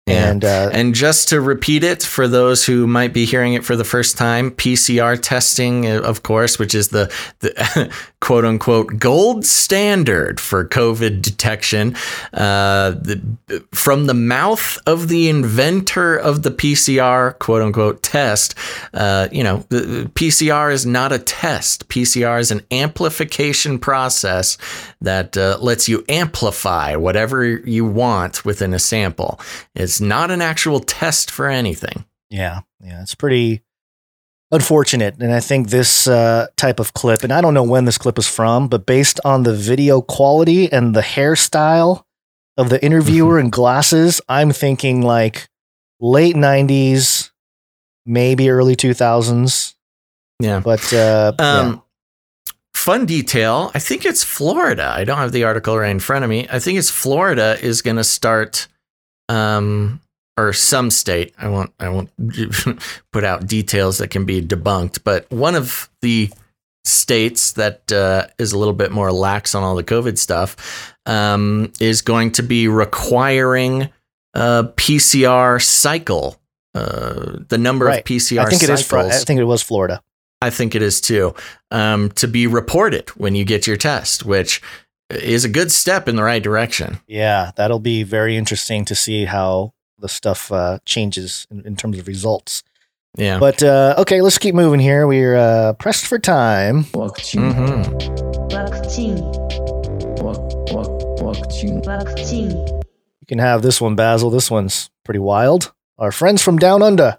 Yeah. 0.06 0.30
And 0.30 0.44
uh, 0.44 0.70
And 0.72 0.96
just 0.96 1.28
to 1.28 1.40
repeat 1.40 1.84
it 1.84 2.02
for 2.02 2.26
those 2.26 2.66
who 2.66 2.88
might 2.88 3.12
be 3.12 3.24
hearing 3.24 3.54
it 3.54 3.64
for 3.64 3.76
the 3.76 3.84
first 3.84 4.16
time, 4.16 4.50
PCR 4.50 5.16
testing, 5.20 5.86
uh, 5.86 6.00
of 6.00 6.24
course, 6.24 6.58
which 6.58 6.74
is 6.74 6.88
the, 6.88 7.12
the 7.38 7.92
quote 8.20 8.44
unquote 8.44 8.98
gold 8.98 9.46
standard 9.46 10.40
for 10.40 10.66
COVID 10.66 11.22
detection, 11.22 11.94
uh, 12.34 12.90
the, 12.90 13.64
from 13.72 14.06
the 14.06 14.14
mouth 14.14 14.76
of 14.86 15.06
the 15.06 15.28
inventor 15.28 16.16
of 16.16 16.42
the 16.42 16.50
PCR 16.50 17.38
quote 17.38 17.62
unquote 17.62 18.02
test, 18.02 18.56
uh, 18.94 19.28
you 19.30 19.44
know, 19.44 19.64
the, 19.68 19.80
the 19.80 20.08
PCR 20.08 20.72
is 20.72 20.84
not 20.84 21.12
a 21.12 21.18
test. 21.20 21.88
PCR 21.88 22.40
is 22.40 22.50
an 22.50 22.62
amplification 22.72 23.78
process 23.78 24.58
that 25.00 25.36
uh, 25.36 25.58
lets 25.60 25.88
you 25.88 26.04
amplify 26.08 26.96
whatever 26.96 27.44
you 27.44 27.84
want 27.84 28.44
within 28.44 28.74
a 28.74 28.80
sample. 28.80 29.38
It's 29.76 29.91
not 30.00 30.30
an 30.30 30.42
actual 30.42 30.80
test 30.80 31.30
for 31.30 31.48
anything. 31.48 32.04
yeah, 32.30 32.60
yeah, 32.80 33.02
it's 33.02 33.14
pretty 33.14 33.62
unfortunate. 34.50 35.16
And 35.18 35.32
I 35.32 35.40
think 35.40 35.70
this 35.70 36.06
uh, 36.06 36.46
type 36.56 36.78
of 36.78 36.94
clip, 36.94 37.24
and 37.24 37.32
I 37.32 37.40
don't 37.40 37.54
know 37.54 37.62
when 37.62 37.84
this 37.84 37.98
clip 37.98 38.18
is 38.18 38.28
from, 38.28 38.68
but 38.68 38.86
based 38.86 39.18
on 39.24 39.42
the 39.42 39.54
video 39.54 40.00
quality 40.00 40.70
and 40.70 40.94
the 40.94 41.00
hairstyle 41.00 42.04
of 42.56 42.68
the 42.68 42.82
interviewer 42.84 43.38
and 43.40 43.50
glasses, 43.50 44.20
I'm 44.28 44.52
thinking 44.52 45.02
like 45.02 45.48
late 46.00 46.36
90s, 46.36 47.30
maybe 48.04 48.50
early 48.50 48.76
2000s. 48.76 49.74
Yeah. 50.40 50.60
But 50.60 50.92
uh, 50.92 51.32
yeah. 51.38 51.58
Um, 51.58 51.82
Fun 52.74 53.06
detail. 53.06 53.70
I 53.74 53.78
think 53.78 54.04
it's 54.04 54.24
Florida. 54.24 54.92
I 54.96 55.04
don't 55.04 55.18
have 55.18 55.30
the 55.30 55.44
article 55.44 55.78
right 55.78 55.90
in 55.90 56.00
front 56.00 56.24
of 56.24 56.30
me. 56.30 56.48
I 56.50 56.58
think 56.58 56.78
it's 56.78 56.90
Florida 56.90 57.56
is 57.60 57.80
going 57.80 57.96
to 57.98 58.02
start, 58.02 58.66
um, 59.28 60.00
or 60.36 60.52
some 60.52 60.90
state. 60.90 61.34
I 61.38 61.48
won't. 61.48 61.72
I 61.78 61.88
won't 61.88 62.10
put 63.12 63.24
out 63.24 63.46
details 63.46 63.98
that 63.98 64.08
can 64.08 64.24
be 64.24 64.40
debunked. 64.42 65.00
But 65.04 65.30
one 65.30 65.54
of 65.54 65.90
the 66.00 66.30
states 66.84 67.52
that 67.52 67.92
uh, 67.92 68.26
is 68.38 68.52
a 68.52 68.58
little 68.58 68.74
bit 68.74 68.90
more 68.90 69.12
lax 69.12 69.54
on 69.54 69.62
all 69.62 69.74
the 69.76 69.84
COVID 69.84 70.18
stuff 70.18 70.94
um, 71.06 71.72
is 71.80 72.02
going 72.02 72.32
to 72.32 72.42
be 72.42 72.66
requiring 72.68 73.88
a 74.34 74.64
PCR 74.76 75.62
cycle. 75.62 76.36
Uh, 76.74 77.38
the 77.48 77.58
number 77.58 77.84
Right. 77.84 77.98
of 77.98 78.04
PCR 78.06 78.46
I 78.46 78.48
think 78.48 78.62
it 78.62 78.70
is. 78.70 78.86
cycles. 78.86 79.12
I 79.12 79.18
think 79.24 79.38
it 79.38 79.44
was 79.44 79.62
Florida. 79.62 80.02
I 80.40 80.48
think 80.50 80.74
it 80.74 80.82
is 80.82 81.00
too. 81.00 81.34
Um, 81.70 82.10
to 82.12 82.26
be 82.26 82.46
reported 82.46 83.10
when 83.10 83.34
you 83.36 83.44
get 83.44 83.66
your 83.66 83.76
test, 83.76 84.24
which 84.24 84.60
is 85.12 85.44
a 85.44 85.48
good 85.48 85.70
step 85.70 86.08
in 86.08 86.16
the 86.16 86.22
right 86.22 86.42
direction. 86.42 87.00
Yeah, 87.06 87.52
that'll 87.56 87.78
be 87.78 88.02
very 88.02 88.36
interesting 88.36 88.84
to 88.86 88.94
see 88.94 89.24
how 89.24 89.74
the 89.98 90.08
stuff 90.08 90.50
uh, 90.50 90.78
changes 90.84 91.46
in, 91.50 91.66
in, 91.66 91.76
terms 91.76 91.98
of 91.98 92.08
results. 92.08 92.62
Yeah. 93.16 93.38
But 93.38 93.62
uh, 93.62 93.94
okay, 93.98 94.20
let's 94.20 94.38
keep 94.38 94.54
moving 94.54 94.80
here. 94.80 95.06
We're 95.06 95.36
uh, 95.36 95.74
pressed 95.74 96.06
for 96.06 96.18
time. 96.18 96.84
Mm-hmm. 96.84 98.52
You 103.20 103.26
can 103.26 103.38
have 103.38 103.62
this 103.62 103.80
one, 103.80 103.94
Basil. 103.94 104.30
This 104.30 104.50
one's 104.50 104.90
pretty 105.04 105.20
wild. 105.20 105.72
Our 105.98 106.10
friends 106.10 106.42
from 106.42 106.58
Down 106.58 106.82
Under. 106.82 107.18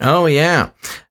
Oh, 0.00 0.26
yeah. 0.26 0.70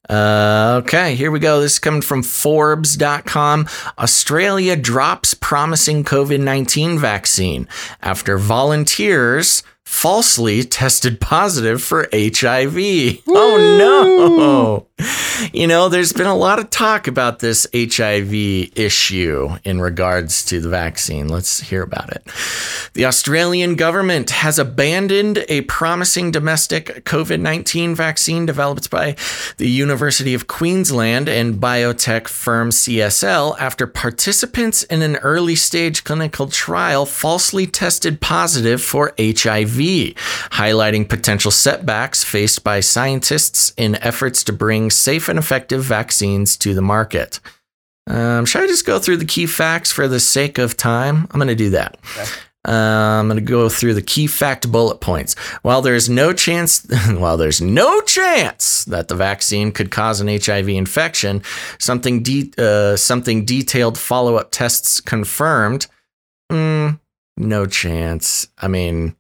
Uh, 0.10 0.82
okay, 0.84 1.16
here 1.16 1.32
we 1.32 1.40
go. 1.40 1.62
This 1.62 1.74
is 1.74 1.80
coming 1.80 2.02
from 2.02 2.24
Forbes.com. 2.24 3.68
Australia 3.98 4.76
drops 4.76 5.34
promising 5.34 6.04
COVID 6.04 6.40
19 6.40 7.00
vaccine 7.00 7.68
after 8.02 8.38
volunteers 8.38 9.64
falsely 9.84 10.64
tested 10.64 11.22
positive 11.22 11.82
for 11.82 12.08
HIV. 12.14 12.76
Woo! 12.76 13.22
Oh 13.28 13.58
no. 13.80 14.88
You 15.52 15.68
know, 15.68 15.90
there's 15.90 16.14
been 16.14 16.28
a 16.28 16.36
lot 16.36 16.60
of 16.60 16.70
talk 16.70 17.08
about 17.08 17.40
this 17.40 17.68
HIV 17.74 18.34
issue 18.76 19.50
in 19.64 19.82
regards 19.82 20.46
to 20.46 20.62
the 20.62 20.70
vaccine. 20.70 21.28
Let's 21.28 21.60
hear 21.60 21.84
about 21.84 22.10
it. 22.12 22.28
The 22.94 23.06
Australian 23.06 23.76
government 23.76 24.30
has 24.30 24.58
abandoned 24.58 25.44
a 25.50 25.62
promising 25.62 26.32
domestic 26.32 27.04
COVID 27.06 27.42
19 27.42 27.96
vaccine 27.96 28.46
developed 28.46 28.90
by 28.90 29.16
the 29.58 29.70
University 29.70 30.34
of 30.34 30.48
Queensland 30.48 31.28
and 31.28 31.56
biotech 31.56 32.28
firm 32.28 32.70
CSL 32.70 33.60
after 33.60 33.88
participants 33.88 34.84
in 34.84 35.02
an 35.02 35.18
early 35.18 35.56
stage 35.56 36.06
clinical 36.06 36.48
trial 36.48 37.06
falsely 37.06 37.68
tested 37.68 38.22
positive 38.22 38.82
for 38.82 39.14
HIV 39.20 40.16
highlighting 40.56 41.08
potential 41.08 41.52
setbacks 41.52 42.24
faced 42.24 42.64
by 42.64 42.80
scientists 42.80 43.74
in 43.76 43.96
efforts 43.96 44.44
to 44.46 44.54
bring 44.54 44.85
safe 44.90 45.30
and 45.30 45.40
effective 45.40 45.84
vaccines 45.84 46.58
to 46.58 46.74
the 46.74 46.82
market. 46.82 47.40
Um, 48.08 48.46
should 48.46 48.64
I 48.64 48.68
just 48.68 48.86
go 48.86 49.00
through 49.00 49.18
the 49.18 49.26
key 49.26 49.46
facts 49.48 49.92
for 49.92 50.08
the 50.08 50.20
sake 50.20 50.58
of 50.58 50.78
time? 50.78 51.28
I'm 51.32 51.40
going 51.40 51.48
to 51.48 51.56
do 51.56 51.72
that. 51.72 51.98
Okay. 52.18 52.30
Uh, 52.68 53.20
I'm 53.20 53.28
going 53.28 53.38
to 53.38 53.46
go 53.46 53.70
through 53.70 53.94
the 53.94 54.02
key 54.02 54.26
fact 54.26 54.72
bullet 54.72 55.00
points. 55.00 55.36
While 55.62 55.82
there's 55.82 56.10
no 56.10 56.34
chance, 56.34 56.86
while 57.10 57.38
there's 57.38 57.62
no 57.62 58.02
chance 58.02 58.86
that 58.86 59.08
the 59.08 59.16
vaccine 59.16 59.72
could 59.72 59.92
cause 59.92 60.20
an 60.20 60.28
HIV 60.28 60.70
infection, 60.70 61.44
something 61.78 62.24
de- 62.24 62.52
uh, 62.58 62.96
something 62.96 63.46
detailed 63.46 63.98
follow 63.98 64.38
up 64.38 64.50
tests 64.52 65.00
confirmed. 65.00 65.88
Mm, 66.52 67.00
no 67.38 67.66
chance. 67.68 68.48
I 68.58 68.68
mean, 68.68 69.16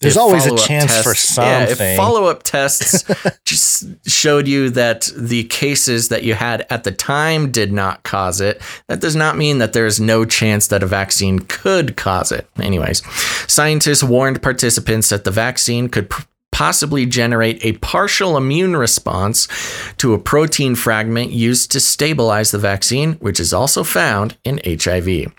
there's 0.00 0.16
always 0.18 0.44
a 0.44 0.54
chance 0.56 0.92
tests, 0.92 1.02
for 1.02 1.14
something. 1.14 1.76
Yeah, 1.76 1.90
if 1.90 1.96
follow 1.96 2.24
up 2.24 2.42
tests 2.42 3.04
just 3.44 4.08
showed 4.08 4.46
you 4.46 4.68
that 4.70 5.10
the 5.16 5.44
cases 5.44 6.10
that 6.10 6.22
you 6.22 6.34
had 6.34 6.66
at 6.68 6.84
the 6.84 6.92
time 6.92 7.50
did 7.50 7.72
not 7.72 8.02
cause 8.02 8.40
it, 8.40 8.60
that 8.88 9.00
does 9.00 9.16
not 9.16 9.38
mean 9.38 9.58
that 9.58 9.72
there's 9.72 9.98
no 9.98 10.26
chance 10.26 10.66
that 10.68 10.82
a 10.82 10.86
vaccine 10.86 11.38
could 11.38 11.96
cause 11.96 12.30
it. 12.30 12.46
Anyways, 12.58 13.02
scientists 13.50 14.04
warned 14.04 14.42
participants 14.42 15.08
that 15.08 15.24
the 15.24 15.30
vaccine 15.30 15.88
could 15.88 16.10
pr- 16.10 16.24
possibly 16.52 17.06
generate 17.06 17.64
a 17.64 17.72
partial 17.78 18.36
immune 18.36 18.76
response 18.76 19.48
to 19.96 20.12
a 20.14 20.18
protein 20.18 20.74
fragment 20.74 21.30
used 21.30 21.70
to 21.70 21.80
stabilize 21.80 22.50
the 22.50 22.58
vaccine, 22.58 23.14
which 23.14 23.40
is 23.40 23.52
also 23.52 23.82
found 23.82 24.36
in 24.44 24.60
HIV. 24.64 25.32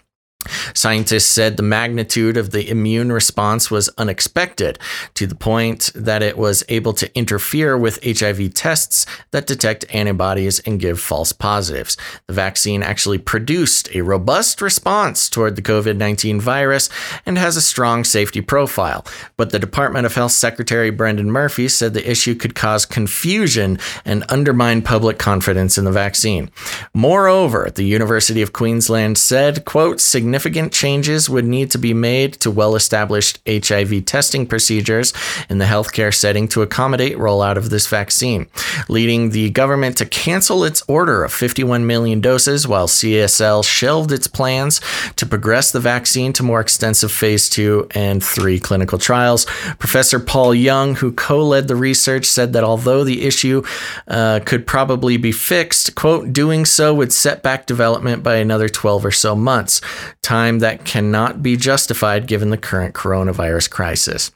Scientists 0.73 1.27
said 1.27 1.57
the 1.57 1.63
magnitude 1.63 2.37
of 2.37 2.51
the 2.51 2.69
immune 2.69 3.11
response 3.11 3.69
was 3.69 3.89
unexpected 3.97 4.79
to 5.13 5.27
the 5.27 5.35
point 5.35 5.91
that 5.95 6.23
it 6.23 6.37
was 6.37 6.63
able 6.69 6.93
to 6.93 7.15
interfere 7.17 7.77
with 7.77 8.03
HIV 8.03 8.53
tests 8.53 9.05
that 9.31 9.47
detect 9.47 9.85
antibodies 9.93 10.59
and 10.59 10.79
give 10.79 10.99
false 10.99 11.31
positives. 11.31 11.97
The 12.27 12.33
vaccine 12.33 12.83
actually 12.83 13.17
produced 13.17 13.89
a 13.93 14.01
robust 14.01 14.61
response 14.61 15.29
toward 15.29 15.55
the 15.55 15.61
COVID 15.61 15.97
19 15.97 16.39
virus 16.39 16.89
and 17.25 17.37
has 17.37 17.57
a 17.57 17.61
strong 17.61 18.03
safety 18.03 18.41
profile. 18.41 19.05
But 19.35 19.51
the 19.51 19.59
Department 19.59 20.05
of 20.05 20.15
Health 20.15 20.31
Secretary 20.31 20.89
Brendan 20.89 21.31
Murphy 21.31 21.67
said 21.67 21.93
the 21.93 22.09
issue 22.09 22.35
could 22.35 22.55
cause 22.55 22.85
confusion 22.85 23.79
and 24.05 24.23
undermine 24.29 24.81
public 24.81 25.17
confidence 25.17 25.77
in 25.77 25.85
the 25.85 25.91
vaccine. 25.91 26.49
Moreover, 26.93 27.69
the 27.73 27.83
University 27.83 28.41
of 28.41 28.53
Queensland 28.53 29.17
said, 29.17 29.65
quote, 29.65 29.99
significant 29.99 30.36
significant 30.37 30.71
changes 30.71 31.27
would 31.27 31.45
need 31.45 31.71
to 31.71 31.79
be 31.79 31.95
made 31.95 32.33
to 32.33 32.51
well 32.51 32.75
established 32.75 33.39
HIV 33.47 34.05
testing 34.05 34.45
procedures 34.45 35.11
in 35.49 35.57
the 35.57 35.65
healthcare 35.65 36.13
setting 36.13 36.47
to 36.49 36.61
accommodate 36.61 37.17
rollout 37.17 37.57
of 37.57 37.71
this 37.71 37.87
vaccine, 37.87 38.45
leading 38.87 39.31
the 39.31 39.49
government 39.49 39.97
to 39.97 40.05
cancel 40.05 40.63
its 40.63 40.83
order 40.87 41.23
of 41.23 41.33
51 41.33 41.87
million 41.87 42.21
doses 42.21 42.67
while 42.67 42.87
CSL 42.87 43.65
shelved 43.65 44.11
its 44.11 44.27
plans 44.27 44.79
to 45.15 45.25
progress 45.25 45.71
the 45.71 45.79
vaccine 45.79 46.33
to 46.33 46.43
more 46.43 46.61
extensive 46.61 47.11
phase 47.11 47.49
two 47.49 47.87
and 47.95 48.23
three 48.23 48.59
clinical 48.59 48.99
trials. 48.99 49.45
Professor 49.79 50.19
Paul 50.19 50.53
Young, 50.53 50.93
who 50.93 51.13
co 51.13 51.43
led 51.43 51.67
the 51.67 51.75
research, 51.75 52.25
said 52.25 52.53
that 52.53 52.63
although 52.63 53.03
the 53.03 53.25
issue 53.25 53.63
uh, 54.07 54.39
could 54.45 54.67
probably 54.67 55.17
be 55.17 55.31
fixed, 55.31 55.95
quote, 55.95 56.31
doing 56.31 56.63
so 56.63 56.93
would 56.93 57.11
set 57.11 57.41
back 57.41 57.65
development 57.65 58.21
by 58.21 58.35
another 58.35 58.69
12 58.69 59.03
or 59.03 59.11
so 59.11 59.35
months 59.35 59.81
time 60.27 60.59
that 60.59 60.83
cannot 60.83 61.41
be 61.41 61.55
justified 61.55 62.27
given 62.27 62.49
the 62.49 62.57
current 62.57 62.93
coronavirus 62.93 63.69
crisis. 63.69 64.31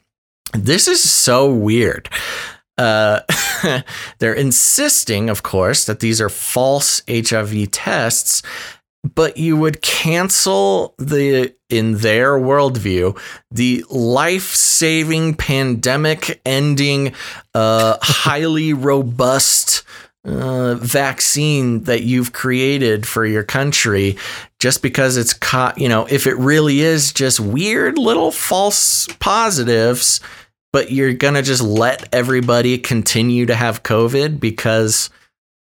This 0.54 0.88
is 0.88 1.08
so 1.08 1.52
weird. 1.52 2.08
Uh, 2.78 3.20
they're 4.18 4.32
insisting, 4.32 5.28
of 5.28 5.42
course, 5.42 5.84
that 5.84 6.00
these 6.00 6.18
are 6.18 6.30
false 6.30 7.02
HIV 7.06 7.70
tests, 7.72 8.42
but 9.14 9.36
you 9.36 9.54
would 9.58 9.82
cancel 9.82 10.94
the, 10.96 11.54
in 11.68 11.98
their 11.98 12.38
worldview, 12.38 13.18
the 13.50 13.84
life 13.90 14.54
saving, 14.54 15.34
pandemic 15.34 16.40
ending, 16.46 17.12
uh, 17.54 17.98
highly 18.02 18.72
robust 18.72 19.84
uh, 20.24 20.74
vaccine 20.76 21.82
that 21.84 22.02
you've 22.02 22.32
created 22.32 23.06
for 23.06 23.26
your 23.26 23.42
country 23.42 24.16
just 24.60 24.82
because 24.82 25.16
it's 25.16 25.32
caught, 25.32 25.78
you 25.78 25.88
know, 25.88 26.06
if 26.06 26.26
it 26.26 26.36
really 26.36 26.80
is 26.80 27.12
just 27.12 27.40
weird 27.40 27.98
little 27.98 28.30
false 28.30 29.08
positives, 29.18 30.20
but 30.72 30.92
you're 30.92 31.12
going 31.12 31.34
to 31.34 31.42
just 31.42 31.62
let 31.62 32.08
everybody 32.14 32.78
continue 32.78 33.46
to 33.46 33.54
have 33.54 33.82
COVID 33.82 34.40
because. 34.40 35.10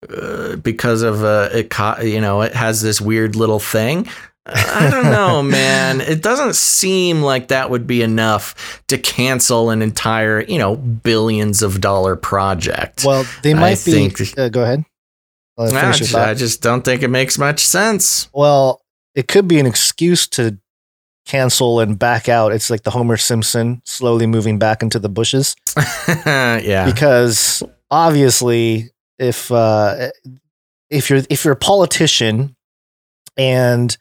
Uh, 0.09 0.57
because 0.57 1.03
of 1.03 1.23
uh, 1.25 1.51
it, 1.53 1.71
you 2.03 2.23
know, 2.23 2.41
it 2.41 2.55
has 2.55 2.81
this 2.81 3.03
weird 3.03 3.37
little 3.37 3.61
thing. 3.61 4.09
I 4.47 4.89
don't 4.91 5.11
know, 5.13 5.43
man. 5.43 6.01
It 6.01 6.23
doesn't 6.23 6.57
seem 6.57 7.23
like 7.23 7.49
that 7.49 7.71
would 7.71 7.87
be 7.87 8.03
enough 8.03 8.83
to 8.89 8.99
cancel 8.99 9.71
an 9.71 9.83
entire, 9.83 10.41
you 10.43 10.59
know, 10.59 10.77
billions 10.77 11.63
of 11.63 11.81
dollar 11.81 12.17
project. 12.17 13.05
Well, 13.05 13.25
they 13.43 13.55
might 13.55 13.81
I 13.81 13.85
be. 13.85 14.09
Think, 14.09 14.39
uh, 14.39 14.49
go 14.49 14.63
ahead. 14.63 14.85
I 15.59 15.93
just, 15.93 16.15
I 16.15 16.33
just 16.33 16.63
don't 16.63 16.83
think 16.83 17.03
it 17.03 17.09
makes 17.09 17.37
much 17.39 17.61
sense. 17.61 18.29
Well, 18.33 18.83
it 19.15 19.29
could 19.29 19.47
be 19.47 19.59
an 19.59 19.67
excuse 19.67 20.27
to 20.29 20.59
cancel 21.27 21.81
and 21.81 21.99
back 21.99 22.29
out. 22.29 22.53
It's 22.53 22.71
like 22.71 22.83
the 22.83 22.91
Homer 22.91 23.19
Simpson 23.19 23.83
slowly 23.85 24.27
moving 24.27 24.59
back 24.59 24.83
into 24.83 24.99
the 24.99 25.09
bushes. 25.09 25.55
yeah. 26.27 26.87
Because 26.87 27.63
obviously, 27.91 28.91
if 29.19 29.53
uh, 29.53 30.09
if 30.89 31.11
you're 31.11 31.23
if 31.29 31.45
you're 31.45 31.55
a 31.55 31.57
politician 31.59 32.57
and 33.37 33.97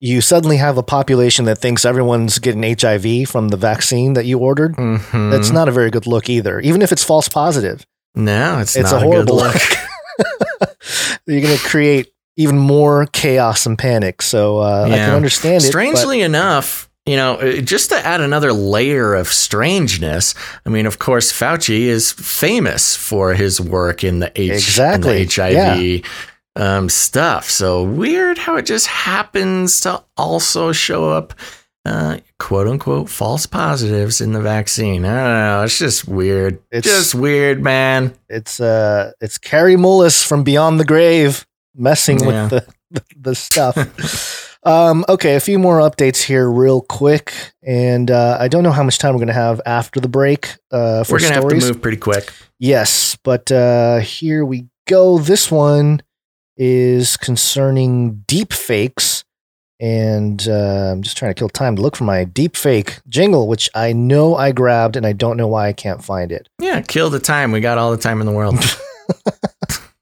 you 0.00 0.22
suddenly 0.22 0.56
have 0.56 0.78
a 0.78 0.82
population 0.82 1.44
that 1.44 1.58
thinks 1.58 1.84
everyone's 1.84 2.38
getting 2.38 2.62
HIV 2.62 3.28
from 3.28 3.48
the 3.48 3.56
vaccine 3.58 4.14
that 4.14 4.24
you 4.24 4.38
ordered. 4.38 4.74
Mm-hmm. 4.76 5.30
That's 5.30 5.50
not 5.50 5.68
a 5.68 5.72
very 5.72 5.90
good 5.90 6.06
look 6.06 6.30
either, 6.30 6.58
even 6.60 6.80
if 6.80 6.90
it's 6.90 7.04
false 7.04 7.28
positive. 7.28 7.86
No, 8.14 8.58
it's, 8.58 8.76
it's 8.76 8.92
a 8.92 8.98
horrible 8.98 9.36
look. 9.36 9.54
look. 9.54 10.76
You're 11.26 11.42
going 11.42 11.56
to 11.56 11.64
create 11.64 12.12
even 12.36 12.58
more 12.58 13.06
chaos 13.12 13.66
and 13.66 13.78
panic. 13.78 14.22
So 14.22 14.58
uh, 14.58 14.86
yeah. 14.88 14.94
I 14.94 14.96
can 14.96 15.14
understand 15.14 15.62
it. 15.62 15.66
Strangely 15.66 16.22
enough, 16.22 16.90
you 17.04 17.16
know, 17.16 17.34
uh, 17.34 17.60
just 17.60 17.90
to 17.90 17.96
add 17.96 18.22
another 18.22 18.54
layer 18.54 19.14
of 19.14 19.28
strangeness, 19.28 20.34
I 20.64 20.70
mean, 20.70 20.86
of 20.86 20.98
course, 20.98 21.30
Fauci 21.30 21.82
is 21.82 22.10
famous 22.12 22.96
for 22.96 23.34
his 23.34 23.60
work 23.60 24.02
in 24.02 24.20
the, 24.20 24.32
H- 24.34 24.50
exactly. 24.50 25.22
In 25.22 25.28
the 25.28 25.34
HIV 25.34 25.52
yeah 25.52 26.10
um, 26.56 26.88
stuff. 26.88 27.48
So 27.48 27.82
weird 27.84 28.38
how 28.38 28.56
it 28.56 28.66
just 28.66 28.86
happens 28.86 29.80
to 29.80 30.02
also 30.16 30.72
show 30.72 31.10
up 31.10 31.34
uh, 31.86 32.18
quote 32.38 32.66
unquote 32.68 33.08
false 33.08 33.46
positives 33.46 34.20
in 34.20 34.32
the 34.32 34.40
vaccine. 34.40 35.04
I 35.04 35.14
don't 35.24 35.34
know. 35.34 35.62
It's 35.64 35.78
just 35.78 36.06
weird. 36.06 36.60
It's 36.70 36.86
just 36.86 37.14
weird, 37.14 37.62
man. 37.62 38.14
It's 38.28 38.60
uh, 38.60 39.12
it's 39.20 39.38
Kary 39.38 39.76
Mullis 39.76 40.26
from 40.26 40.44
Beyond 40.44 40.78
the 40.78 40.84
Grave 40.84 41.46
messing 41.74 42.20
Yeah. 42.20 42.26
with 42.42 42.50
the 42.50 42.74
the, 42.90 43.04
the 43.20 43.34
stuff. 43.34 44.58
um, 44.64 45.04
okay, 45.08 45.36
a 45.36 45.40
few 45.40 45.58
more 45.58 45.78
updates 45.78 46.20
here, 46.22 46.50
real 46.50 46.82
quick, 46.82 47.32
and 47.62 48.10
uh, 48.10 48.36
I 48.38 48.48
don't 48.48 48.62
know 48.64 48.72
how 48.72 48.82
much 48.82 48.98
time 48.98 49.14
we're 49.14 49.20
gonna 49.20 49.32
have 49.32 49.60
after 49.64 50.00
the 50.00 50.08
break. 50.08 50.56
Uh, 50.70 51.04
for 51.04 51.14
We're 51.14 51.20
gonna 51.20 51.34
stories. 51.40 51.62
have 51.62 51.68
to 51.70 51.74
move 51.74 51.82
pretty 51.82 51.96
quick. 51.98 52.30
Yes, 52.58 53.16
but 53.24 53.50
uh, 53.50 54.00
here 54.00 54.44
we 54.44 54.66
go. 54.86 55.18
This 55.18 55.50
one 55.50 56.02
is 56.60 57.16
concerning 57.16 58.22
deep 58.26 58.52
fakes. 58.52 59.24
And 59.80 60.46
uh, 60.46 60.92
I'm 60.92 61.00
just 61.00 61.16
trying 61.16 61.30
to 61.30 61.38
kill 61.38 61.48
time 61.48 61.74
to 61.76 61.82
look 61.82 61.96
for 61.96 62.04
my 62.04 62.24
deep 62.24 62.54
fake 62.54 63.00
jingle, 63.08 63.48
which 63.48 63.70
I 63.74 63.94
know 63.94 64.36
I 64.36 64.52
grabbed 64.52 64.94
and 64.94 65.06
I 65.06 65.14
don't 65.14 65.38
know 65.38 65.48
why 65.48 65.68
I 65.68 65.72
can't 65.72 66.04
find 66.04 66.30
it. 66.30 66.50
Yeah, 66.58 66.82
kill 66.82 67.08
the 67.08 67.18
time. 67.18 67.50
We 67.50 67.60
got 67.60 67.78
all 67.78 67.90
the 67.90 67.96
time 67.96 68.20
in 68.20 68.26
the 68.26 68.32
world. 68.32 68.58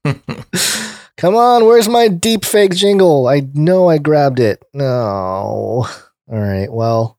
Come 1.17 1.35
on, 1.35 1.65
where's 1.65 1.87
my 1.87 2.09
deep 2.09 2.43
fake 2.43 2.75
jingle? 2.75 3.29
I 3.29 3.47
know 3.53 3.87
I 3.87 3.97
grabbed 3.97 4.41
it. 4.41 4.61
No. 4.73 4.85
All 4.85 5.87
right. 6.27 6.71
Well, 6.71 7.17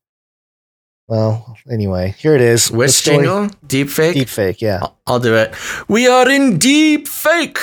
well, 1.08 1.56
anyway, 1.70 2.14
here 2.18 2.34
it 2.34 2.42
is. 2.42 2.70
Which 2.70 3.02
jingle? 3.04 3.48
Deep 3.66 3.88
fake? 3.88 4.14
Deep 4.14 4.28
fake, 4.28 4.60
yeah. 4.60 4.80
I'll 5.06 5.18
do 5.18 5.34
it. 5.34 5.54
We 5.88 6.08
are 6.08 6.28
in 6.28 6.58
deep 6.58 7.08
fake. 7.08 7.58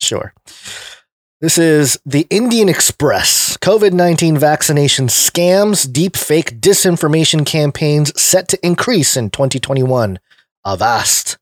Sure. 0.00 0.32
This 1.40 1.56
is 1.56 2.00
the 2.04 2.26
Indian 2.30 2.68
Express. 2.68 3.56
COVID 3.58 3.92
19 3.92 4.36
vaccination 4.36 5.06
scams, 5.06 5.90
deep 5.90 6.16
fake 6.16 6.60
disinformation 6.60 7.46
campaigns 7.46 8.18
set 8.20 8.48
to 8.48 8.66
increase 8.66 9.16
in 9.16 9.30
2021. 9.30 10.18
Avast. 10.64 11.38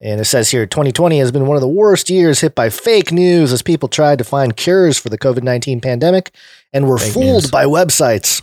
And 0.00 0.20
it 0.20 0.26
says 0.26 0.50
here 0.50 0.64
2020 0.64 1.18
has 1.18 1.32
been 1.32 1.46
one 1.46 1.56
of 1.56 1.60
the 1.60 1.68
worst 1.68 2.08
years 2.08 2.40
hit 2.40 2.54
by 2.54 2.70
fake 2.70 3.10
news 3.10 3.52
as 3.52 3.62
people 3.62 3.88
tried 3.88 4.18
to 4.18 4.24
find 4.24 4.56
cures 4.56 4.96
for 4.96 5.08
the 5.08 5.18
COVID 5.18 5.42
19 5.42 5.80
pandemic 5.80 6.30
and 6.72 6.86
were 6.86 6.98
Fake 6.98 7.12
fooled 7.12 7.42
news. 7.42 7.50
by 7.50 7.64
websites. 7.64 8.42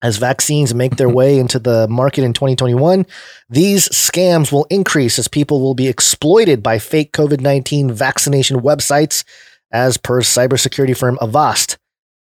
As 0.00 0.16
vaccines 0.16 0.74
make 0.74 0.96
their 0.96 1.08
way 1.08 1.38
into 1.40 1.58
the 1.58 1.88
market 1.88 2.24
in 2.24 2.32
2021, 2.32 3.06
these 3.48 3.88
scams 3.88 4.52
will 4.52 4.66
increase 4.70 5.18
as 5.18 5.28
people 5.28 5.60
will 5.60 5.74
be 5.74 5.88
exploited 5.88 6.62
by 6.62 6.78
fake 6.78 7.12
COVID 7.12 7.40
19 7.40 7.92
vaccination 7.92 8.60
websites, 8.60 9.24
as 9.70 9.96
per 9.96 10.20
cybersecurity 10.20 10.96
firm 10.96 11.18
Avast. 11.20 11.78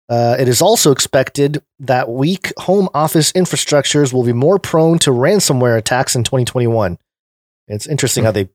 Uh, 0.09 0.35
it 0.39 0.47
is 0.47 0.61
also 0.61 0.91
expected 0.91 1.61
that 1.79 2.09
weak 2.09 2.51
home 2.57 2.89
office 2.95 3.31
infrastructures 3.33 4.11
will 4.11 4.23
be 4.23 4.33
more 4.33 4.57
prone 4.57 4.97
to 4.97 5.11
ransomware 5.11 5.77
attacks 5.77 6.15
in 6.15 6.23
2021. 6.23 6.97
It's 7.67 7.85
interesting 7.85 8.23
how 8.23 8.31
they 8.31 8.49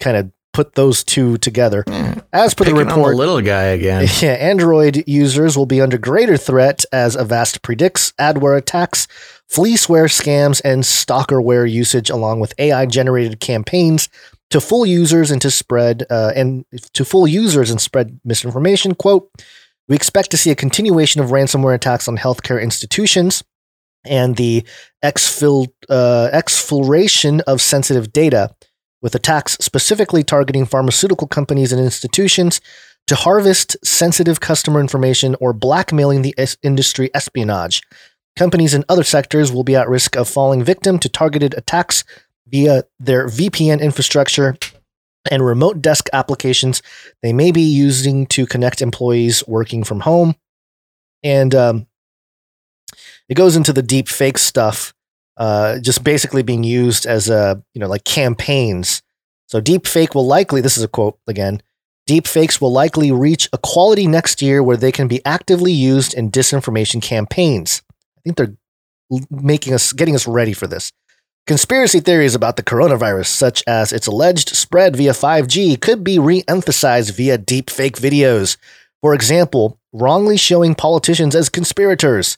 kind 0.00 0.16
of 0.16 0.32
put 0.56 0.74
those 0.74 1.04
two 1.04 1.36
together. 1.36 1.84
As 2.32 2.54
per 2.54 2.64
the 2.64 2.74
report, 2.74 3.14
little 3.14 3.42
guy 3.42 3.64
again. 3.64 4.08
yeah, 4.22 4.32
Android 4.32 5.04
users 5.06 5.54
will 5.54 5.66
be 5.66 5.82
under 5.82 5.98
greater 5.98 6.38
threat 6.38 6.82
as 6.92 7.14
Avast 7.14 7.60
predicts 7.60 8.12
adware 8.18 8.56
attacks, 8.56 9.06
fleeceware 9.52 10.08
scams, 10.08 10.62
and 10.64 10.82
stalkerware 10.82 11.70
usage, 11.70 12.08
along 12.08 12.40
with 12.40 12.54
AI-generated 12.58 13.38
campaigns 13.38 14.08
to 14.48 14.58
fool 14.58 14.86
users 14.86 15.30
and 15.30 15.42
to 15.42 15.50
spread 15.50 16.06
uh, 16.08 16.32
and 16.34 16.64
to 16.94 17.04
fool 17.04 17.28
users 17.28 17.70
and 17.70 17.78
spread 17.78 18.18
misinformation. 18.24 18.94
Quote: 18.94 19.30
We 19.88 19.94
expect 19.94 20.30
to 20.30 20.38
see 20.38 20.50
a 20.50 20.56
continuation 20.56 21.20
of 21.20 21.28
ransomware 21.28 21.74
attacks 21.74 22.08
on 22.08 22.16
healthcare 22.16 22.62
institutions 22.62 23.44
and 24.06 24.36
the 24.36 24.64
exfil- 25.04 25.72
uh, 25.90 26.30
exfiltration 26.32 27.42
of 27.46 27.60
sensitive 27.60 28.10
data, 28.10 28.54
with 29.02 29.14
attacks 29.14 29.56
specifically 29.60 30.22
targeting 30.22 30.66
pharmaceutical 30.66 31.26
companies 31.26 31.72
and 31.72 31.80
institutions 31.80 32.60
to 33.06 33.14
harvest 33.14 33.76
sensitive 33.84 34.40
customer 34.40 34.80
information 34.80 35.36
or 35.40 35.52
blackmailing 35.52 36.22
the 36.22 36.34
es- 36.36 36.56
industry 36.62 37.10
espionage. 37.14 37.82
Companies 38.36 38.74
in 38.74 38.84
other 38.88 39.04
sectors 39.04 39.52
will 39.52 39.64
be 39.64 39.76
at 39.76 39.88
risk 39.88 40.16
of 40.16 40.28
falling 40.28 40.62
victim 40.62 40.98
to 40.98 41.08
targeted 41.08 41.54
attacks 41.54 42.04
via 42.48 42.84
their 42.98 43.28
VPN 43.28 43.80
infrastructure 43.80 44.56
and 45.30 45.44
remote 45.44 45.82
desk 45.82 46.08
applications 46.12 46.82
they 47.22 47.32
may 47.32 47.50
be 47.50 47.62
using 47.62 48.26
to 48.26 48.46
connect 48.46 48.82
employees 48.82 49.46
working 49.46 49.84
from 49.84 50.00
home. 50.00 50.34
And 51.22 51.54
um, 51.54 51.86
it 53.28 53.34
goes 53.34 53.56
into 53.56 53.72
the 53.72 53.82
deep 53.82 54.08
fake 54.08 54.38
stuff, 54.38 54.94
uh, 55.36 55.78
just 55.80 56.02
basically 56.04 56.42
being 56.42 56.64
used 56.64 57.06
as 57.06 57.28
a, 57.28 57.62
you 57.74 57.80
know, 57.80 57.88
like 57.88 58.04
campaigns. 58.04 59.02
So 59.48 59.60
deep 59.60 59.86
fake 59.86 60.14
will 60.14 60.26
likely, 60.26 60.60
this 60.60 60.76
is 60.76 60.82
a 60.82 60.88
quote 60.88 61.18
again, 61.26 61.62
deep 62.06 62.26
fakes 62.26 62.60
will 62.60 62.72
likely 62.72 63.12
reach 63.12 63.48
a 63.52 63.58
quality 63.58 64.06
next 64.06 64.40
year 64.42 64.62
where 64.62 64.76
they 64.76 64.92
can 64.92 65.08
be 65.08 65.24
actively 65.24 65.72
used 65.72 66.14
in 66.14 66.30
disinformation 66.30 67.02
campaigns. 67.02 67.82
I 68.18 68.20
think 68.22 68.36
they're 68.36 68.56
making 69.30 69.74
us, 69.74 69.92
getting 69.92 70.14
us 70.14 70.26
ready 70.26 70.52
for 70.52 70.66
this. 70.66 70.92
Conspiracy 71.46 72.00
theories 72.00 72.34
about 72.34 72.56
the 72.56 72.62
coronavirus, 72.64 73.26
such 73.26 73.62
as 73.68 73.92
its 73.92 74.08
alleged 74.08 74.48
spread 74.48 74.96
via 74.96 75.12
5G, 75.12 75.80
could 75.80 76.02
be 76.02 76.18
re 76.18 76.42
emphasized 76.48 77.14
via 77.14 77.38
deepfake 77.38 78.00
videos. 78.00 78.56
For 79.00 79.14
example, 79.14 79.78
wrongly 79.92 80.36
showing 80.36 80.74
politicians 80.74 81.36
as 81.36 81.48
conspirators. 81.48 82.36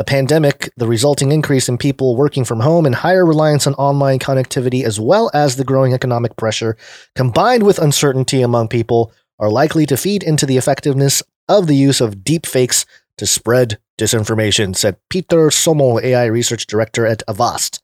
The 0.00 0.04
pandemic, 0.04 0.72
the 0.78 0.86
resulting 0.86 1.30
increase 1.30 1.68
in 1.68 1.76
people 1.76 2.16
working 2.16 2.46
from 2.46 2.60
home, 2.60 2.86
and 2.86 2.94
higher 2.94 3.26
reliance 3.26 3.66
on 3.66 3.74
online 3.74 4.18
connectivity, 4.18 4.82
as 4.82 4.98
well 4.98 5.30
as 5.34 5.56
the 5.56 5.62
growing 5.62 5.92
economic 5.92 6.38
pressure, 6.38 6.78
combined 7.14 7.64
with 7.64 7.78
uncertainty 7.78 8.40
among 8.40 8.68
people, 8.68 9.12
are 9.38 9.50
likely 9.50 9.84
to 9.84 9.98
feed 9.98 10.22
into 10.22 10.46
the 10.46 10.56
effectiveness 10.56 11.22
of 11.50 11.66
the 11.66 11.76
use 11.76 12.00
of 12.00 12.20
deepfakes 12.24 12.86
to 13.18 13.26
spread 13.26 13.78
disinformation, 13.98 14.74
said 14.74 14.96
Peter 15.10 15.50
Sommel, 15.50 16.00
AI 16.02 16.24
research 16.24 16.66
director 16.66 17.04
at 17.04 17.22
Avast. 17.28 17.82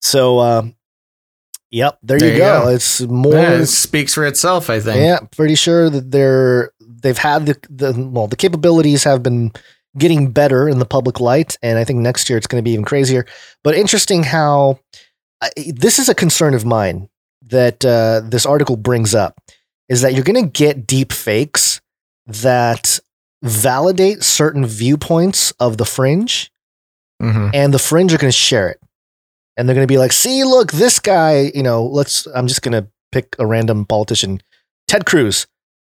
So, 0.00 0.38
uh, 0.38 0.62
yep, 1.70 1.98
there, 2.02 2.24
you, 2.24 2.38
go. 2.38 2.68
It's 2.68 3.02
more. 3.02 3.34
Yeah, 3.34 3.58
it 3.58 3.66
speaks 3.66 4.14
for 4.14 4.24
itself, 4.24 4.70
I 4.70 4.80
think. 4.80 4.96
Yeah, 4.96 5.18
pretty 5.36 5.56
sure 5.56 5.90
that 5.90 6.10
they're 6.10 6.72
they've 6.80 7.18
had 7.18 7.44
the 7.44 7.58
the 7.68 8.08
well 8.10 8.28
the 8.28 8.36
capabilities 8.36 9.04
have 9.04 9.22
been 9.22 9.52
getting 9.96 10.30
better 10.30 10.68
in 10.68 10.78
the 10.78 10.84
public 10.86 11.20
light, 11.20 11.56
and 11.62 11.78
I 11.78 11.84
think 11.84 12.00
next 12.00 12.28
year 12.28 12.36
it's 12.36 12.46
going 12.46 12.62
to 12.62 12.64
be 12.64 12.72
even 12.72 12.84
crazier. 12.84 13.26
But 13.62 13.74
interesting 13.76 14.22
how 14.24 14.80
I, 15.40 15.50
this 15.74 15.98
is 15.98 16.08
a 16.08 16.14
concern 16.14 16.54
of 16.54 16.64
mine 16.64 17.08
that 17.46 17.84
uh, 17.84 18.22
this 18.24 18.46
article 18.46 18.76
brings 18.76 19.14
up 19.14 19.40
is 19.88 20.00
that 20.02 20.14
you're 20.14 20.24
going 20.24 20.42
to 20.42 20.48
get 20.50 20.86
deep 20.86 21.12
fakes 21.12 21.80
that 22.26 22.98
validate 23.42 24.22
certain 24.22 24.64
viewpoints 24.66 25.52
of 25.60 25.76
the 25.76 25.84
fringe, 25.84 26.50
Mhm. 27.22 27.50
and 27.54 27.72
the 27.74 27.78
fringe 27.78 28.12
are 28.12 28.18
going 28.18 28.30
to 28.32 28.36
share 28.36 28.68
it. 28.70 28.80
And 29.56 29.68
they're 29.68 29.74
going 29.76 29.86
to 29.86 29.92
be 29.92 29.98
like, 29.98 30.12
see, 30.12 30.42
look, 30.42 30.72
this 30.72 30.98
guy, 30.98 31.52
you 31.54 31.62
know, 31.62 31.84
let's, 31.84 32.26
I'm 32.34 32.48
just 32.48 32.62
going 32.62 32.72
to 32.72 32.88
pick 33.12 33.36
a 33.38 33.46
random 33.46 33.84
politician, 33.84 34.42
Ted 34.88 35.06
Cruz. 35.06 35.46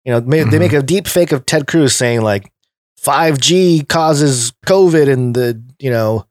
You 0.06 0.12
know, 0.14 0.22
ma- 0.22 0.50
they 0.50 0.60
make 0.60 0.74
a 0.74 0.84
deep 0.84 1.08
fake 1.08 1.32
of 1.32 1.46
Ted 1.48 1.66
Cruz 1.66 1.96
saying 1.96 2.22
like 2.22 2.52
5G 3.02 3.88
causes 3.88 4.54
COVID 4.66 5.12
and 5.12 5.36
the, 5.36 5.62
you 5.80 5.90
know, 5.90 6.26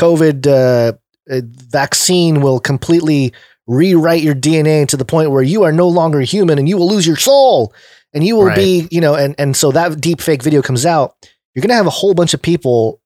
COVID 0.00 0.46
uh, 0.46 0.92
uh, 1.30 1.40
vaccine 1.44 2.40
will 2.40 2.60
completely 2.60 3.32
rewrite 3.66 4.22
your 4.22 4.34
DNA 4.34 4.86
to 4.88 4.96
the 4.96 5.04
point 5.04 5.30
where 5.30 5.42
you 5.42 5.62
are 5.62 5.72
no 5.72 5.88
longer 5.88 6.20
human 6.20 6.58
and 6.58 6.68
you 6.68 6.76
will 6.76 6.88
lose 6.88 7.06
your 7.06 7.16
soul 7.16 7.72
and 8.12 8.24
you 8.26 8.36
will 8.36 8.46
Right. 8.46 8.56
be, 8.56 8.88
you 8.90 9.00
know, 9.00 9.14
and, 9.14 9.34
and 9.38 9.56
so 9.56 9.70
that 9.72 10.00
deep 10.00 10.20
fake 10.20 10.42
video 10.42 10.60
comes 10.62 10.84
out. 10.84 11.14
You're 11.54 11.62
going 11.62 11.68
to 11.70 11.74
have 11.76 11.86
a 11.86 11.90
whole 11.90 12.14
bunch 12.14 12.34
of 12.34 12.42
people 12.42 13.00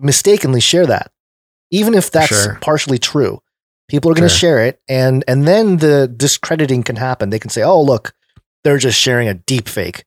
mistakenly 0.00 0.60
share 0.60 0.86
that, 0.86 1.10
even 1.70 1.94
if 1.94 2.10
that's 2.10 2.28
Sure. 2.28 2.58
partially 2.60 2.98
true. 2.98 3.40
People 3.88 4.10
are 4.10 4.14
going 4.14 4.28
to 4.28 4.34
Sure. 4.34 4.38
share 4.58 4.66
it, 4.66 4.80
and 4.88 5.24
and 5.26 5.48
then 5.48 5.78
the 5.78 6.06
discrediting 6.06 6.84
can 6.84 6.94
happen. 6.94 7.30
They 7.30 7.40
can 7.40 7.50
say, 7.50 7.62
"Oh, 7.62 7.82
look, 7.82 8.14
they're 8.62 8.78
just 8.78 8.96
sharing 8.98 9.26
a 9.26 9.34
deep 9.34 9.68
fake," 9.68 10.04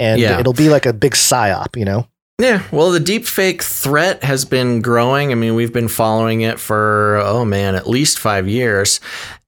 and 0.00 0.20
Yeah. 0.20 0.40
it'll 0.40 0.52
be 0.54 0.68
like 0.70 0.86
a 0.86 0.92
big 0.92 1.12
psyop, 1.14 1.76
you 1.76 1.84
know? 1.84 2.06
Yeah, 2.40 2.62
well, 2.72 2.90
the 2.90 2.98
deepfake 3.00 3.62
threat 3.62 4.24
has 4.24 4.46
been 4.46 4.80
growing. 4.80 5.30
I 5.30 5.34
mean, 5.34 5.54
we've 5.54 5.74
been 5.74 5.88
following 5.88 6.40
it 6.40 6.58
for, 6.58 7.18
oh 7.22 7.44
man, 7.44 7.74
at 7.74 7.86
least 7.86 8.18
five 8.18 8.48
years. 8.48 8.98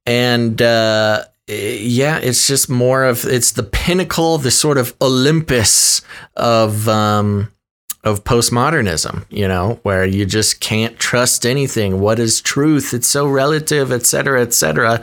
And 0.05 0.61
uh, 0.61 1.25
yeah, 1.49 2.19
it's 2.19 2.47
just 2.47 2.69
more 2.69 3.05
of, 3.05 3.25
it's 3.25 3.53
the 3.53 3.63
pinnacle, 3.63 4.37
the 4.37 4.51
sort 4.51 4.77
of 4.77 4.95
Olympus 5.01 6.03
of, 6.37 6.87
um, 6.87 7.49
of 8.05 8.25
postmodernism, 8.25 9.25
you 9.31 9.49
know, 9.49 9.79
where 9.85 10.05
you 10.05 10.27
just 10.27 10.61
can't 10.61 10.99
trust 10.99 11.47
anything. 11.47 11.99
What 12.01 12.19
is 12.19 12.43
truth? 12.43 12.93
It's 12.93 13.09
so 13.09 13.27
relative, 13.27 13.91
et 13.93 14.05
cetera, 14.05 14.43
et 14.43 14.53
cetera. 14.53 15.01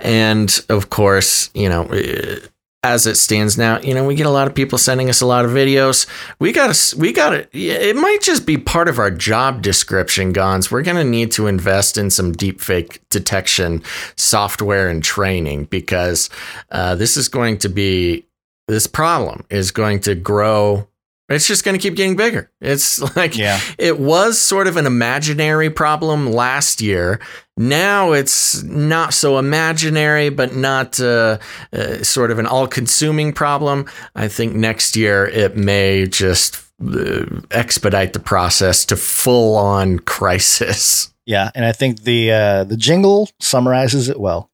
And 0.00 0.50
of 0.68 0.90
course, 0.90 1.50
you 1.54 1.68
know, 1.68 1.84
eh, 1.92 2.38
as 2.82 3.06
it 3.06 3.16
stands 3.16 3.58
now, 3.58 3.78
you 3.80 3.92
know, 3.92 4.04
we 4.04 4.14
get 4.14 4.26
a 4.26 4.30
lot 4.30 4.48
of 4.48 4.54
people 4.54 4.78
sending 4.78 5.10
us 5.10 5.20
a 5.20 5.26
lot 5.26 5.44
of 5.44 5.50
videos. 5.50 6.06
We 6.38 6.52
got 6.52 6.74
to, 6.74 6.98
we 6.98 7.12
got 7.12 7.30
to, 7.30 7.48
it 7.52 7.94
might 7.94 8.22
just 8.22 8.46
be 8.46 8.56
part 8.56 8.88
of 8.88 8.98
our 8.98 9.10
job 9.10 9.60
description, 9.60 10.32
Gonz. 10.32 10.70
We're 10.70 10.82
to 10.96 11.04
need 11.04 11.30
to 11.32 11.46
invest 11.46 11.98
in 11.98 12.10
some 12.10 12.32
deepfake 12.32 12.98
detection 13.10 13.82
software 14.16 14.88
and 14.88 15.04
training 15.04 15.64
because 15.64 16.30
uh, 16.70 16.94
this 16.94 17.18
is 17.18 17.28
going 17.28 17.58
to 17.58 17.68
be, 17.68 18.24
this 18.66 18.86
problem 18.86 19.44
is 19.50 19.72
going 19.72 20.00
to 20.00 20.14
grow 20.14 20.88
it's 21.30 21.46
just 21.46 21.64
going 21.64 21.76
to 21.78 21.82
keep 21.82 21.94
getting 21.94 22.16
bigger. 22.16 22.50
It's 22.60 23.00
like 23.16 23.36
yeah. 23.36 23.60
it 23.78 23.98
was 24.00 24.38
sort 24.38 24.66
of 24.66 24.76
an 24.76 24.86
imaginary 24.86 25.70
problem 25.70 26.32
last 26.32 26.80
year. 26.80 27.20
Now 27.56 28.12
it's 28.12 28.62
not 28.64 29.14
so 29.14 29.38
imaginary, 29.38 30.30
but 30.30 30.54
not 30.54 30.98
uh, 30.98 31.38
uh, 31.72 32.02
sort 32.02 32.30
of 32.30 32.38
an 32.38 32.46
all 32.46 32.66
consuming 32.66 33.32
problem. 33.32 33.86
I 34.14 34.28
think 34.28 34.54
next 34.54 34.96
year 34.96 35.26
it 35.26 35.56
may 35.56 36.06
just 36.06 36.64
uh, 36.84 37.26
expedite 37.50 38.12
the 38.12 38.20
process 38.20 38.84
to 38.86 38.96
full 38.96 39.56
on 39.56 40.00
crisis. 40.00 41.08
Yeah, 41.26 41.50
and 41.54 41.64
I 41.64 41.70
think 41.70 42.02
the 42.02 42.32
uh, 42.32 42.64
the 42.64 42.76
jingle 42.76 43.30
summarizes 43.38 44.08
it 44.08 44.18
well. 44.18 44.50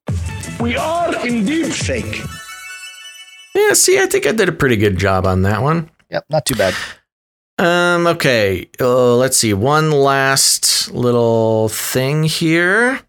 We 0.59 0.75
are 0.75 1.25
in 1.25 1.43
deep 1.43 1.73
fake. 1.73 2.21
Yeah, 3.55 3.73
see, 3.73 3.97
I 3.99 4.05
think 4.05 4.27
I 4.27 4.31
did 4.31 4.47
a 4.47 4.51
pretty 4.51 4.75
good 4.75 4.99
job 4.99 5.25
on 5.25 5.41
that 5.41 5.63
one. 5.63 5.89
Yep, 6.09 6.25
not 6.29 6.45
too 6.45 6.55
bad. 6.55 6.73
Um, 7.59 8.07
okay. 8.07 8.69
Uh, 8.79 9.15
let's 9.15 9.37
see. 9.37 9.53
One 9.53 9.91
last 9.91 10.91
little 10.91 11.69
thing 11.69 12.23
here. 12.23 12.99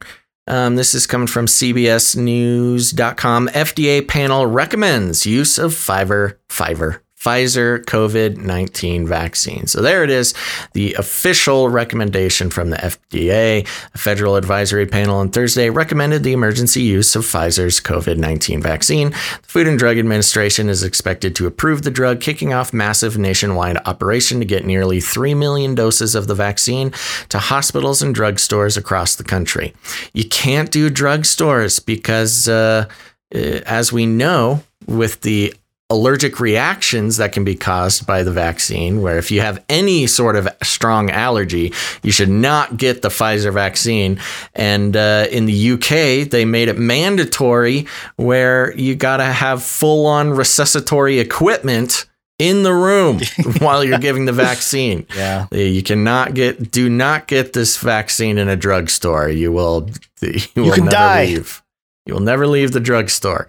Um, 0.47 0.77
this 0.77 0.95
is 0.95 1.07
coming 1.07 1.27
from 1.27 1.47
CBSNews.com. 1.47 3.49
FDA 3.49 4.07
panel 4.09 4.47
recommends 4.47 5.27
use 5.27 5.59
of 5.59 5.73
Fiverr, 5.73 6.37
Fiverr, 6.49 7.01
Pfizer 7.19 7.85
COVID 7.85 8.37
19 8.37 9.07
vaccine. 9.07 9.67
So 9.67 9.83
there 9.83 10.05
it 10.05 10.11
is, 10.11 10.35
the 10.73 10.95
official 10.95 11.69
recommendation 11.69 12.49
from 12.49 12.71
the 12.71 12.77
FDA. 12.77 13.67
A 13.95 13.99
federal 13.99 14.37
advisory 14.37 14.87
panel 14.87 15.17
on 15.19 15.31
Thursday 15.31 15.69
recommended 15.69 16.23
the 16.23 16.33
emergency 16.33 16.83
use 16.83 17.17
of 17.17 17.25
Pfizer's 17.25 17.81
COVID 17.81 18.19
19 18.19 18.63
vaccine. 18.63 19.11
The 19.11 19.49
Food 19.49 19.67
and 19.67 19.79
Drug 19.79 19.99
Administration 19.99 20.69
is 20.69 20.85
expected 20.85 21.35
to 21.37 21.47
approve 21.47 21.83
the 21.83 21.91
drug, 21.91 22.21
kicking 22.21 22.53
off 22.53 22.73
massive 22.73 23.19
nationwide 23.19 23.79
operation 23.85 24.39
to 24.39 24.45
get 24.45 24.65
nearly 24.65 25.01
3 25.01 25.35
million 25.35 25.75
doses 25.75 26.15
of 26.15 26.29
the 26.29 26.35
vaccine 26.37 26.93
to 27.31 27.39
hospitals 27.39 28.01
and 28.01 28.15
drugstores 28.15 28.77
across 28.77 29.17
the 29.17 29.25
country. 29.25 29.75
You 30.13 30.29
can't 30.29 30.71
do 30.71 30.89
drugstores 30.89 31.85
because, 31.85 32.47
uh, 32.49 32.87
as 33.33 33.93
we 33.93 34.07
know, 34.07 34.63
with 34.87 35.21
the 35.21 35.55
allergic 35.91 36.39
reactions 36.39 37.17
that 37.17 37.33
can 37.33 37.45
be 37.45 37.55
caused 37.55 38.07
by 38.07 38.23
the 38.23 38.31
vaccine, 38.33 39.01
where 39.01 39.17
if 39.17 39.31
you 39.31 39.41
have 39.41 39.65
any 39.69 40.07
sort 40.07 40.37
of 40.37 40.47
strong 40.63 41.11
allergy, 41.11 41.73
you 42.03 42.13
should 42.13 42.29
not 42.29 42.77
get 42.77 43.01
the 43.03 43.09
Pfizer 43.09 43.53
vaccine. 43.53 44.21
And 44.55 44.97
uh, 44.97 45.27
in 45.31 45.47
the 45.47 45.71
UK, 45.73 46.29
they 46.29 46.45
made 46.45 46.69
it 46.69 46.79
mandatory 46.79 47.87
where 48.17 48.77
you 48.77 48.95
got 48.95 49.17
to 49.19 49.25
have 49.25 49.63
full 49.63 50.07
on 50.07 50.31
resuscitory 50.31 51.19
equipment 51.21 52.05
in 52.39 52.63
the 52.63 52.73
room 52.73 53.21
while 53.59 53.83
you're 53.83 53.99
giving 53.99 54.25
the 54.27 54.33
vaccine. 54.33 55.07
Yeah. 55.19 55.47
You 55.51 55.83
cannot 55.83 56.35
get 56.35 56.71
do 56.71 56.89
not 56.89 57.27
get 57.27 57.53
this 57.53 57.77
vaccine 57.79 58.39
in 58.39 58.49
a 58.49 58.55
drugstore. 58.55 59.29
You 59.29 59.51
will 59.51 59.91
you, 60.21 60.41
will 60.55 60.67
you 60.67 60.73
can 60.73 60.85
never 60.85 60.91
die. 60.97 61.25
leave. 61.27 61.63
You 62.09 62.15
will 62.15 62.21
never 62.21 62.47
leave 62.47 62.73
the 62.73 62.81
drugstore. 62.81 63.49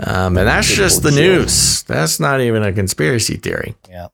Um, 0.00 0.38
and 0.38 0.48
that's 0.48 0.74
just 0.74 1.02
the 1.02 1.10
news. 1.10 1.82
That's 1.82 2.18
not 2.18 2.40
even 2.40 2.62
a 2.62 2.72
conspiracy 2.72 3.36
theory. 3.36 3.74
Yeah. 3.88 4.08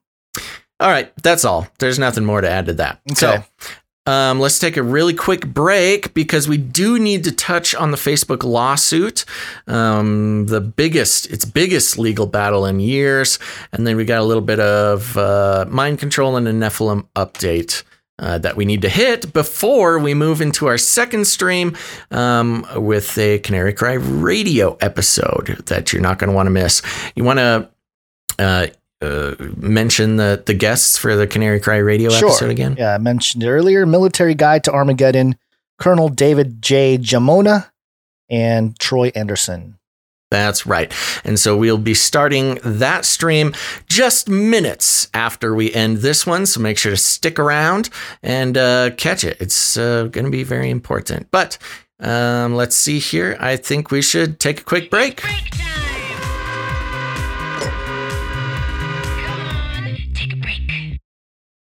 All 0.80 0.90
right. 0.90 1.12
That's 1.22 1.44
all. 1.44 1.68
There's 1.78 1.98
nothing 1.98 2.24
more 2.24 2.40
to 2.40 2.50
add 2.50 2.66
to 2.66 2.72
that. 2.74 3.00
Okay. 3.12 3.14
So 3.14 3.44
um, 4.06 4.40
let's 4.40 4.58
take 4.58 4.76
a 4.76 4.82
really 4.82 5.14
quick 5.14 5.46
break 5.46 6.12
because 6.12 6.48
we 6.48 6.58
do 6.58 6.98
need 6.98 7.24
to 7.24 7.32
touch 7.32 7.74
on 7.74 7.90
the 7.90 7.96
Facebook 7.96 8.42
lawsuit, 8.42 9.24
um, 9.66 10.46
the 10.46 10.60
biggest, 10.60 11.30
its 11.30 11.44
biggest 11.44 11.96
legal 11.96 12.26
battle 12.26 12.66
in 12.66 12.80
years, 12.80 13.38
and 13.72 13.86
then 13.86 13.96
we 13.96 14.04
got 14.04 14.20
a 14.20 14.24
little 14.24 14.42
bit 14.42 14.60
of 14.60 15.16
uh, 15.16 15.64
mind 15.68 16.00
control 16.00 16.36
and 16.36 16.46
a 16.46 16.52
Nephilim 16.52 17.06
update. 17.16 17.82
Uh, 18.16 18.38
that 18.38 18.56
we 18.56 18.64
need 18.64 18.80
to 18.82 18.88
hit 18.88 19.32
before 19.32 19.98
we 19.98 20.14
move 20.14 20.40
into 20.40 20.66
our 20.68 20.78
second 20.78 21.26
stream 21.26 21.76
um, 22.12 22.64
with 22.76 23.18
a 23.18 23.40
Canary 23.40 23.72
Cry 23.72 23.94
radio 23.94 24.76
episode 24.80 25.60
that 25.66 25.92
you're 25.92 26.00
not 26.00 26.20
going 26.20 26.30
to 26.30 26.34
want 26.34 26.46
to 26.46 26.50
miss. 26.50 26.80
You 27.16 27.24
want 27.24 27.40
to 27.40 27.68
uh, 28.38 28.66
uh, 29.02 29.34
mention 29.56 30.14
the 30.14 30.40
the 30.46 30.54
guests 30.54 30.96
for 30.96 31.16
the 31.16 31.26
Canary 31.26 31.58
Cry 31.58 31.78
radio 31.78 32.08
Sure. 32.10 32.28
episode 32.28 32.50
again? 32.50 32.76
Yeah, 32.78 32.94
I 32.94 32.98
mentioned 32.98 33.42
earlier. 33.42 33.84
Military 33.84 34.36
Guide 34.36 34.62
to 34.64 34.72
Armageddon, 34.72 35.36
Colonel 35.78 36.08
David 36.08 36.62
J. 36.62 36.98
Giammona, 36.98 37.68
and 38.30 38.78
Troy 38.78 39.10
Anderson. 39.16 39.76
That's 40.34 40.66
right. 40.66 40.92
And 41.22 41.38
so 41.38 41.56
we'll 41.56 41.78
be 41.78 41.94
starting 41.94 42.58
that 42.64 43.04
stream 43.04 43.54
just 43.88 44.28
minutes 44.28 45.08
after 45.14 45.54
we 45.54 45.72
end 45.72 45.98
this 45.98 46.26
one. 46.26 46.46
So 46.46 46.60
make 46.60 46.76
sure 46.76 46.90
to 46.90 46.96
stick 46.96 47.38
around 47.38 47.88
and 48.20 48.58
uh, 48.58 48.90
catch 48.96 49.22
it. 49.22 49.36
It's 49.40 49.76
uh, 49.76 50.08
going 50.10 50.24
to 50.24 50.32
be 50.32 50.42
very 50.42 50.70
important. 50.70 51.30
But 51.30 51.56
um, 52.00 52.56
let's 52.56 52.74
see 52.74 52.98
here. 52.98 53.36
I 53.38 53.56
think 53.56 53.92
we 53.92 54.02
should 54.02 54.40
take 54.40 54.60
a 54.60 54.64
quick 54.64 54.90
break. 54.90 55.22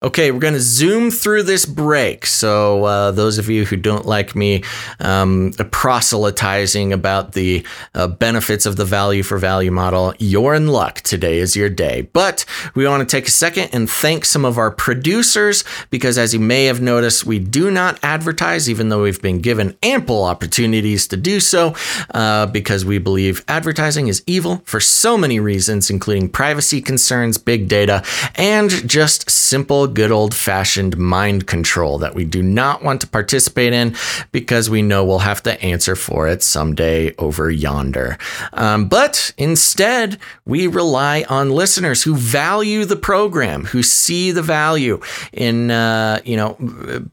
Okay, 0.01 0.31
we're 0.31 0.39
going 0.39 0.53
to 0.53 0.61
zoom 0.61 1.11
through 1.11 1.43
this 1.43 1.65
break. 1.65 2.25
So, 2.25 2.85
uh, 2.85 3.11
those 3.11 3.37
of 3.37 3.49
you 3.49 3.65
who 3.65 3.75
don't 3.75 4.05
like 4.05 4.33
me 4.33 4.63
um, 5.01 5.51
proselytizing 5.71 6.93
about 6.93 7.33
the 7.33 7.65
uh, 7.93 8.07
benefits 8.07 8.65
of 8.65 8.77
the 8.77 8.85
value 8.85 9.23
for 9.23 9.37
value 9.37 9.71
model, 9.71 10.13
you're 10.17 10.53
in 10.53 10.67
luck. 10.69 11.01
Today 11.01 11.39
is 11.39 11.57
your 11.57 11.67
day. 11.67 12.03
But 12.13 12.45
we 12.75 12.87
want 12.87 13.01
to 13.01 13.13
take 13.13 13.27
a 13.27 13.31
second 13.31 13.71
and 13.73 13.89
thank 13.89 14.23
some 14.23 14.45
of 14.45 14.57
our 14.57 14.71
producers 14.71 15.65
because, 15.89 16.17
as 16.17 16.33
you 16.33 16.39
may 16.39 16.63
have 16.67 16.79
noticed, 16.79 17.25
we 17.25 17.37
do 17.37 17.69
not 17.69 17.99
advertise, 18.01 18.69
even 18.69 18.87
though 18.87 19.01
we've 19.03 19.21
been 19.21 19.41
given 19.41 19.77
ample 19.83 20.23
opportunities 20.23 21.09
to 21.09 21.17
do 21.17 21.41
so, 21.41 21.75
uh, 22.13 22.45
because 22.45 22.85
we 22.85 22.99
believe 22.99 23.43
advertising 23.49 24.07
is 24.07 24.23
evil 24.25 24.61
for 24.63 24.79
so 24.79 25.17
many 25.17 25.41
reasons, 25.41 25.89
including 25.89 26.29
privacy 26.29 26.81
concerns, 26.81 27.37
big 27.37 27.67
data, 27.67 28.01
and 28.35 28.69
just 28.87 29.29
simple 29.29 29.88
good 29.89 30.11
old 30.11 30.33
fashioned 30.33 30.97
mind 30.97 31.47
control 31.47 31.97
that 31.99 32.15
we 32.15 32.25
do 32.25 32.41
not 32.41 32.83
want 32.83 33.01
to 33.01 33.07
participate 33.07 33.73
in 33.73 33.95
because 34.31 34.69
we 34.69 34.81
know 34.81 35.03
we'll 35.03 35.19
have 35.19 35.43
to 35.43 35.61
answer 35.61 35.95
for 35.95 36.27
it 36.27 36.41
someday 36.43 37.13
over 37.17 37.49
yonder. 37.51 38.17
Um, 38.53 38.87
but 38.87 39.33
instead, 39.37 40.19
we 40.45 40.67
rely 40.67 41.25
on 41.29 41.49
listeners 41.49 42.03
who 42.03 42.15
value 42.15 42.85
the 42.85 42.95
program, 42.95 43.65
who 43.65 43.83
see 43.83 44.31
the 44.31 44.41
value 44.41 44.99
in, 45.33 45.71
uh, 45.71 46.19
you 46.23 46.37
know, 46.37 46.57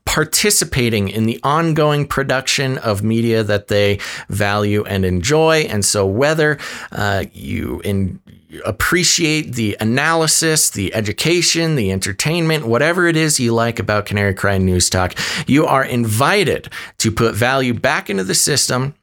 participating 0.05 1.09
in 1.09 1.27
the 1.27 1.41
ongoing 1.43 2.07
production 2.07 2.79
of 2.79 3.03
media 3.03 3.43
that 3.43 3.69
they 3.69 3.99
value 4.29 4.85
and 4.85 5.05
enjoy. 5.05 5.67
And 5.69 5.85
so, 5.85 6.07
whether 6.07 6.59
uh, 6.93 7.25
you 7.33 7.81
in 7.85 8.21
appreciate 8.65 9.55
the 9.55 9.77
analysis, 9.81 10.71
the 10.71 10.95
education, 10.95 11.75
the 11.75 11.93
entertainment, 11.93 12.67
whatever 12.67 13.07
it 13.07 13.17
is 13.17 13.41
you 13.41 13.53
like 13.53 13.79
about 13.79 14.07
Canary 14.07 14.35
Cry 14.35 14.59
News 14.59 14.89
Talk, 14.91 15.15
you 15.47 15.67
are 15.67 15.85
invited 15.85 16.69
to 16.99 17.11
put 17.11 17.35
value 17.35 17.75
back 17.75 18.09
into 18.11 18.25
the 18.25 18.35
system 18.35 18.95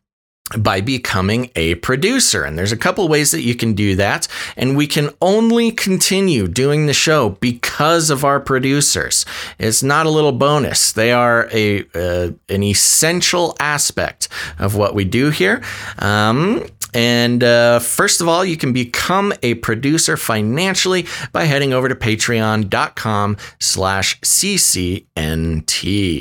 by 0.58 0.82
becoming 0.82 1.50
a 1.56 1.76
producer. 1.76 2.44
And 2.44 2.58
there's 2.58 2.72
a 2.72 2.78
couple 2.78 3.08
ways 3.08 3.32
that 3.32 3.42
you 3.42 3.56
can 3.56 3.74
do 3.74 3.96
that. 3.96 4.28
And 4.56 4.78
we 4.78 4.88
can 4.88 5.10
only 5.22 5.72
continue 5.72 6.48
doing 6.48 6.86
the 6.86 6.94
show 6.94 7.30
because 7.30 8.10
of 8.10 8.24
our 8.24 8.40
producers. 8.40 9.26
It's 9.58 9.82
not 9.82 10.06
a 10.06 10.10
little 10.10 10.32
bonus. 10.32 10.92
They 10.92 11.12
are 11.12 11.50
a 11.52 11.86
uh, 11.96 12.32
an 12.50 12.64
essential 12.64 13.56
aspect 13.60 14.28
of 14.60 14.76
what 14.76 14.94
we 14.94 15.06
do 15.06 15.30
here. 15.30 15.64
Um, 16.00 16.66
and 16.94 17.44
uh, 17.44 17.80
first 17.80 18.22
of 18.22 18.28
all, 18.28 18.46
you 18.46 18.58
can 18.58 18.74
become 18.74 19.34
a 19.42 19.56
producer 19.56 20.18
financially 20.18 21.06
by 21.32 21.46
heading 21.46 21.74
over 21.74 21.90
to 21.90 21.96
patreon.com 21.96 23.38
slash 23.60 24.20
CCNT 24.22 25.74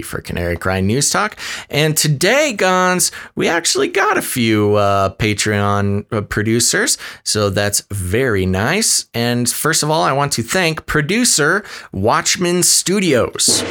for 0.04 0.20
Canary 0.20 0.56
Cry 0.56 0.80
News 0.80 1.10
Talk. 1.10 1.38
And 1.70 1.96
today, 1.96 2.54
Gonz, 2.56 3.12
we 3.34 3.48
actually 3.48 3.88
got 3.88 4.16
a 4.16 4.22
few 4.22 4.76
uh, 4.76 5.14
Patreon 5.16 6.12
uh, 6.12 6.22
producers. 6.22 6.98
So 7.24 7.50
that's 7.50 7.82
very 7.90 8.46
nice. 8.46 9.06
And 9.14 9.48
first 9.48 9.82
of 9.82 9.90
all, 9.90 10.02
I 10.02 10.12
want 10.12 10.32
to 10.32 10.42
thank 10.42 10.86
producer 10.86 11.64
Watchman 11.92 12.62
Studios. 12.62 13.62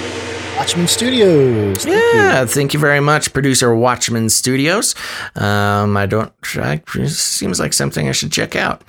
Watchman 0.62 0.88
Studios. 0.88 1.86
Thank 1.86 2.14
yeah, 2.14 2.46
thank 2.46 2.72
you 2.76 2.80
very 2.80 3.00
much, 3.00 3.34
producer 3.34 3.74
Watchman 3.76 4.30
Studios. 4.30 4.94
Um, 5.36 5.98
I 5.98 6.06
don't. 6.06 6.32
I, 6.56 6.84
seems 7.08 7.60
like 7.60 7.74
something 7.74 8.08
I 8.08 8.12
should 8.12 8.32
check 8.32 8.56
out. 8.56 8.84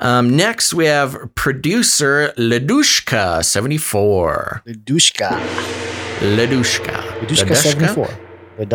Um, 0.00 0.36
next, 0.36 0.74
we 0.74 0.86
have 0.86 1.32
producer 1.36 2.32
Ledushka 2.36 3.44
seventy 3.44 3.78
four. 3.78 4.64
Ledushka. 4.66 5.28
Ledushka. 6.18 7.20
Ledushka 7.20 7.54
seventy 7.54 7.86
four. 7.86 8.08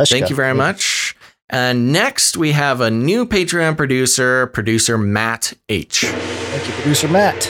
Thank 0.06 0.30
you 0.30 0.36
very 0.38 0.54
much. 0.54 1.18
And 1.50 1.92
next, 1.92 2.38
we 2.38 2.54
have 2.54 2.80
a 2.80 2.90
new 2.90 3.26
Patreon 3.26 3.76
producer, 3.76 4.48
producer 4.48 4.98
Matt 4.98 5.52
H. 5.68 6.06
Thank 6.06 6.66
you, 6.66 6.74
producer 6.76 7.10
Matt. 7.10 7.44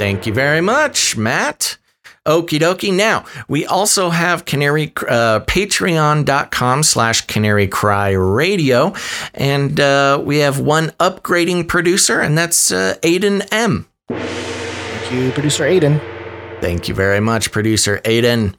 Thank 0.00 0.26
you 0.26 0.34
very 0.34 0.60
much, 0.60 1.16
Matt. 1.16 1.78
Okie 2.28 2.60
dokie. 2.60 2.92
Now, 2.92 3.24
we 3.48 3.64
also 3.64 4.10
have 4.10 4.44
Canary, 4.44 4.92
uh, 5.08 5.40
patreon.com 5.40 6.82
slash 6.82 7.26
Canary 7.26 7.66
Cry 7.66 8.10
Radio. 8.10 8.92
And 9.32 9.80
uh, 9.80 10.20
we 10.22 10.38
have 10.38 10.60
one 10.60 10.90
upgrading 11.00 11.68
producer, 11.68 12.20
and 12.20 12.36
that's 12.36 12.70
uh, 12.70 12.96
Aiden 13.02 13.48
M. 13.50 13.88
Thank 14.08 15.12
you, 15.12 15.32
producer 15.32 15.64
Aiden. 15.64 16.17
Thank 16.60 16.88
you 16.88 16.94
very 16.94 17.20
much, 17.20 17.52
producer 17.52 18.00
Aiden. 18.04 18.54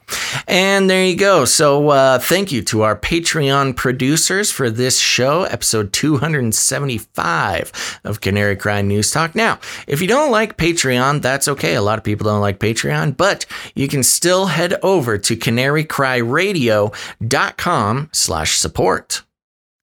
And 0.48 0.88
there 0.88 1.04
you 1.04 1.16
go. 1.16 1.44
So, 1.44 1.90
uh, 1.90 2.18
thank 2.18 2.50
you 2.50 2.62
to 2.62 2.80
our 2.82 2.96
Patreon 2.96 3.76
producers 3.76 4.50
for 4.50 4.70
this 4.70 4.98
show, 4.98 5.42
episode 5.44 5.92
275 5.92 8.00
of 8.04 8.22
Canary 8.22 8.56
Cry 8.56 8.80
News 8.82 9.10
Talk. 9.10 9.34
Now, 9.34 9.58
if 9.86 10.00
you 10.00 10.08
don't 10.08 10.30
like 10.30 10.56
Patreon, 10.56 11.20
that's 11.20 11.46
okay. 11.46 11.74
A 11.74 11.82
lot 11.82 11.98
of 11.98 12.04
people 12.04 12.24
don't 12.24 12.40
like 12.40 12.58
Patreon, 12.58 13.18
but 13.18 13.44
you 13.74 13.86
can 13.86 14.02
still 14.02 14.46
head 14.46 14.74
over 14.82 15.18
to 15.18 15.36
canarycryradio.com 15.36 18.08
slash 18.12 18.58
support. 18.58 19.22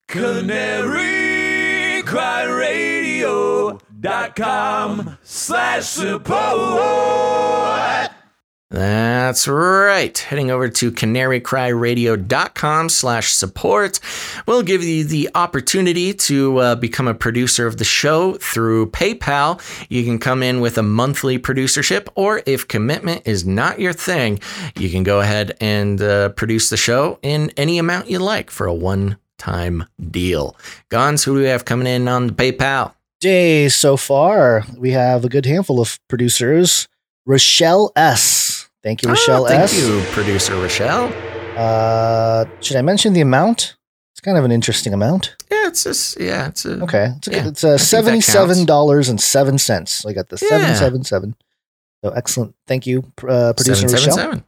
Canary 0.08 2.02
Cry 2.04 2.44
Radio 2.44 3.80
dot 4.00 4.36
com 4.36 5.18
slash 5.24 5.86
support. 5.86 6.38
That's 8.70 9.48
right. 9.48 10.18
Heading 10.18 10.52
over 10.52 10.68
to 10.68 10.92
canarycryradio.com 10.92 12.90
slash 12.90 13.32
support 13.32 14.02
will 14.46 14.62
give 14.62 14.84
you 14.84 15.06
the 15.06 15.30
opportunity 15.36 16.14
to 16.14 16.58
uh, 16.58 16.76
become 16.76 17.08
a 17.08 17.14
producer 17.14 17.66
of 17.66 17.78
the 17.78 17.86
show 17.86 18.34
through 18.34 18.92
PayPal. 18.92 19.62
You 19.90 20.04
can 20.04 20.20
come 20.20 20.44
in 20.44 20.60
with 20.60 20.78
a 20.78 20.84
monthly 20.84 21.40
producership, 21.40 22.10
or 22.16 22.42
if 22.46 22.68
commitment 22.68 23.22
is 23.26 23.46
not 23.46 23.80
your 23.80 23.94
thing, 23.94 24.42
you 24.78 24.90
can 24.90 25.04
go 25.04 25.22
ahead 25.22 25.56
and 25.62 26.02
uh, 26.02 26.30
produce 26.30 26.70
the 26.70 26.78
show 26.78 27.20
in 27.22 27.52
any 27.56 27.78
amount 27.78 28.10
you 28.10 28.20
like 28.20 28.52
for 28.52 28.68
a 28.68 28.74
one 28.74 29.18
time 29.38 29.86
deal. 30.12 30.58
Gonz, 30.90 31.24
who 31.24 31.36
do 31.36 31.44
we 31.44 31.48
have 31.48 31.64
coming 31.64 31.88
in 31.88 32.10
on 32.10 32.28
the 32.28 32.34
PayPal? 32.34 32.94
Day 33.22 33.70
so 33.70 33.96
far, 33.96 34.66
we 34.78 34.92
have 34.92 35.24
a 35.24 35.30
good 35.30 35.46
handful 35.46 35.80
of 35.80 36.00
producers. 36.10 36.90
Rochelle 37.26 37.92
S. 37.96 38.37
Thank 38.88 39.04
you, 39.04 39.10
Rochelle 39.10 39.44
oh, 39.44 39.48
thank 39.50 39.64
S. 39.64 39.78
you, 39.78 40.02
producer 40.12 40.56
Rochelle. 40.56 41.12
Uh, 41.58 42.46
should 42.62 42.78
I 42.78 42.82
mention 42.82 43.12
the 43.12 43.20
amount? 43.20 43.76
It's 44.14 44.22
kind 44.22 44.38
of 44.38 44.46
an 44.46 44.52
interesting 44.54 44.94
amount. 44.94 45.36
Yeah, 45.52 45.68
it's 45.68 45.84
just 45.84 46.18
yeah, 46.18 46.48
it's 46.48 46.64
a, 46.64 46.82
okay. 46.84 47.10
It's, 47.18 47.28
a, 47.28 47.32
yeah, 47.32 47.48
it's 47.50 47.64
a 47.66 47.78
seventy-seven 47.78 48.64
dollars 48.64 49.10
and 49.10 49.20
seven 49.20 49.58
cents. 49.58 49.92
So 49.92 50.08
I 50.08 50.14
got 50.14 50.30
the 50.30 50.38
seven 50.38 50.74
seven 50.78 51.04
seven. 51.04 51.36
So 52.02 52.12
excellent. 52.12 52.56
Thank 52.66 52.88
you, 52.88 53.12
uh, 53.28 53.52
producer 53.58 53.90
Rochelle. 53.90 54.42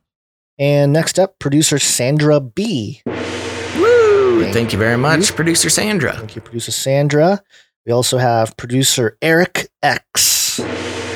And 0.57 0.93
next 0.93 1.19
up, 1.19 1.37
producer 1.39 1.77
Sandra 1.77 2.39
B. 2.39 3.01
Woo! 3.05 4.41
Thank, 4.41 4.53
thank 4.53 4.71
you 4.71 4.79
very 4.79 4.97
much, 4.97 5.31
you. 5.31 5.35
producer 5.35 5.69
Sandra. 5.69 6.13
Thank 6.13 6.37
you, 6.37 6.41
producer 6.41 6.71
Sandra. 6.71 7.43
We 7.85 7.91
also 7.91 8.17
have 8.17 8.55
producer 8.55 9.17
Eric 9.21 9.67
X. 9.83 10.61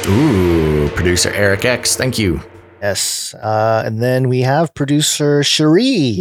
Ooh, 0.10 0.90
producer 0.94 1.32
Eric 1.32 1.64
X. 1.64 1.96
Thank 1.96 2.20
you. 2.20 2.42
Yes. 2.84 3.34
Uh, 3.36 3.82
and 3.86 4.04
then 4.04 4.28
we 4.28 4.42
have 4.42 4.74
producer 4.74 5.42
Cherie. 5.42 6.20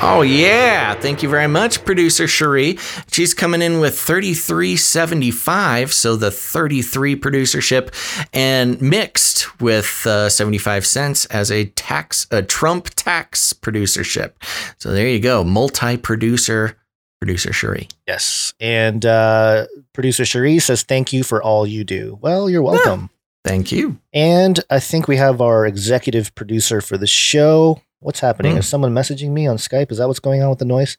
Oh 0.00 0.22
yeah, 0.22 0.94
thank 0.94 1.24
you 1.24 1.28
very 1.28 1.48
much, 1.48 1.84
producer 1.84 2.28
Cherie. 2.28 2.78
She's 3.10 3.34
coming 3.34 3.60
in 3.60 3.80
with 3.80 3.98
3375, 3.98 5.92
so 5.92 6.14
the 6.14 6.30
33 6.30 7.16
producership 7.16 7.92
and 8.32 8.80
mixed 8.80 9.60
with 9.60 10.06
uh, 10.06 10.28
75 10.28 10.86
cents 10.86 11.26
as 11.26 11.50
a 11.50 11.64
tax 11.64 12.28
a 12.30 12.44
Trump 12.44 12.90
tax 12.90 13.52
producership. 13.52 14.34
So 14.78 14.92
there 14.92 15.08
you 15.08 15.18
go, 15.18 15.42
multi-producer 15.42 16.76
producer 17.20 17.52
Cherie. 17.52 17.88
Yes. 18.06 18.54
And 18.60 19.04
uh, 19.04 19.66
producer 19.92 20.24
Cherie 20.24 20.60
says 20.60 20.84
thank 20.84 21.12
you 21.12 21.24
for 21.24 21.42
all 21.42 21.66
you 21.66 21.82
do. 21.82 22.16
Well, 22.20 22.48
you're 22.48 22.62
welcome. 22.62 23.10
Yeah. 23.12 23.17
Thank 23.48 23.72
you. 23.72 23.98
And 24.12 24.60
I 24.70 24.80
think 24.80 25.08
we 25.08 25.16
have 25.16 25.40
our 25.40 25.66
executive 25.66 26.34
producer 26.34 26.80
for 26.80 26.98
the 26.98 27.06
show. 27.06 27.80
What's 28.00 28.20
happening? 28.20 28.52
Hmm. 28.52 28.58
Is 28.58 28.68
someone 28.68 28.92
messaging 28.92 29.30
me 29.30 29.46
on 29.46 29.56
Skype? 29.56 29.90
Is 29.90 29.98
that 29.98 30.06
what's 30.06 30.20
going 30.20 30.42
on 30.42 30.50
with 30.50 30.58
the 30.58 30.64
noise? 30.64 30.98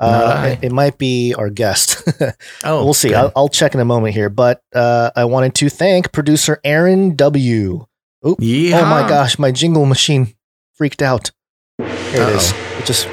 Uh, 0.00 0.56
it, 0.60 0.66
it, 0.66 0.72
might 0.72 0.98
be 0.98 1.34
our 1.34 1.48
guest. 1.48 2.02
oh, 2.64 2.84
we'll 2.84 2.94
see. 2.94 3.14
I'll, 3.14 3.30
I'll, 3.36 3.48
check 3.48 3.74
in 3.74 3.80
a 3.80 3.84
moment 3.84 4.14
here. 4.14 4.28
But 4.28 4.60
uh, 4.74 5.12
I 5.14 5.24
wanted 5.24 5.54
to 5.56 5.68
thank 5.68 6.10
producer 6.10 6.60
Aaron 6.64 7.14
W. 7.14 7.86
Oop. 8.26 8.38
Yeehaw. 8.40 8.82
Oh 8.82 8.86
my 8.86 9.08
gosh, 9.08 9.38
my 9.38 9.52
jingle 9.52 9.86
machine 9.86 10.34
freaked 10.74 11.00
out. 11.00 11.30
Here 11.78 11.86
Uh-oh. 11.88 12.28
it 12.28 12.36
is. 12.36 12.52
It 12.78 12.86
just 12.86 13.08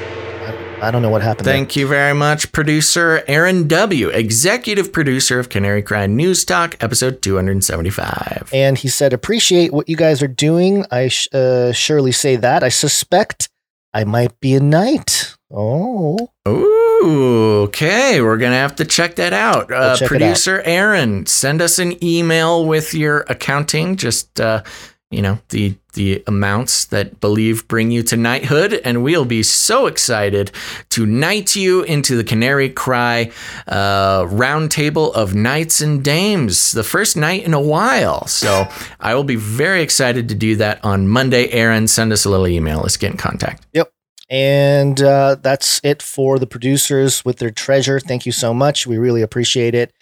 I 0.82 0.90
don't 0.90 1.00
know 1.00 1.10
what 1.10 1.22
happened. 1.22 1.44
Thank 1.44 1.74
there. 1.74 1.82
you 1.82 1.88
very 1.88 2.12
much, 2.12 2.50
producer 2.50 3.22
Aaron 3.28 3.68
W., 3.68 4.08
executive 4.08 4.92
producer 4.92 5.38
of 5.38 5.48
Canary 5.48 5.80
Cry 5.80 6.06
News 6.06 6.44
Talk, 6.44 6.82
episode 6.82 7.22
275. 7.22 8.50
And 8.52 8.76
he 8.76 8.88
said, 8.88 9.12
Appreciate 9.12 9.72
what 9.72 9.88
you 9.88 9.94
guys 9.94 10.22
are 10.24 10.28
doing. 10.28 10.84
I 10.90 11.06
sh- 11.06 11.28
uh, 11.32 11.70
surely 11.70 12.10
say 12.10 12.34
that. 12.34 12.64
I 12.64 12.68
suspect 12.68 13.48
I 13.94 14.02
might 14.02 14.38
be 14.40 14.54
a 14.54 14.60
knight. 14.60 15.36
Oh. 15.52 16.30
Ooh, 16.48 17.62
okay. 17.68 18.20
We're 18.20 18.38
going 18.38 18.50
to 18.50 18.58
have 18.58 18.74
to 18.76 18.84
check 18.84 19.14
that 19.16 19.32
out. 19.32 19.70
Uh, 19.70 19.96
check 19.96 20.08
producer 20.08 20.58
out. 20.58 20.66
Aaron, 20.66 21.26
send 21.26 21.62
us 21.62 21.78
an 21.78 22.02
email 22.02 22.66
with 22.66 22.92
your 22.92 23.20
accounting. 23.28 23.94
Just, 23.94 24.40
uh, 24.40 24.64
you 25.12 25.22
know, 25.22 25.38
the 25.50 25.74
the 25.94 26.22
amounts 26.26 26.86
that 26.86 27.20
believe 27.20 27.68
bring 27.68 27.90
you 27.90 28.02
to 28.02 28.16
knighthood, 28.16 28.80
and 28.84 29.02
we'll 29.02 29.26
be 29.26 29.42
so 29.42 29.86
excited 29.86 30.50
to 30.88 31.04
knight 31.04 31.54
you 31.54 31.82
into 31.82 32.16
the 32.16 32.24
Canary 32.24 32.70
Cry 32.70 33.30
uh, 33.68 34.22
roundtable 34.22 35.12
of 35.12 35.34
knights 35.34 35.82
and 35.82 36.02
dames, 36.02 36.72
the 36.72 36.82
first 36.82 37.16
night 37.16 37.44
in 37.44 37.52
a 37.52 37.60
while. 37.60 38.26
So 38.26 38.66
I 39.00 39.14
will 39.14 39.24
be 39.24 39.36
very 39.36 39.82
excited 39.82 40.28
to 40.30 40.34
do 40.34 40.56
that 40.56 40.82
on 40.82 41.08
Monday. 41.08 41.48
Aaron, 41.50 41.86
send 41.86 42.12
us 42.12 42.24
a 42.24 42.30
little 42.30 42.48
email. 42.48 42.80
Let's 42.80 42.96
get 42.96 43.10
in 43.10 43.18
contact. 43.18 43.66
Yep. 43.74 43.92
And 44.30 45.02
uh, 45.02 45.36
that's 45.42 45.78
it 45.84 46.00
for 46.00 46.38
the 46.38 46.46
producers 46.46 47.22
with 47.22 47.36
their 47.36 47.50
treasure. 47.50 48.00
Thank 48.00 48.24
you 48.24 48.32
so 48.32 48.54
much. 48.54 48.86
We 48.86 48.96
really 48.96 49.20
appreciate 49.20 49.74
it. 49.74 49.92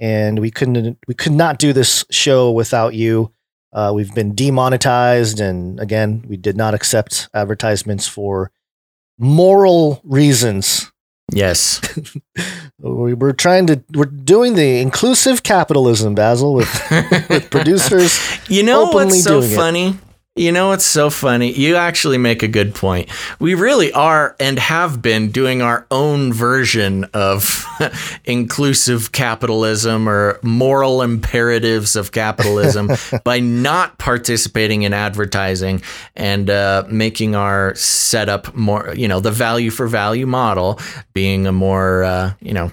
And 0.00 0.38
we 0.38 0.50
couldn't, 0.50 0.98
we 1.06 1.12
could 1.12 1.32
not 1.32 1.58
do 1.58 1.74
this 1.74 2.04
show 2.10 2.50
without 2.50 2.94
you. 2.94 3.30
Uh, 3.74 3.92
we've 3.94 4.14
been 4.14 4.34
demonetized, 4.34 5.40
and 5.40 5.80
again, 5.80 6.24
we 6.28 6.36
did 6.36 6.56
not 6.56 6.74
accept 6.74 7.28
advertisements 7.34 8.06
for 8.06 8.52
moral 9.18 10.00
reasons. 10.04 10.92
Yes, 11.32 11.80
we 12.78 13.14
we're 13.14 13.32
trying 13.32 13.66
to. 13.66 13.82
We're 13.92 14.04
doing 14.04 14.54
the 14.54 14.80
inclusive 14.80 15.42
capitalism, 15.42 16.14
Basil, 16.14 16.54
with, 16.54 16.70
with 17.28 17.50
producers. 17.50 18.20
You 18.48 18.62
know 18.62 18.90
what's 18.90 19.24
so 19.24 19.42
funny? 19.42 19.88
It. 19.88 19.96
You 20.36 20.50
know 20.50 20.70
what's 20.70 20.84
so 20.84 21.10
funny? 21.10 21.52
You 21.52 21.76
actually 21.76 22.18
make 22.18 22.42
a 22.42 22.48
good 22.48 22.74
point. 22.74 23.08
We 23.38 23.54
really 23.54 23.92
are 23.92 24.34
and 24.40 24.58
have 24.58 25.00
been 25.00 25.30
doing 25.30 25.62
our 25.62 25.86
own 25.92 26.32
version 26.32 27.04
of 27.14 27.64
inclusive 28.24 29.12
capitalism 29.12 30.08
or 30.08 30.40
moral 30.42 31.02
imperatives 31.02 31.94
of 31.94 32.10
capitalism 32.10 32.90
by 33.24 33.38
not 33.38 33.96
participating 33.98 34.82
in 34.82 34.92
advertising 34.92 35.82
and 36.16 36.50
uh, 36.50 36.82
making 36.88 37.36
our 37.36 37.72
setup 37.76 38.52
more, 38.56 38.92
you 38.96 39.06
know, 39.06 39.20
the 39.20 39.30
value 39.30 39.70
for 39.70 39.86
value 39.86 40.26
model 40.26 40.80
being 41.12 41.46
a 41.46 41.52
more, 41.52 42.02
uh, 42.02 42.32
you 42.40 42.52
know, 42.52 42.72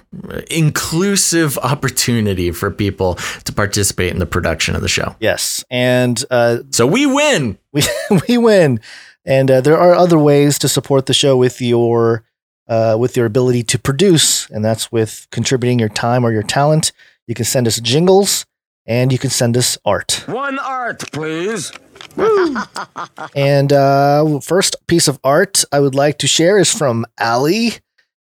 inclusive 0.50 1.58
opportunity 1.58 2.50
for 2.50 2.72
people 2.72 3.14
to 3.44 3.52
participate 3.52 4.12
in 4.12 4.18
the 4.18 4.26
production 4.26 4.74
of 4.74 4.82
the 4.82 4.88
show. 4.88 5.14
Yes. 5.20 5.64
And 5.70 6.24
uh, 6.28 6.58
so 6.72 6.88
we 6.88 7.06
win 7.06 7.51
we 7.72 7.82
we 8.28 8.38
win. 8.38 8.80
And 9.24 9.50
uh, 9.50 9.60
there 9.60 9.78
are 9.78 9.94
other 9.94 10.18
ways 10.18 10.58
to 10.60 10.68
support 10.68 11.06
the 11.06 11.14
show 11.14 11.36
with 11.36 11.60
your 11.60 12.24
uh, 12.68 12.96
with 12.98 13.16
your 13.16 13.26
ability 13.26 13.62
to 13.64 13.78
produce, 13.78 14.48
and 14.50 14.64
that's 14.64 14.90
with 14.90 15.26
contributing 15.30 15.78
your 15.78 15.88
time 15.88 16.24
or 16.24 16.32
your 16.32 16.42
talent. 16.42 16.92
You 17.26 17.34
can 17.34 17.44
send 17.44 17.66
us 17.68 17.78
jingles, 17.80 18.46
and 18.86 19.12
you 19.12 19.18
can 19.18 19.30
send 19.30 19.56
us 19.56 19.78
art. 19.84 20.24
One 20.26 20.58
art, 20.58 21.10
please. 21.12 21.70
and 23.34 23.72
uh, 23.72 24.40
first 24.40 24.76
piece 24.86 25.08
of 25.08 25.18
art 25.24 25.64
I 25.72 25.80
would 25.80 25.94
like 25.94 26.18
to 26.18 26.26
share 26.26 26.58
is 26.58 26.72
from 26.72 27.06
Ali, 27.20 27.72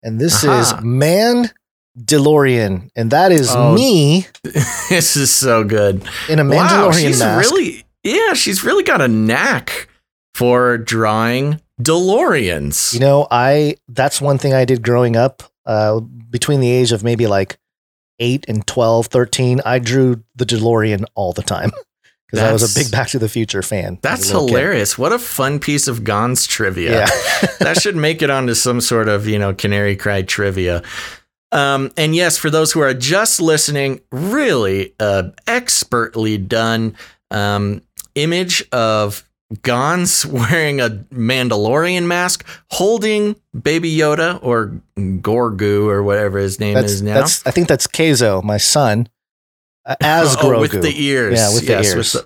and 0.03 0.19
this 0.20 0.44
Aha. 0.44 0.61
is 0.61 0.85
Man 0.85 1.51
DeLorean, 1.98 2.90
and 2.97 3.11
that 3.11 3.32
is 3.32 3.51
Oh, 3.55 3.74
me 3.74 4.27
this 4.43 5.16
is 5.16 5.32
so 5.32 5.65
good. 5.65 6.03
in 6.28 6.39
a 6.39 6.44
wow, 6.44 6.51
Mandalorian 6.90 7.01
she's 7.01 7.19
mask. 7.19 7.51
really 7.51 7.85
yeah, 8.07 8.35
she's 8.35 8.65
really 8.65 8.85
got 8.85 9.01
a 9.01 9.09
knack 9.09 9.89
for 10.35 10.78
drawing 10.78 11.61
DeLoreans. 11.81 12.95
You 12.95 13.01
know, 13.01 13.27
I 13.31 13.77
that's 13.89 14.20
one 14.20 14.39
thing 14.39 14.55
I 14.55 14.65
did 14.65 14.83
growing 14.83 15.16
up. 15.16 15.43
Uh, 15.65 16.01
between 16.01 16.61
the 16.61 16.70
age 16.70 16.93
of 16.93 17.03
maybe 17.03 17.27
like 17.27 17.59
eight 18.20 18.45
and 18.49 18.66
12, 18.66 19.07
13, 19.07 19.61
I 19.65 19.78
drew 19.78 20.23
the 20.37 20.45
DeLorean 20.45 21.05
all 21.15 21.33
the 21.33 21.43
time 21.43 21.73
because 22.27 22.45
I 22.45 22.53
was 22.53 22.62
a 22.62 22.78
big 22.78 22.91
Back 22.93 23.09
to 23.09 23.19
the 23.19 23.28
Future 23.28 23.62
fan. 23.62 23.99
That's 24.03 24.27
little 24.27 24.47
kid. 24.47 24.55
hilarious. 24.55 24.97
What 24.97 25.12
a 25.12 25.19
fun 25.19 25.59
piece 25.59 25.89
of 25.89 26.01
Gonz 26.01 26.47
trivia. 26.47 27.01
Yeah. 27.01 27.49
that 27.61 27.81
should 27.81 27.97
make 27.97 28.23
it 28.23 28.31
onto 28.31 28.55
some 28.55 28.81
sort 28.81 29.09
of, 29.09 29.27
you 29.27 29.39
know, 29.39 29.55
Canary 29.55 29.97
Cry 29.97 30.23
trivia. 30.23 30.83
Um, 31.53 31.91
and 31.97 32.15
yes, 32.15 32.39
for 32.39 32.51
those 32.51 32.73
who 32.73 32.81
are 32.81 32.95
just 32.95 33.41
listening, 33.41 34.01
really 34.11 34.95
uh, 35.01 35.31
expertly 35.47 36.39
done 36.39 36.97
um, 37.31 37.83
image 38.16 38.64
of 38.72 39.22
Gonz 39.62 40.26
wearing 40.51 40.80
a 40.80 40.90
Mandalorian 41.14 42.06
mask, 42.06 42.44
holding 42.72 43.36
Baby 43.60 43.97
Yoda 43.97 44.40
or 44.43 44.80
Gorgu 44.98 45.86
or 45.86 46.02
whatever 46.02 46.38
his 46.38 46.59
name 46.59 46.74
That's, 46.74 46.93
is 46.94 47.02
now. 47.02 47.14
that's 47.14 47.47
I 47.47 47.52
think 47.52 47.68
that's 47.68 47.86
Keizo, 47.86 48.43
my 48.43 48.56
son, 48.56 49.09
uh, 49.84 49.94
as 50.01 50.36
Oh, 50.43 50.59
with 50.60 50.72
the 50.82 50.93
ears. 51.01 51.38
Yeah, 51.38 51.55
with 51.55 51.66
the 51.66 51.72
Yes, 51.72 51.94
ears. 51.94 52.16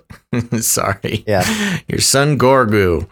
the- 0.49 0.61
sorry. 0.63 1.23
Yeah. 1.27 1.79
Your 1.87 1.99
son 1.99 2.39
Gorgu. 2.39 3.07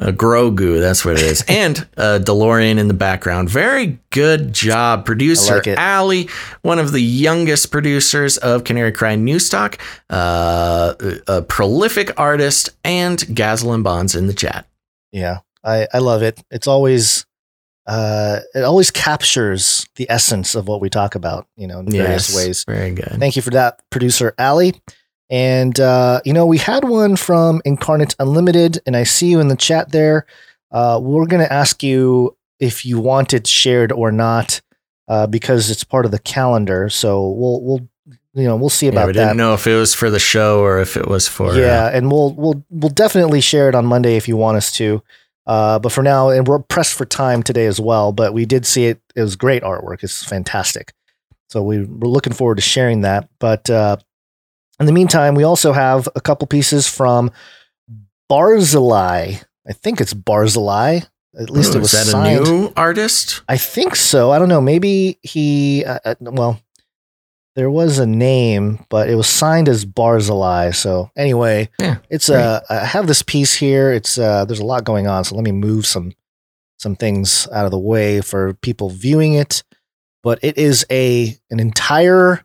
Uh, 0.00 0.12
Grogu, 0.12 0.80
that's 0.80 1.04
what 1.04 1.16
it 1.16 1.22
is. 1.22 1.42
and 1.48 1.86
uh, 1.98 2.18
DeLorean 2.22 2.78
in 2.78 2.88
the 2.88 2.94
background. 2.94 3.50
Very 3.50 3.98
good 4.10 4.52
job, 4.52 5.04
producer 5.04 5.62
like. 5.64 5.78
Ali, 5.78 6.28
one 6.62 6.78
of 6.78 6.92
the 6.92 7.02
youngest 7.02 7.70
producers 7.70 8.38
of 8.38 8.64
Canary 8.64 8.92
Cry 8.92 9.14
Newstalk, 9.16 9.78
uh, 10.08 10.94
a 11.26 11.42
prolific 11.42 12.18
artist, 12.18 12.70
and 12.82 13.18
Gazlin 13.18 13.82
Bonds 13.82 14.14
in 14.14 14.26
the 14.26 14.34
chat. 14.34 14.66
Yeah, 15.12 15.40
I, 15.62 15.86
I 15.92 15.98
love 15.98 16.22
it. 16.22 16.42
It's 16.50 16.66
always 16.66 17.26
uh, 17.86 18.40
it 18.54 18.62
always 18.62 18.90
captures 18.90 19.86
the 19.96 20.08
essence 20.08 20.54
of 20.54 20.68
what 20.68 20.80
we 20.80 20.88
talk 20.88 21.14
about, 21.14 21.46
you 21.56 21.66
know, 21.66 21.80
in 21.80 21.90
various 21.90 22.30
Yes, 22.30 22.36
ways. 22.36 22.64
Very 22.64 22.92
good. 22.92 23.16
Thank 23.18 23.36
you 23.36 23.42
for 23.42 23.50
that, 23.50 23.80
producer 23.90 24.32
Ali. 24.38 24.80
And 25.30 25.78
uh, 25.78 26.20
you 26.24 26.32
know, 26.32 26.44
we 26.44 26.58
had 26.58 26.84
one 26.84 27.14
from 27.16 27.62
Incarnate 27.64 28.16
Unlimited, 28.18 28.80
and 28.84 28.96
I 28.96 29.04
see 29.04 29.28
you 29.28 29.38
in 29.40 29.48
the 29.48 29.56
chat 29.56 29.92
there. 29.92 30.26
Uh, 30.72 30.98
we're 31.02 31.26
going 31.26 31.42
to 31.42 31.52
ask 31.52 31.82
you 31.82 32.36
if 32.58 32.84
you 32.84 32.98
want 32.98 33.32
it 33.32 33.46
shared 33.46 33.92
or 33.92 34.10
not, 34.12 34.60
uh, 35.08 35.26
because 35.28 35.70
it's 35.70 35.84
part 35.84 36.04
of 36.04 36.10
the 36.10 36.18
calendar. 36.18 36.88
So 36.88 37.28
we'll 37.30 37.62
we'll 37.62 37.88
you 38.34 38.44
know 38.44 38.56
we'll 38.56 38.70
see 38.70 38.86
Yeah, 38.86 38.92
about 38.92 39.06
we 39.06 39.12
that. 39.14 39.24
didn't 39.26 39.36
know 39.36 39.54
if 39.54 39.66
it 39.68 39.76
was 39.76 39.94
for 39.94 40.10
the 40.10 40.18
show 40.18 40.60
or 40.60 40.80
if 40.80 40.96
it 40.96 41.06
was 41.06 41.28
for. 41.28 41.54
Yeah, 41.56 41.84
uh, 41.84 41.90
and 41.90 42.10
we'll 42.10 42.32
we'll 42.34 42.64
we'll 42.68 42.90
definitely 42.90 43.40
share 43.40 43.68
it 43.68 43.74
on 43.76 43.86
Monday 43.86 44.16
if 44.16 44.26
you 44.26 44.36
want 44.36 44.56
us 44.56 44.72
to. 44.72 45.00
Uh, 45.46 45.78
but 45.78 45.90
for 45.92 46.02
now, 46.02 46.28
and 46.28 46.46
we're 46.46 46.58
pressed 46.58 46.94
for 46.94 47.04
time 47.04 47.42
today 47.42 47.66
as 47.66 47.80
well. 47.80 48.12
But 48.12 48.32
we 48.34 48.44
did 48.46 48.66
see 48.66 48.86
it; 48.86 49.00
it 49.14 49.22
was 49.22 49.36
great 49.36 49.62
artwork. 49.62 50.02
It's 50.02 50.24
fantastic. 50.24 50.92
So 51.48 51.62
we, 51.62 51.82
we're 51.84 52.08
looking 52.08 52.32
forward 52.32 52.56
to 52.56 52.62
sharing 52.62 53.00
that. 53.00 53.28
But 53.40 53.68
uh, 53.70 53.96
in 54.80 54.86
the 54.86 54.92
meantime, 54.92 55.34
we 55.34 55.44
also 55.44 55.72
have 55.72 56.08
a 56.16 56.20
couple 56.20 56.46
pieces 56.46 56.88
from 56.88 57.30
Barzilai. 58.30 59.44
I 59.68 59.72
think 59.72 60.00
it's 60.00 60.14
Barzilai. 60.14 61.06
At 61.38 61.50
least 61.50 61.74
oh, 61.74 61.78
it 61.78 61.82
was 61.82 61.94
is 61.94 62.06
that 62.06 62.10
signed. 62.10 62.40
a 62.40 62.50
new 62.50 62.72
artist? 62.76 63.42
I 63.48 63.56
think 63.56 63.94
so. 63.94 64.32
I 64.32 64.38
don't 64.38 64.48
know. 64.48 64.60
Maybe 64.60 65.18
he. 65.22 65.84
Uh, 65.84 65.98
uh, 66.04 66.14
well, 66.20 66.60
there 67.54 67.70
was 67.70 67.98
a 67.98 68.06
name, 68.06 68.84
but 68.88 69.08
it 69.08 69.14
was 69.14 69.28
signed 69.28 69.68
as 69.68 69.84
Barzilai. 69.84 70.74
So 70.74 71.10
anyway, 71.16 71.68
Yeah, 71.78 71.98
it's 72.08 72.30
uh, 72.30 72.60
I 72.68 72.84
have 72.84 73.06
this 73.06 73.22
piece 73.22 73.54
here. 73.54 73.92
It's 73.92 74.18
uh, 74.18 74.44
there's 74.44 74.60
a 74.60 74.64
lot 74.64 74.84
going 74.84 75.06
on. 75.06 75.24
So 75.24 75.36
let 75.36 75.44
me 75.44 75.52
move 75.52 75.86
some 75.86 76.12
some 76.78 76.96
things 76.96 77.46
out 77.52 77.66
of 77.66 77.70
the 77.70 77.78
way 77.78 78.22
for 78.22 78.54
people 78.54 78.90
viewing 78.90 79.34
it. 79.34 79.62
But 80.22 80.38
it 80.42 80.58
is 80.58 80.86
a 80.90 81.36
an 81.50 81.60
entire. 81.60 82.44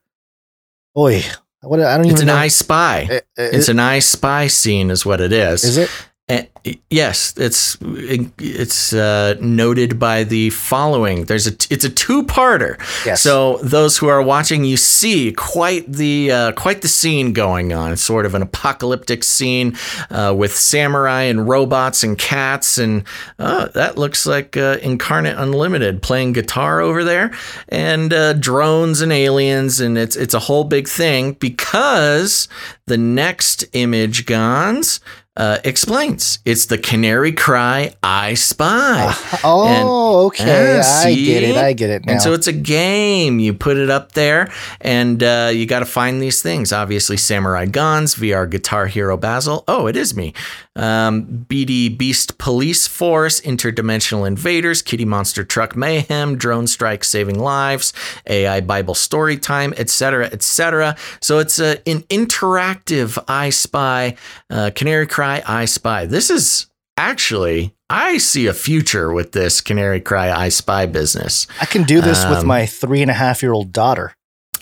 Boy, 0.94 1.24
what 1.66 1.80
I 1.82 1.98
don't 1.98 2.06
even. 2.06 2.14
It's 2.14 2.22
an 2.22 2.28
know. 2.28 2.36
I 2.36 2.48
Spy. 2.48 3.08
Uh, 3.10 3.14
uh, 3.16 3.20
It's 3.38 3.70
an 3.70 3.80
I 3.80 4.00
Spy 4.00 4.48
scene, 4.48 4.90
is 4.90 5.06
what 5.06 5.22
it 5.22 5.32
is. 5.34 5.64
Is 5.64 5.78
it? 5.78 5.90
And, 6.28 6.48
yes, 6.90 7.36
it's 7.38 7.78
it's 7.82 8.94
uh, 8.94 9.36
noted 9.40 10.00
by 10.00 10.24
the 10.24 10.50
following. 10.50 11.26
There's 11.26 11.46
a 11.46 11.52
it's 11.70 11.84
a 11.86 11.90
two 11.90 12.24
parter. 12.24 12.80
Yes. 13.06 13.22
So 13.22 13.58
those 13.58 14.00
who 14.00 14.08
are 14.08 14.24
watching, 14.24 14.66
you 14.66 14.76
see 14.76 15.32
quite 15.34 15.92
the 15.92 16.32
uh, 16.32 16.52
quite 16.54 16.82
the 16.82 16.88
scene 16.88 17.32
going 17.32 17.74
on. 17.74 17.92
It's 17.92 18.02
sort 18.02 18.26
of 18.26 18.34
an 18.34 18.42
apocalyptic 18.42 19.24
scene 19.24 19.78
uh, 20.10 20.34
with 20.36 20.56
samurai 20.56 21.24
and 21.24 21.48
robots 21.48 22.04
and 22.04 22.18
cats, 22.18 22.80
and 22.80 23.04
uh, 23.38 23.68
that 23.76 24.00
looks 24.00 24.26
like 24.26 24.58
uh, 24.58 24.80
Incarnate 24.82 25.38
Unlimited 25.38 26.02
playing 26.02 26.34
guitar 26.34 26.82
over 26.82 27.04
there, 27.04 27.36
and 27.70 28.12
uh, 28.12 28.34
drones 28.34 29.02
and 29.02 29.14
aliens, 29.14 29.80
and 29.80 29.96
it's 29.96 30.16
it's 30.16 30.34
a 30.34 30.40
whole 30.40 30.64
big 30.64 30.88
thing 30.88 31.34
because 31.34 32.48
the 32.88 32.98
next 32.98 33.64
image, 33.74 34.26
Gonz. 34.26 35.00
Uh, 35.38 35.60
explains 35.66 36.40
it's 36.46 36.68
the 36.68 36.78
canary 36.78 37.34
cry 37.34 37.94
I 38.02 38.36
spy. 38.36 39.14
Oh, 39.44 40.28
okay. 40.28 40.80
I 40.80 41.14
get 41.14 41.44
it. 41.44 41.58
I 41.58 41.74
get 41.74 41.90
it 41.90 42.06
now. 42.06 42.14
And 42.14 42.22
so 42.22 42.32
it's 42.32 42.48
a 42.48 42.54
game. 42.54 43.40
You 43.40 43.54
put 43.54 43.76
it 43.76 43.90
up 43.90 44.14
there, 44.14 44.50
and 44.80 45.22
uh, 45.22 45.52
you 45.54 45.66
got 45.66 45.80
to 45.80 45.86
find 45.86 46.22
these 46.22 46.42
things. 46.42 46.72
Obviously, 46.72 47.18
Samurai 47.18 47.66
Guns, 47.66 48.16
VR 48.16 48.50
Guitar 48.50 48.88
Hero 48.88 49.18
Basil. 49.18 49.66
Oh, 49.68 49.88
it 49.88 49.98
is 49.98 50.16
me. 50.16 50.34
Um, 50.76 51.46
BD 51.50 51.98
Beast 51.98 52.38
Police 52.38 52.86
Force, 52.88 53.40
Interdimensional 53.42 54.28
Invaders, 54.28 54.82
Kitty 54.82 55.06
Monster 55.06 55.44
Truck 55.44 55.76
Mayhem, 55.76 56.38
Drone 56.38 56.68
Strike 56.68 57.04
Saving 57.04 57.40
Lives, 57.40 57.94
AI 58.28 58.60
Bible 58.62 58.96
Story 58.96 59.38
Time, 59.38 59.74
etc., 59.78 60.26
etc. 60.26 60.96
So 61.22 61.40
it's 61.40 61.60
a, 61.60 61.78
an 61.90 62.02
interactive 62.04 63.18
I 63.28 63.50
Spy, 63.52 64.16
uh, 64.50 64.72
Canary 64.76 65.08
Cry 65.08 65.42
I 65.46 65.66
Spy. 65.66 66.06
This 66.06 66.30
is 66.30 66.68
actually, 66.98 67.74
I 67.90 68.18
see 68.18 68.48
a 68.48 68.54
future 68.54 69.14
with 69.14 69.32
this 69.32 69.62
Canary 69.62 70.02
Cry 70.02 70.30
I 70.32 70.50
Spy 70.50 70.86
business. 70.88 71.48
I 71.62 71.66
can 71.66 71.84
do 71.84 72.02
this 72.02 72.26
with 72.26 72.40
Um, 72.40 72.48
my 72.48 72.66
three 72.66 73.02
and 73.02 73.12
a 73.12 73.16
half 73.16 73.42
year 73.42 73.54
old 73.54 73.72
daughter. 73.72 74.14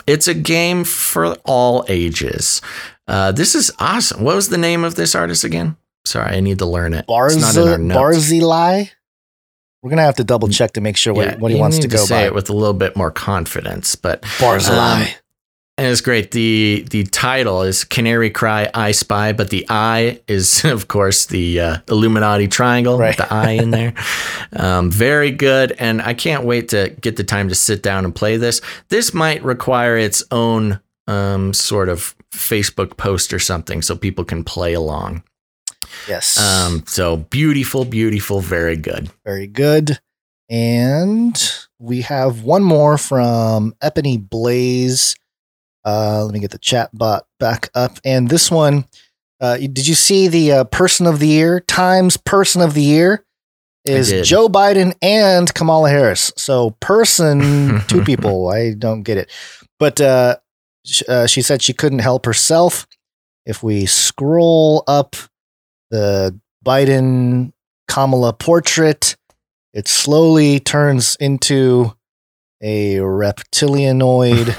It's 0.06 0.28
a 0.28 0.34
game 0.34 0.84
for 0.84 1.34
all 1.44 1.84
ages. 1.88 2.60
Uh, 3.08 3.32
this 3.32 3.54
is 3.54 3.72
awesome. 3.78 4.22
What 4.22 4.36
was 4.36 4.50
the 4.50 4.58
name 4.58 4.84
of 4.84 4.94
this 4.96 5.14
artist 5.14 5.42
again? 5.44 5.76
Sorry, 6.06 6.36
I 6.36 6.40
need 6.40 6.58
to 6.58 6.66
learn 6.66 6.92
it. 6.94 7.06
Barz- 7.06 7.36
it's 7.36 7.56
not 7.56 7.62
in 7.66 7.68
our 7.72 7.78
notes. 7.78 7.98
Barzilai. 8.28 8.90
We're 9.82 9.90
gonna 9.90 10.02
have 10.02 10.16
to 10.16 10.24
double 10.24 10.48
check 10.48 10.72
to 10.72 10.80
make 10.80 10.96
sure 10.96 11.12
what, 11.12 11.26
Yeah, 11.26 11.36
what 11.36 11.50
he 11.52 11.58
wants 11.58 11.78
to 11.78 11.88
go 11.88 11.98
say 11.98 12.22
by. 12.22 12.26
it 12.26 12.34
with 12.34 12.48
a 12.48 12.54
little 12.54 12.72
bit 12.74 12.96
more 12.96 13.10
confidence, 13.10 13.96
but 13.96 14.22
Barzilai. 14.38 15.02
um, 15.02 15.08
and 15.76 15.88
it's 15.88 16.00
great. 16.00 16.30
the 16.30 16.86
The 16.88 17.04
title 17.04 17.62
is 17.62 17.84
Canary 17.84 18.30
Cry 18.30 18.70
I 18.72 18.92
Spy, 18.92 19.32
but 19.32 19.50
the 19.50 19.66
I 19.68 20.20
is, 20.28 20.64
of 20.64 20.88
course, 20.88 21.26
the 21.26 21.60
uh, 21.60 21.76
Illuminati 21.88 22.48
triangle 22.48 22.96
Right. 22.96 23.08
with 23.18 23.28
the 23.28 23.34
I 23.34 23.50
in 23.50 23.70
there. 23.72 23.92
um, 24.54 24.90
very 24.90 25.30
good, 25.32 25.72
and 25.78 26.00
I 26.00 26.14
can't 26.14 26.44
wait 26.44 26.68
to 26.70 26.90
get 27.00 27.16
the 27.16 27.24
time 27.24 27.48
to 27.50 27.54
sit 27.54 27.82
down 27.82 28.04
and 28.06 28.14
play 28.14 28.36
this. 28.38 28.60
This 28.88 29.12
might 29.12 29.42
require 29.44 29.98
its 29.98 30.22
own 30.30 30.80
um, 31.08 31.52
sort 31.52 31.90
of 31.90 32.14
Facebook 32.32 32.96
post 32.96 33.34
or 33.34 33.38
something, 33.38 33.82
so 33.82 33.96
people 33.96 34.24
can 34.24 34.44
play 34.44 34.72
along. 34.72 35.22
Yes. 36.08 36.38
Um, 36.38 36.84
so 36.86 37.16
beautiful, 37.16 37.84
beautiful, 37.84 38.40
very 38.40 38.76
good. 38.76 39.10
Very 39.24 39.46
good. 39.46 39.98
And 40.50 41.36
we 41.78 42.02
have 42.02 42.42
one 42.42 42.62
more 42.62 42.98
from 42.98 43.74
Ebony 43.80 44.18
Blaze. 44.18 45.16
Uh, 45.84 46.24
let 46.24 46.32
me 46.32 46.40
get 46.40 46.50
the 46.50 46.58
chat 46.58 46.90
bot 46.92 47.26
back 47.38 47.70
up. 47.74 47.98
And 48.04 48.28
this 48.28 48.50
one, 48.50 48.84
uh, 49.40 49.56
did 49.56 49.86
you 49.86 49.94
see 49.94 50.28
the 50.28 50.52
uh, 50.52 50.64
person 50.64 51.06
of 51.06 51.18
the 51.18 51.28
year? 51.28 51.60
Times 51.60 52.16
person 52.16 52.62
of 52.62 52.74
the 52.74 52.82
year 52.82 53.24
is. 53.84 54.26
Joe 54.26 54.48
Biden 54.48 54.94
and 55.02 55.52
Kamala 55.52 55.90
Harris. 55.90 56.32
So 56.36 56.70
person, 56.80 57.80
two 57.88 58.02
people. 58.04 58.48
I 58.48 58.72
don't 58.74 59.02
get 59.02 59.18
it. 59.18 59.30
But 59.78 60.00
uh, 60.00 60.36
sh- 60.86 61.02
uh, 61.08 61.26
she 61.26 61.42
said 61.42 61.62
she 61.62 61.72
couldn't 61.72 61.98
help 61.98 62.24
herself. 62.26 62.86
If 63.46 63.62
we 63.62 63.84
scroll 63.84 64.84
up 64.86 65.16
the 65.94 66.38
Biden 66.64 67.52
Kamala 67.86 68.32
portrait, 68.32 69.16
it 69.72 69.86
slowly 69.86 70.58
turns 70.58 71.16
into 71.20 71.94
a 72.60 72.96
reptilianoid. 72.96 74.50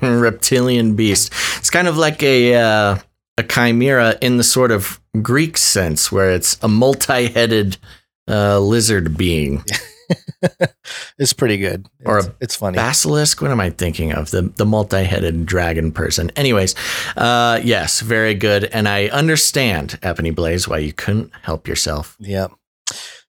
reptilian 0.22 0.94
beast. 0.94 1.32
It's 1.56 1.70
kind 1.70 1.88
of 1.88 1.96
like 1.96 2.22
a 2.22 2.54
uh, 2.54 2.98
a 3.36 3.42
chimera 3.42 4.16
in 4.20 4.36
the 4.36 4.44
sort 4.44 4.70
of 4.70 5.00
Greek 5.20 5.56
sense, 5.56 6.12
where 6.12 6.30
it's 6.30 6.56
a 6.62 6.68
multi-headed 6.68 7.76
uh, 8.28 8.60
lizard 8.60 9.16
being. 9.16 9.64
it's 11.18 11.32
pretty 11.32 11.56
good. 11.56 11.88
Or 12.04 12.18
it's, 12.18 12.26
a 12.26 12.34
it's 12.40 12.56
funny. 12.56 12.76
Basilisk. 12.76 13.40
What 13.40 13.50
am 13.50 13.60
I 13.60 13.70
thinking 13.70 14.12
of? 14.12 14.30
The 14.30 14.42
the 14.42 14.66
multi-headed 14.66 15.46
dragon 15.46 15.92
person. 15.92 16.30
Anyways, 16.36 16.74
uh, 17.16 17.60
yes, 17.62 18.00
very 18.00 18.34
good. 18.34 18.64
And 18.64 18.88
I 18.88 19.06
understand, 19.08 19.98
Ebony 20.02 20.30
Blaze, 20.30 20.68
why 20.68 20.78
you 20.78 20.92
couldn't 20.92 21.32
help 21.42 21.68
yourself. 21.68 22.16
Yeah. 22.18 22.48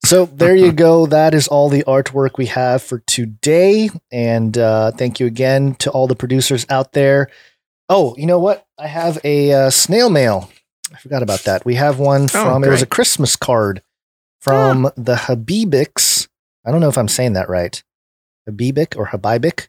So 0.06 0.26
there 0.26 0.56
you 0.56 0.72
go. 0.86 1.06
That 1.06 1.34
is 1.34 1.48
all 1.48 1.70
the 1.70 1.84
artwork 1.84 2.38
we 2.38 2.48
have 2.48 2.84
for 2.84 3.00
today. 3.00 3.90
And 4.12 4.58
uh, 4.58 4.92
thank 4.92 5.20
you 5.20 5.26
again 5.26 5.76
to 5.76 5.92
all 5.92 6.08
the 6.08 6.16
producers 6.16 6.66
out 6.70 6.94
there. 6.94 7.30
Oh, 7.90 8.16
you 8.18 8.26
know 8.26 8.40
what? 8.40 8.66
I 8.78 8.88
have 8.88 9.20
a 9.24 9.52
uh, 9.54 9.70
snail 9.70 10.10
mail. 10.10 10.50
I 10.94 10.98
forgot 10.98 11.24
about 11.24 11.42
that. 11.42 11.66
We 11.66 11.76
have 11.76 12.00
one 12.00 12.28
from, 12.28 12.64
it 12.64 12.70
was 12.70 12.82
a 12.82 12.88
Christmas 12.88 13.36
card 13.36 13.82
from 14.40 14.92
the 14.96 15.16
Habibics. 15.16 16.28
I 16.66 16.72
don't 16.72 16.82
know 16.82 16.90
if 16.90 16.98
I'm 16.98 17.08
saying 17.08 17.34
that 17.34 17.50
right. 17.50 17.82
Habibik 18.50 18.98
or 18.98 19.08
Habibic. 19.08 19.68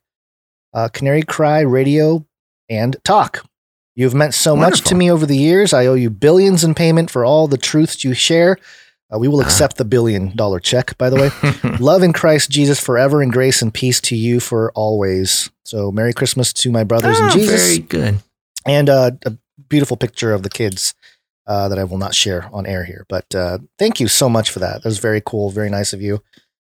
Uh, 0.73 0.89
Canary 0.89 1.23
Cry 1.23 1.61
Radio 1.61 2.27
and 2.69 2.97
Talk. 3.05 3.45
You've 3.95 4.15
meant 4.15 4.35
so 4.35 4.55
much 4.55 4.83
to 4.83 4.95
me 4.95 5.11
over 5.11 5.25
the 5.25 5.37
years. 5.39 5.73
I 5.73 5.87
owe 5.87 5.95
you 5.95 6.11
billions 6.11 6.63
in 6.65 6.75
payment 6.75 7.11
for 7.11 7.25
all 7.25 7.49
the 7.49 7.57
truths 7.57 8.05
you 8.05 8.13
share. 8.13 8.59
Uh, 9.11 9.19
we 9.19 9.29
will 9.29 9.41
accept 9.41 9.77
the 9.79 9.85
billion 9.87 10.37
dollar 10.37 10.61
check, 10.61 10.99
by 10.99 11.09
the 11.09 11.17
way. 11.17 11.79
Love 11.81 12.03
in 12.03 12.13
Christ 12.13 12.51
Jesus 12.51 12.79
forever 12.79 13.23
and 13.23 13.33
grace 13.33 13.63
and 13.63 13.73
peace 13.73 14.01
to 14.03 14.17
you 14.17 14.39
for 14.41 14.71
always. 14.73 15.49
So, 15.65 15.91
Merry 15.91 16.13
Christmas 16.13 16.53
to 16.55 16.71
my 16.71 16.85
brothers 16.85 17.19
in 17.19 17.27
Oh, 17.27 17.31
Jesus. 17.31 17.67
Very 17.69 17.79
good. 17.79 18.19
And 18.67 18.91
uh, 18.91 19.13
a 19.25 19.37
beautiful 19.69 19.97
picture 19.97 20.35
of 20.35 20.43
the 20.43 20.51
kids 20.51 20.93
uh, 21.47 21.69
that 21.69 21.79
I 21.79 21.85
will 21.85 21.99
not 21.99 22.15
share 22.15 22.51
on 22.53 22.67
air 22.67 22.85
here. 22.85 23.07
But 23.09 23.33
uh, 23.35 23.59
thank 23.79 24.01
you 24.01 24.09
so 24.09 24.29
much 24.29 24.51
for 24.51 24.59
that. 24.59 24.83
That 24.83 24.89
was 24.89 24.99
very 24.99 25.23
cool, 25.25 25.51
very 25.51 25.71
nice 25.71 25.93
of 25.93 26.03
you. 26.03 26.23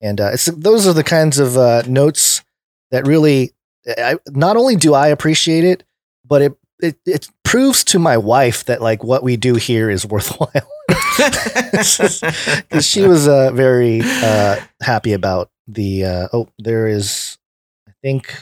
And 0.00 0.20
uh, 0.20 0.30
it's 0.34 0.46
those 0.46 0.86
are 0.86 0.92
the 0.92 1.04
kinds 1.04 1.38
of 1.38 1.56
uh, 1.56 1.82
notes 1.86 2.42
that 2.90 3.06
really, 3.06 3.52
I, 3.86 4.16
not 4.28 4.56
only 4.56 4.76
do 4.76 4.94
I 4.94 5.08
appreciate 5.08 5.64
it, 5.64 5.82
but 6.24 6.42
it, 6.42 6.52
it 6.80 6.98
it 7.06 7.28
proves 7.44 7.82
to 7.84 7.98
my 7.98 8.16
wife 8.16 8.64
that 8.66 8.80
like 8.80 9.02
what 9.02 9.22
we 9.22 9.36
do 9.36 9.54
here 9.56 9.90
is 9.90 10.06
worthwhile. 10.06 10.50
Because 11.70 12.86
she 12.86 13.02
was 13.02 13.26
uh, 13.28 13.50
very 13.52 14.00
uh, 14.04 14.56
happy 14.82 15.12
about 15.12 15.50
the. 15.66 16.04
Uh, 16.04 16.28
oh, 16.32 16.48
there 16.58 16.86
is, 16.86 17.38
I 17.88 17.92
think. 18.02 18.32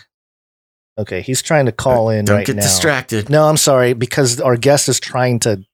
Okay, 0.98 1.20
he's 1.22 1.42
trying 1.42 1.66
to 1.66 1.72
call 1.72 2.08
in 2.10 2.24
Don't 2.24 2.36
right 2.36 2.46
get 2.46 2.56
now. 2.56 2.62
distracted. 2.62 3.28
No, 3.28 3.48
I'm 3.48 3.56
sorry 3.56 3.92
because 3.94 4.40
our 4.40 4.56
guest 4.56 4.88
is 4.88 5.00
trying 5.00 5.40
to 5.40 5.64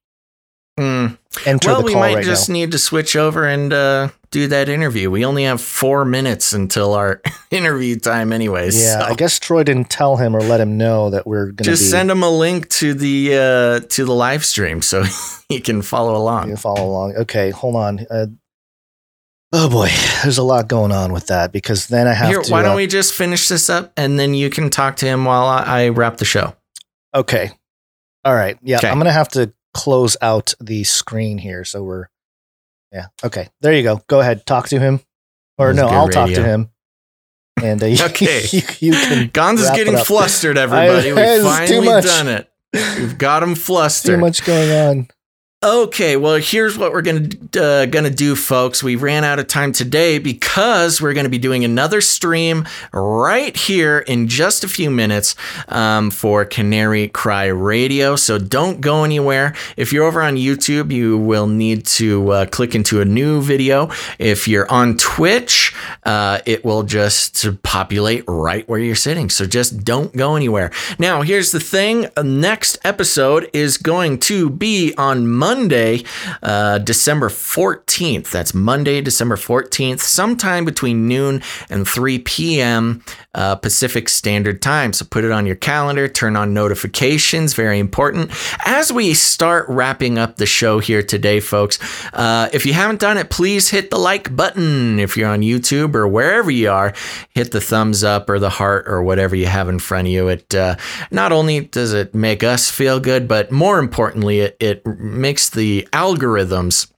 Mm. 0.80 1.18
enter 1.44 1.68
Well, 1.68 1.82
the 1.82 1.92
call 1.92 2.00
Well, 2.00 2.08
we 2.08 2.14
might 2.14 2.14
right 2.16 2.24
just 2.24 2.48
now. 2.48 2.54
need 2.54 2.72
to 2.72 2.78
switch 2.78 3.14
over 3.14 3.44
and 3.46 3.72
uh, 3.74 4.08
do 4.32 4.48
that 4.48 4.68
interview. 4.68 5.10
We 5.10 5.24
only 5.24 5.44
have 5.44 5.60
four 5.60 6.04
minutes 6.04 6.52
until 6.52 6.94
our 6.94 7.20
interview 7.52 7.96
time, 7.96 8.32
anyways. 8.32 8.82
Yeah, 8.82 8.98
so 8.98 9.04
I 9.04 9.14
guess 9.14 9.38
Troy 9.38 9.62
didn't 9.62 9.90
tell 9.90 10.16
him 10.16 10.34
or 10.34 10.40
let 10.40 10.60
him 10.60 10.76
know 10.76 11.10
that 11.10 11.26
we're 11.26 11.46
going 11.46 11.56
to 11.58 11.64
just 11.64 11.82
be 11.82 11.88
send 11.88 12.10
him 12.10 12.22
a 12.24 12.30
link 12.30 12.68
to 12.70 12.94
the 12.94 13.34
uh, 13.36 13.80
to 13.90 14.04
the 14.04 14.12
live 14.12 14.44
stream 14.44 14.82
so 14.82 15.04
he 15.48 15.60
can 15.60 15.82
follow 15.82 16.16
along. 16.16 16.48
you 16.48 16.56
follow 16.56 16.84
along. 16.84 17.14
Okay, 17.16 17.50
hold 17.50 17.76
on. 17.76 18.04
Uh, 18.10 18.26
oh 19.52 19.68
boy, 19.70 19.88
there's 20.22 20.38
a 20.38 20.42
lot 20.42 20.66
going 20.66 20.90
on 20.92 21.12
with 21.12 21.28
that 21.28 21.52
because 21.52 21.86
then 21.86 22.08
I 22.08 22.14
have 22.14 22.28
Here, 22.28 22.42
to. 22.42 22.50
why 22.50 22.62
don't 22.62 22.72
uh, 22.72 22.76
we 22.76 22.86
just 22.88 23.14
finish 23.14 23.46
this 23.48 23.70
up 23.70 23.92
and 23.96 24.18
then 24.18 24.34
you 24.34 24.50
can 24.50 24.70
talk 24.70 24.96
to 24.96 25.06
him 25.06 25.24
while 25.24 25.44
I, 25.44 25.62
I 25.84 25.88
wrap 25.90 26.16
the 26.16 26.24
show. 26.24 26.56
Okay. 27.14 27.50
All 28.24 28.34
right. 28.34 28.58
Yeah, 28.62 28.78
Okay. 28.78 28.88
I'm 28.88 28.94
going 28.96 29.06
to 29.06 29.12
have 29.12 29.28
to 29.30 29.52
close 29.74 30.16
out 30.22 30.54
the 30.60 30.84
screen 30.84 31.38
here. 31.38 31.64
So 31.64 31.82
we're. 31.82 32.06
Yeah. 32.92 33.06
Okay. 33.24 33.48
There 33.60 33.72
you 33.72 33.82
go. 33.82 34.02
Go 34.06 34.20
ahead. 34.20 34.44
Talk 34.46 34.68
to 34.68 34.78
him. 34.78 35.00
Or 35.58 35.72
no, 35.72 35.86
I'll 35.86 36.08
talk 36.08 36.28
to 36.30 36.42
him. 36.42 36.70
And 37.62 37.82
uh, 37.82 37.86
you, 37.86 38.04
Okay. 38.06 38.42
you, 38.50 38.62
you 38.80 38.92
can. 38.92 39.28
Gonz 39.30 39.58
is 39.60 39.70
getting 39.70 39.96
flustered, 39.96 40.58
everybody. 40.58 41.10
I- 41.12 41.14
We've 41.36 41.42
finally 41.44 42.02
done 42.02 42.28
it. 42.28 42.48
We've 42.98 43.18
got 43.18 43.42
him 43.42 43.54
flustered. 43.54 44.14
Too 44.16 44.20
much 44.20 44.44
going 44.44 44.70
on. 44.70 45.08
Okay, 45.64 46.16
well, 46.16 46.40
here's 46.42 46.76
what 46.76 46.90
we're 46.90 47.02
gonna 47.02 47.28
uh, 47.56 47.86
gonna 47.86 48.10
do, 48.10 48.34
folks. 48.34 48.82
We 48.82 48.96
ran 48.96 49.22
out 49.22 49.38
of 49.38 49.46
time 49.46 49.70
today 49.70 50.18
because 50.18 51.00
we're 51.00 51.14
gonna 51.14 51.28
be 51.28 51.38
doing 51.38 51.64
another 51.64 52.00
stream 52.00 52.66
right 52.92 53.56
here 53.56 54.00
in 54.00 54.26
just 54.26 54.64
a 54.64 54.68
few 54.68 54.90
minutes 54.90 55.36
um, 55.68 56.10
for 56.10 56.44
Canary 56.44 57.06
Cry 57.06 57.46
Radio. 57.46 58.16
So 58.16 58.38
don't 58.38 58.80
go 58.80 59.04
anywhere. 59.04 59.54
If 59.76 59.92
you're 59.92 60.04
over 60.04 60.20
on 60.20 60.34
YouTube, 60.34 60.90
you 60.90 61.16
will 61.16 61.46
need 61.46 61.86
to 61.86 62.32
uh, 62.32 62.46
click 62.46 62.74
into 62.74 63.00
a 63.00 63.04
new 63.04 63.40
video. 63.40 63.88
If 64.18 64.48
you're 64.48 64.68
on 64.68 64.96
Twitch, 64.96 65.72
uh, 66.02 66.40
it 66.44 66.64
will 66.64 66.82
just 66.82 67.62
populate 67.62 68.24
right 68.26 68.68
where 68.68 68.80
you're 68.80 68.96
sitting. 68.96 69.30
So 69.30 69.46
just 69.46 69.84
don't 69.84 70.16
go 70.16 70.34
anywhere. 70.34 70.72
Now, 70.98 71.22
here's 71.22 71.52
the 71.52 71.60
thing: 71.60 72.08
next 72.20 72.80
episode 72.82 73.48
is 73.52 73.76
going 73.76 74.18
to 74.20 74.50
be 74.50 74.92
on 74.98 75.28
Monday, 75.28 75.51
uh, 76.42 76.78
December 76.78 77.28
14th. 77.28 78.30
That's 78.30 78.54
Monday, 78.54 79.00
December 79.00 79.36
14th, 79.36 80.00
sometime 80.00 80.64
between 80.64 81.06
noon 81.06 81.42
and 81.68 81.86
3 81.86 82.20
p.m. 82.20 83.02
Uh, 83.34 83.54
Pacific 83.56 84.08
Standard 84.08 84.62
Time. 84.62 84.92
So 84.92 85.04
put 85.04 85.24
it 85.24 85.30
on 85.30 85.46
your 85.46 85.56
calendar, 85.56 86.08
turn 86.08 86.36
on 86.36 86.54
notifications, 86.54 87.54
very 87.54 87.78
important. 87.78 88.30
As 88.64 88.92
we 88.92 89.14
start 89.14 89.66
wrapping 89.68 90.18
up 90.18 90.36
the 90.36 90.46
show 90.46 90.78
here 90.78 91.02
today, 91.02 91.40
folks, 91.40 91.78
uh, 92.14 92.48
if 92.52 92.66
you 92.66 92.72
haven't 92.72 93.00
done 93.00 93.18
it, 93.18 93.30
please 93.30 93.68
hit 93.68 93.90
the 93.90 93.98
like 93.98 94.34
button. 94.34 94.98
If 94.98 95.16
you're 95.16 95.28
on 95.28 95.40
YouTube 95.40 95.94
or 95.94 96.08
wherever 96.08 96.50
you 96.50 96.70
are, 96.70 96.94
hit 97.30 97.52
the 97.52 97.60
thumbs 97.60 98.04
up 98.04 98.28
or 98.28 98.38
the 98.38 98.50
heart 98.50 98.86
or 98.86 99.02
whatever 99.02 99.36
you 99.36 99.46
have 99.46 99.68
in 99.68 99.78
front 99.78 100.08
of 100.08 100.12
you. 100.12 100.28
It 100.28 100.54
uh, 100.54 100.76
not 101.10 101.32
only 101.32 101.60
does 101.60 101.92
it 101.92 102.14
make 102.14 102.42
us 102.42 102.70
feel 102.70 103.00
good, 103.00 103.28
but 103.28 103.50
more 103.50 103.78
importantly, 103.78 104.40
it, 104.40 104.56
it 104.60 104.86
makes 104.86 105.41
the 105.50 105.88
algorithms 105.92 106.91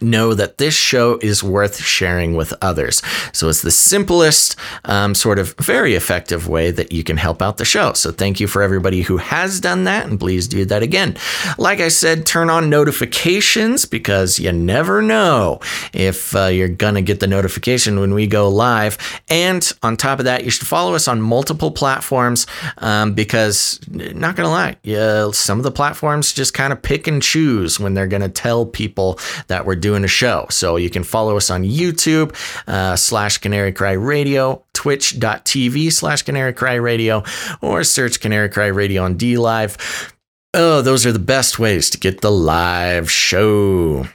know 0.00 0.34
that 0.34 0.58
this 0.58 0.74
show 0.74 1.18
is 1.22 1.42
worth 1.42 1.78
sharing 1.78 2.34
with 2.34 2.54
others. 2.62 3.02
So 3.32 3.48
it's 3.48 3.62
the 3.62 3.70
simplest, 3.70 4.56
um, 4.84 5.14
sort 5.14 5.38
of 5.38 5.54
very 5.58 5.94
effective 5.94 6.48
way 6.48 6.70
that 6.70 6.92
you 6.92 7.04
can 7.04 7.16
help 7.16 7.42
out 7.42 7.58
the 7.58 7.64
show. 7.64 7.92
So 7.92 8.12
thank 8.12 8.40
you 8.40 8.46
for 8.46 8.62
everybody 8.62 9.02
who 9.02 9.16
has 9.18 9.60
done 9.60 9.84
that, 9.84 10.06
and 10.06 10.18
please 10.18 10.48
do 10.48 10.64
that 10.66 10.82
again. 10.82 11.16
Like 11.58 11.80
I 11.80 11.88
said, 11.88 12.26
turn 12.26 12.50
on 12.50 12.70
notifications 12.70 13.84
because 13.84 14.38
you 14.38 14.52
never 14.52 15.02
know 15.02 15.60
if 15.92 16.34
uh, 16.34 16.46
you're 16.46 16.68
going 16.68 16.94
to 16.94 17.02
get 17.02 17.20
the 17.20 17.26
notification 17.26 18.00
when 18.00 18.14
we 18.14 18.26
go 18.26 18.48
live. 18.48 18.98
And 19.28 19.70
on 19.82 19.96
top 19.96 20.18
of 20.18 20.24
that, 20.24 20.44
you 20.44 20.50
should 20.50 20.66
follow 20.66 20.94
us 20.94 21.08
on 21.08 21.20
multiple 21.20 21.70
platforms 21.70 22.46
um, 22.78 23.14
because, 23.14 23.80
not 23.88 24.36
going 24.36 24.46
to 24.46 24.50
lie, 24.50 24.76
yeah, 24.82 25.30
some 25.32 25.58
of 25.58 25.64
the 25.64 25.70
platforms 25.70 26.32
just 26.32 26.54
kind 26.54 26.72
of 26.72 26.82
pick 26.82 27.06
and 27.06 27.22
choose 27.22 27.78
when 27.80 27.94
they're 27.94 28.06
going 28.06 28.22
to 28.22 28.28
tell 28.28 28.66
people 28.66 29.18
that 29.48 29.66
we're 29.66 29.76
doing 29.82 30.04
a 30.04 30.08
show. 30.08 30.46
So 30.48 30.76
you 30.76 30.88
can 30.88 31.04
follow 31.04 31.36
us 31.36 31.50
on 31.50 31.62
YouTube 31.64 32.34
uh, 32.66 32.96
slash 32.96 33.36
Canary 33.36 33.72
Cry 33.72 33.92
Radio, 33.92 34.64
twitch.tv 34.72 35.92
slash 35.92 36.22
Canary 36.22 36.54
Cry 36.54 36.74
Radio, 36.74 37.22
or 37.60 37.84
search 37.84 38.20
Canary 38.20 38.48
Cry 38.48 38.68
Radio 38.68 39.02
on 39.02 39.18
DLive. 39.18 39.76
Oh, 40.54 40.80
those 40.80 41.04
are 41.04 41.12
the 41.12 41.18
best 41.18 41.58
ways 41.58 41.90
to 41.90 41.98
get 41.98 42.22
the 42.22 42.30
live 42.30 43.10
show. 43.10 44.06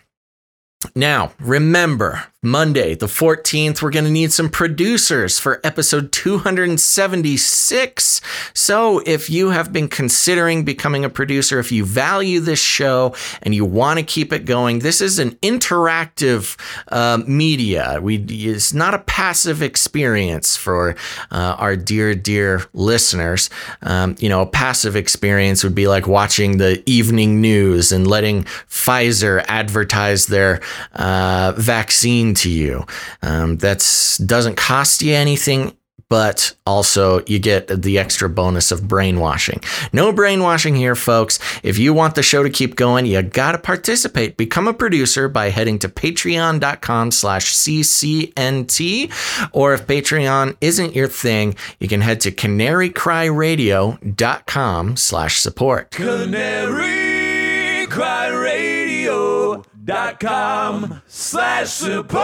Now, 0.95 1.33
remember, 1.39 2.23
Monday, 2.47 2.95
the 2.95 3.07
14th, 3.07 3.81
we're 3.81 3.91
going 3.91 4.05
to 4.05 4.11
need 4.11 4.31
some 4.31 4.49
producers 4.49 5.37
for 5.37 5.59
episode 5.63 6.13
276. 6.13 8.21
So, 8.53 8.99
if 9.05 9.29
you 9.29 9.49
have 9.49 9.73
been 9.73 9.89
considering 9.89 10.63
becoming 10.63 11.03
a 11.03 11.09
producer, 11.09 11.59
if 11.59 11.69
you 11.71 11.83
value 11.83 12.39
this 12.39 12.61
show 12.61 13.13
and 13.43 13.53
you 13.53 13.65
want 13.65 13.99
to 13.99 14.05
keep 14.05 14.31
it 14.31 14.45
going, 14.45 14.79
this 14.79 15.01
is 15.01 15.19
an 15.19 15.31
interactive 15.41 16.57
uh, 16.87 17.21
media. 17.27 17.99
We, 18.01 18.15
it's 18.17 18.73
not 18.73 18.93
a 18.93 18.99
passive 18.99 19.61
experience 19.61 20.55
for 20.55 20.95
uh, 21.31 21.55
our 21.57 21.75
dear, 21.75 22.15
dear 22.15 22.61
listeners. 22.73 23.49
Um, 23.81 24.15
you 24.19 24.29
know, 24.29 24.39
a 24.41 24.47
passive 24.47 24.95
experience 24.95 25.65
would 25.65 25.75
be 25.75 25.89
like 25.89 26.07
watching 26.07 26.59
the 26.59 26.81
evening 26.85 27.41
news 27.41 27.91
and 27.91 28.07
letting 28.07 28.43
Pfizer 28.69 29.43
advertise 29.49 30.27
their 30.27 30.61
uh, 30.93 31.51
vaccine 31.57 32.36
to 32.37 32.49
you. 32.49 32.85
Um, 33.21 33.57
that's 33.57 34.17
doesn't 34.17 34.55
cost 34.55 35.01
you 35.01 35.13
anything. 35.13 35.73
But 36.09 36.55
also, 36.65 37.21
you 37.25 37.37
get 37.37 37.67
the 37.67 37.99
extra 37.99 38.29
bonus 38.29 38.71
of 38.71 38.87
brainwashing. 38.87 39.59
No 39.91 40.13
brainwashing 40.13 40.75
here, 40.75 40.95
folks. 40.95 41.37
If 41.63 41.77
you 41.77 41.93
want 41.93 42.15
the 42.15 42.23
show 42.23 42.43
to 42.43 42.49
keep 42.49 42.77
going, 42.77 43.05
you 43.05 43.21
got 43.21 43.51
to 43.51 43.57
participate. 43.57 44.37
Become 44.37 44.69
a 44.69 44.73
producer 44.73 45.27
by 45.27 45.49
heading 45.49 45.79
to 45.79 45.89
patreon.com 45.89 47.11
slash 47.11 47.53
CCNT. 47.53 49.11
Or 49.51 49.73
if 49.73 49.85
Patreon 49.85 50.55
isn't 50.61 50.95
your 50.95 51.09
thing, 51.09 51.57
you 51.81 51.89
can 51.89 51.99
head 51.99 52.21
to 52.21 52.31
canarycryradio.com 52.31 54.95
slash 54.95 55.41
support. 55.41 55.91
Canary 55.91 57.85
slash 61.07 61.69
support. 61.69 62.17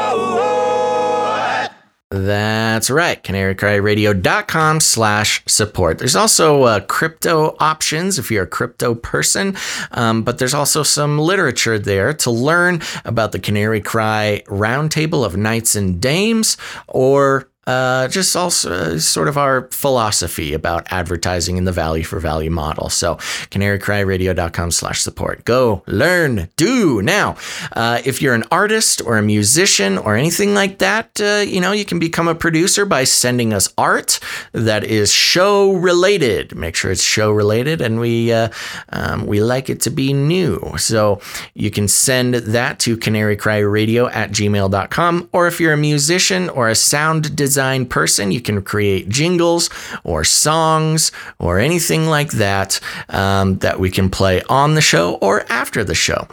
That's 2.09 2.89
right, 2.91 3.23
canarycryradio.com 3.23 4.79
slash 4.81 5.43
support. 5.47 5.97
There's 5.97 6.15
also 6.15 6.63
uh, 6.63 6.81
crypto 6.81 7.55
options 7.59 8.19
if 8.19 8.29
you're 8.29 8.43
a 8.43 8.47
crypto 8.47 8.93
person, 8.93 9.55
um, 9.93 10.23
but 10.23 10.37
there's 10.37 10.53
also 10.53 10.83
some 10.83 11.17
literature 11.17 11.79
there 11.79 12.13
to 12.13 12.29
learn 12.29 12.81
about 13.03 13.31
the 13.31 13.39
Canary 13.39 13.81
Cry 13.81 14.43
Roundtable 14.47 15.25
of 15.25 15.37
Knights 15.37 15.75
and 15.75 15.99
Dames 15.99 16.55
or 16.87 17.49
uh, 17.65 18.07
just 18.09 18.35
also 18.35 18.71
uh, 18.71 18.99
sort 18.99 19.27
of 19.27 19.37
our 19.37 19.69
philosophy 19.71 20.53
about 20.53 20.91
advertising 20.91 21.57
in 21.57 21.63
the 21.63 21.71
value 21.71 22.03
for 22.03 22.19
value 22.19 22.51
model. 22.51 22.89
So 22.89 23.15
canarycryradio.com 23.51 24.71
slash 24.71 25.01
support. 25.01 25.45
Go 25.45 25.83
learn, 25.87 26.49
do. 26.57 27.01
Now, 27.01 27.37
uh, 27.71 28.01
if 28.03 28.21
you're 28.21 28.33
an 28.33 28.43
artist 28.51 29.01
or 29.01 29.17
a 29.17 29.21
musician 29.21 29.97
or 29.97 30.15
anything 30.15 30.53
like 30.53 30.79
that, 30.79 31.21
uh, 31.21 31.45
you 31.47 31.61
know, 31.61 31.71
you 31.71 31.85
can 31.85 31.99
become 31.99 32.27
a 32.27 32.35
producer 32.35 32.85
by 32.85 33.05
sending 33.05 33.53
us 33.53 33.73
art 33.77 34.19
that 34.51 34.83
is 34.83 35.11
show 35.11 35.71
related. 35.73 36.55
Make 36.55 36.75
sure 36.75 36.91
it's 36.91 37.03
show 37.03 37.31
related 37.31 37.79
and 37.79 37.99
we, 37.99 38.33
uh, 38.33 38.49
um, 38.89 39.25
we 39.25 39.41
like 39.41 39.69
it 39.69 39.79
to 39.81 39.89
be 39.89 40.11
new. 40.11 40.73
So 40.77 41.21
you 41.53 41.71
can 41.71 41.87
send 41.87 42.35
that 42.35 42.79
to 42.79 42.97
canarycryradio 42.97 44.13
at 44.13 44.31
gmail.com. 44.31 45.29
Or 45.31 45.47
if 45.47 45.61
you're 45.61 45.73
a 45.73 45.77
musician 45.77 46.49
or 46.49 46.67
a 46.67 46.75
sound 46.75 47.35
designer, 47.37 47.52
design 47.53 47.85
person. 47.85 48.31
You 48.31 48.41
can 48.41 48.63
create 48.63 49.09
jingles 49.09 49.69
or 50.03 50.23
songs 50.23 51.11
or 51.37 51.59
anything 51.59 52.07
like 52.07 52.31
that 52.31 52.79
um, 53.09 53.59
that 53.59 53.79
we 53.79 53.91
can 53.91 54.09
play 54.09 54.41
on 54.49 54.73
the 54.73 54.81
show 54.81 55.15
or 55.21 55.45
after 55.49 55.83
the 55.83 55.93
show. 55.93 56.27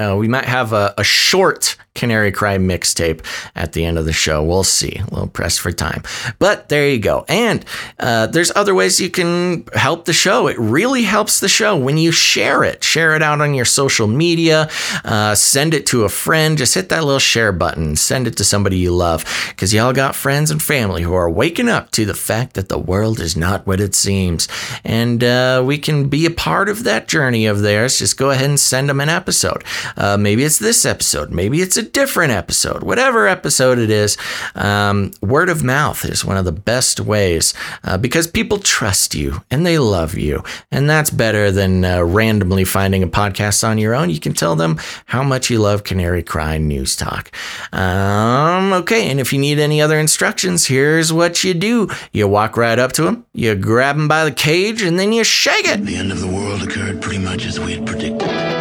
Uh, 0.00 0.16
we 0.16 0.28
might 0.28 0.46
have 0.46 0.72
a, 0.72 0.94
a, 0.96 1.04
short 1.04 1.76
Canary 1.94 2.30
Cry 2.30 2.56
mixtape 2.56 3.22
at 3.54 3.72
the 3.72 3.84
end 3.84 3.98
of 3.98 4.04
the 4.04 4.12
show. 4.12 4.42
We'll 4.42 4.64
see. 4.64 4.96
A 4.96 5.04
little 5.10 5.26
pressed 5.26 5.60
for 5.60 5.72
time. 5.72 6.02
But 6.38 6.68
there 6.68 6.88
you 6.88 6.98
go. 6.98 7.24
And 7.28 7.64
uh, 7.98 8.28
there's 8.28 8.52
other 8.54 8.74
ways 8.74 9.00
you 9.00 9.10
can 9.10 9.66
help 9.74 10.04
the 10.04 10.12
show. 10.12 10.46
It 10.46 10.58
really 10.58 11.02
helps 11.02 11.40
the 11.40 11.48
show 11.48 11.76
when 11.76 11.98
you 11.98 12.12
share 12.12 12.62
it. 12.62 12.84
Share 12.84 13.16
it 13.16 13.22
out 13.22 13.40
on 13.40 13.54
your 13.54 13.64
social 13.64 14.06
media. 14.06 14.70
Uh, 15.04 15.34
send 15.34 15.74
it 15.74 15.84
to 15.86 16.04
a 16.04 16.08
friend. 16.08 16.56
Just 16.56 16.74
hit 16.74 16.88
that 16.90 17.04
little 17.04 17.18
share 17.18 17.52
button. 17.52 17.96
Send 17.96 18.26
it 18.26 18.36
to 18.38 18.44
somebody 18.44 18.78
you 18.78 18.94
love. 18.94 19.24
Because 19.48 19.74
y'all 19.74 19.92
got 19.92 20.14
friends 20.14 20.50
and 20.50 20.62
family 20.62 21.02
who 21.02 21.12
are 21.12 21.28
waking 21.28 21.68
up 21.68 21.90
to 21.90 22.06
the 22.06 22.14
fact 22.14 22.54
that 22.54 22.68
the 22.68 22.78
world 22.78 23.20
is 23.20 23.36
not 23.36 23.66
what 23.66 23.80
it 23.80 23.94
seems. 23.94 24.48
And 24.84 25.24
uh, 25.24 25.62
we 25.66 25.76
can 25.76 26.08
be 26.08 26.24
a 26.24 26.30
part 26.30 26.68
of 26.68 26.84
that 26.84 27.08
journey 27.08 27.46
of 27.46 27.60
theirs. 27.60 27.98
Just 27.98 28.16
go 28.16 28.30
ahead 28.30 28.48
and 28.48 28.60
send 28.60 28.88
them 28.88 29.00
an 29.00 29.08
episode. 29.08 29.64
Uh, 29.96 30.16
maybe 30.16 30.44
it's 30.44 30.58
this 30.58 30.84
episode. 30.84 31.30
Maybe 31.30 31.60
it's 31.60 31.76
a 31.76 31.82
different 31.82 32.32
episode. 32.32 32.82
Whatever 32.82 33.26
episode 33.26 33.78
it 33.78 33.90
is, 33.90 34.16
um, 34.54 35.12
word 35.20 35.48
of 35.48 35.62
mouth 35.62 36.04
is 36.04 36.24
one 36.24 36.36
of 36.36 36.44
the 36.44 36.52
best 36.52 37.00
ways 37.00 37.54
uh, 37.84 37.98
because 37.98 38.26
people 38.26 38.58
trust 38.58 39.14
you 39.14 39.42
and 39.50 39.66
they 39.66 39.78
love 39.78 40.16
you. 40.16 40.42
And 40.70 40.88
that's 40.88 41.10
better 41.10 41.50
than 41.50 41.84
uh, 41.84 42.02
randomly 42.02 42.64
finding 42.64 43.02
a 43.02 43.08
podcast 43.08 43.66
on 43.66 43.78
your 43.78 43.94
own. 43.94 44.10
You 44.10 44.20
can 44.20 44.34
tell 44.34 44.56
them 44.56 44.78
how 45.06 45.22
much 45.22 45.50
you 45.50 45.58
love 45.58 45.84
Canary 45.84 46.22
Cry 46.22 46.58
News 46.58 46.96
Talk. 46.96 47.30
Um, 47.72 48.72
okay, 48.72 49.10
and 49.10 49.20
if 49.20 49.32
you 49.32 49.38
need 49.38 49.58
any 49.58 49.80
other 49.80 49.98
instructions, 49.98 50.66
here's 50.66 51.12
what 51.12 51.44
you 51.44 51.54
do 51.54 51.88
you 52.12 52.28
walk 52.28 52.56
right 52.56 52.78
up 52.78 52.92
to 52.92 53.02
them, 53.02 53.24
you 53.32 53.54
grab 53.54 53.96
them 53.96 54.08
by 54.08 54.24
the 54.24 54.32
cage, 54.32 54.82
and 54.82 54.98
then 54.98 55.12
you 55.12 55.24
shake 55.24 55.66
it. 55.66 55.84
The 55.84 55.96
end 55.96 56.12
of 56.12 56.20
the 56.20 56.28
world 56.28 56.62
occurred 56.62 57.00
pretty 57.02 57.22
much 57.22 57.46
as 57.46 57.58
we 57.58 57.74
had 57.74 57.86
predicted. 57.86 58.59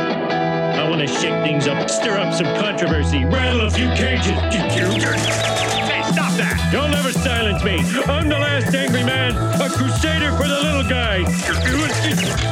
I 1.00 1.04
want 1.04 1.14
to 1.14 1.22
shake 1.22 1.44
things 1.46 1.66
up, 1.66 1.90
stir 1.90 2.18
up 2.18 2.34
some 2.34 2.48
controversy, 2.58 3.24
rattle 3.24 3.62
a 3.62 3.72
few 3.72 3.88
cages. 3.92 4.36
Hey, 4.36 6.04
stop 6.12 6.36
that! 6.36 6.70
You'll 6.74 6.90
never 6.90 7.14
silence 7.14 7.64
me. 7.64 7.80
I'm 8.12 8.28
the 8.28 8.38
last 8.38 8.76
angry 8.76 9.06
man, 9.06 9.32
a 9.62 9.70
crusader 9.70 10.36
for 10.36 10.46
the 10.46 10.60
little 10.60 10.84
guy. 10.84 11.20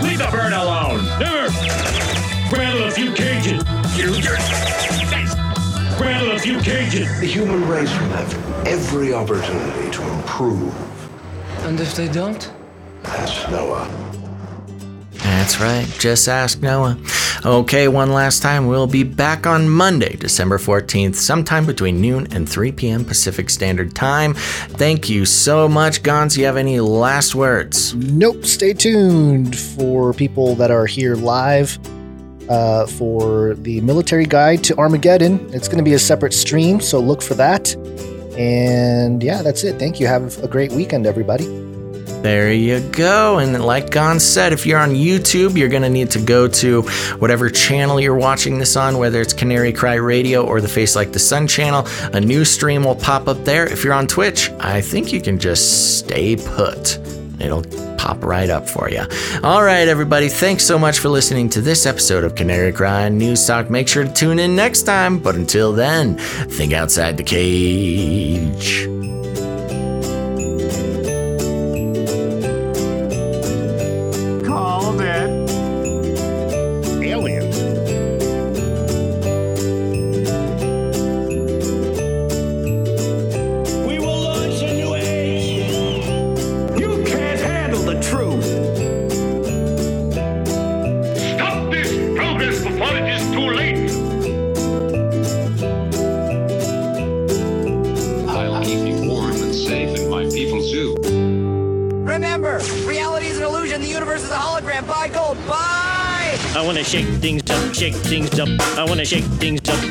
Leave 0.01 0.19
the 0.19 0.29
bird 0.31 0.53
alone. 0.53 1.03
Never. 1.19 1.49
Rattle 2.55 2.87
a 2.87 2.91
few 2.91 3.11
cages. 3.11 3.61
Rattle 5.99 6.31
a 6.31 6.39
few 6.39 6.61
cages. 6.61 7.19
The 7.19 7.27
human 7.27 7.67
race 7.67 7.91
will 7.99 8.07
have 8.15 8.65
every 8.65 9.13
opportunity 9.13 9.91
to 9.91 10.01
improve. 10.13 10.73
And 11.65 11.77
if 11.81 11.95
they 11.97 12.07
don't? 12.07 12.49
Ask 13.03 13.51
Noah. 13.51 13.89
That's 15.11 15.59
right. 15.59 15.85
Just 15.99 16.29
ask 16.29 16.61
Noah. 16.61 16.97
Okay, 17.47 17.87
one 17.87 18.11
last 18.11 18.41
time. 18.41 18.67
We'll 18.67 18.87
be 18.87 19.03
back 19.03 19.47
on 19.47 19.69
Monday, 19.69 20.17
December 20.17 20.57
14th, 20.57 21.15
sometime 21.15 21.65
between 21.65 22.01
noon 22.01 22.27
and 22.31 22.47
3 22.47 22.73
p.m. 22.73 23.05
Pacific 23.05 23.49
Standard 23.49 23.95
Time. 23.95 24.33
Thank 24.33 25.07
you 25.07 25.23
so 25.23 25.69
much. 25.69 26.03
Gonz, 26.03 26.35
you 26.37 26.43
have 26.43 26.57
any 26.57 26.81
last 26.81 27.35
words? 27.35 27.95
Nope. 27.95 28.43
Stay 28.43 28.73
tuned 28.73 29.57
for 29.57 30.11
people 30.11 30.55
that 30.55 30.71
are 30.71 30.85
here 30.85 31.15
live 31.15 31.79
uh, 32.49 32.85
for 32.85 33.53
the 33.53 33.79
military 33.79 34.25
guide 34.25 34.61
to 34.65 34.77
Armageddon. 34.77 35.39
It's 35.53 35.69
going 35.69 35.77
to 35.77 35.85
be 35.85 35.93
a 35.93 35.99
separate 35.99 36.33
stream, 36.33 36.81
so 36.81 36.99
look 36.99 37.21
for 37.21 37.35
that. 37.35 37.73
And 38.37 39.23
yeah, 39.23 39.41
that's 39.41 39.63
it. 39.63 39.79
Thank 39.79 40.01
you. 40.01 40.07
Have 40.07 40.37
a 40.43 40.49
great 40.49 40.73
weekend, 40.73 41.07
everybody. 41.07 41.66
There 42.21 42.51
you 42.51 42.79
go. 42.89 43.39
And 43.39 43.63
like 43.63 43.91
Gon 43.91 44.19
said, 44.19 44.51
if 44.51 44.65
you're 44.65 44.79
on 44.79 44.89
YouTube, 44.89 45.55
you're 45.55 45.69
going 45.69 45.83
to 45.83 45.89
need 45.89 46.11
to 46.11 46.19
go 46.19 46.47
to 46.47 46.81
whatever 47.19 47.49
channel 47.49 48.01
you're 48.01 48.17
watching 48.17 48.57
this 48.57 48.75
on, 48.75 48.97
whether 48.97 49.21
it's 49.21 49.33
Canary 49.33 49.71
Cry 49.71 49.95
Radio 49.95 50.45
or 50.45 50.59
the 50.59 50.67
Face 50.67 50.95
Like 50.95 51.13
the 51.13 51.19
Sun 51.19 51.47
channel. 51.47 51.87
A 52.13 52.19
new 52.19 52.43
stream 52.43 52.83
will 52.83 52.95
pop 52.95 53.27
up 53.27 53.43
there. 53.45 53.65
If 53.65 53.83
you're 53.83 53.93
on 53.93 54.07
Twitch, 54.07 54.49
I 54.59 54.81
think 54.81 55.13
you 55.13 55.21
can 55.21 55.39
just 55.39 55.99
stay 55.99 56.35
put. 56.35 56.99
It'll 57.39 57.63
pop 57.97 58.23
right 58.23 58.49
up 58.49 58.67
for 58.67 58.89
you. 58.89 59.03
All 59.43 59.63
right, 59.63 59.87
everybody. 59.87 60.27
Thanks 60.27 60.65
so 60.65 60.77
much 60.79 60.99
for 60.99 61.09
listening 61.09 61.49
to 61.49 61.61
this 61.61 61.85
episode 61.85 62.23
of 62.23 62.35
Canary 62.35 62.71
Cry 62.71 63.09
News 63.09 63.45
Talk. 63.45 63.69
Make 63.69 63.87
sure 63.87 64.03
to 64.03 64.11
tune 64.11 64.39
in 64.39 64.55
next 64.55 64.83
time. 64.83 65.19
But 65.19 65.35
until 65.35 65.71
then, 65.71 66.17
think 66.17 66.73
outside 66.73 67.15
the 67.15 67.23
cage. 67.23 68.96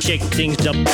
Shake 0.06 0.22
things 0.22 0.64
up. 0.68 0.76
Leave 0.76 0.86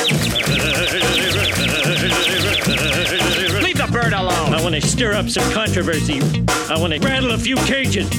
the 3.77 3.87
bird 3.91 4.11
alone. 4.11 4.55
I 4.55 4.59
want 4.63 4.73
to 4.73 4.81
stir 4.81 5.13
up 5.13 5.29
some 5.29 5.47
controversy. 5.51 6.19
I 6.67 6.79
want 6.79 6.93
to 6.93 6.99
rattle 6.99 7.31
a 7.33 7.37
few 7.37 7.55
cages. 7.57 8.09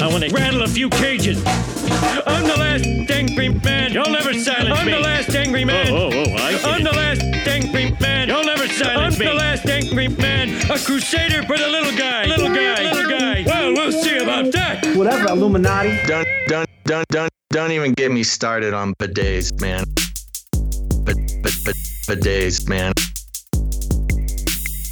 I 0.00 0.06
want 0.06 0.22
to 0.22 0.32
rattle 0.32 0.62
a 0.62 0.68
few 0.68 0.88
cages. 0.88 1.44
I'm 1.44 2.46
the 2.46 2.54
last 2.56 2.84
angry 3.10 3.48
man. 3.48 3.92
You'll 3.92 4.08
never 4.08 4.32
silence 4.32 4.78
I'm 4.78 4.86
me. 4.86 4.94
I'm 4.94 5.02
the 5.02 5.08
last 5.08 5.34
angry 5.34 5.64
man. 5.64 5.88
Oh, 5.88 6.10
oh, 6.12 6.24
oh, 6.28 6.34
I 6.34 6.54
see. 6.54 6.70
I'm 6.70 6.84
the 6.84 6.92
last 6.92 7.22
angry 7.22 7.90
man. 8.00 8.28
You'll 8.28 8.44
never 8.44 8.68
silence 8.68 9.16
I'm 9.16 9.20
me. 9.20 9.26
I'm 9.26 9.36
the 9.36 9.42
last 9.42 9.66
angry 9.66 10.06
man. 10.06 10.48
A 10.70 10.78
crusader 10.78 11.42
for 11.42 11.58
the 11.58 11.66
little 11.66 11.96
guy. 11.98 12.26
Little 12.26 12.54
guy. 12.54 12.92
Little 12.92 13.10
guy. 13.10 13.42
Well, 13.44 13.72
we'll 13.72 13.90
see 13.90 14.18
about 14.18 14.52
that. 14.52 14.86
Whatever, 14.96 15.32
Illuminati. 15.32 16.06
Done, 16.06 16.24
done, 16.46 16.66
done, 16.84 17.04
done. 17.08 17.28
Don't 17.50 17.72
even 17.72 17.94
get 17.94 18.12
me 18.12 18.22
started 18.22 18.74
on 18.74 18.94
bidets, 18.94 19.60
man. 19.60 19.82
But, 22.10 22.22
days, 22.22 22.66
man. 22.66 22.92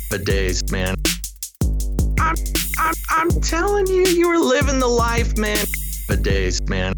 bidets, 0.09 0.25
days, 0.25 0.71
man. 0.71 0.95
I'm, 2.21 2.37
I'm, 2.79 2.95
I'm 3.11 3.31
telling 3.41 3.89
you, 3.89 4.05
you 4.05 4.29
were 4.29 4.39
living 4.39 4.79
the 4.79 4.87
life, 4.87 5.37
man. 5.37 5.67
Bidets, 6.07 6.69
man. 6.69 6.93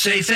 Safe 0.00 0.30